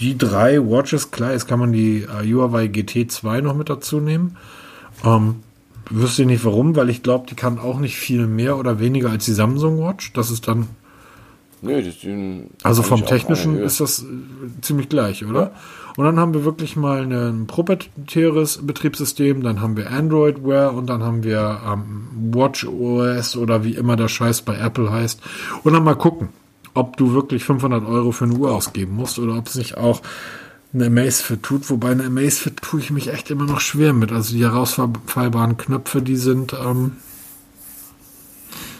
die 0.00 0.18
drei 0.18 0.58
Watches, 0.58 1.12
klar, 1.12 1.32
jetzt 1.32 1.46
kann 1.46 1.60
man 1.60 1.72
die 1.72 2.02
äh, 2.02 2.32
Huawei 2.32 2.64
GT2 2.64 3.42
noch 3.42 3.54
mit 3.54 3.70
dazu 3.70 4.00
nehmen. 4.00 4.36
Ähm, 5.04 5.36
wüsste 5.88 6.26
nicht 6.26 6.44
warum, 6.44 6.74
weil 6.74 6.90
ich 6.90 7.04
glaube, 7.04 7.26
die 7.28 7.36
kann 7.36 7.58
auch 7.58 7.78
nicht 7.78 7.96
viel 7.96 8.26
mehr 8.26 8.58
oder 8.58 8.80
weniger 8.80 9.10
als 9.10 9.24
die 9.24 9.32
Samsung 9.32 9.78
Watch. 9.78 10.12
Das 10.14 10.30
ist 10.30 10.48
dann. 10.48 10.66
Nö, 11.62 11.82
das 11.82 12.00
sind 12.00 12.50
also 12.62 12.82
vom 12.82 13.04
Technischen 13.04 13.58
ist 13.58 13.80
das 13.80 14.02
äh, 14.02 14.06
ziemlich 14.62 14.88
gleich, 14.88 15.24
oder? 15.24 15.42
Ja. 15.42 15.50
Und 15.98 16.04
dann 16.04 16.20
haben 16.20 16.32
wir 16.32 16.44
wirklich 16.44 16.76
mal 16.76 17.12
ein 17.12 17.48
proprietäres 17.48 18.64
Betriebssystem, 18.64 19.42
dann 19.42 19.60
haben 19.60 19.76
wir 19.76 19.90
Android 19.90 20.44
Wear 20.44 20.72
und 20.72 20.86
dann 20.86 21.02
haben 21.02 21.24
wir 21.24 21.60
ähm, 21.66 22.06
Watch 22.32 22.64
OS 22.68 23.36
oder 23.36 23.64
wie 23.64 23.74
immer 23.74 23.96
der 23.96 24.06
Scheiß 24.06 24.42
bei 24.42 24.56
Apple 24.56 24.92
heißt. 24.92 25.20
Und 25.64 25.72
dann 25.72 25.82
mal 25.82 25.96
gucken, 25.96 26.28
ob 26.72 26.96
du 26.98 27.14
wirklich 27.14 27.42
500 27.42 27.84
Euro 27.84 28.12
für 28.12 28.26
eine 28.26 28.34
Uhr 28.34 28.54
ausgeben 28.54 28.94
musst 28.94 29.18
oder 29.18 29.36
ob 29.36 29.48
es 29.48 29.56
nicht 29.56 29.76
auch 29.76 30.00
eine 30.72 30.86
Amazfit 30.86 31.42
tut, 31.42 31.68
wobei 31.68 31.90
eine 31.90 32.04
Amazfit 32.04 32.62
tue 32.62 32.78
ich 32.78 32.92
mich 32.92 33.08
echt 33.08 33.32
immer 33.32 33.46
noch 33.46 33.58
schwer 33.58 33.92
mit. 33.92 34.12
Also 34.12 34.36
die 34.36 34.44
herausfallbaren 34.44 35.56
Knöpfe, 35.56 36.00
die 36.00 36.14
sind. 36.14 36.52
Ähm 36.52 36.92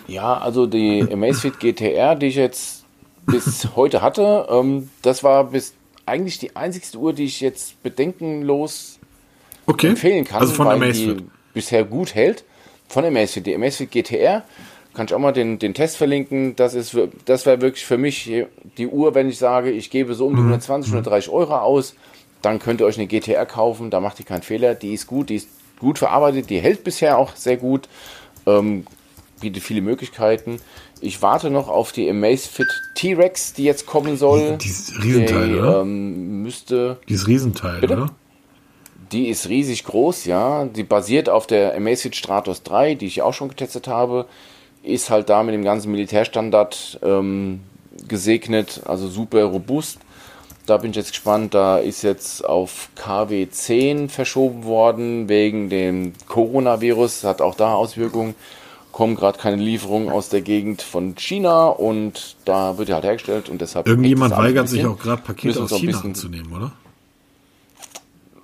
ja, 0.07 0.39
also 0.39 0.67
die 0.67 1.05
Amazfit 1.13 1.59
GTR, 1.59 2.15
die 2.15 2.27
ich 2.27 2.37
jetzt 2.37 2.85
bis 3.27 3.67
heute 3.75 4.03
hatte, 4.03 4.47
ähm, 4.49 4.89
das 5.03 5.25
war 5.25 5.43
bis 5.43 5.75
eigentlich 6.09 6.39
die 6.39 6.57
einzigste 6.57 6.99
Uhr, 6.99 7.13
die 7.13 7.25
ich 7.25 7.41
jetzt 7.41 7.83
bedenkenlos 7.83 8.99
okay. 9.67 9.89
empfehlen 9.89 10.25
kann, 10.25 10.41
also 10.41 10.53
von 10.53 10.67
weil 10.67 10.93
die 10.93 11.17
bisher 11.55 11.85
gut 11.85 12.15
hält. 12.15 12.45
Von 12.89 13.05
Amazfit. 13.05 13.47
Die 13.47 13.55
Amazfit 13.55 13.91
GTR 13.91 14.45
kann 14.95 15.07
ich 15.07 15.15
auch 15.15 15.19
mal 15.19 15.33
den, 15.33 15.59
den 15.59 15.75
Test 15.75 15.97
verlinken. 15.97 16.57
Das 16.57 16.75
ist, 16.75 16.97
das 17.27 17.47
wäre 17.47 17.61
wirklich 17.61 17.85
für 17.85 17.99
mich 17.99 18.47
die 18.79 18.87
Uhr, 18.87 19.15
wenn 19.15 19.29
ich 19.29 19.39
sage, 19.39 19.71
ich 19.71 19.91
gebe 19.91 20.15
so 20.15 20.27
um 20.27 20.35
die 20.35 20.41
120, 20.41 20.91
mhm. 20.91 20.99
130 20.99 21.31
Euro 21.31 21.57
aus, 21.57 21.95
dann 22.43 22.59
könnt 22.59 22.81
ihr 22.81 22.87
euch 22.87 22.99
eine 22.99 23.07
GTR 23.07 23.47
kaufen, 23.47 23.91
da 23.91 24.01
macht 24.01 24.19
ihr 24.21 24.25
keinen 24.25 24.43
Fehler. 24.43 24.75
Die 24.75 24.95
ist 24.95 25.07
gut, 25.07 25.29
die 25.29 25.37
ist 25.37 25.49
gut 25.79 25.99
verarbeitet, 25.99 26.51
die 26.51 26.61
hält 26.61 26.85
bisher 26.85 27.19
auch 27.19 27.37
sehr 27.37 27.57
gut, 27.57 27.89
ähm, 28.47 28.87
bietet 29.41 29.63
viele 29.63 29.83
Möglichkeiten. 29.83 30.61
Ich 31.01 31.23
warte 31.23 31.51
noch 31.51 31.69
auf 31.69 31.93
die 31.93 32.09
Amazfit 32.09 32.69
T-Rex, 32.95 33.53
die 33.55 33.65
jetzt 33.65 33.87
kommen 33.87 34.17
soll. 34.17 34.59
Dieses 34.59 35.03
Riesenteil, 35.03 35.49
die, 35.49 35.55
oder? 35.55 35.81
Ähm, 35.83 36.43
müsste. 36.43 36.99
Dieses 37.09 37.27
Riesenteil, 37.27 37.81
bitte? 37.81 37.95
oder? 37.95 38.11
Die 39.13 39.29
ist 39.29 39.49
riesig 39.49 39.85
groß, 39.85 40.27
ja. 40.27 40.67
Die 40.67 40.83
basiert 40.83 41.29
auf 41.29 41.47
der 41.47 41.75
Amazfit 41.75 42.17
Stratos 42.17 42.63
3, 42.63 42.95
die 42.95 43.07
ich 43.07 43.23
auch 43.23 43.33
schon 43.33 43.49
getestet 43.49 43.89
habe 43.89 44.27
ist 44.83 45.11
halt 45.11 45.29
da 45.29 45.43
mit 45.43 45.55
dem 45.55 45.65
ganzen 45.65 45.91
Militärstandard 45.91 47.01
ähm, 47.03 47.61
gesegnet, 48.07 48.83
also 48.87 49.09
super 49.09 49.45
robust. 49.45 49.99
Da 50.67 50.77
bin 50.77 50.91
ich 50.91 50.97
jetzt 50.97 51.13
gespannt. 51.13 51.55
Da 51.55 51.79
ist 51.79 52.03
jetzt 52.03 52.45
auf 52.45 52.91
KW 52.95 53.49
10 53.49 54.11
verschoben 54.11 54.65
worden 54.65 55.29
wegen 55.29 55.71
dem 55.71 56.13
Coronavirus. 56.27 57.25
Hat 57.25 57.41
auch 57.41 57.55
da 57.55 57.73
Auswirkungen. 57.73 58.35
Kommen 58.99 59.15
gerade 59.15 59.39
keine 59.39 59.63
Lieferungen 59.63 60.09
aus 60.09 60.29
der 60.29 60.41
Gegend 60.41 60.83
von 60.83 61.15
China 61.15 61.69
und 61.69 62.35
da 62.45 62.79
wird 62.79 62.89
ja 62.89 62.97
halt 62.97 63.05
hergestellt 63.05 63.49
und 63.49 63.61
deshalb. 63.61 63.87
Irgendjemand 63.87 64.37
weigert 64.37 64.69
sich 64.69 64.85
auch 64.85 64.99
gerade 64.99 65.23
Pakete 65.23 65.63
aus 65.63 65.71
China 65.71 66.01
anzunehmen, 66.01 66.53
oder? 66.53 66.73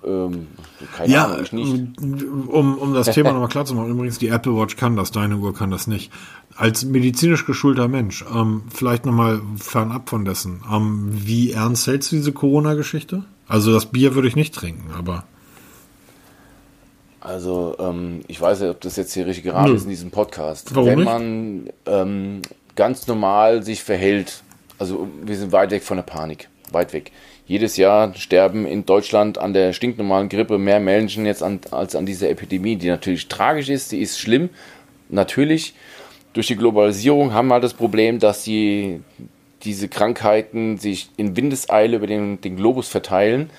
Ähm, 0.05 0.47
keine 0.95 1.11
ja, 1.11 1.25
Ahnung, 1.25 1.39
ich 1.43 1.51
nicht. 1.51 1.99
Um, 1.99 2.77
um 2.77 2.93
das 2.93 3.11
Thema 3.11 3.33
nochmal 3.33 3.49
klar 3.49 3.65
zu 3.65 3.75
machen, 3.75 3.89
übrigens, 3.89 4.17
die 4.17 4.29
Apple 4.29 4.55
Watch 4.55 4.77
kann 4.77 4.95
das, 4.95 5.11
deine 5.11 5.35
Uhr 5.35 5.53
kann 5.53 5.71
das 5.71 5.87
nicht. 5.87 6.09
Als 6.55 6.85
medizinisch 6.85 7.45
geschulter 7.45 7.89
Mensch, 7.89 8.23
ähm, 8.33 8.63
vielleicht 8.73 9.05
nochmal 9.05 9.41
fernab 9.57 10.09
von 10.09 10.23
dessen, 10.23 10.63
ähm, 10.71 11.09
wie 11.11 11.51
ernst 11.51 11.85
hältst 11.87 12.13
du 12.13 12.15
diese 12.15 12.31
Corona-Geschichte? 12.31 13.25
Also 13.45 13.73
das 13.73 13.87
Bier 13.87 14.15
würde 14.15 14.29
ich 14.29 14.37
nicht 14.37 14.55
trinken, 14.55 14.91
aber. 14.97 15.25
Also, 17.25 17.75
ähm, 17.79 18.21
ich 18.27 18.39
weiß 18.39 18.61
nicht, 18.61 18.69
ob 18.69 18.81
das 18.81 18.95
jetzt 18.97 19.13
hier 19.13 19.25
richtig 19.25 19.45
gerade 19.45 19.73
ist 19.73 19.83
in 19.83 19.89
diesem 19.89 20.11
Podcast. 20.11 20.75
Warum 20.75 20.89
Wenn 20.89 21.03
man 21.03 21.69
ähm, 21.85 22.41
ganz 22.75 23.07
normal 23.07 23.63
sich 23.63 23.83
verhält, 23.83 24.43
also 24.77 25.07
wir 25.23 25.35
sind 25.35 25.51
weit 25.51 25.71
weg 25.71 25.83
von 25.83 25.97
der 25.97 26.03
Panik, 26.03 26.49
weit 26.71 26.93
weg 26.93 27.11
jedes 27.47 27.77
Jahr 27.77 28.13
sterben 28.15 28.65
in 28.65 28.85
Deutschland 28.85 29.37
an 29.37 29.53
der 29.53 29.73
stinknormalen 29.73 30.29
Grippe 30.29 30.57
mehr 30.57 30.79
Menschen 30.79 31.25
jetzt 31.25 31.43
an, 31.43 31.59
als 31.71 31.95
an 31.95 32.05
dieser 32.05 32.29
Epidemie, 32.29 32.75
die 32.75 32.89
natürlich 32.89 33.27
tragisch 33.27 33.69
ist, 33.69 33.91
die 33.91 33.99
ist 33.99 34.19
schlimm. 34.19 34.49
Natürlich, 35.09 35.75
durch 36.33 36.47
die 36.47 36.55
Globalisierung 36.55 37.33
haben 37.33 37.47
wir 37.49 37.55
halt 37.55 37.63
das 37.63 37.75
Problem, 37.75 38.19
dass 38.19 38.43
die, 38.43 39.01
diese 39.63 39.87
Krankheiten 39.87 40.77
sich 40.77 41.09
in 41.17 41.37
Windeseile 41.37 41.97
über 41.97 42.07
den, 42.07 42.41
den 42.41 42.55
Globus 42.55 42.87
verteilen. 42.87 43.51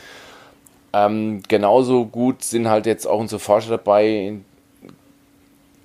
Ähm, 0.92 1.42
genauso 1.48 2.06
gut 2.06 2.42
sind 2.42 2.68
halt 2.68 2.86
jetzt 2.86 3.06
auch 3.06 3.20
unsere 3.20 3.38
Forscher 3.38 3.70
dabei, 3.70 4.36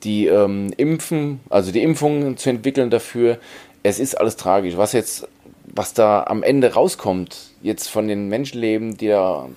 die 0.04 0.28
ähm, 0.28 0.74
Impfen, 0.78 1.42
also 1.50 1.72
die 1.72 1.84
Impfungen 1.84 2.38
zu 2.38 2.50
entwickeln 2.50 2.90
dafür. 2.90 3.38
Es 3.84 4.00
ist 4.00 4.20
alles 4.20 4.36
tragisch. 4.36 4.78
Was 4.78 4.94
jetzt 4.94 5.28
was 5.74 5.94
da 5.94 6.24
am 6.24 6.44
Ende 6.44 6.74
rauskommt, 6.74 7.38
jetzt 7.62 7.90
von 7.90 8.08
den 8.08 8.30
Menschenleben, 8.30 8.98
die 8.98 9.08
da, 9.08 9.48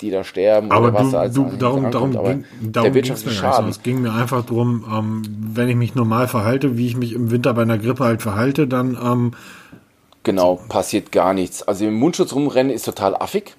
die 0.00 0.10
da 0.10 0.24
sterben 0.24 0.70
aber 0.70 0.88
oder 0.88 0.94
was 0.94 1.06
du, 1.06 1.10
da 1.10 1.20
als 1.20 1.34
du, 1.34 1.50
darum, 1.58 1.90
darum, 1.90 2.16
aber 2.16 2.34
ging, 2.34 2.44
darum 2.60 2.92
der 2.92 3.02
ging's 3.02 3.24
mir. 3.24 3.32
Schaden. 3.32 3.68
Es 3.68 3.82
ging 3.82 4.00
mir 4.00 4.12
einfach 4.12 4.44
darum, 4.44 4.84
ähm, 4.90 5.22
wenn 5.54 5.68
ich 5.68 5.76
mich 5.76 5.94
normal 5.94 6.28
verhalte, 6.28 6.76
wie 6.76 6.86
ich 6.86 6.96
mich 6.96 7.12
im 7.12 7.30
Winter 7.30 7.52
bei 7.54 7.62
einer 7.62 7.78
Grippe 7.78 8.04
halt 8.04 8.22
verhalte, 8.22 8.66
dann 8.66 8.96
ähm, 9.02 9.32
Genau, 10.24 10.60
passiert 10.68 11.10
gar 11.10 11.32
nichts. 11.32 11.62
Also 11.62 11.86
im 11.86 11.94
Mundschutz 11.94 12.34
rumrennen 12.34 12.70
ist 12.72 12.84
total 12.84 13.16
affig. 13.16 13.54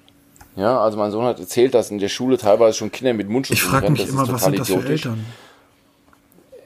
Ja, 0.56 0.80
also 0.80 0.98
mein 0.98 1.10
Sohn 1.10 1.24
hat 1.24 1.38
erzählt, 1.38 1.74
dass 1.74 1.90
in 1.90 1.98
der 1.98 2.08
Schule 2.08 2.36
teilweise 2.36 2.76
schon 2.76 2.90
Kinder 2.90 3.14
mit 3.14 3.28
Mundschutz 3.28 3.58
ich 3.58 3.62
frage 3.62 3.90
mich 3.90 4.00
Das 4.02 4.10
immer, 4.10 4.24
ist 4.24 4.32
was 4.32 4.44
sind 4.44 4.58
das 4.58 4.68
für. 4.68 4.86
Eltern? 4.86 5.24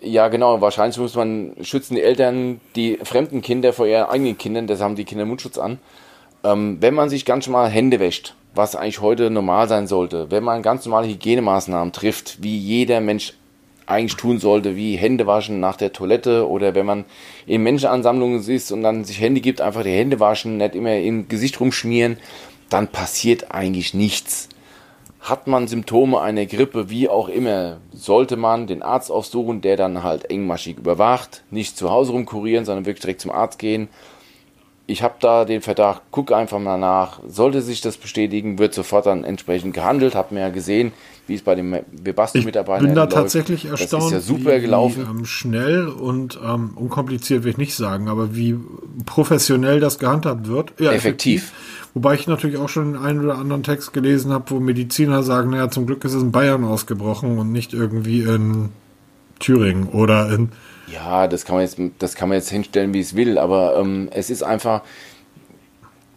Ja, 0.01 0.29
genau. 0.29 0.61
Wahrscheinlich 0.61 0.99
muss 0.99 1.15
man 1.15 1.53
schützen 1.63 1.95
die 1.95 2.03
Eltern, 2.03 2.61
die 2.77 2.99
fremden 3.03 3.41
Kinder 3.43 3.73
vor 3.73 3.87
ihren 3.87 4.05
eigenen 4.05 4.37
Kindern. 4.37 4.67
Das 4.67 4.81
haben 4.81 4.97
die 4.97 5.05
Kinder 5.05 5.25
Mundschutz 5.25 5.59
an. 5.59 5.79
Ähm, 6.43 6.79
wenn 6.81 6.95
man 6.95 7.09
sich 7.09 7.25
ganz 7.25 7.47
normal 7.47 7.71
Hände 7.71 8.01
wäscht, 8.01 8.35
was 8.55 8.77
eigentlich 8.77 9.01
heute 9.01 9.31
normal 9.31 9.69
sein 9.69 9.87
sollte, 9.87 10.31
wenn 10.31 10.45
man 10.45 10.63
ganz 10.63 10.85
normale 10.85 11.09
Hygienemaßnahmen 11.09 11.93
trifft, 11.93 12.43
wie 12.43 12.57
jeder 12.59 13.01
Mensch 13.01 13.35
eigentlich 13.87 14.17
tun 14.17 14.39
sollte, 14.39 14.77
wie 14.77 14.97
Hände 14.97 15.27
waschen 15.27 15.61
nach 15.61 15.77
der 15.77 15.93
Toilette 15.93 16.49
oder 16.49 16.75
wenn 16.75 16.87
man 16.87 17.05
in 17.47 17.63
Menschenansammlungen 17.63 18.41
sitzt 18.41 18.73
und 18.73 18.83
dann 18.83 19.05
sich 19.05 19.21
Hände 19.21 19.41
gibt, 19.41 19.61
einfach 19.61 19.83
die 19.83 19.91
Hände 19.91 20.21
waschen, 20.21 20.57
nicht 20.57 20.75
immer 20.75 20.97
im 20.97 21.29
Gesicht 21.29 21.61
rumschmieren, 21.61 22.17
dann 22.75 22.89
passiert 22.89 23.53
eigentlich 23.53 23.95
nichts. 23.95 24.49
Hat 25.21 25.47
man 25.47 25.69
Symptome 25.69 26.21
einer 26.21 26.45
Grippe, 26.45 26.91
wie 26.91 27.09
auch 27.09 27.29
immer, 27.29 27.77
sollte 27.93 28.37
man 28.37 28.67
den 28.67 28.83
Arzt 28.83 29.13
aufsuchen, 29.13 29.61
der 29.61 29.77
dann 29.77 30.03
halt 30.03 30.29
engmaschig 30.29 30.77
überwacht, 30.79 31.45
nicht 31.53 31.79
zu 31.79 31.91
Hause 31.91 32.11
rumkurieren, 32.11 32.65
sondern 32.65 32.85
wirklich 32.85 33.03
direkt 33.03 33.21
zum 33.21 33.31
Arzt 33.31 33.61
gehen. 33.61 33.89
Ich 34.87 35.03
habe 35.05 35.15
da 35.21 35.45
den 35.45 35.63
Verdacht, 35.63 36.03
guck 36.11 36.33
einfach 36.33 36.59
mal 36.59 36.77
nach. 36.77 37.21
Sollte 37.29 37.63
sich 37.63 37.81
das 37.81 37.97
bestätigen, 37.97 38.59
wird 38.59 38.75
sofort 38.75 39.07
dann 39.07 39.23
entsprechend 39.23 39.73
gehandelt. 39.73 40.17
Hab 40.17 40.33
mir 40.33 40.41
ja 40.41 40.51
gesehen, 40.51 40.93
wie 41.27 41.35
es 41.35 41.43
bei 41.43 41.55
dem 41.55 41.73
Ich 41.75 41.83
Webasto-Mitarbeiter 42.03 42.85
bin 42.85 42.95
da 42.95 43.05
läuft. 43.05 43.15
tatsächlich 43.15 43.65
erstaunt, 43.67 43.93
Das 44.03 44.07
ist 44.07 44.13
ja 44.13 44.21
super 44.21 44.57
wie, 44.57 44.61
gelaufen. 44.61 45.07
Wie, 45.07 45.11
ähm, 45.11 45.25
schnell 45.25 45.89
und 45.89 46.39
ähm, 46.45 46.73
unkompliziert 46.75 47.45
will 47.45 47.53
ich 47.53 47.57
nicht 47.57 47.75
sagen, 47.75 48.09
aber 48.09 48.35
wie 48.37 48.57
professionell 49.07 49.81
das 49.81 49.99
gehandhabt 49.99 50.49
wird. 50.49 50.75
Ja, 50.79 50.93
Effektiv. 50.93 51.53
Wobei 51.95 52.15
ich 52.15 52.27
natürlich 52.27 52.57
auch 52.57 52.69
schon 52.69 52.95
den 52.95 53.03
einen 53.03 53.25
oder 53.25 53.39
anderen 53.39 53.63
Text 53.63 53.93
gelesen 53.93 54.33
habe, 54.33 54.51
wo 54.51 54.59
Mediziner 54.59 55.23
sagen, 55.23 55.51
naja, 55.51 55.71
zum 55.71 55.87
Glück 55.87 56.05
ist 56.05 56.15
es 56.15 56.23
in 56.23 56.33
Bayern 56.33 56.65
ausgebrochen 56.65 57.39
und 57.39 57.53
nicht 57.53 57.73
irgendwie 57.73 58.23
in 58.23 58.71
Thüringen 59.39 59.89
oder 59.89 60.29
in 60.33 60.51
Ja, 60.89 61.29
das 61.29 61.45
kann 61.45 61.57
man 61.57 61.65
jetzt, 61.65 61.79
das 62.01 62.17
kann 62.17 62.29
man 62.29 62.39
jetzt 62.39 62.51
hinstellen, 62.51 62.93
wie 62.93 63.01
es 63.01 63.15
will, 63.15 63.39
aber 63.39 63.77
ähm, 63.79 64.09
es 64.11 64.29
ist 64.29 64.43
einfach 64.43 64.83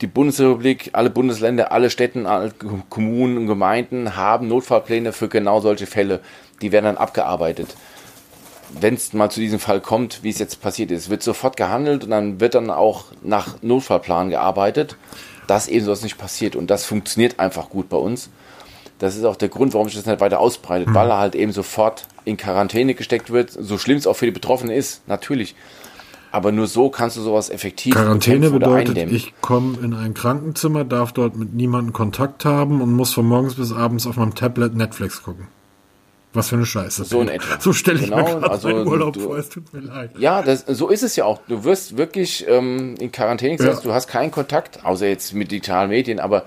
die 0.02 0.08
Bundesrepublik, 0.08 0.92
alle 0.94 1.10
Bundesländer, 1.10 1.72
alle 1.72 1.90
Städten, 1.90 2.26
alle 2.26 2.52
Kommunen 2.90 3.38
und 3.38 3.48
Gemeinden 3.48 4.16
haben 4.16 4.48
Notfallpläne 4.48 5.12
für 5.12 5.28
genau 5.28 5.60
solche 5.60 5.88
Fälle. 5.88 6.22
Die 6.62 6.72
werden 6.72 6.86
dann 6.86 6.98
abgearbeitet. 6.98 7.76
Wenn 8.80 8.96
es 8.96 9.14
mal 9.14 9.30
zu 9.32 9.40
diesem 9.40 9.60
Fall 9.60 9.80
kommt, 9.80 10.24
wie 10.24 10.30
es 10.30 10.40
jetzt 10.40 10.62
passiert 10.62 10.92
ist, 10.92 11.10
wird 11.10 11.24
sofort 11.24 11.58
gehandelt 11.58 12.04
und 12.04 12.12
dann 12.12 12.40
wird 12.40 12.54
dann 12.54 12.70
auch 12.70 13.06
nach 13.24 13.62
Notfallplan 13.62 14.30
gearbeitet, 14.30 14.98
dass 15.48 15.68
eben 15.68 15.86
sowas 15.86 16.04
nicht 16.04 16.18
passiert. 16.18 16.56
Und 16.56 16.70
das 16.70 16.86
funktioniert 16.86 17.40
einfach 17.40 17.70
gut 17.70 17.90
bei 17.90 17.98
uns. 17.98 18.30
Das 19.00 19.16
ist 19.16 19.24
auch 19.26 19.36
der 19.36 19.50
Grund, 19.50 19.74
warum 19.74 19.88
sich 19.88 19.98
das 19.98 20.06
nicht 20.06 20.22
weiter 20.22 20.40
ausbreitet, 20.40 20.94
weil 20.94 21.10
er 21.10 21.18
halt 21.18 21.36
eben 21.36 21.52
sofort 21.52 22.08
in 22.26 22.36
Quarantäne 22.36 22.96
gesteckt 22.96 23.32
wird. 23.32 23.52
So 23.52 23.78
schlimm 23.78 23.98
es 23.98 24.08
auch 24.08 24.16
für 24.16 24.26
die 24.26 24.32
Betroffenen 24.32 24.76
ist, 24.76 25.08
natürlich. 25.08 25.56
Aber 26.32 26.52
nur 26.52 26.68
so 26.68 26.90
kannst 26.90 27.16
du 27.16 27.22
sowas 27.22 27.50
effektiv 27.50 27.96
Quarantäne 27.96 28.50
bedeutet, 28.50 28.90
eindämmen. 28.90 29.16
ich 29.16 29.34
komme 29.42 29.78
in 29.82 29.94
ein 29.94 30.14
Krankenzimmer, 30.14 30.84
darf 30.84 31.12
dort 31.12 31.36
mit 31.36 31.54
niemandem 31.54 31.94
Kontakt 31.94 32.44
haben 32.44 32.82
und 32.82 32.92
muss 32.92 33.14
von 33.14 33.26
morgens 33.26 33.56
bis 33.56 33.72
abends 33.72 34.06
auf 34.08 34.18
meinem 34.18 34.36
Tablet 34.36 34.76
Netflix 34.76 35.24
gucken. 35.24 35.48
Was 36.34 36.50
für 36.50 36.56
eine 36.56 36.66
Scheiße. 36.66 37.06
So 37.06 37.22
in 37.22 37.30
etwa. 37.30 37.60
So 37.60 37.74
stelle 37.74 38.00
ich 38.00 38.10
mir 38.10 38.16
Genau, 38.18 38.26
gerade 38.40 38.52
also 38.52 38.68
meinen 38.68 38.88
Urlaub 38.88 39.14
du- 39.14 39.22
vor, 39.22 39.38
es 39.38 39.50
tut 39.50 39.74
mir 39.74 39.80
leid. 39.80 40.12
Ja, 40.20 40.42
das, 40.42 40.66
so 40.68 40.90
ist 40.90 41.02
es 41.04 41.16
ja 41.16 41.26
auch. 41.26 41.40
Du 41.48 41.64
wirst 41.64 41.98
wirklich 41.98 42.46
ähm, 42.48 42.96
in 43.00 43.12
Quarantäne 43.12 43.56
gesetzt, 43.58 43.84
Ja. 43.84 43.90
du 43.90 43.94
hast 43.94 44.08
keinen 44.08 44.30
Kontakt, 44.32 44.86
außer 44.86 45.08
jetzt 45.08 45.34
mit 45.34 45.52
digitalen 45.52 45.90
Medien, 45.90 46.20
aber 46.20 46.46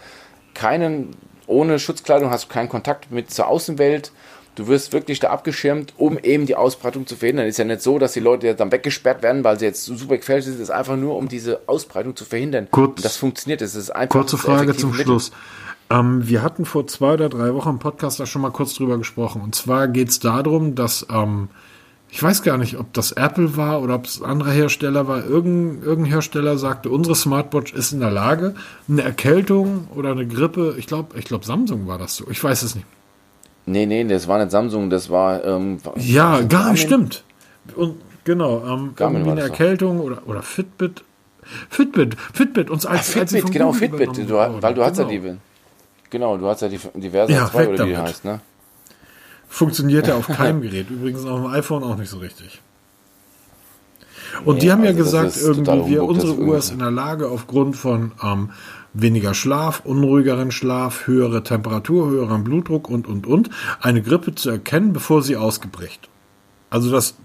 keinen, 0.54 1.16
ohne 1.46 1.78
Schutzkleidung 1.78 2.30
hast 2.30 2.44
du 2.44 2.48
keinen 2.48 2.68
Kontakt 2.68 3.10
mit 3.10 3.30
zur 3.32 3.48
Außenwelt. 3.48 4.12
Du 4.56 4.66
wirst 4.66 4.92
wirklich 4.92 5.20
da 5.20 5.30
abgeschirmt, 5.30 5.94
um 5.96 6.18
eben 6.18 6.44
die 6.44 6.56
Ausbreitung 6.56 7.06
zu 7.06 7.16
verhindern. 7.16 7.46
Ist 7.46 7.58
ja 7.58 7.64
nicht 7.64 7.80
so, 7.80 7.98
dass 7.98 8.12
die 8.12 8.20
Leute 8.20 8.46
jetzt 8.48 8.58
dann 8.60 8.72
weggesperrt 8.72 9.22
werden, 9.22 9.42
weil 9.44 9.58
sie 9.58 9.64
jetzt 9.64 9.84
super 9.84 10.16
gefährlich 10.16 10.44
sind. 10.44 10.54
Es 10.56 10.60
ist 10.60 10.70
einfach 10.70 10.96
nur, 10.96 11.16
um 11.16 11.28
diese 11.28 11.60
Ausbreitung 11.66 12.14
zu 12.16 12.24
verhindern. 12.24 12.68
Kurz- 12.70 12.96
Und 12.98 13.04
das 13.04 13.16
funktioniert. 13.16 13.60
Das 13.62 13.74
ist 13.74 13.90
einfach 13.90 14.12
Kurze 14.20 14.36
Frage 14.36 14.76
zum 14.76 14.90
Mittel. 14.90 15.04
Schluss. 15.04 15.30
Ähm, 15.90 16.26
wir 16.28 16.42
hatten 16.42 16.64
vor 16.64 16.86
zwei 16.86 17.14
oder 17.14 17.28
drei 17.28 17.52
Wochen 17.54 17.70
im 17.70 17.78
Podcast 17.78 18.20
da 18.20 18.26
schon 18.26 18.42
mal 18.42 18.50
kurz 18.52 18.74
drüber 18.74 18.96
gesprochen. 18.98 19.42
Und 19.42 19.54
zwar 19.54 19.88
geht 19.88 20.08
es 20.08 20.20
darum, 20.20 20.74
dass 20.74 21.06
ähm, 21.10 21.48
ich 22.12 22.22
weiß 22.22 22.42
gar 22.42 22.58
nicht, 22.58 22.76
ob 22.78 22.92
das 22.92 23.12
Apple 23.12 23.56
war 23.56 23.82
oder 23.82 23.94
ob 23.94 24.04
es 24.06 24.20
ein 24.20 24.28
anderer 24.28 24.50
Hersteller 24.50 25.06
war. 25.06 25.24
Irgend, 25.24 25.84
irgendein 25.84 26.12
Hersteller 26.12 26.58
sagte, 26.58 26.90
unsere 26.90 27.14
Smartwatch 27.14 27.72
ist 27.72 27.92
in 27.92 28.00
der 28.00 28.10
Lage, 28.10 28.54
eine 28.88 29.02
Erkältung 29.02 29.88
oder 29.94 30.10
eine 30.10 30.26
Grippe, 30.26 30.74
ich 30.76 30.86
glaube, 30.86 31.18
ich 31.18 31.24
glaube 31.24 31.44
Samsung 31.44 31.86
war 31.86 31.98
das 31.98 32.16
so, 32.16 32.26
ich 32.30 32.42
weiß 32.42 32.62
es 32.62 32.74
nicht. 32.74 32.86
Nee, 33.66 33.86
nee, 33.86 34.04
das 34.04 34.26
war 34.26 34.38
nicht 34.38 34.50
Samsung, 34.50 34.90
das 34.90 35.10
war. 35.10 35.44
Ähm, 35.44 35.78
ja, 35.96 36.40
gar 36.42 36.72
nicht, 36.72 36.82
stimmt. 36.82 37.22
Und 37.76 37.96
genau, 38.24 38.64
ähm, 38.66 38.92
Garmin 38.96 39.20
irgendwie 39.20 39.30
eine. 39.32 39.40
Erkältung 39.42 40.00
oder, 40.00 40.22
oder 40.26 40.42
Fitbit. 40.42 41.04
Fitbit, 41.68 42.16
Fitbit, 42.32 42.70
uns 42.70 42.86
als, 42.86 43.16
Ah, 43.16 43.20
als 43.20 43.30
Fitbit, 43.30 43.42
vom 43.42 43.50
genau, 43.52 43.72
Fitbit. 43.72 44.28
Du, 44.28 44.34
weil 44.34 44.74
du 44.74 44.84
hast 44.84 44.98
ja 44.98 45.04
Genau. 45.04 45.32
die. 45.34 45.38
Genau, 46.10 46.36
du 46.36 46.46
hast 46.46 46.62
ja 46.62 46.68
die 46.68 46.80
diverse 46.94 47.32
Ja, 47.32 47.50
2 47.50 47.58
weg 47.58 47.68
oder 47.68 47.84
wie 47.86 47.90
die 47.90 47.96
heißt, 47.96 48.24
ne? 48.24 48.40
Funktioniert 49.48 50.06
ja 50.06 50.16
auf 50.16 50.26
keinem 50.28 50.60
Gerät. 50.60 50.90
Übrigens 50.90 51.24
auf 51.24 51.40
dem 51.40 51.50
iPhone 51.50 51.82
auch 51.84 51.96
nicht 51.96 52.10
so 52.10 52.18
richtig. 52.18 52.60
Und 54.44 54.62
die 54.62 54.70
haben 54.70 54.84
ja 54.84 54.90
also 54.90 55.02
das 55.16 55.34
gesagt, 55.34 55.58
irgendwie, 55.58 55.94
das 55.96 56.04
unsere 56.04 56.34
Uhr 56.36 56.56
ist 56.56 56.70
in 56.70 56.78
der 56.78 56.90
Lage, 56.90 57.28
aufgrund 57.28 57.76
von 57.76 58.12
ähm, 58.22 58.50
weniger 58.92 59.34
Schlaf, 59.34 59.82
unruhigeren 59.84 60.50
Schlaf, 60.50 61.06
höhere 61.06 61.42
Temperatur, 61.42 62.08
höheren 62.10 62.44
Blutdruck 62.44 62.88
und, 62.88 63.06
und, 63.06 63.26
und, 63.26 63.50
eine 63.80 64.02
Grippe 64.02 64.34
zu 64.34 64.50
erkennen, 64.50 64.92
bevor 64.92 65.22
sie 65.22 65.36
ausgebricht. 65.36 66.08
Also 66.70 66.90
das, 66.90 67.16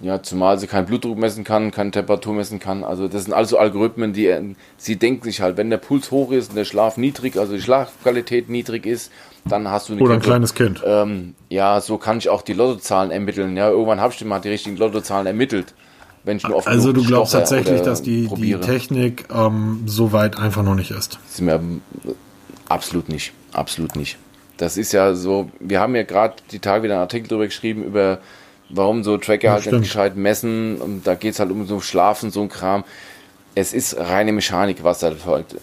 Ja, 0.00 0.22
zumal 0.22 0.58
sie 0.58 0.68
keinen 0.68 0.86
Blutdruck 0.86 1.18
messen 1.18 1.42
kann, 1.42 1.72
keine 1.72 1.90
Temperatur 1.90 2.32
messen 2.34 2.60
kann. 2.60 2.84
Also 2.84 3.08
das 3.08 3.24
sind 3.24 3.32
also 3.32 3.58
Algorithmen, 3.58 4.12
die 4.12 4.26
äh, 4.26 4.54
sie 4.76 4.96
denken 4.96 5.24
sich 5.24 5.40
halt, 5.40 5.56
wenn 5.56 5.70
der 5.70 5.78
Puls 5.78 6.12
hoch 6.12 6.30
ist 6.30 6.50
und 6.50 6.56
der 6.56 6.64
Schlaf 6.64 6.96
niedrig, 6.96 7.36
also 7.36 7.54
die 7.54 7.62
Schlafqualität 7.62 8.48
niedrig 8.48 8.86
ist, 8.86 9.10
dann 9.44 9.68
hast 9.68 9.88
du 9.88 9.94
eine 9.94 10.02
oder 10.02 10.14
ein 10.14 10.20
kleines 10.20 10.54
Kind. 10.54 10.82
Ähm, 10.84 11.34
ja, 11.48 11.80
so 11.80 11.98
kann 11.98 12.18
ich 12.18 12.28
auch 12.28 12.42
die 12.42 12.52
Lottozahlen 12.52 13.10
ermitteln. 13.10 13.56
Ja, 13.56 13.70
irgendwann 13.70 14.00
habe 14.00 14.14
ich 14.14 14.24
mal 14.24 14.38
die 14.38 14.50
richtigen 14.50 14.76
Lottozahlen 14.76 15.26
ermittelt. 15.26 15.74
Wenn 16.24 16.36
ich 16.36 16.46
nur 16.46 16.56
oft 16.56 16.68
Also 16.68 16.92
du 16.92 17.04
glaubst 17.04 17.30
stoche 17.30 17.42
tatsächlich, 17.42 17.80
dass 17.80 18.02
die, 18.02 18.28
die. 18.36 18.54
Technik 18.56 19.24
ähm, 19.34 19.82
so 19.86 20.12
weit 20.12 20.38
einfach 20.38 20.62
noch 20.62 20.74
nicht 20.74 20.90
ist. 20.90 21.18
Wir 21.38 21.54
ähm, 21.54 21.80
absolut 22.68 23.08
nicht, 23.08 23.32
absolut 23.52 23.96
nicht. 23.96 24.18
Das 24.58 24.76
ist 24.76 24.92
ja 24.92 25.14
so, 25.14 25.50
wir 25.60 25.80
haben 25.80 25.94
ja 25.94 26.02
gerade 26.02 26.34
die 26.50 26.58
Tage 26.58 26.84
wieder 26.84 26.94
einen 26.94 27.02
Artikel 27.02 27.28
darüber 27.28 27.46
geschrieben, 27.46 27.84
über 27.84 28.18
warum 28.68 29.04
so 29.04 29.16
Tracker 29.18 29.52
halt 29.52 29.62
stimmt. 29.62 29.80
nicht 29.80 29.90
gescheit 29.90 30.16
messen 30.16 30.76
und 30.80 31.06
da 31.06 31.14
geht 31.14 31.34
es 31.34 31.40
halt 31.40 31.50
um 31.50 31.66
so 31.66 31.80
Schlafen, 31.80 32.30
so 32.30 32.42
ein 32.42 32.48
Kram. 32.48 32.84
Es 33.54 33.72
ist 33.72 33.96
reine 33.98 34.32
Mechanik, 34.32 34.84
was 34.84 35.00
da 35.00 35.10
folgt. 35.12 35.56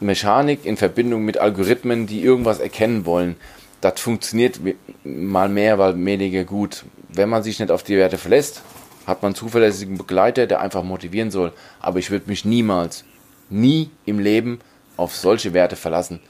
Mechanik 0.00 0.64
in 0.64 0.76
Verbindung 0.76 1.24
mit 1.24 1.38
Algorithmen, 1.38 2.06
die 2.06 2.22
irgendwas 2.22 2.58
erkennen 2.60 3.04
wollen. 3.06 3.36
Das 3.80 4.00
funktioniert 4.00 4.60
mal 5.04 5.48
mehr, 5.48 5.76
mal 5.76 5.94
weniger 6.04 6.44
gut. 6.44 6.84
Wenn 7.08 7.28
man 7.28 7.42
sich 7.42 7.58
nicht 7.60 7.70
auf 7.70 7.82
die 7.82 7.96
Werte 7.96 8.18
verlässt, 8.18 8.62
hat 9.06 9.22
man 9.22 9.30
einen 9.30 9.36
zuverlässigen 9.36 9.96
Begleiter, 9.96 10.46
der 10.46 10.60
einfach 10.60 10.82
motivieren 10.82 11.30
soll. 11.30 11.52
Aber 11.80 11.98
ich 11.98 12.10
würde 12.10 12.28
mich 12.28 12.44
niemals, 12.44 13.04
nie 13.50 13.90
im 14.04 14.18
Leben 14.18 14.60
auf 14.96 15.14
solche 15.14 15.54
Werte 15.54 15.76
verlassen. 15.76 16.20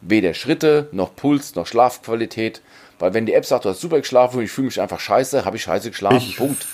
Weder 0.00 0.34
Schritte, 0.34 0.88
noch 0.92 1.14
Puls, 1.16 1.54
noch 1.54 1.66
Schlafqualität. 1.66 2.62
Weil 2.98 3.14
wenn 3.14 3.26
die 3.26 3.32
App 3.34 3.44
sagt, 3.46 3.64
du 3.64 3.68
hast 3.68 3.80
super 3.80 3.98
geschlafen 4.00 4.38
und 4.38 4.44
ich 4.44 4.50
fühle 4.50 4.66
mich 4.66 4.80
einfach 4.80 5.00
scheiße, 5.00 5.44
habe 5.44 5.56
ich 5.56 5.62
scheiße 5.62 5.90
geschlafen. 5.90 6.16
Ich 6.18 6.36
Punkt. 6.36 6.66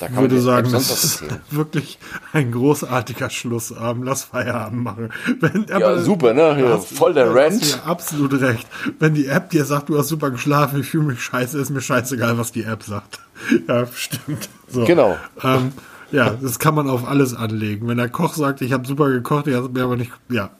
Da 0.00 0.06
Ich 0.08 0.16
würde 0.16 0.34
die 0.36 0.40
sagen, 0.40 0.70
das 0.72 0.90
ist 1.04 1.22
wirklich 1.50 1.98
ein 2.32 2.50
großartiger 2.50 3.30
Schlussabend. 3.30 4.04
Lass 4.04 4.24
Feierabend 4.24 4.82
machen. 4.82 5.10
Wenn, 5.40 5.66
Ja, 5.68 5.98
super, 5.98 6.34
ne? 6.34 6.60
Ja, 6.60 6.68
hast- 6.70 6.88
voll 6.96 7.14
der 7.14 7.32
Rant. 7.32 7.60
Hast 7.60 7.72
du 7.72 7.76
ja 7.76 7.82
absolut 7.84 8.40
recht. 8.40 8.66
Wenn 8.98 9.14
die 9.14 9.26
App 9.26 9.50
dir 9.50 9.64
sagt, 9.64 9.88
du 9.88 9.98
hast 9.98 10.08
super 10.08 10.30
geschlafen, 10.30 10.80
ich 10.80 10.88
fühle 10.88 11.04
mich 11.04 11.20
scheiße, 11.22 11.56
ist 11.58 11.70
mir 11.70 11.80
scheißegal, 11.80 12.36
was 12.38 12.50
die 12.52 12.64
App 12.64 12.82
sagt. 12.82 13.20
Ja, 13.68 13.86
stimmt. 13.92 14.48
So. 14.68 14.84
Genau. 14.84 15.16
Ähm, 15.42 15.72
ja, 16.12 16.30
das 16.30 16.58
kann 16.60 16.74
man 16.76 16.88
auf 16.88 17.06
alles 17.08 17.34
anlegen. 17.34 17.88
Wenn 17.88 17.96
der 17.96 18.08
Koch 18.08 18.34
sagt, 18.34 18.60
ich 18.60 18.72
habe 18.72 18.86
super 18.86 19.08
gekocht, 19.10 19.46
ich 19.48 19.54
habe 19.54 19.68
mir 19.68 19.82
aber 19.84 19.96
nicht. 19.96 20.12
Ja. 20.28 20.50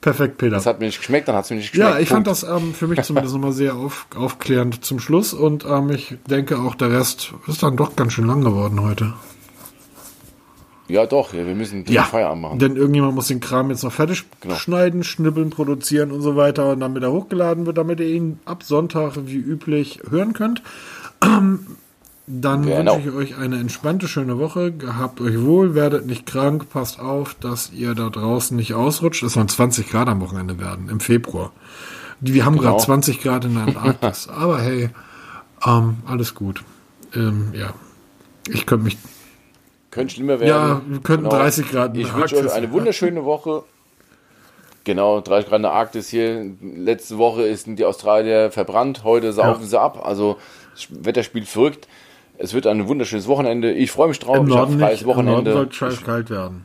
Perfekt, 0.00 0.38
Peter. 0.38 0.54
Das 0.54 0.66
hat 0.66 0.78
mir 0.78 0.86
nicht 0.86 0.98
geschmeckt, 0.98 1.26
dann 1.26 1.34
hat 1.34 1.44
es 1.44 1.50
mir 1.50 1.56
nicht 1.56 1.72
geschmeckt. 1.72 1.90
Ja, 1.94 1.98
ich 1.98 2.08
fand 2.08 2.24
Punkt. 2.26 2.42
das 2.42 2.48
ähm, 2.48 2.72
für 2.72 2.86
mich 2.86 3.02
zumindest 3.02 3.34
nochmal 3.34 3.52
sehr 3.52 3.74
auf, 3.74 4.06
aufklärend 4.14 4.84
zum 4.84 5.00
Schluss 5.00 5.32
und 5.34 5.64
ähm, 5.64 5.90
ich 5.90 6.14
denke 6.30 6.58
auch 6.58 6.76
der 6.76 6.92
Rest 6.92 7.32
ist 7.48 7.62
dann 7.64 7.76
doch 7.76 7.96
ganz 7.96 8.12
schön 8.12 8.26
lang 8.26 8.42
geworden 8.42 8.80
heute. 8.80 9.14
Ja, 10.86 11.04
doch, 11.04 11.34
ja, 11.34 11.44
wir 11.46 11.54
müssen 11.54 11.84
ja. 11.88 12.04
Feierabend 12.04 12.42
machen. 12.42 12.58
Denn 12.60 12.76
irgendjemand 12.76 13.14
muss 13.14 13.26
den 13.28 13.40
Kram 13.40 13.68
jetzt 13.70 13.82
noch 13.82 13.92
fertig 13.92 14.24
Genau. 14.40 14.54
schneiden, 14.54 15.04
schnippeln, 15.04 15.50
produzieren 15.50 16.12
und 16.12 16.22
so 16.22 16.34
weiter 16.34 16.70
und 16.72 16.80
damit 16.80 17.02
er 17.02 17.12
hochgeladen 17.12 17.66
wird, 17.66 17.76
damit 17.76 18.00
ihr 18.00 18.06
ihn 18.06 18.38
ab 18.46 18.62
Sonntag 18.62 19.12
wie 19.26 19.36
üblich 19.36 20.00
hören 20.08 20.32
könnt. 20.32 20.62
Ähm, 21.22 21.66
Dann 22.30 22.62
Genau. 22.66 22.96
wünsche 22.96 23.08
ich 23.08 23.14
euch 23.14 23.36
eine 23.38 23.58
entspannte, 23.58 24.06
schöne 24.06 24.38
Woche. 24.38 24.70
Gehabt 24.72 25.20
euch 25.20 25.40
wohl, 25.40 25.74
werdet 25.74 26.04
nicht 26.06 26.26
krank, 26.26 26.68
passt 26.70 27.00
auf, 27.00 27.34
dass 27.34 27.72
ihr 27.72 27.94
da 27.94 28.10
draußen 28.10 28.54
nicht 28.56 28.74
ausrutscht. 28.74 29.22
Es 29.22 29.32
sollen 29.32 29.48
20 29.48 29.88
Grad 29.88 30.08
am 30.08 30.20
Wochenende 30.20 30.58
werden, 30.60 30.88
im 30.90 31.00
Februar. 31.00 31.52
Wir 32.20 32.44
haben 32.44 32.58
Genau. 32.58 32.72
gerade 32.72 32.84
20 32.84 33.22
Grad 33.22 33.44
in 33.46 33.54
der 33.54 33.62
Antarktis. 33.64 34.28
Aber 34.34 34.60
hey, 34.60 34.90
ähm, 35.66 35.98
alles 36.06 36.34
gut. 36.34 36.62
Ähm, 37.14 37.52
ja, 37.54 37.72
ich 38.48 38.66
könnte 38.66 38.84
mich 38.84 38.98
Könnte 39.90 40.14
schlimmer 40.14 40.38
werden. 40.38 40.48
Ja, 40.48 40.82
wir 40.86 41.00
könnten 41.00 41.30
30 41.30 41.70
Grad 41.70 41.94
in 41.94 42.02
Ich 42.02 42.08
der 42.08 42.16
wünsche 42.16 42.36
euch 42.36 42.52
eine 42.52 42.70
wunderschöne 42.72 43.24
Woche. 43.24 43.62
Genau, 44.84 45.20
30 45.22 45.48
Grad 45.48 45.56
in 45.58 45.62
der 45.62 45.72
Arktis 45.72 46.08
hier. 46.10 46.44
Letzte 46.60 47.16
Woche 47.16 47.42
ist 47.42 47.66
die 47.66 47.84
Australier 47.86 48.50
verbrannt, 48.50 49.02
heute 49.04 49.32
saufen 49.32 49.62
Ja. 49.62 49.66
sie 49.68 49.80
ab. 49.80 50.02
Also 50.04 50.36
das 50.74 50.88
Wetter 50.90 51.22
spielt 51.22 51.48
verrückt. 51.48 51.88
Es 52.40 52.54
wird 52.54 52.66
ein 52.66 52.86
wunderschönes 52.88 53.26
Wochenende. 53.26 53.72
Ich 53.72 53.90
freue 53.90 54.08
mich 54.08 54.18
drauf. 54.20 54.36
im 54.36 54.44
ich 54.48 54.54
Norden 54.54 54.74
ein 54.74 54.78
freies 54.80 55.00
nicht. 55.00 55.02
Im 55.02 55.06
Norden 55.08 55.26
Wochenende. 55.28 55.52
soll 55.52 55.72
scheiß 55.72 56.04
kalt 56.04 56.30
werden. 56.30 56.64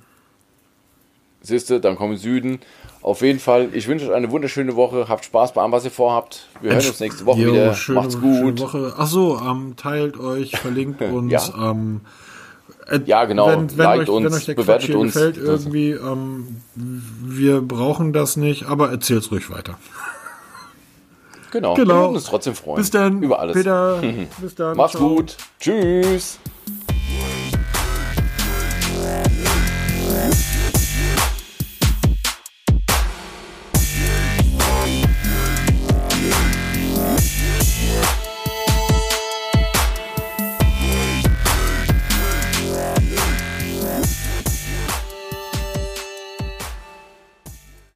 Siehste, 1.42 1.80
dann 1.82 1.96
kommen 1.98 2.16
Süden. 2.16 2.60
Auf 3.02 3.22
jeden 3.22 3.40
Fall, 3.40 3.68
ich 3.74 3.88
wünsche 3.90 4.08
euch 4.10 4.14
eine 4.16 4.32
wunderschöne 4.32 4.78
Woche. 4.78 5.08
Habt 5.10 5.26
Spaß 5.26 5.54
bei 5.54 5.62
allem, 5.62 5.74
was 5.74 5.84
ihr 5.84 5.92
vorhabt. 5.92 6.48
Wir 6.62 6.72
hören 6.72 6.86
uns 6.86 7.00
nächste 7.02 7.26
Woche 7.26 7.42
Jo, 7.42 7.52
wieder. 7.52 7.74
schöne- 7.74 8.00
Macht's 8.00 8.22
gut. 8.22 8.62
Woche. 8.62 8.94
Ach 8.98 9.08
so, 9.08 9.38
ähm, 9.46 9.74
teilt 9.76 10.18
euch, 10.18 10.52
verlinkt 10.58 11.02
uns. 11.12 11.32
Ja. 11.32 11.72
ähm, 11.72 12.00
äh, 12.88 13.00
Ja, 13.06 13.26
genau. 13.26 13.48
Wenn, 13.48 13.78
wenn, 13.78 13.86
euch, 13.88 14.08
wenn 14.08 14.14
uns, 14.26 14.36
euch 14.38 14.46
der 14.46 14.54
bewertet 14.54 14.88
Quatsch 14.92 14.96
uns. 14.96 15.14
gefällt 15.16 15.38
irgendwie, 15.38 15.90
ähm, 15.92 16.62
wir 16.76 17.60
brauchen 17.62 18.14
das 18.14 18.38
nicht, 18.38 18.68
aber 18.68 18.90
erzählt's 18.92 19.32
ruhig 19.32 19.50
weiter. 19.50 19.78
Genau. 21.54 21.76
Genau. 21.76 21.94
Wir 21.94 22.02
würden 22.02 22.16
uns 22.16 22.26
trotzdem 22.26 22.56
freuen. 22.56 22.78
Bis 22.78 22.90
dann, 22.90 23.22
Über 23.22 23.40
alles. 23.40 23.56
Peter. 23.56 24.02
Bis 24.42 24.56
dann. 24.56 24.76
Macht's 24.76 24.98
ciao. 24.98 25.08
gut. 25.08 25.38
Tschüss. 25.60 26.40